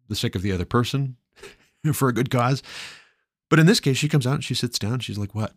the 0.09 0.15
sake 0.17 0.35
of 0.35 0.43
the 0.43 0.53
other 0.53 0.67
person, 0.67 1.17
for 1.93 2.09
a 2.09 2.13
good 2.13 2.31
cause. 2.31 2.63
But 3.49 3.59
in 3.59 3.67
this 3.67 3.81
case, 3.81 3.97
she 3.97 4.09
comes 4.09 4.27
out 4.27 4.35
and 4.35 4.45
she 4.45 4.55
sits 4.55 4.79
down. 4.79 5.01
She's 5.01 5.19
like, 5.19 5.35
"What?" 5.35 5.55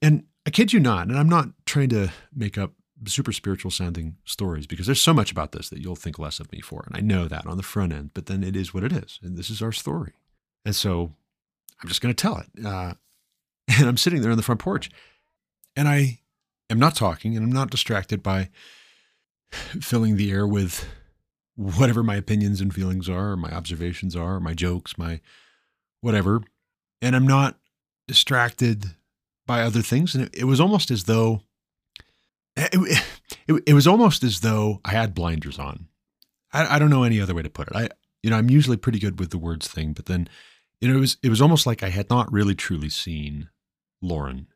And 0.00 0.24
I 0.46 0.50
kid 0.50 0.72
you 0.72 0.80
not, 0.80 1.08
and 1.08 1.18
I'm 1.18 1.28
not 1.28 1.48
trying 1.66 1.88
to 1.90 2.12
make 2.34 2.56
up 2.56 2.72
super 3.06 3.32
spiritual 3.32 3.70
sounding 3.70 4.16
stories 4.24 4.66
because 4.66 4.86
there's 4.86 5.00
so 5.00 5.14
much 5.14 5.32
about 5.32 5.52
this 5.52 5.68
that 5.70 5.80
you'll 5.80 5.96
think 5.96 6.18
less 6.18 6.38
of 6.38 6.52
me 6.52 6.60
for. 6.60 6.84
And 6.86 6.96
I 6.96 7.00
know 7.00 7.26
that 7.28 7.46
on 7.46 7.56
the 7.56 7.62
front 7.62 7.92
end, 7.92 8.10
but 8.14 8.26
then 8.26 8.44
it 8.44 8.54
is 8.54 8.74
what 8.74 8.84
it 8.84 8.92
is. 8.92 9.18
And 9.22 9.36
this 9.36 9.50
is 9.50 9.62
our 9.62 9.72
story. 9.72 10.12
And 10.64 10.76
so 10.76 11.14
I'm 11.82 11.88
just 11.88 12.02
going 12.02 12.14
to 12.14 12.22
tell 12.22 12.38
it. 12.38 12.64
Uh, 12.64 12.94
and 13.78 13.88
I'm 13.88 13.96
sitting 13.96 14.20
there 14.20 14.30
on 14.30 14.36
the 14.36 14.42
front 14.42 14.60
porch 14.60 14.90
and 15.76 15.88
I 15.88 16.19
am 16.70 16.78
not 16.78 16.94
talking 16.94 17.36
and 17.36 17.44
I'm 17.44 17.52
not 17.52 17.70
distracted 17.70 18.22
by 18.22 18.50
filling 19.50 20.16
the 20.16 20.30
air 20.30 20.46
with 20.46 20.86
whatever 21.56 22.02
my 22.02 22.16
opinions 22.16 22.60
and 22.60 22.74
feelings 22.74 23.08
are, 23.08 23.32
or 23.32 23.36
my 23.36 23.50
observations 23.50 24.16
are, 24.16 24.36
or 24.36 24.40
my 24.40 24.54
jokes, 24.54 24.96
my 24.96 25.20
whatever. 26.00 26.42
And 27.02 27.14
I'm 27.14 27.26
not 27.26 27.58
distracted 28.08 28.86
by 29.46 29.62
other 29.62 29.82
things. 29.82 30.14
And 30.14 30.24
it, 30.24 30.38
it 30.38 30.44
was 30.44 30.60
almost 30.60 30.90
as 30.90 31.04
though 31.04 31.42
eh, 32.56 32.68
it, 32.72 33.04
it, 33.48 33.62
it, 33.66 33.74
was 33.74 33.86
almost 33.86 34.22
as 34.22 34.40
though 34.40 34.80
I 34.84 34.92
had 34.92 35.14
blinders 35.14 35.58
on. 35.58 35.88
I, 36.52 36.76
I 36.76 36.78
don't 36.78 36.90
know 36.90 37.02
any 37.02 37.20
other 37.20 37.34
way 37.34 37.42
to 37.42 37.50
put 37.50 37.68
it. 37.68 37.76
I, 37.76 37.88
you 38.22 38.30
know, 38.30 38.36
I'm 38.36 38.50
usually 38.50 38.76
pretty 38.76 38.98
good 38.98 39.18
with 39.18 39.30
the 39.30 39.38
words 39.38 39.68
thing, 39.68 39.92
but 39.92 40.06
then, 40.06 40.28
you 40.80 40.88
know, 40.88 40.96
it 40.96 41.00
was, 41.00 41.16
it 41.22 41.28
was 41.28 41.42
almost 41.42 41.66
like 41.66 41.82
I 41.82 41.90
had 41.90 42.10
not 42.10 42.32
really 42.32 42.54
truly 42.54 42.88
seen 42.88 43.48
Lauren. 44.00 44.46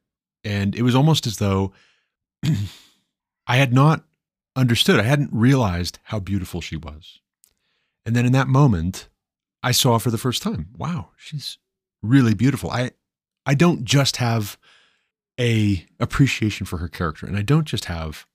And 0.42 0.74
it 0.74 0.82
was 0.82 0.94
almost 0.94 1.26
as 1.26 1.38
though 1.38 1.72
I 3.46 3.56
had 3.56 3.72
not 3.72 4.04
understood. 4.56 5.00
I 5.00 5.04
hadn't 5.04 5.30
realized 5.32 5.98
how 6.04 6.20
beautiful 6.20 6.60
she 6.60 6.76
was. 6.76 7.20
And 8.06 8.14
then 8.14 8.26
in 8.26 8.32
that 8.32 8.48
moment, 8.48 9.08
I 9.62 9.72
saw 9.72 9.98
for 9.98 10.10
the 10.10 10.18
first 10.18 10.42
time, 10.42 10.68
wow, 10.76 11.10
she's 11.16 11.58
really 12.02 12.34
beautiful. 12.34 12.70
I, 12.70 12.92
I 13.46 13.54
don't 13.54 13.84
just 13.84 14.16
have 14.18 14.58
a 15.40 15.86
appreciation 15.98 16.66
for 16.66 16.78
her 16.78 16.88
character, 16.88 17.26
and 17.26 17.36
I 17.36 17.42
don't 17.42 17.66
just 17.66 17.86
have 17.86 18.26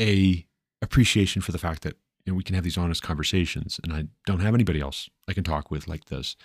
a 0.00 0.46
appreciation 0.82 1.42
for 1.42 1.52
the 1.52 1.58
fact 1.58 1.82
that 1.82 1.96
you 2.24 2.32
know 2.32 2.36
we 2.36 2.42
can 2.42 2.54
have 2.54 2.64
these 2.64 2.78
honest 2.78 3.02
conversations, 3.02 3.80
and 3.82 3.92
I 3.92 4.04
don't 4.26 4.40
have 4.40 4.54
anybody 4.54 4.80
else 4.80 5.08
I 5.28 5.32
can 5.32 5.44
talk 5.44 5.70
with 5.70 5.88
like 5.88 6.06
this. 6.06 6.36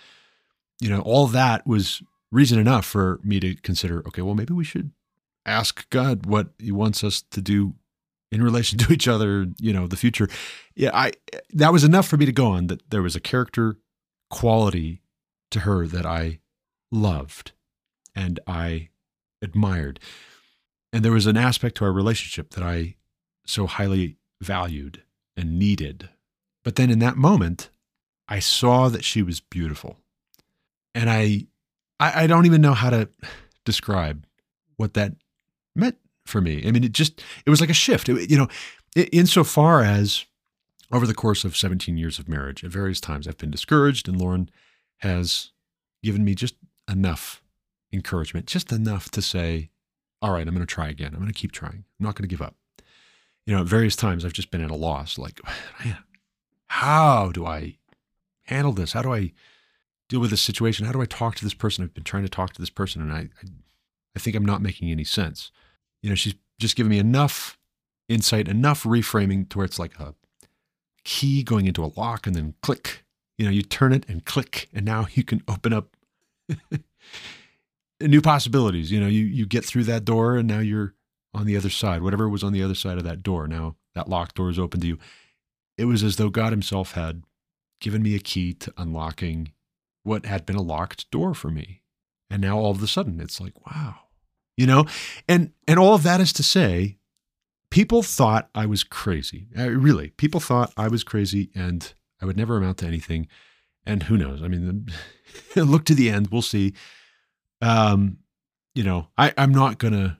You 0.80 0.88
know, 0.88 1.00
all 1.00 1.26
that 1.28 1.66
was 1.66 2.02
reason 2.32 2.58
enough 2.58 2.86
for 2.86 3.20
me 3.22 3.40
to 3.40 3.54
consider. 3.56 4.00
Okay, 4.08 4.22
well, 4.22 4.34
maybe 4.34 4.54
we 4.54 4.64
should 4.64 4.90
ask 5.46 5.88
God 5.90 6.26
what 6.26 6.50
He 6.58 6.72
wants 6.72 7.02
us 7.04 7.22
to 7.30 7.40
do 7.40 7.74
in 8.32 8.42
relation 8.42 8.78
to 8.80 8.92
each 8.92 9.08
other. 9.08 9.46
You 9.58 9.72
know, 9.72 9.86
the 9.86 9.96
future. 9.96 10.28
Yeah, 10.74 10.90
I 10.94 11.12
that 11.52 11.72
was 11.72 11.84
enough 11.84 12.06
for 12.06 12.16
me 12.16 12.26
to 12.26 12.32
go 12.32 12.46
on. 12.46 12.66
That 12.68 12.90
there 12.90 13.02
was 13.02 13.16
a 13.16 13.20
character 13.20 13.76
quality 14.30 15.02
to 15.50 15.60
her 15.60 15.86
that 15.86 16.06
I 16.06 16.40
loved, 16.92 17.52
and 18.14 18.40
I 18.46 18.88
admired. 19.42 20.00
And 20.92 21.04
there 21.04 21.12
was 21.12 21.26
an 21.26 21.36
aspect 21.36 21.76
to 21.76 21.84
our 21.84 21.92
relationship 21.92 22.50
that 22.50 22.64
I 22.64 22.96
so 23.46 23.66
highly 23.66 24.16
valued 24.40 25.02
and 25.36 25.58
needed. 25.58 26.08
But 26.64 26.76
then 26.76 26.90
in 26.90 26.98
that 27.00 27.16
moment, 27.16 27.70
I 28.28 28.38
saw 28.38 28.88
that 28.88 29.04
she 29.04 29.22
was 29.22 29.40
beautiful. 29.40 29.98
And 30.94 31.08
I, 31.08 31.46
I, 31.98 32.24
I 32.24 32.26
don't 32.26 32.46
even 32.46 32.60
know 32.60 32.74
how 32.74 32.90
to 32.90 33.08
describe 33.64 34.26
what 34.76 34.94
that 34.94 35.14
meant 35.74 35.96
for 36.26 36.40
me. 36.40 36.66
I 36.66 36.70
mean, 36.70 36.84
it 36.84 36.92
just, 36.92 37.22
it 37.46 37.50
was 37.50 37.60
like 37.60 37.70
a 37.70 37.74
shift, 37.74 38.08
it, 38.08 38.30
you 38.30 38.36
know, 38.36 38.48
insofar 39.12 39.82
as 39.82 40.24
over 40.92 41.06
the 41.06 41.14
course 41.14 41.44
of 41.44 41.56
17 41.56 41.96
years 41.96 42.18
of 42.18 42.28
marriage, 42.28 42.64
at 42.64 42.70
various 42.70 43.00
times 43.00 43.28
I've 43.28 43.38
been 43.38 43.50
discouraged, 43.50 44.08
and 44.08 44.20
Lauren 44.20 44.50
has 44.98 45.52
given 46.02 46.24
me 46.24 46.34
just 46.34 46.54
enough 46.90 47.42
encouragement, 47.92 48.46
just 48.46 48.72
enough 48.72 49.10
to 49.10 49.22
say, 49.22 49.70
all 50.22 50.32
right, 50.32 50.46
I'm 50.46 50.54
going 50.54 50.66
to 50.66 50.74
try 50.74 50.88
again. 50.88 51.12
I'm 51.12 51.20
going 51.20 51.32
to 51.32 51.38
keep 51.38 51.52
trying. 51.52 51.84
I'm 51.98 52.06
not 52.06 52.14
going 52.14 52.28
to 52.28 52.34
give 52.34 52.42
up. 52.42 52.56
You 53.46 53.54
know, 53.54 53.62
at 53.62 53.68
various 53.68 53.96
times 53.96 54.24
I've 54.24 54.32
just 54.32 54.50
been 54.50 54.62
at 54.62 54.70
a 54.70 54.76
loss, 54.76 55.18
like, 55.18 55.40
how 56.66 57.30
do 57.32 57.46
I 57.46 57.76
handle 58.44 58.72
this? 58.72 58.92
How 58.92 59.02
do 59.02 59.12
I 59.12 59.32
deal 60.08 60.20
with 60.20 60.30
this 60.30 60.42
situation? 60.42 60.86
How 60.86 60.92
do 60.92 61.00
I 61.00 61.06
talk 61.06 61.36
to 61.36 61.44
this 61.44 61.54
person? 61.54 61.84
I've 61.84 61.94
been 61.94 62.04
trying 62.04 62.24
to 62.24 62.28
talk 62.28 62.52
to 62.52 62.60
this 62.60 62.70
person 62.70 63.00
and 63.00 63.12
I, 63.12 63.18
I, 63.20 63.48
I 64.16 64.18
think 64.18 64.36
I'm 64.36 64.44
not 64.44 64.62
making 64.62 64.90
any 64.90 65.04
sense. 65.04 65.50
You 66.02 66.08
know, 66.08 66.14
she's 66.16 66.34
just 66.58 66.76
given 66.76 66.90
me 66.90 66.98
enough 66.98 67.58
insight, 68.08 68.48
enough 68.48 68.84
reframing 68.84 69.48
to 69.50 69.58
where 69.58 69.64
it's 69.64 69.78
like 69.78 69.98
a 69.98 70.14
key 71.04 71.42
going 71.42 71.66
into 71.66 71.84
a 71.84 71.92
lock 71.96 72.26
and 72.26 72.34
then 72.34 72.54
click. 72.62 73.04
You 73.38 73.46
know, 73.46 73.50
you 73.50 73.62
turn 73.62 73.92
it 73.92 74.04
and 74.08 74.24
click, 74.24 74.68
and 74.74 74.84
now 74.84 75.06
you 75.12 75.24
can 75.24 75.42
open 75.48 75.72
up 75.72 75.96
new 78.00 78.20
possibilities. 78.20 78.90
You 78.90 79.00
know, 79.00 79.06
you 79.06 79.24
you 79.24 79.46
get 79.46 79.64
through 79.64 79.84
that 79.84 80.04
door 80.04 80.36
and 80.36 80.48
now 80.48 80.60
you're 80.60 80.94
on 81.32 81.46
the 81.46 81.56
other 81.56 81.70
side. 81.70 82.02
Whatever 82.02 82.28
was 82.28 82.42
on 82.42 82.52
the 82.52 82.62
other 82.62 82.74
side 82.74 82.98
of 82.98 83.04
that 83.04 83.22
door, 83.22 83.46
now 83.46 83.76
that 83.94 84.08
locked 84.08 84.36
door 84.36 84.50
is 84.50 84.58
open 84.58 84.80
to 84.80 84.86
you. 84.86 84.98
It 85.78 85.84
was 85.86 86.02
as 86.02 86.16
though 86.16 86.28
God 86.28 86.52
Himself 86.52 86.92
had 86.92 87.22
given 87.80 88.02
me 88.02 88.14
a 88.14 88.18
key 88.18 88.52
to 88.54 88.72
unlocking 88.76 89.52
what 90.02 90.26
had 90.26 90.44
been 90.44 90.56
a 90.56 90.62
locked 90.62 91.10
door 91.10 91.34
for 91.34 91.50
me. 91.50 91.79
And 92.30 92.40
now 92.42 92.58
all 92.58 92.70
of 92.70 92.82
a 92.82 92.86
sudden 92.86 93.20
it's 93.20 93.40
like, 93.40 93.54
wow. 93.66 93.96
You 94.56 94.66
know, 94.66 94.86
and 95.28 95.52
and 95.66 95.78
all 95.78 95.94
of 95.94 96.02
that 96.02 96.20
is 96.20 96.32
to 96.34 96.42
say, 96.42 96.98
people 97.70 98.02
thought 98.02 98.50
I 98.54 98.66
was 98.66 98.84
crazy. 98.84 99.48
Uh, 99.58 99.70
really, 99.70 100.10
people 100.10 100.40
thought 100.40 100.72
I 100.76 100.88
was 100.88 101.02
crazy 101.02 101.50
and 101.54 101.92
I 102.20 102.26
would 102.26 102.36
never 102.36 102.58
amount 102.58 102.78
to 102.78 102.86
anything. 102.86 103.26
And 103.86 104.02
who 104.02 104.18
knows? 104.18 104.42
I 104.42 104.48
mean, 104.48 104.86
look 105.56 105.84
to 105.86 105.94
the 105.94 106.10
end. 106.10 106.28
We'll 106.30 106.42
see 106.42 106.74
um, 107.60 108.18
you 108.74 108.82
know, 108.82 109.08
I, 109.18 109.32
I'm 109.36 109.52
not 109.52 109.78
gonna 109.78 110.18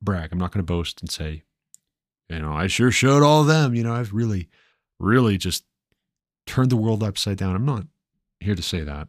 brag. 0.00 0.32
I'm 0.32 0.38
not 0.38 0.52
gonna 0.52 0.62
boast 0.62 1.00
and 1.00 1.10
say, 1.10 1.42
you 2.28 2.38
know, 2.38 2.52
I 2.52 2.66
sure 2.66 2.90
showed 2.90 3.22
all 3.22 3.42
of 3.42 3.46
them. 3.46 3.74
You 3.74 3.82
know, 3.82 3.94
I've 3.94 4.12
really, 4.12 4.48
really 4.98 5.36
just 5.36 5.64
turned 6.46 6.70
the 6.70 6.76
world 6.76 7.02
upside 7.02 7.38
down. 7.38 7.54
I'm 7.54 7.66
not 7.66 7.86
here 8.40 8.54
to 8.54 8.62
say 8.62 8.80
that, 8.80 9.08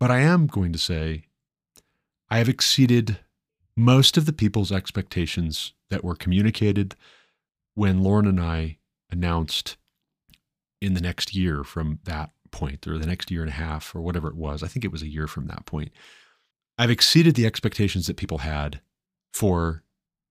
but 0.00 0.10
I 0.10 0.20
am 0.20 0.48
going 0.48 0.72
to 0.72 0.78
say 0.78 1.24
I 2.28 2.38
have 2.38 2.48
exceeded 2.48 3.18
most 3.76 4.16
of 4.16 4.26
the 4.26 4.32
people's 4.32 4.72
expectations 4.72 5.72
that 5.90 6.02
were 6.02 6.16
communicated 6.16 6.96
when 7.74 8.02
Lauren 8.02 8.26
and 8.26 8.40
I 8.40 8.78
announced 9.10 9.76
in 10.80 10.94
the 10.94 11.00
next 11.00 11.36
year 11.36 11.62
from 11.62 12.00
that 12.04 12.30
point, 12.50 12.86
or 12.88 12.98
the 12.98 13.06
next 13.06 13.30
year 13.30 13.42
and 13.42 13.50
a 13.50 13.54
half, 13.54 13.94
or 13.94 14.00
whatever 14.00 14.26
it 14.28 14.34
was. 14.34 14.62
I 14.62 14.66
think 14.66 14.84
it 14.84 14.90
was 14.90 15.02
a 15.02 15.08
year 15.08 15.28
from 15.28 15.46
that 15.46 15.66
point 15.66 15.92
I've 16.80 16.90
exceeded 16.90 17.34
the 17.34 17.44
expectations 17.44 18.06
that 18.06 18.16
people 18.16 18.38
had 18.38 18.80
for 19.34 19.82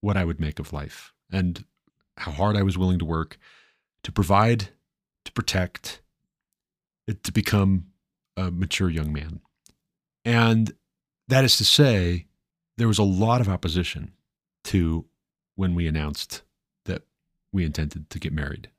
what 0.01 0.17
I 0.17 0.25
would 0.25 0.39
make 0.39 0.57
of 0.57 0.73
life 0.73 1.13
and 1.31 1.63
how 2.17 2.31
hard 2.31 2.57
I 2.57 2.63
was 2.63 2.75
willing 2.75 2.97
to 2.97 3.05
work 3.05 3.37
to 4.03 4.11
provide, 4.11 4.69
to 5.25 5.31
protect, 5.31 6.01
to 7.07 7.31
become 7.31 7.91
a 8.35 8.49
mature 8.49 8.89
young 8.89 9.13
man. 9.13 9.41
And 10.25 10.73
that 11.27 11.45
is 11.45 11.57
to 11.57 11.65
say, 11.65 12.25
there 12.77 12.87
was 12.87 12.99
a 12.99 13.03
lot 13.03 13.41
of 13.41 13.49
opposition 13.49 14.13
to 14.65 15.05
when 15.55 15.75
we 15.75 15.87
announced 15.87 16.41
that 16.85 17.03
we 17.51 17.65
intended 17.65 18.09
to 18.09 18.19
get 18.19 18.33
married. 18.33 18.69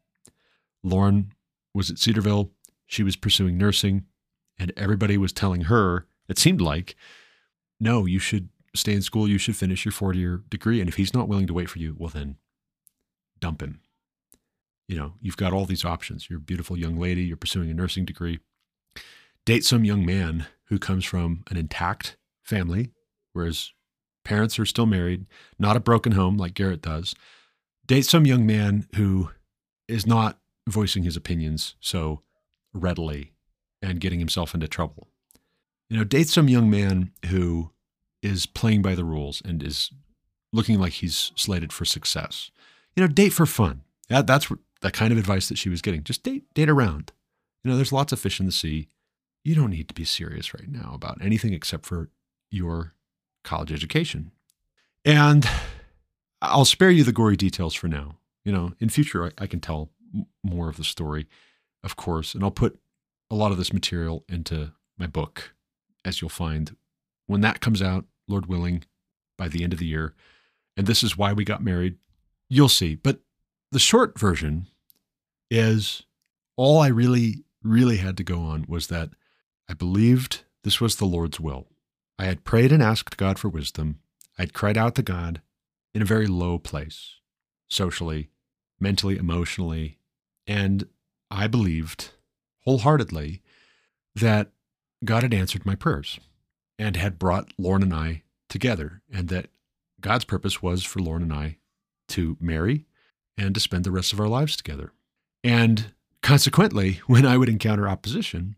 Lauren 0.83 1.33
was 1.75 1.91
at 1.91 1.99
Cedarville. 1.99 2.51
She 2.87 3.03
was 3.03 3.17
pursuing 3.17 3.59
nursing, 3.59 4.07
and 4.59 4.73
everybody 4.77 5.17
was 5.17 5.33
telling 5.33 5.63
her, 5.63 6.07
it 6.29 6.39
seemed 6.39 6.61
like, 6.61 6.97
no, 7.79 8.07
you 8.07 8.19
should 8.19 8.49
stay 8.75 8.93
in 8.93 9.03
school. 9.03 9.29
You 9.29 9.39
should 9.39 9.57
finish 9.57 9.85
your 9.85 9.93
four 9.93 10.15
year 10.15 10.43
degree. 10.49 10.81
And 10.81 10.89
if 10.89 10.97
he's 10.97 11.15
not 11.15 11.29
willing 11.29 11.47
to 11.47 11.55
wait 11.55 11.71
for 11.71 11.79
you, 11.79 11.97
well, 11.99 12.11
then 12.11 12.37
dump 13.41 13.63
him. 13.63 13.81
You 14.89 14.97
know, 14.97 15.13
you've 15.21 15.37
got 15.37 15.53
all 15.53 15.67
these 15.67 15.85
options. 15.85 16.29
You're 16.29 16.39
a 16.39 16.43
beautiful 16.43 16.77
young 16.77 16.99
lady. 16.99 17.23
You're 17.23 17.37
pursuing 17.37 17.71
a 17.71 17.75
nursing 17.75 18.05
degree. 18.05 18.41
Date 19.45 19.65
some 19.65 19.85
young 19.85 20.05
man 20.05 20.47
who 20.71 20.79
comes 20.79 21.05
from 21.05 21.45
an 21.51 21.59
intact 21.59 22.17
family, 22.43 22.93
whereas 23.35 23.73
parents 24.25 24.59
are 24.59 24.65
still 24.67 24.87
married, 24.87 25.27
not 25.59 25.77
a 25.77 25.81
broken 25.81 26.13
home 26.13 26.39
like 26.39 26.55
Garrett 26.55 26.81
does. 26.81 27.15
Date 27.87 28.07
some 28.07 28.25
young 28.25 28.47
man 28.47 28.87
who 28.95 29.31
is 29.89 30.07
not 30.07 30.39
voicing 30.69 31.03
his 31.03 31.17
opinions 31.17 31.75
so 31.81 32.23
readily 32.73 33.33
and 33.83 34.01
getting 34.01 34.21
himself 34.21 34.55
into 34.55 34.69
trouble 34.69 35.09
You 35.89 35.97
know, 35.97 36.05
date 36.05 36.29
some 36.29 36.49
young 36.49 36.71
man 36.71 37.11
who 37.27 37.73
is 38.23 38.47
playing 38.47 38.83
by 38.83 38.95
the 38.95 39.05
rules 39.05 39.43
and 39.45 39.63
is 39.63 39.91
looking 40.53 40.79
like 40.79 40.95
he's 40.95 41.33
slated 41.35 41.73
for 41.73 41.85
success. 41.85 42.51
You 42.95 43.03
know, 43.03 43.09
date 43.09 43.33
for 43.33 43.47
fun. 43.47 43.83
That, 44.09 44.27
that's 44.27 44.53
the 44.83 44.91
kind 44.91 45.13
of 45.13 45.19
advice 45.19 45.49
that 45.49 45.59
she 45.59 45.69
was 45.69 45.83
getting. 45.83 46.05
Just 46.05 46.23
date, 46.23 46.45
date 46.55 46.69
around. 46.69 47.13
You 47.65 47.71
know, 47.71 47.77
there's 47.77 47.93
lots 47.93 48.13
of 48.13 48.21
fish 48.21 48.39
in 48.39 48.47
the 48.47 48.53
sea. 48.53 48.89
You 49.45 49.55
don't 49.55 49.71
need 49.71 49.89
to 49.89 49.95
be 49.95 50.05
serious 50.05 50.53
right 50.55 50.69
now 50.69 50.93
about 50.95 51.23
anything 51.23 51.53
except 51.53 51.87
for 51.87 52.11
your 52.51 52.95
college 53.43 53.73
education. 53.73 54.33
And 55.05 55.49
I'll 56.43 56.65
spare 56.65 56.91
you 56.91 57.05
the 57.05 57.13
gory 57.13 57.37
details 57.37 57.75
for 57.75 57.89
now. 57.89 58.17
You 58.45 58.53
know, 58.53 58.73
in 58.79 58.89
future, 58.89 59.27
I, 59.27 59.31
I 59.39 59.47
can 59.47 59.61
tell 59.61 59.91
more 60.43 60.69
of 60.69 60.77
the 60.77 60.85
story, 60.85 61.27
of 61.85 61.97
course, 61.97 62.35
and 62.35 62.43
I'll 62.43 62.51
put 62.51 62.79
a 63.31 63.35
lot 63.35 63.53
of 63.53 63.59
this 63.59 63.73
material 63.73 64.25
into 64.29 64.73
my 64.99 65.07
book, 65.07 65.55
as 66.05 66.21
you'll 66.21 66.31
find 66.31 66.77
when 67.27 67.43
that 67.43 67.61
comes 67.61 67.81
out, 67.81 68.07
Lord 68.27 68.47
willing, 68.47 68.85
by 69.39 69.49
the 69.49 69.63
end 69.63 69.73
of 69.73 69.79
the 69.79 69.87
year. 69.87 70.15
And 70.77 70.87
this 70.87 71.03
is 71.03 71.17
why 71.17 71.33
we 71.33 71.45
got 71.45 71.63
married. 71.63 71.97
You'll 72.49 72.69
see. 72.69 72.95
But 72.95 73.21
the 73.71 73.79
short 73.79 74.19
version 74.19 74.67
is 75.51 76.03
all 76.57 76.81
I 76.81 76.89
really, 76.89 77.45
really 77.63 77.99
had 77.99 78.17
to 78.17 78.25
go 78.25 78.41
on 78.41 78.65
was 78.69 78.89
that 78.89 79.11
I 79.71 79.75
believed 79.75 80.43
this 80.65 80.81
was 80.81 80.97
the 80.97 81.05
Lord's 81.05 81.39
will. 81.39 81.69
I 82.19 82.25
had 82.25 82.43
prayed 82.43 82.73
and 82.73 82.83
asked 82.83 83.17
God 83.17 83.39
for 83.39 83.49
wisdom. 83.49 84.01
I 84.37 84.43
had 84.43 84.53
cried 84.53 84.77
out 84.77 84.97
to 84.97 85.03
God 85.03 85.43
in 85.95 86.03
a 86.03 86.07
very 86.07 86.27
low 86.27 86.59
place, 86.59 87.21
socially, 87.69 88.31
mentally, 88.81 89.17
emotionally. 89.17 89.99
And 90.45 90.89
I 91.31 91.47
believed 91.47 92.11
wholeheartedly 92.65 93.43
that 94.17 94.51
God 95.05 95.23
had 95.23 95.33
answered 95.33 95.65
my 95.65 95.77
prayers 95.77 96.19
and 96.77 96.97
had 96.97 97.17
brought 97.17 97.53
Lauren 97.57 97.85
and 97.85 97.95
I 97.95 98.25
together, 98.49 99.03
and 99.13 99.29
that 99.29 99.51
God's 100.01 100.25
purpose 100.25 100.61
was 100.61 100.83
for 100.83 100.99
Lauren 100.99 101.23
and 101.23 101.33
I 101.33 101.59
to 102.09 102.37
marry 102.41 102.87
and 103.39 103.55
to 103.55 103.61
spend 103.61 103.85
the 103.85 103.93
rest 103.93 104.13
of 104.13 104.19
our 104.19 104.27
lives 104.27 104.57
together. 104.57 104.93
And 105.45 105.95
consequently, 106.25 106.95
when 107.07 107.25
I 107.25 107.37
would 107.37 107.49
encounter 107.49 107.89
opposition, 107.89 108.57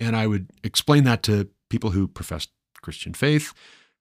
and 0.00 0.16
I 0.16 0.26
would 0.26 0.48
explain 0.64 1.04
that 1.04 1.22
to 1.24 1.50
people 1.68 1.90
who 1.90 2.08
professed 2.08 2.50
Christian 2.82 3.14
faith, 3.14 3.52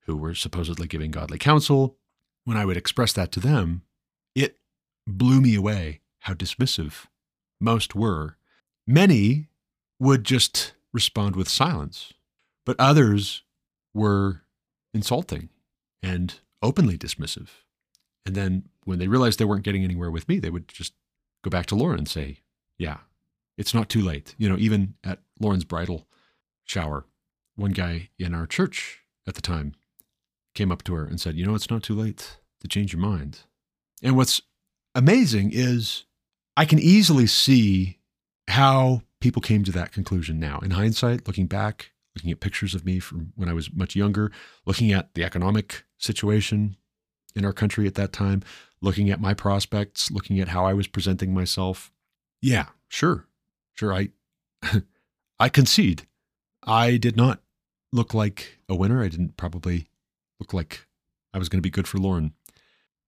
who 0.05 0.15
were 0.15 0.33
supposedly 0.33 0.87
giving 0.87 1.11
godly 1.11 1.37
counsel, 1.37 1.97
when 2.45 2.57
I 2.57 2.65
would 2.65 2.77
express 2.77 3.13
that 3.13 3.31
to 3.33 3.39
them, 3.39 3.83
it 4.33 4.57
blew 5.05 5.41
me 5.41 5.55
away 5.55 5.99
how 6.21 6.33
dismissive 6.33 7.05
most 7.59 7.93
were. 7.93 8.37
Many 8.87 9.49
would 9.99 10.23
just 10.23 10.73
respond 10.93 11.35
with 11.35 11.49
silence, 11.49 12.13
but 12.65 12.79
others 12.79 13.43
were 13.93 14.41
insulting 14.93 15.49
and 16.01 16.35
openly 16.61 16.97
dismissive. 16.97 17.49
And 18.25 18.35
then 18.35 18.69
when 18.85 18.99
they 18.99 19.07
realized 19.07 19.37
they 19.37 19.45
weren't 19.45 19.63
getting 19.63 19.83
anywhere 19.83 20.11
with 20.11 20.27
me, 20.27 20.39
they 20.39 20.49
would 20.49 20.67
just 20.67 20.93
go 21.43 21.49
back 21.49 21.65
to 21.67 21.75
Lauren 21.75 21.99
and 21.99 22.07
say, 22.07 22.39
Yeah, 22.77 22.97
it's 23.59 23.73
not 23.73 23.89
too 23.89 24.01
late. 24.01 24.33
You 24.37 24.49
know, 24.49 24.57
even 24.57 24.95
at 25.03 25.19
Lauren's 25.39 25.65
bridal 25.65 26.07
shower, 26.63 27.05
one 27.57 27.71
guy 27.71 28.09
in 28.17 28.33
our 28.33 28.47
church 28.47 29.01
at 29.27 29.35
the 29.35 29.41
time 29.41 29.75
came 30.55 30.71
up 30.71 30.81
to 30.85 30.93
her 30.95 31.03
and 31.03 31.19
said, 31.19 31.35
You 31.35 31.45
know, 31.45 31.55
it's 31.55 31.69
not 31.69 31.83
too 31.83 31.93
late 31.93 32.37
to 32.61 32.67
change 32.69 32.93
your 32.93 33.01
mind. 33.01 33.41
And 34.01 34.15
what's 34.15 34.41
amazing 34.95 35.51
is 35.53 36.05
I 36.55 36.63
can 36.63 36.79
easily 36.79 37.27
see 37.27 37.99
how 38.47 39.01
people 39.19 39.41
came 39.41 39.65
to 39.65 39.73
that 39.73 39.91
conclusion 39.91 40.39
now. 40.39 40.59
In 40.59 40.71
hindsight, 40.71 41.27
looking 41.27 41.45
back, 41.45 41.91
looking 42.15 42.31
at 42.31 42.39
pictures 42.39 42.73
of 42.73 42.85
me 42.85 42.99
from 42.99 43.33
when 43.35 43.49
I 43.49 43.53
was 43.53 43.73
much 43.73 43.93
younger, 43.93 44.31
looking 44.65 44.93
at 44.93 45.13
the 45.15 45.25
economic 45.25 45.83
situation 45.97 46.77
in 47.35 47.43
our 47.43 47.53
country 47.53 47.87
at 47.87 47.95
that 47.95 48.13
time, 48.13 48.41
looking 48.81 49.09
at 49.09 49.19
my 49.19 49.33
prospects, 49.33 50.09
looking 50.09 50.39
at 50.39 50.47
how 50.47 50.65
I 50.65 50.73
was 50.73 50.87
presenting 50.87 51.33
myself. 51.33 51.91
Yeah, 52.41 52.67
sure. 52.87 53.25
Sure 53.79 53.93
I 53.93 54.09
I 55.39 55.47
concede. 55.47 56.05
I 56.67 56.97
did 56.97 57.15
not 57.15 57.39
look 57.93 58.13
like 58.13 58.59
a 58.67 58.75
winner. 58.75 59.01
I 59.01 59.07
didn't 59.07 59.37
probably 59.37 59.87
look 60.37 60.53
like 60.53 60.85
I 61.33 61.37
was 61.37 61.47
going 61.47 61.59
to 61.59 61.65
be 61.65 61.69
good 61.69 61.87
for 61.87 61.97
Lauren. 61.97 62.33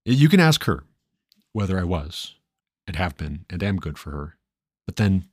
You 0.05 0.29
can 0.29 0.39
ask 0.39 0.63
her 0.63 0.85
whether 1.51 1.77
I 1.77 1.83
was 1.83 2.35
and 2.87 2.95
have 2.95 3.17
been 3.17 3.43
and 3.49 3.61
am 3.61 3.79
good 3.79 3.97
for 3.97 4.11
her. 4.11 4.37
But 4.85 4.95
then 4.95 5.25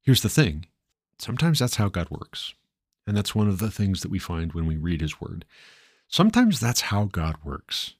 here's 0.00 0.22
the 0.22 0.30
thing 0.30 0.64
sometimes 1.18 1.58
that's 1.58 1.76
how 1.76 1.90
God 1.90 2.08
works. 2.08 2.54
And 3.06 3.14
that's 3.14 3.34
one 3.34 3.48
of 3.48 3.58
the 3.58 3.70
things 3.70 4.00
that 4.00 4.10
we 4.10 4.18
find 4.18 4.54
when 4.54 4.64
we 4.64 4.78
read 4.78 5.02
his 5.02 5.20
word. 5.20 5.44
Sometimes 6.08 6.58
that's 6.58 6.80
how 6.80 7.04
God 7.04 7.36
works 7.44 7.96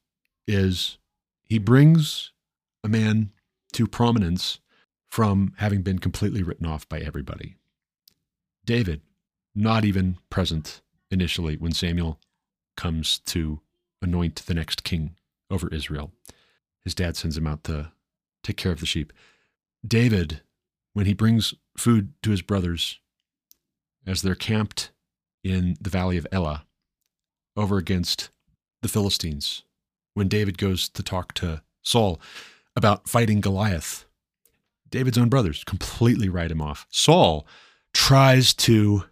is 0.49 0.97
he 1.43 1.59
brings 1.59 2.33
a 2.83 2.89
man 2.89 3.33
to 3.75 3.87
prominence 3.87 4.61
from 5.17 5.55
having 5.57 5.81
been 5.81 5.99
completely 5.99 6.43
written 6.43 6.67
off 6.67 6.87
by 6.91 6.99
everybody. 6.99 7.57
David, 8.67 9.01
not 9.55 9.83
even 9.83 10.19
present 10.29 10.83
initially 11.11 11.57
when 11.57 11.73
Samuel 11.73 12.21
comes 12.77 13.21
to 13.21 13.61
anoint 14.03 14.45
the 14.45 14.53
next 14.53 14.85
king 14.85 15.17
over 15.51 15.69
Israel. 15.69 16.13
His 16.85 16.95
dad 16.95 17.17
sends 17.17 17.35
him 17.35 17.47
out 17.47 17.65
to 17.65 17.93
take 18.43 18.59
care 18.59 18.73
of 18.73 18.81
the 18.81 18.85
sheep. 18.85 19.11
David, 19.87 20.43
when 20.93 21.07
he 21.07 21.15
brings 21.15 21.55
food 21.79 22.13
to 22.23 22.31
his 22.31 22.43
brothers 22.43 23.01
as 24.07 24.21
they're 24.21 24.35
camped 24.35 24.91
in 25.43 25.79
the 25.81 25.89
valley 25.89 26.19
of 26.19 26.27
Elah 26.31 26.67
over 27.57 27.79
against 27.79 28.29
the 28.83 28.89
Philistines, 28.89 29.63
when 30.13 30.29
David 30.29 30.59
goes 30.59 30.91
to 30.91 31.03
talk 31.03 31.33
to 31.33 31.63
Saul 31.81 32.21
about 32.77 33.09
fighting 33.09 33.41
Goliath, 33.41 34.06
David's 34.91 35.19
own 35.19 35.29
brothers 35.29 35.65
completely 35.65 36.29
write 36.29 36.51
him 36.51 36.63
off. 36.63 36.87
Saul 36.91 37.47
tries 37.93 38.55
to 38.55 39.05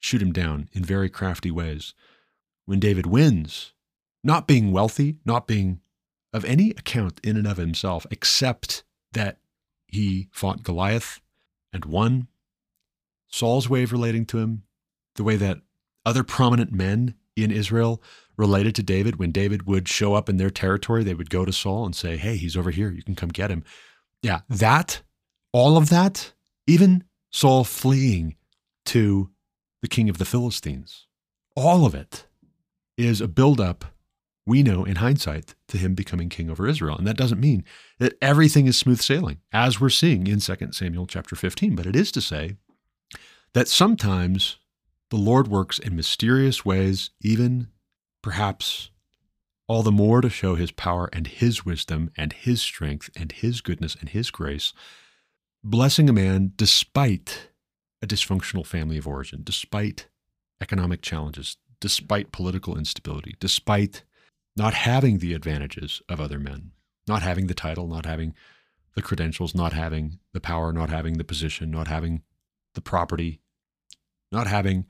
shoot 0.00 0.22
him 0.22 0.32
down 0.32 0.68
in 0.72 0.84
very 0.84 1.08
crafty 1.08 1.50
ways. 1.50 1.94
When 2.64 2.80
David 2.80 3.06
wins, 3.06 3.72
not 4.24 4.46
being 4.46 4.72
wealthy, 4.72 5.20
not 5.24 5.46
being 5.46 5.80
of 6.32 6.44
any 6.44 6.70
account 6.70 7.20
in 7.22 7.36
and 7.36 7.46
of 7.46 7.56
himself, 7.56 8.06
except 8.10 8.84
that 9.12 9.38
he 9.86 10.28
fought 10.32 10.62
Goliath 10.62 11.20
and 11.72 11.84
won. 11.84 12.28
Saul's 13.28 13.68
way 13.68 13.82
of 13.82 13.92
relating 13.92 14.26
to 14.26 14.38
him, 14.38 14.62
the 15.14 15.24
way 15.24 15.36
that 15.36 15.58
other 16.04 16.22
prominent 16.22 16.72
men 16.72 17.14
in 17.36 17.50
Israel 17.50 18.02
related 18.36 18.74
to 18.74 18.82
David, 18.82 19.16
when 19.16 19.32
David 19.32 19.66
would 19.66 19.88
show 19.88 20.14
up 20.14 20.28
in 20.28 20.36
their 20.36 20.50
territory, 20.50 21.02
they 21.02 21.14
would 21.14 21.30
go 21.30 21.44
to 21.44 21.52
Saul 21.52 21.86
and 21.86 21.96
say, 21.96 22.16
Hey, 22.16 22.36
he's 22.36 22.56
over 22.56 22.70
here. 22.70 22.90
You 22.90 23.02
can 23.02 23.14
come 23.14 23.30
get 23.30 23.50
him. 23.50 23.64
Yeah, 24.22 24.40
that, 24.48 25.02
all 25.56 25.78
of 25.78 25.88
that, 25.88 26.34
even 26.66 27.02
Saul 27.30 27.64
fleeing 27.64 28.36
to 28.84 29.30
the 29.80 29.88
king 29.88 30.10
of 30.10 30.18
the 30.18 30.26
Philistines, 30.26 31.06
all 31.54 31.86
of 31.86 31.94
it 31.94 32.26
is 32.98 33.22
a 33.22 33.26
buildup 33.26 33.86
we 34.44 34.62
know 34.62 34.84
in 34.84 34.96
hindsight 34.96 35.54
to 35.68 35.78
him 35.78 35.94
becoming 35.94 36.28
king 36.28 36.50
over 36.50 36.68
Israel. 36.68 36.98
And 36.98 37.06
that 37.06 37.16
doesn't 37.16 37.40
mean 37.40 37.64
that 37.98 38.18
everything 38.20 38.66
is 38.66 38.76
smooth 38.76 39.00
sailing, 39.00 39.38
as 39.50 39.80
we're 39.80 39.88
seeing 39.88 40.26
in 40.26 40.40
2 40.40 40.72
Samuel 40.72 41.06
chapter 41.06 41.34
15, 41.34 41.74
but 41.74 41.86
it 41.86 41.96
is 41.96 42.12
to 42.12 42.20
say 42.20 42.56
that 43.54 43.66
sometimes 43.66 44.58
the 45.08 45.16
Lord 45.16 45.48
works 45.48 45.78
in 45.78 45.96
mysterious 45.96 46.66
ways, 46.66 47.12
even 47.22 47.68
perhaps 48.20 48.90
all 49.68 49.82
the 49.82 49.90
more 49.90 50.20
to 50.20 50.28
show 50.28 50.54
his 50.54 50.70
power 50.70 51.08
and 51.14 51.26
his 51.26 51.64
wisdom 51.64 52.10
and 52.14 52.34
his 52.34 52.60
strength 52.60 53.08
and 53.16 53.32
his 53.32 53.62
goodness 53.62 53.96
and 53.98 54.10
his 54.10 54.30
grace, 54.30 54.74
blessing 55.66 56.08
a 56.08 56.12
man 56.12 56.52
despite 56.54 57.48
a 58.00 58.06
dysfunctional 58.06 58.64
family 58.64 58.96
of 58.96 59.06
origin, 59.06 59.40
despite 59.42 60.06
economic 60.60 61.02
challenges, 61.02 61.56
despite 61.80 62.30
political 62.30 62.78
instability, 62.78 63.34
despite 63.40 64.04
not 64.56 64.74
having 64.74 65.18
the 65.18 65.34
advantages 65.34 66.00
of 66.08 66.20
other 66.20 66.38
men, 66.38 66.70
not 67.08 67.22
having 67.22 67.48
the 67.48 67.54
title, 67.54 67.88
not 67.88 68.06
having 68.06 68.32
the 68.94 69.02
credentials, 69.02 69.56
not 69.56 69.72
having 69.72 70.20
the 70.32 70.40
power, 70.40 70.72
not 70.72 70.88
having 70.88 71.18
the 71.18 71.24
position, 71.24 71.70
not 71.70 71.88
having 71.88 72.22
the 72.74 72.80
property, 72.80 73.40
not 74.30 74.46
having 74.46 74.86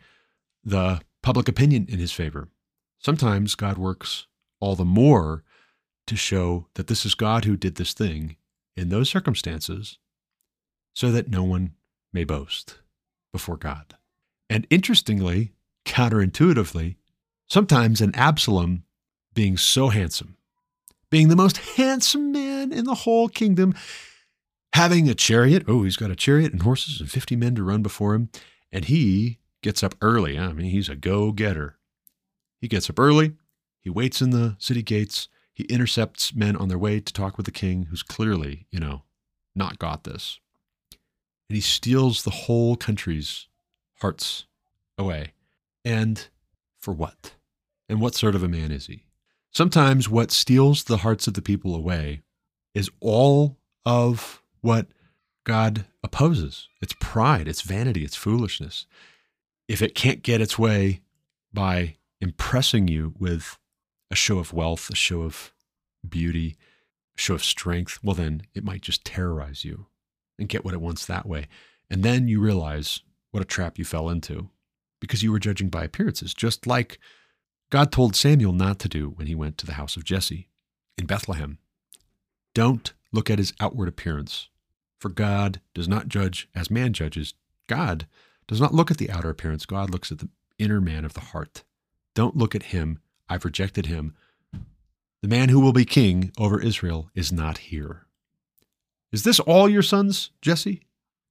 the 0.63 1.01
public 1.23 1.49
opinion 1.49 1.87
in 1.89 1.99
his 1.99 2.13
favor. 2.13 2.49
Sometimes 2.99 3.55
God 3.55 3.79
works 3.79 4.27
all 4.61 4.77
the 4.77 4.85
more 4.85 5.43
to 6.07 6.17
show 6.17 6.67
that 6.75 6.87
this 6.87 7.07
is 7.07 7.15
God 7.15 7.47
who 7.47 7.57
did 7.57 7.77
this 7.77 7.95
thing 7.95 8.37
in 8.77 8.91
those 8.91 9.09
circumstances 9.09 9.99
so 10.97 11.13
that 11.13 11.29
no 11.29 11.45
one 11.45 11.75
may 12.11 12.25
boast 12.25 12.79
before 13.31 13.59
God. 13.59 13.95
And 14.49 14.67
interestingly, 14.71 15.53
counterintuitively, 15.85 16.97
sometimes 17.47 18.01
an 18.01 18.15
Absalom 18.15 18.85
being 19.35 19.59
so 19.59 19.91
handsome, 19.91 20.39
being 21.11 21.29
the 21.29 21.37
most 21.37 21.59
handsome 21.59 22.33
man 22.33 22.73
in 22.73 22.87
the 22.87 22.95
whole 22.95 23.29
kingdom, 23.29 23.75
having 24.73 25.07
a 25.07 25.15
chariot. 25.15 25.65
Oh, 25.69 25.83
he's 25.83 25.99
got 25.99 26.11
a 26.11 26.17
chariot 26.17 26.53
and 26.53 26.63
horses 26.63 26.99
and 26.99 27.11
50 27.11 27.37
men 27.37 27.55
to 27.57 27.63
run 27.63 27.83
before 27.83 28.15
him. 28.15 28.31
And 28.73 28.87
he 28.87 29.39
gets 29.63 29.83
up 29.83 29.97
early. 30.01 30.39
I 30.39 30.55
mean, 30.55 30.71
he's 30.71 30.89
a 30.89 30.97
go 30.97 31.31
getter. 31.31 31.77
He 32.59 32.69
gets 32.69 32.89
up 32.89 32.99
early. 32.99 33.35
He 33.83 33.91
waits 33.91 34.23
in 34.23 34.31
the 34.31 34.57
city 34.59 34.83
gates. 34.83 35.29
He 35.53 35.65
intercepts 35.65 36.35
men 36.35 36.57
on 36.57 36.69
their 36.69 36.79
way 36.79 37.01
to 37.01 37.13
talk 37.13 37.37
with 37.37 37.45
the 37.45 37.53
king, 37.53 37.89
who's 37.91 38.03
clearly, 38.03 38.67
you 38.71 38.81
know, 38.81 39.03
not 39.55 39.79
got 39.79 40.05
this. 40.05 40.41
And 41.49 41.57
he 41.57 41.61
steals 41.61 42.23
the 42.23 42.31
whole 42.31 42.77
country's 42.77 43.49
hearts 44.01 44.47
away. 44.99 45.33
And 45.85 46.29
for 46.79 46.93
what? 46.93 47.35
And 47.89 48.01
what 48.01 48.15
sort 48.15 48.35
of 48.35 48.43
a 48.43 48.49
man 48.49 48.73
is 48.73 48.87
he? 48.87 49.05
Sometimes 49.53 50.09
what 50.09 50.31
steals 50.31 50.85
the 50.85 50.99
hearts 50.99 51.27
of 51.27 51.35
the 51.35 51.43
people 51.43 51.75
away 51.75 52.23
is 52.75 52.91
all 53.01 53.57
of 53.85 54.43
what 54.61 54.89
God 55.45 55.87
opposes. 56.03 56.69
It's 56.83 56.95
pride, 56.99 57.49
it's 57.49 57.63
vanity, 57.63 58.05
it's 58.05 58.17
foolishness. 58.17 58.87
If 59.69 59.81
it 59.81 59.95
can't 59.95 60.23
get 60.23 60.41
its 60.41 60.59
way 60.59 61.01
by 61.53 61.97
impressing 62.21 62.89
you 62.89 63.15
with 63.19 63.59
a 64.11 64.15
show 64.15 64.39
of 64.39 64.53
wealth, 64.53 64.91
a 64.91 64.97
show 64.97 65.23
of 65.23 65.53
beauty, 66.07 66.57
a 67.17 67.21
show 67.21 67.35
of 67.35 67.45
strength, 67.45 68.01
well, 68.03 68.15
then 68.15 68.43
it 68.55 68.65
might 68.65 68.83
just 68.83 69.05
terrorize 69.05 69.65
you 69.65 69.87
and 70.39 70.49
get 70.49 70.65
what 70.65 70.75
it 70.75 70.81
wants 70.81 71.07
that 71.07 71.27
way. 71.27 71.47
And 71.91 72.03
then 72.03 72.29
you 72.29 72.41
realize 72.41 73.01
what 73.31 73.43
a 73.43 73.47
trap 73.47 73.79
you 73.79 73.85
fell 73.85 74.09
into 74.09 74.51
because 75.01 75.23
you 75.23 75.31
were 75.31 75.39
judging 75.39 75.69
by 75.69 75.85
appearances, 75.85 76.35
just 76.35 76.67
like 76.67 76.99
God 77.71 77.93
told 77.93 78.17
Samuel 78.17 78.53
not 78.53 78.79
to 78.81 78.89
do 78.89 79.11
when 79.11 79.27
he 79.27 79.35
went 79.35 79.59
to 79.59 79.67
the 79.67 79.75
house 79.75 79.97
of 79.97 80.05
Jesse 80.05 80.49
in 80.97 81.07
Bethlehem. 81.07 81.59
Don't 82.55 82.93
look 83.13 83.29
at 83.29 83.39
his 83.39 83.53
outward 83.61 83.89
appearance, 83.89 84.49
for 84.99 85.09
God 85.09 85.61
does 85.75 85.89
not 85.89 86.09
judge 86.09 86.49
as 86.55 86.71
man 86.71 86.93
judges. 86.93 87.35
God 87.67 88.07
does 88.47 88.61
not 88.61 88.75
look 88.75 88.91
at 88.91 88.99
the 88.99 89.11
outer 89.11 89.29
appearance, 89.29 89.67
God 89.67 89.91
looks 89.91 90.11
at 90.11 90.19
the 90.19 90.29
inner 90.59 90.81
man 90.81 91.05
of 91.05 91.15
the 91.15 91.21
heart. 91.21 91.65
Don't 92.15 92.37
look 92.37 92.55
at 92.55 92.65
him. 92.65 93.01
I've 93.29 93.45
rejected 93.45 93.87
him. 93.87 94.15
The 95.21 95.29
man 95.29 95.49
who 95.49 95.61
will 95.61 95.73
be 95.73 95.85
king 95.85 96.33
over 96.39 96.61
Israel 96.61 97.11
is 97.15 97.33
not 97.33 97.59
here. 97.59 98.06
Is 99.13 99.23
this 99.23 99.41
all 99.41 99.69
your 99.69 99.83
sons, 99.83 100.31
Jesse? 100.43 100.83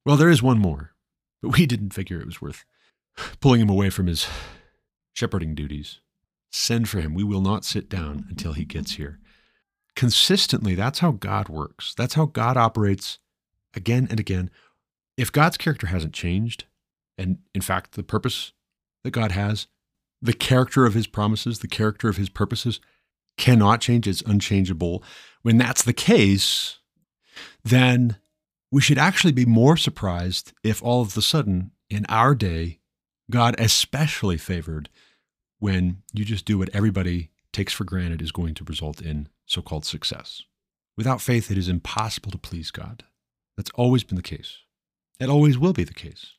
Well, 0.05 0.17
there 0.17 0.29
is 0.29 0.41
one 0.41 0.59
more, 0.59 0.91
but 1.41 1.57
we 1.57 1.65
didn't 1.65 1.93
figure 1.93 2.19
it 2.19 2.25
was 2.25 2.41
worth 2.41 2.65
pulling 3.39 3.61
him 3.61 3.69
away 3.69 3.89
from 3.89 4.07
his 4.07 4.27
shepherding 5.13 5.55
duties. 5.55 5.99
Send 6.51 6.87
for 6.87 7.01
him. 7.01 7.13
We 7.13 7.23
will 7.23 7.41
not 7.41 7.65
sit 7.65 7.89
down 7.89 8.25
until 8.29 8.53
he 8.53 8.65
gets 8.65 8.93
here. 8.93 9.19
Consistently, 9.95 10.75
that's 10.75 10.99
how 10.99 11.11
God 11.11 11.49
works. 11.49 11.93
That's 11.95 12.15
how 12.15 12.25
God 12.25 12.57
operates 12.57 13.19
again 13.73 14.07
and 14.09 14.19
again. 14.19 14.49
If 15.17 15.31
God's 15.31 15.57
character 15.57 15.87
hasn't 15.87 16.13
changed, 16.13 16.65
and 17.17 17.39
in 17.53 17.61
fact, 17.61 17.93
the 17.93 18.03
purpose 18.03 18.51
that 19.03 19.11
God 19.11 19.31
has, 19.31 19.67
the 20.21 20.33
character 20.33 20.85
of 20.85 20.93
his 20.93 21.07
promises, 21.07 21.59
the 21.59 21.67
character 21.67 22.09
of 22.09 22.17
his 22.17 22.29
purposes 22.29 22.79
cannot 23.37 23.81
change, 23.81 24.07
it's 24.07 24.21
unchangeable. 24.21 25.03
When 25.41 25.57
that's 25.57 25.83
the 25.83 25.93
case, 25.93 26.79
then 27.63 28.17
we 28.71 28.81
should 28.81 28.97
actually 28.97 29.33
be 29.33 29.45
more 29.45 29.77
surprised 29.77 30.53
if 30.63 30.83
all 30.83 31.01
of 31.01 31.15
a 31.15 31.21
sudden 31.21 31.71
in 31.89 32.05
our 32.09 32.35
day, 32.35 32.79
God 33.29 33.55
especially 33.59 34.37
favored 34.37 34.89
when 35.59 36.01
you 36.13 36.25
just 36.25 36.45
do 36.45 36.57
what 36.57 36.69
everybody 36.73 37.29
takes 37.51 37.73
for 37.73 37.85
granted 37.85 38.21
is 38.21 38.31
going 38.31 38.53
to 38.53 38.63
result 38.63 39.01
in 39.01 39.29
so 39.45 39.61
called 39.61 39.85
success. 39.85 40.43
Without 40.97 41.21
faith, 41.21 41.49
it 41.51 41.57
is 41.57 41.69
impossible 41.69 42.31
to 42.31 42.37
please 42.37 42.71
God. 42.71 43.03
That's 43.57 43.71
always 43.75 44.03
been 44.03 44.17
the 44.17 44.21
case. 44.21 44.57
It 45.19 45.29
always 45.29 45.57
will 45.57 45.73
be 45.73 45.83
the 45.83 45.93
case. 45.93 46.33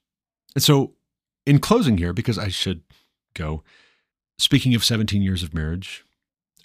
And 0.54 0.62
so, 0.62 0.92
in 1.46 1.58
closing 1.58 1.98
here, 1.98 2.12
because 2.12 2.38
I 2.38 2.48
should 2.48 2.82
go, 3.34 3.62
speaking 4.38 4.74
of 4.74 4.84
17 4.84 5.22
years 5.22 5.42
of 5.42 5.54
marriage, 5.54 6.04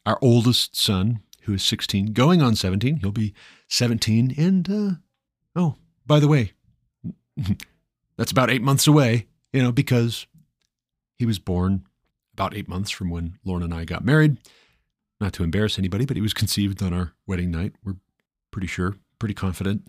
our 0.05 0.17
oldest 0.21 0.75
son, 0.75 1.21
who 1.41 1.53
is 1.53 1.63
16, 1.63 2.13
going 2.13 2.41
on 2.41 2.55
17, 2.55 2.97
he'll 2.97 3.11
be 3.11 3.33
17. 3.67 4.33
And, 4.37 4.69
uh, 4.69 4.91
oh, 5.55 5.75
by 6.05 6.19
the 6.19 6.27
way, 6.27 6.53
that's 8.17 8.31
about 8.31 8.49
eight 8.49 8.61
months 8.61 8.87
away, 8.87 9.27
you 9.53 9.61
know, 9.61 9.71
because 9.71 10.27
he 11.17 11.25
was 11.25 11.39
born 11.39 11.85
about 12.33 12.55
eight 12.55 12.67
months 12.67 12.91
from 12.91 13.09
when 13.09 13.37
Lauren 13.43 13.63
and 13.63 13.73
I 13.73 13.85
got 13.85 14.05
married. 14.05 14.37
Not 15.19 15.33
to 15.33 15.43
embarrass 15.43 15.77
anybody, 15.77 16.05
but 16.05 16.17
he 16.17 16.21
was 16.21 16.33
conceived 16.33 16.81
on 16.81 16.93
our 16.93 17.13
wedding 17.27 17.51
night. 17.51 17.73
We're 17.83 17.97
pretty 18.49 18.67
sure, 18.67 18.97
pretty 19.19 19.35
confident. 19.35 19.87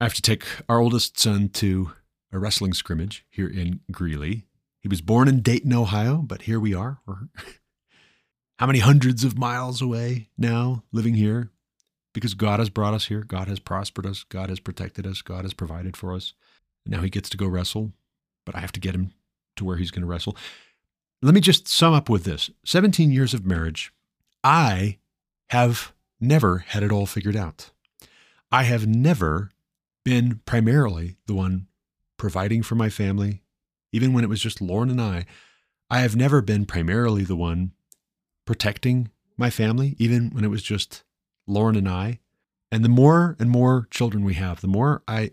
I 0.00 0.04
have 0.04 0.14
to 0.14 0.22
take 0.22 0.44
our 0.68 0.80
oldest 0.80 1.18
son 1.18 1.48
to 1.50 1.92
a 2.32 2.38
wrestling 2.38 2.74
scrimmage 2.74 3.24
here 3.30 3.46
in 3.46 3.80
Greeley. 3.92 4.46
He 4.80 4.88
was 4.88 5.00
born 5.00 5.28
in 5.28 5.40
Dayton, 5.40 5.72
Ohio, 5.72 6.18
but 6.18 6.42
here 6.42 6.58
we 6.58 6.74
are. 6.74 6.98
We're 7.06 7.28
how 8.58 8.66
many 8.66 8.78
hundreds 8.78 9.24
of 9.24 9.38
miles 9.38 9.82
away 9.82 10.28
now 10.38 10.84
living 10.92 11.14
here 11.14 11.50
because 12.12 12.34
God 12.34 12.60
has 12.60 12.70
brought 12.70 12.94
us 12.94 13.06
here. 13.06 13.20
God 13.20 13.48
has 13.48 13.58
prospered 13.58 14.06
us. 14.06 14.24
God 14.24 14.48
has 14.48 14.60
protected 14.60 15.06
us. 15.06 15.22
God 15.22 15.44
has 15.44 15.52
provided 15.52 15.96
for 15.96 16.14
us. 16.14 16.32
Now 16.86 17.00
he 17.00 17.10
gets 17.10 17.28
to 17.30 17.36
go 17.36 17.46
wrestle, 17.46 17.92
but 18.46 18.54
I 18.54 18.60
have 18.60 18.72
to 18.72 18.80
get 18.80 18.94
him 18.94 19.12
to 19.56 19.64
where 19.64 19.76
he's 19.76 19.90
going 19.90 20.02
to 20.02 20.06
wrestle. 20.06 20.36
Let 21.22 21.34
me 21.34 21.40
just 21.40 21.66
sum 21.68 21.94
up 21.94 22.08
with 22.08 22.24
this 22.24 22.50
17 22.64 23.10
years 23.10 23.34
of 23.34 23.44
marriage. 23.44 23.92
I 24.42 24.98
have 25.48 25.92
never 26.20 26.58
had 26.58 26.82
it 26.82 26.92
all 26.92 27.06
figured 27.06 27.36
out. 27.36 27.70
I 28.52 28.64
have 28.64 28.86
never 28.86 29.50
been 30.04 30.40
primarily 30.46 31.16
the 31.26 31.34
one 31.34 31.66
providing 32.16 32.62
for 32.62 32.74
my 32.74 32.88
family, 32.88 33.42
even 33.92 34.12
when 34.12 34.22
it 34.22 34.28
was 34.28 34.40
just 34.40 34.60
Lauren 34.60 34.90
and 34.90 35.00
I. 35.00 35.26
I 35.90 36.00
have 36.00 36.14
never 36.14 36.40
been 36.40 36.66
primarily 36.66 37.24
the 37.24 37.36
one 37.36 37.72
protecting 38.44 39.10
my 39.36 39.50
family, 39.50 39.96
even 39.98 40.30
when 40.30 40.44
it 40.44 40.50
was 40.50 40.62
just 40.62 41.04
Lauren 41.46 41.76
and 41.76 41.88
I. 41.88 42.20
And 42.70 42.84
the 42.84 42.88
more 42.88 43.36
and 43.38 43.50
more 43.50 43.86
children 43.90 44.24
we 44.24 44.34
have, 44.34 44.60
the 44.60 44.68
more 44.68 45.02
I 45.06 45.32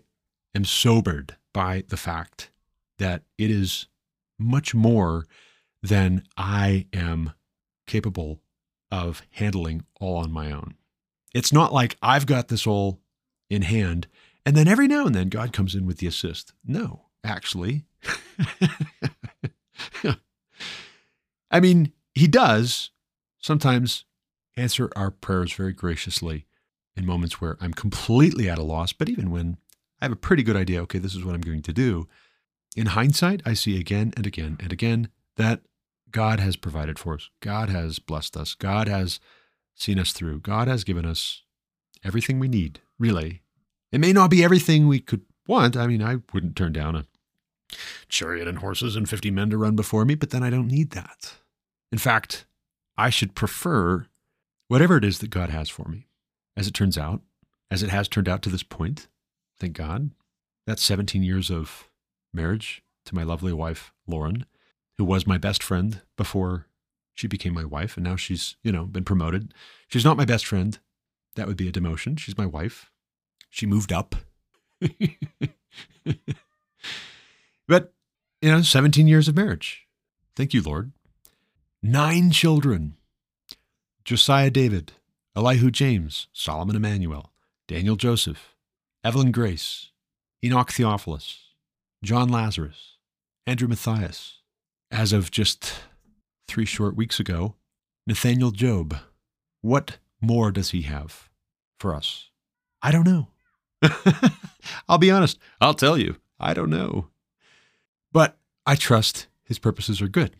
am 0.54 0.64
sobered 0.64 1.36
by 1.52 1.84
the 1.88 1.96
fact 1.96 2.50
that 2.98 3.22
it 3.38 3.50
is 3.50 3.86
much 4.38 4.74
more 4.74 5.26
than 5.82 6.24
I 6.36 6.86
am 6.92 7.32
capable 7.86 8.40
of 8.90 9.22
handling 9.30 9.84
all 10.00 10.16
on 10.16 10.30
my 10.30 10.52
own. 10.52 10.74
It's 11.34 11.52
not 11.52 11.72
like 11.72 11.96
I've 12.02 12.26
got 12.26 12.48
this 12.48 12.66
all 12.66 13.00
in 13.50 13.62
hand 13.62 14.06
and 14.44 14.56
then 14.56 14.66
every 14.68 14.88
now 14.88 15.06
and 15.06 15.14
then 15.14 15.28
God 15.28 15.52
comes 15.52 15.74
in 15.74 15.86
with 15.86 15.98
the 15.98 16.06
assist. 16.06 16.52
No, 16.64 17.06
actually. 17.22 17.84
I 21.50 21.60
mean, 21.60 21.92
He 22.14 22.26
does 22.26 22.90
sometimes 23.42 24.04
answer 24.56 24.90
our 24.96 25.10
prayers 25.10 25.52
very 25.52 25.72
graciously 25.72 26.46
in 26.96 27.06
moments 27.06 27.40
where 27.40 27.56
I'm 27.60 27.74
completely 27.74 28.48
at 28.48 28.58
a 28.58 28.62
loss, 28.62 28.92
but 28.92 29.08
even 29.08 29.30
when 29.30 29.58
I 30.00 30.06
have 30.06 30.12
a 30.12 30.16
pretty 30.16 30.42
good 30.42 30.56
idea, 30.56 30.82
okay, 30.82 30.98
this 30.98 31.14
is 31.14 31.24
what 31.24 31.34
I'm 31.34 31.40
going 31.40 31.62
to 31.62 31.72
do. 31.72 32.08
In 32.76 32.86
hindsight, 32.86 33.42
I 33.44 33.54
see 33.54 33.78
again 33.78 34.12
and 34.16 34.26
again 34.26 34.56
and 34.60 34.72
again 34.72 35.08
that 35.36 35.60
God 36.10 36.40
has 36.40 36.56
provided 36.56 36.98
for 36.98 37.14
us. 37.14 37.30
God 37.40 37.68
has 37.68 37.98
blessed 37.98 38.36
us. 38.36 38.54
God 38.54 38.88
has 38.88 39.20
seen 39.74 39.98
us 39.98 40.12
through. 40.12 40.40
God 40.40 40.68
has 40.68 40.84
given 40.84 41.06
us 41.06 41.42
everything 42.04 42.38
we 42.38 42.48
need, 42.48 42.80
really. 42.98 43.42
It 43.90 44.00
may 44.00 44.12
not 44.12 44.30
be 44.30 44.44
everything 44.44 44.86
we 44.86 45.00
could 45.00 45.22
want. 45.46 45.76
I 45.76 45.86
mean, 45.86 46.02
I 46.02 46.18
wouldn't 46.32 46.56
turn 46.56 46.72
down 46.72 46.96
a 46.96 47.06
chariot 48.08 48.48
and 48.48 48.58
horses 48.58 48.96
and 48.96 49.08
50 49.08 49.30
men 49.30 49.50
to 49.50 49.58
run 49.58 49.76
before 49.76 50.04
me, 50.04 50.14
but 50.14 50.30
then 50.30 50.42
I 50.42 50.50
don't 50.50 50.68
need 50.68 50.90
that. 50.90 51.34
In 51.90 51.98
fact, 51.98 52.46
I 53.02 53.10
should 53.10 53.34
prefer 53.34 54.06
whatever 54.68 54.96
it 54.96 55.04
is 55.04 55.18
that 55.18 55.30
God 55.30 55.50
has 55.50 55.68
for 55.68 55.88
me. 55.88 56.06
As 56.56 56.66
it 56.66 56.74
turns 56.74 56.96
out, 56.96 57.22
as 57.70 57.82
it 57.82 57.90
has 57.90 58.08
turned 58.08 58.28
out 58.28 58.42
to 58.42 58.50
this 58.50 58.62
point, 58.62 59.08
thank 59.58 59.72
God, 59.72 60.10
that's 60.66 60.82
17 60.82 61.22
years 61.22 61.50
of 61.50 61.88
marriage 62.32 62.82
to 63.06 63.14
my 63.14 63.22
lovely 63.22 63.52
wife, 63.52 63.92
Lauren 64.06 64.46
who 64.98 65.04
was 65.04 65.26
my 65.26 65.38
best 65.38 65.62
friend 65.64 66.02
before 66.16 66.66
she 67.14 67.26
became 67.26 67.52
my 67.52 67.64
wife, 67.64 67.96
and 67.96 68.04
now 68.04 68.14
she's, 68.14 68.56
you 68.62 68.70
know, 68.70 68.84
been 68.84 69.04
promoted. 69.04 69.52
She's 69.88 70.04
not 70.04 70.16
my 70.16 70.24
best 70.24 70.46
friend. 70.46 70.78
That 71.34 71.48
would 71.48 71.56
be 71.56 71.68
a 71.68 71.72
demotion. 71.72 72.16
She's 72.18 72.38
my 72.38 72.46
wife. 72.46 72.90
She 73.50 73.66
moved 73.66 73.92
up. 73.92 74.14
but, 77.66 77.92
you 78.40 78.50
know, 78.50 78.62
17 78.62 79.08
years 79.08 79.26
of 79.26 79.36
marriage. 79.36 79.88
Thank 80.36 80.54
you, 80.54 80.62
Lord. 80.62 80.92
Nine 81.84 82.30
children 82.30 82.94
Josiah 84.04 84.52
David, 84.52 84.92
Elihu 85.36 85.68
James, 85.72 86.28
Solomon 86.32 86.76
Emmanuel, 86.76 87.32
Daniel 87.66 87.96
Joseph, 87.96 88.54
Evelyn 89.02 89.32
Grace, 89.32 89.90
Enoch 90.44 90.70
Theophilus, 90.70 91.40
John 92.04 92.28
Lazarus, 92.28 92.98
Andrew 93.48 93.66
Matthias, 93.66 94.42
as 94.92 95.12
of 95.12 95.32
just 95.32 95.74
three 96.46 96.64
short 96.64 96.94
weeks 96.94 97.18
ago, 97.18 97.56
Nathaniel 98.06 98.52
Job. 98.52 98.96
What 99.60 99.98
more 100.20 100.52
does 100.52 100.70
he 100.70 100.82
have 100.82 101.30
for 101.80 101.96
us? 101.96 102.30
I 102.80 102.92
don't 102.92 103.06
know. 103.06 103.26
I'll 104.88 104.98
be 104.98 105.10
honest. 105.10 105.36
I'll 105.60 105.74
tell 105.74 105.98
you. 105.98 106.14
I 106.38 106.54
don't 106.54 106.70
know. 106.70 107.08
But 108.12 108.36
I 108.64 108.76
trust 108.76 109.26
his 109.42 109.58
purposes 109.58 110.00
are 110.00 110.06
good. 110.06 110.36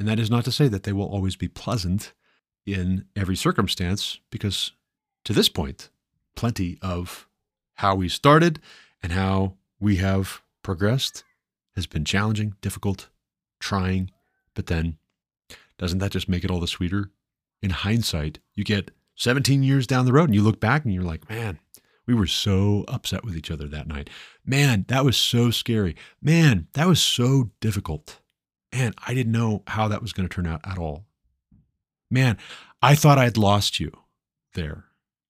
And 0.00 0.08
that 0.08 0.18
is 0.18 0.30
not 0.30 0.46
to 0.46 0.52
say 0.52 0.66
that 0.66 0.84
they 0.84 0.94
will 0.94 1.04
always 1.04 1.36
be 1.36 1.46
pleasant 1.46 2.14
in 2.64 3.04
every 3.14 3.36
circumstance, 3.36 4.18
because 4.30 4.72
to 5.24 5.34
this 5.34 5.50
point, 5.50 5.90
plenty 6.34 6.78
of 6.80 7.28
how 7.74 7.94
we 7.96 8.08
started 8.08 8.60
and 9.02 9.12
how 9.12 9.56
we 9.78 9.96
have 9.96 10.40
progressed 10.62 11.22
has 11.76 11.86
been 11.86 12.06
challenging, 12.06 12.54
difficult, 12.62 13.10
trying, 13.60 14.10
but 14.54 14.68
then 14.68 14.96
doesn't 15.76 15.98
that 15.98 16.12
just 16.12 16.30
make 16.30 16.44
it 16.44 16.50
all 16.50 16.60
the 16.60 16.66
sweeter? 16.66 17.10
In 17.60 17.68
hindsight, 17.68 18.38
you 18.54 18.64
get 18.64 18.92
17 19.16 19.62
years 19.62 19.86
down 19.86 20.06
the 20.06 20.14
road 20.14 20.30
and 20.30 20.34
you 20.34 20.42
look 20.42 20.60
back 20.60 20.86
and 20.86 20.94
you're 20.94 21.02
like, 21.02 21.28
man, 21.28 21.58
we 22.06 22.14
were 22.14 22.26
so 22.26 22.86
upset 22.88 23.22
with 23.22 23.36
each 23.36 23.50
other 23.50 23.68
that 23.68 23.86
night. 23.86 24.08
Man, 24.46 24.86
that 24.88 25.04
was 25.04 25.18
so 25.18 25.50
scary. 25.50 25.94
Man, 26.22 26.68
that 26.72 26.86
was 26.86 27.02
so 27.02 27.50
difficult. 27.60 28.18
Man, 28.72 28.94
I 29.06 29.14
didn't 29.14 29.32
know 29.32 29.62
how 29.66 29.88
that 29.88 30.02
was 30.02 30.12
going 30.12 30.28
to 30.28 30.34
turn 30.34 30.46
out 30.46 30.60
at 30.64 30.78
all. 30.78 31.04
Man, 32.10 32.38
I 32.82 32.94
thought 32.94 33.18
I 33.18 33.24
had 33.24 33.36
lost 33.36 33.80
you 33.80 33.92
there, 34.54 34.84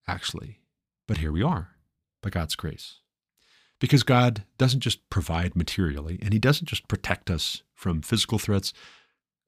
actually. 0.07 0.59
But 1.07 1.17
here 1.17 1.31
we 1.31 1.43
are, 1.43 1.69
by 2.21 2.29
God's 2.29 2.55
grace. 2.55 2.99
Because 3.79 4.03
God 4.03 4.43
doesn't 4.57 4.81
just 4.81 5.09
provide 5.09 5.55
materially, 5.55 6.19
and 6.21 6.33
He 6.33 6.39
doesn't 6.39 6.67
just 6.67 6.87
protect 6.87 7.29
us 7.29 7.63
from 7.73 8.01
physical 8.01 8.37
threats. 8.37 8.73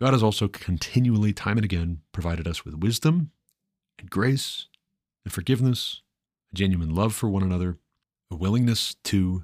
God 0.02 0.14
has 0.14 0.24
also 0.24 0.48
continually, 0.48 1.34
time 1.34 1.58
and 1.58 1.66
again, 1.66 2.02
provided 2.12 2.48
us 2.48 2.66
with 2.66 2.76
wisdom 2.76 3.32
and 4.00 4.10
grace 4.10 4.68
and 5.24 5.32
forgiveness 5.32 6.02
a 6.52 6.56
genuine 6.56 6.94
love 6.94 7.14
for 7.14 7.30
one 7.30 7.44
another, 7.44 7.78
a 8.32 8.36
willingness 8.36 8.96
to 9.06 9.44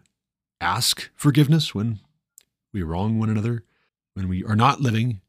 ask 0.60 1.10
forgiveness 1.16 1.74
when 1.74 2.00
we 2.74 2.84
wrong 2.84 3.20
one 3.20 3.30
another, 3.30 3.64
when 4.14 4.27
we 4.27 4.44
are 4.44 4.56
not 4.56 4.81
living 4.81 5.22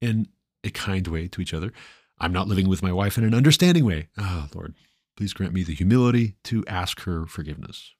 in 0.00 0.28
a 0.64 0.70
kind 0.70 1.06
way 1.06 1.28
to 1.28 1.40
each 1.40 1.54
other. 1.54 1.72
I'm 2.18 2.32
not 2.32 2.48
living 2.48 2.68
with 2.68 2.82
my 2.82 2.92
wife 2.92 3.18
in 3.18 3.24
an 3.24 3.34
understanding 3.34 3.84
way. 3.84 4.08
Ah, 4.18 4.46
oh, 4.46 4.56
Lord, 4.56 4.74
please 5.16 5.32
grant 5.32 5.52
me 5.52 5.62
the 5.62 5.74
humility 5.74 6.36
to 6.44 6.64
ask 6.66 7.02
her 7.02 7.26
forgiveness. 7.26 7.94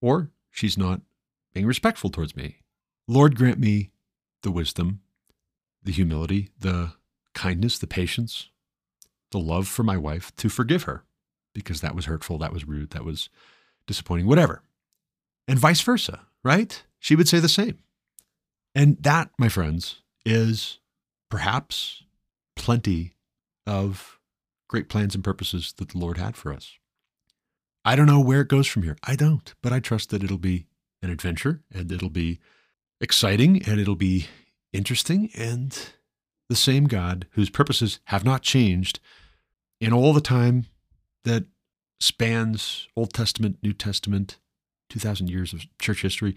Or 0.00 0.30
she's 0.50 0.76
not 0.76 1.00
being 1.54 1.66
respectful 1.66 2.10
towards 2.10 2.36
me. 2.36 2.58
Lord, 3.08 3.36
grant 3.36 3.58
me 3.58 3.90
the 4.42 4.50
wisdom, 4.50 5.00
the 5.82 5.92
humility, 5.92 6.50
the 6.58 6.92
kindness, 7.34 7.78
the 7.78 7.86
patience, 7.86 8.50
the 9.30 9.38
love 9.38 9.66
for 9.66 9.82
my 9.82 9.96
wife 9.96 10.34
to 10.36 10.48
forgive 10.48 10.84
her 10.84 11.04
because 11.54 11.80
that 11.80 11.94
was 11.94 12.06
hurtful, 12.06 12.38
that 12.38 12.52
was 12.52 12.66
rude, 12.66 12.90
that 12.90 13.04
was 13.04 13.28
disappointing, 13.86 14.26
whatever. 14.26 14.62
And 15.48 15.58
vice 15.58 15.80
versa, 15.80 16.26
right? 16.42 16.82
She 16.98 17.16
would 17.16 17.28
say 17.28 17.40
the 17.40 17.48
same. 17.48 17.78
And 18.74 18.96
that, 19.02 19.30
my 19.38 19.48
friends, 19.48 20.02
is 20.24 20.78
perhaps 21.30 22.02
plenty 22.56 23.14
of 23.66 24.18
great 24.68 24.88
plans 24.88 25.14
and 25.14 25.22
purposes 25.22 25.74
that 25.76 25.90
the 25.90 25.98
Lord 25.98 26.18
had 26.18 26.36
for 26.36 26.52
us. 26.52 26.78
I 27.84 27.96
don't 27.96 28.06
know 28.06 28.20
where 28.20 28.40
it 28.40 28.48
goes 28.48 28.66
from 28.66 28.84
here. 28.84 28.96
I 29.02 29.16
don't, 29.16 29.54
but 29.62 29.72
I 29.72 29.80
trust 29.80 30.10
that 30.10 30.22
it'll 30.22 30.38
be 30.38 30.66
an 31.02 31.10
adventure 31.10 31.60
and 31.72 31.90
it'll 31.90 32.10
be 32.10 32.38
exciting 33.00 33.62
and 33.66 33.80
it'll 33.80 33.96
be 33.96 34.26
interesting. 34.72 35.30
And 35.36 35.76
the 36.48 36.56
same 36.56 36.84
God 36.84 37.26
whose 37.32 37.50
purposes 37.50 37.98
have 38.04 38.24
not 38.24 38.42
changed 38.42 39.00
in 39.80 39.92
all 39.92 40.12
the 40.12 40.20
time 40.20 40.66
that 41.24 41.44
spans 41.98 42.88
Old 42.96 43.12
Testament, 43.12 43.58
New 43.62 43.72
Testament, 43.72 44.38
2,000 44.90 45.28
years 45.28 45.52
of 45.52 45.62
church 45.80 46.02
history. 46.02 46.36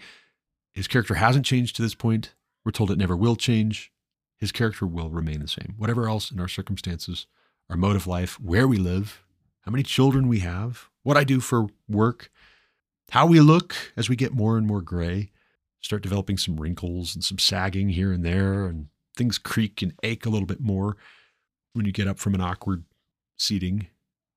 His 0.76 0.88
character 0.88 1.16
hasn't 1.16 1.46
changed 1.46 1.76
to 1.78 1.82
this 1.82 1.96
point. 1.96 2.36
We're 2.64 2.72
told 2.72 2.92
it 2.92 2.98
never 2.98 3.16
will 3.16 3.36
change. 3.36 3.92
His 4.38 4.52
character 4.52 4.86
will 4.86 5.10
remain 5.10 5.40
the 5.40 5.48
same. 5.48 5.74
Whatever 5.78 6.08
else 6.08 6.30
in 6.30 6.40
our 6.40 6.48
circumstances, 6.48 7.26
our 7.70 7.78
mode 7.78 7.96
of 7.96 8.06
life, 8.06 8.40
where 8.40 8.68
we 8.68 8.78
live, 8.78 9.24
how 9.62 9.72
many 9.72 9.84
children 9.84 10.28
we 10.28 10.40
have, 10.40 10.90
what 11.04 11.18
I 11.18 11.24
do 11.24 11.40
for 11.40 11.68
work, 11.88 12.30
how 13.12 13.26
we 13.26 13.40
look 13.40 13.76
as 13.96 14.10
we 14.10 14.16
get 14.16 14.34
more 14.34 14.58
and 14.58 14.68
more 14.68 14.82
gray, 14.82 15.32
start 15.80 16.04
developing 16.04 16.38
some 16.38 16.58
wrinkles 16.60 17.16
and 17.16 17.24
some 17.24 17.40
sagging 17.40 17.90
here 17.90 18.12
and 18.12 18.26
there, 18.26 18.66
and 18.66 18.88
things 19.16 19.38
creak 19.38 19.82
and 19.82 19.94
ache 20.04 20.26
a 20.26 20.30
little 20.30 20.48
bit 20.48 20.60
more 20.60 20.98
when 21.74 21.86
you 21.86 21.92
get 21.92 22.08
up 22.08 22.20
from 22.20 22.36
an 22.36 22.42
awkward 22.42 22.84
seating 23.38 23.88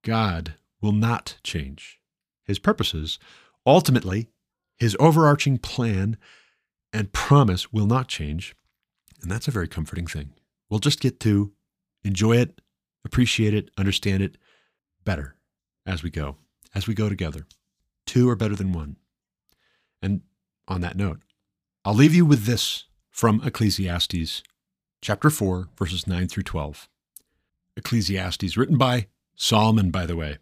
God 0.04 0.54
will 0.80 0.92
not 0.92 1.38
change. 1.42 2.00
His 2.44 2.58
purposes, 2.58 3.18
ultimately, 3.66 4.28
his 4.78 4.96
overarching 5.00 5.58
plan 5.58 6.16
and 6.92 7.12
promise 7.12 7.72
will 7.72 7.86
not 7.86 8.08
change. 8.08 8.54
And 9.20 9.30
that's 9.30 9.48
a 9.48 9.52
very 9.52 9.68
comforting 9.68 10.06
thing. 10.06 10.32
We'll 10.70 10.80
just 10.80 11.00
get 11.00 11.20
to 11.20 11.52
enjoy 12.04 12.36
it, 12.36 12.60
appreciate 13.04 13.54
it, 13.54 13.70
understand 13.76 14.22
it 14.22 14.36
better 15.04 15.34
as 15.86 16.02
we 16.02 16.10
go, 16.10 16.36
as 16.74 16.86
we 16.86 16.94
go 16.94 17.08
together. 17.08 17.46
Two 18.06 18.28
are 18.28 18.36
better 18.36 18.54
than 18.54 18.72
one. 18.72 18.96
And 20.00 20.22
on 20.66 20.80
that 20.82 20.96
note, 20.96 21.20
I'll 21.84 21.94
leave 21.94 22.14
you 22.14 22.24
with 22.24 22.44
this 22.44 22.84
from 23.10 23.40
Ecclesiastes 23.44 24.42
chapter 25.00 25.30
4, 25.30 25.68
verses 25.76 26.06
9 26.06 26.28
through 26.28 26.42
12. 26.44 26.88
Ecclesiastes, 27.76 28.56
written 28.56 28.76
by 28.76 29.06
Solomon, 29.36 29.90
by 29.90 30.06
the 30.06 30.16
way. 30.16 30.38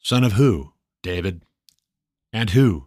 Son 0.00 0.24
of 0.24 0.32
who? 0.32 0.72
David. 1.02 1.42
And 2.32 2.50
who? 2.50 2.86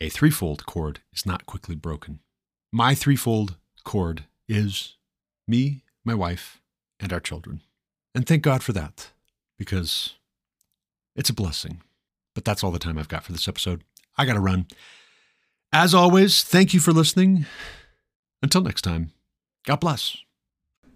A 0.00 0.08
threefold 0.08 0.66
cord 0.66 1.00
is 1.12 1.24
not 1.24 1.46
quickly 1.46 1.74
broken. 1.74 2.20
My 2.72 2.94
threefold 2.94 3.56
cord 3.84 4.24
is 4.48 4.96
me, 5.46 5.82
my 6.04 6.14
wife, 6.14 6.60
and 6.98 7.12
our 7.12 7.20
children. 7.20 7.60
And 8.14 8.26
thank 8.26 8.42
God 8.42 8.62
for 8.62 8.72
that, 8.72 9.10
because 9.58 10.14
it's 11.14 11.30
a 11.30 11.34
blessing. 11.34 11.80
But 12.34 12.44
that's 12.44 12.64
all 12.64 12.72
the 12.72 12.78
time 12.78 12.98
I've 12.98 13.08
got 13.08 13.24
for 13.24 13.32
this 13.32 13.48
episode. 13.48 13.84
I 14.16 14.24
got 14.24 14.34
to 14.34 14.40
run. 14.40 14.66
As 15.72 15.94
always, 15.94 16.42
thank 16.42 16.74
you 16.74 16.80
for 16.80 16.92
listening. 16.92 17.46
Until 18.42 18.60
next 18.60 18.82
time, 18.82 19.12
God 19.64 19.80
bless. 19.80 20.16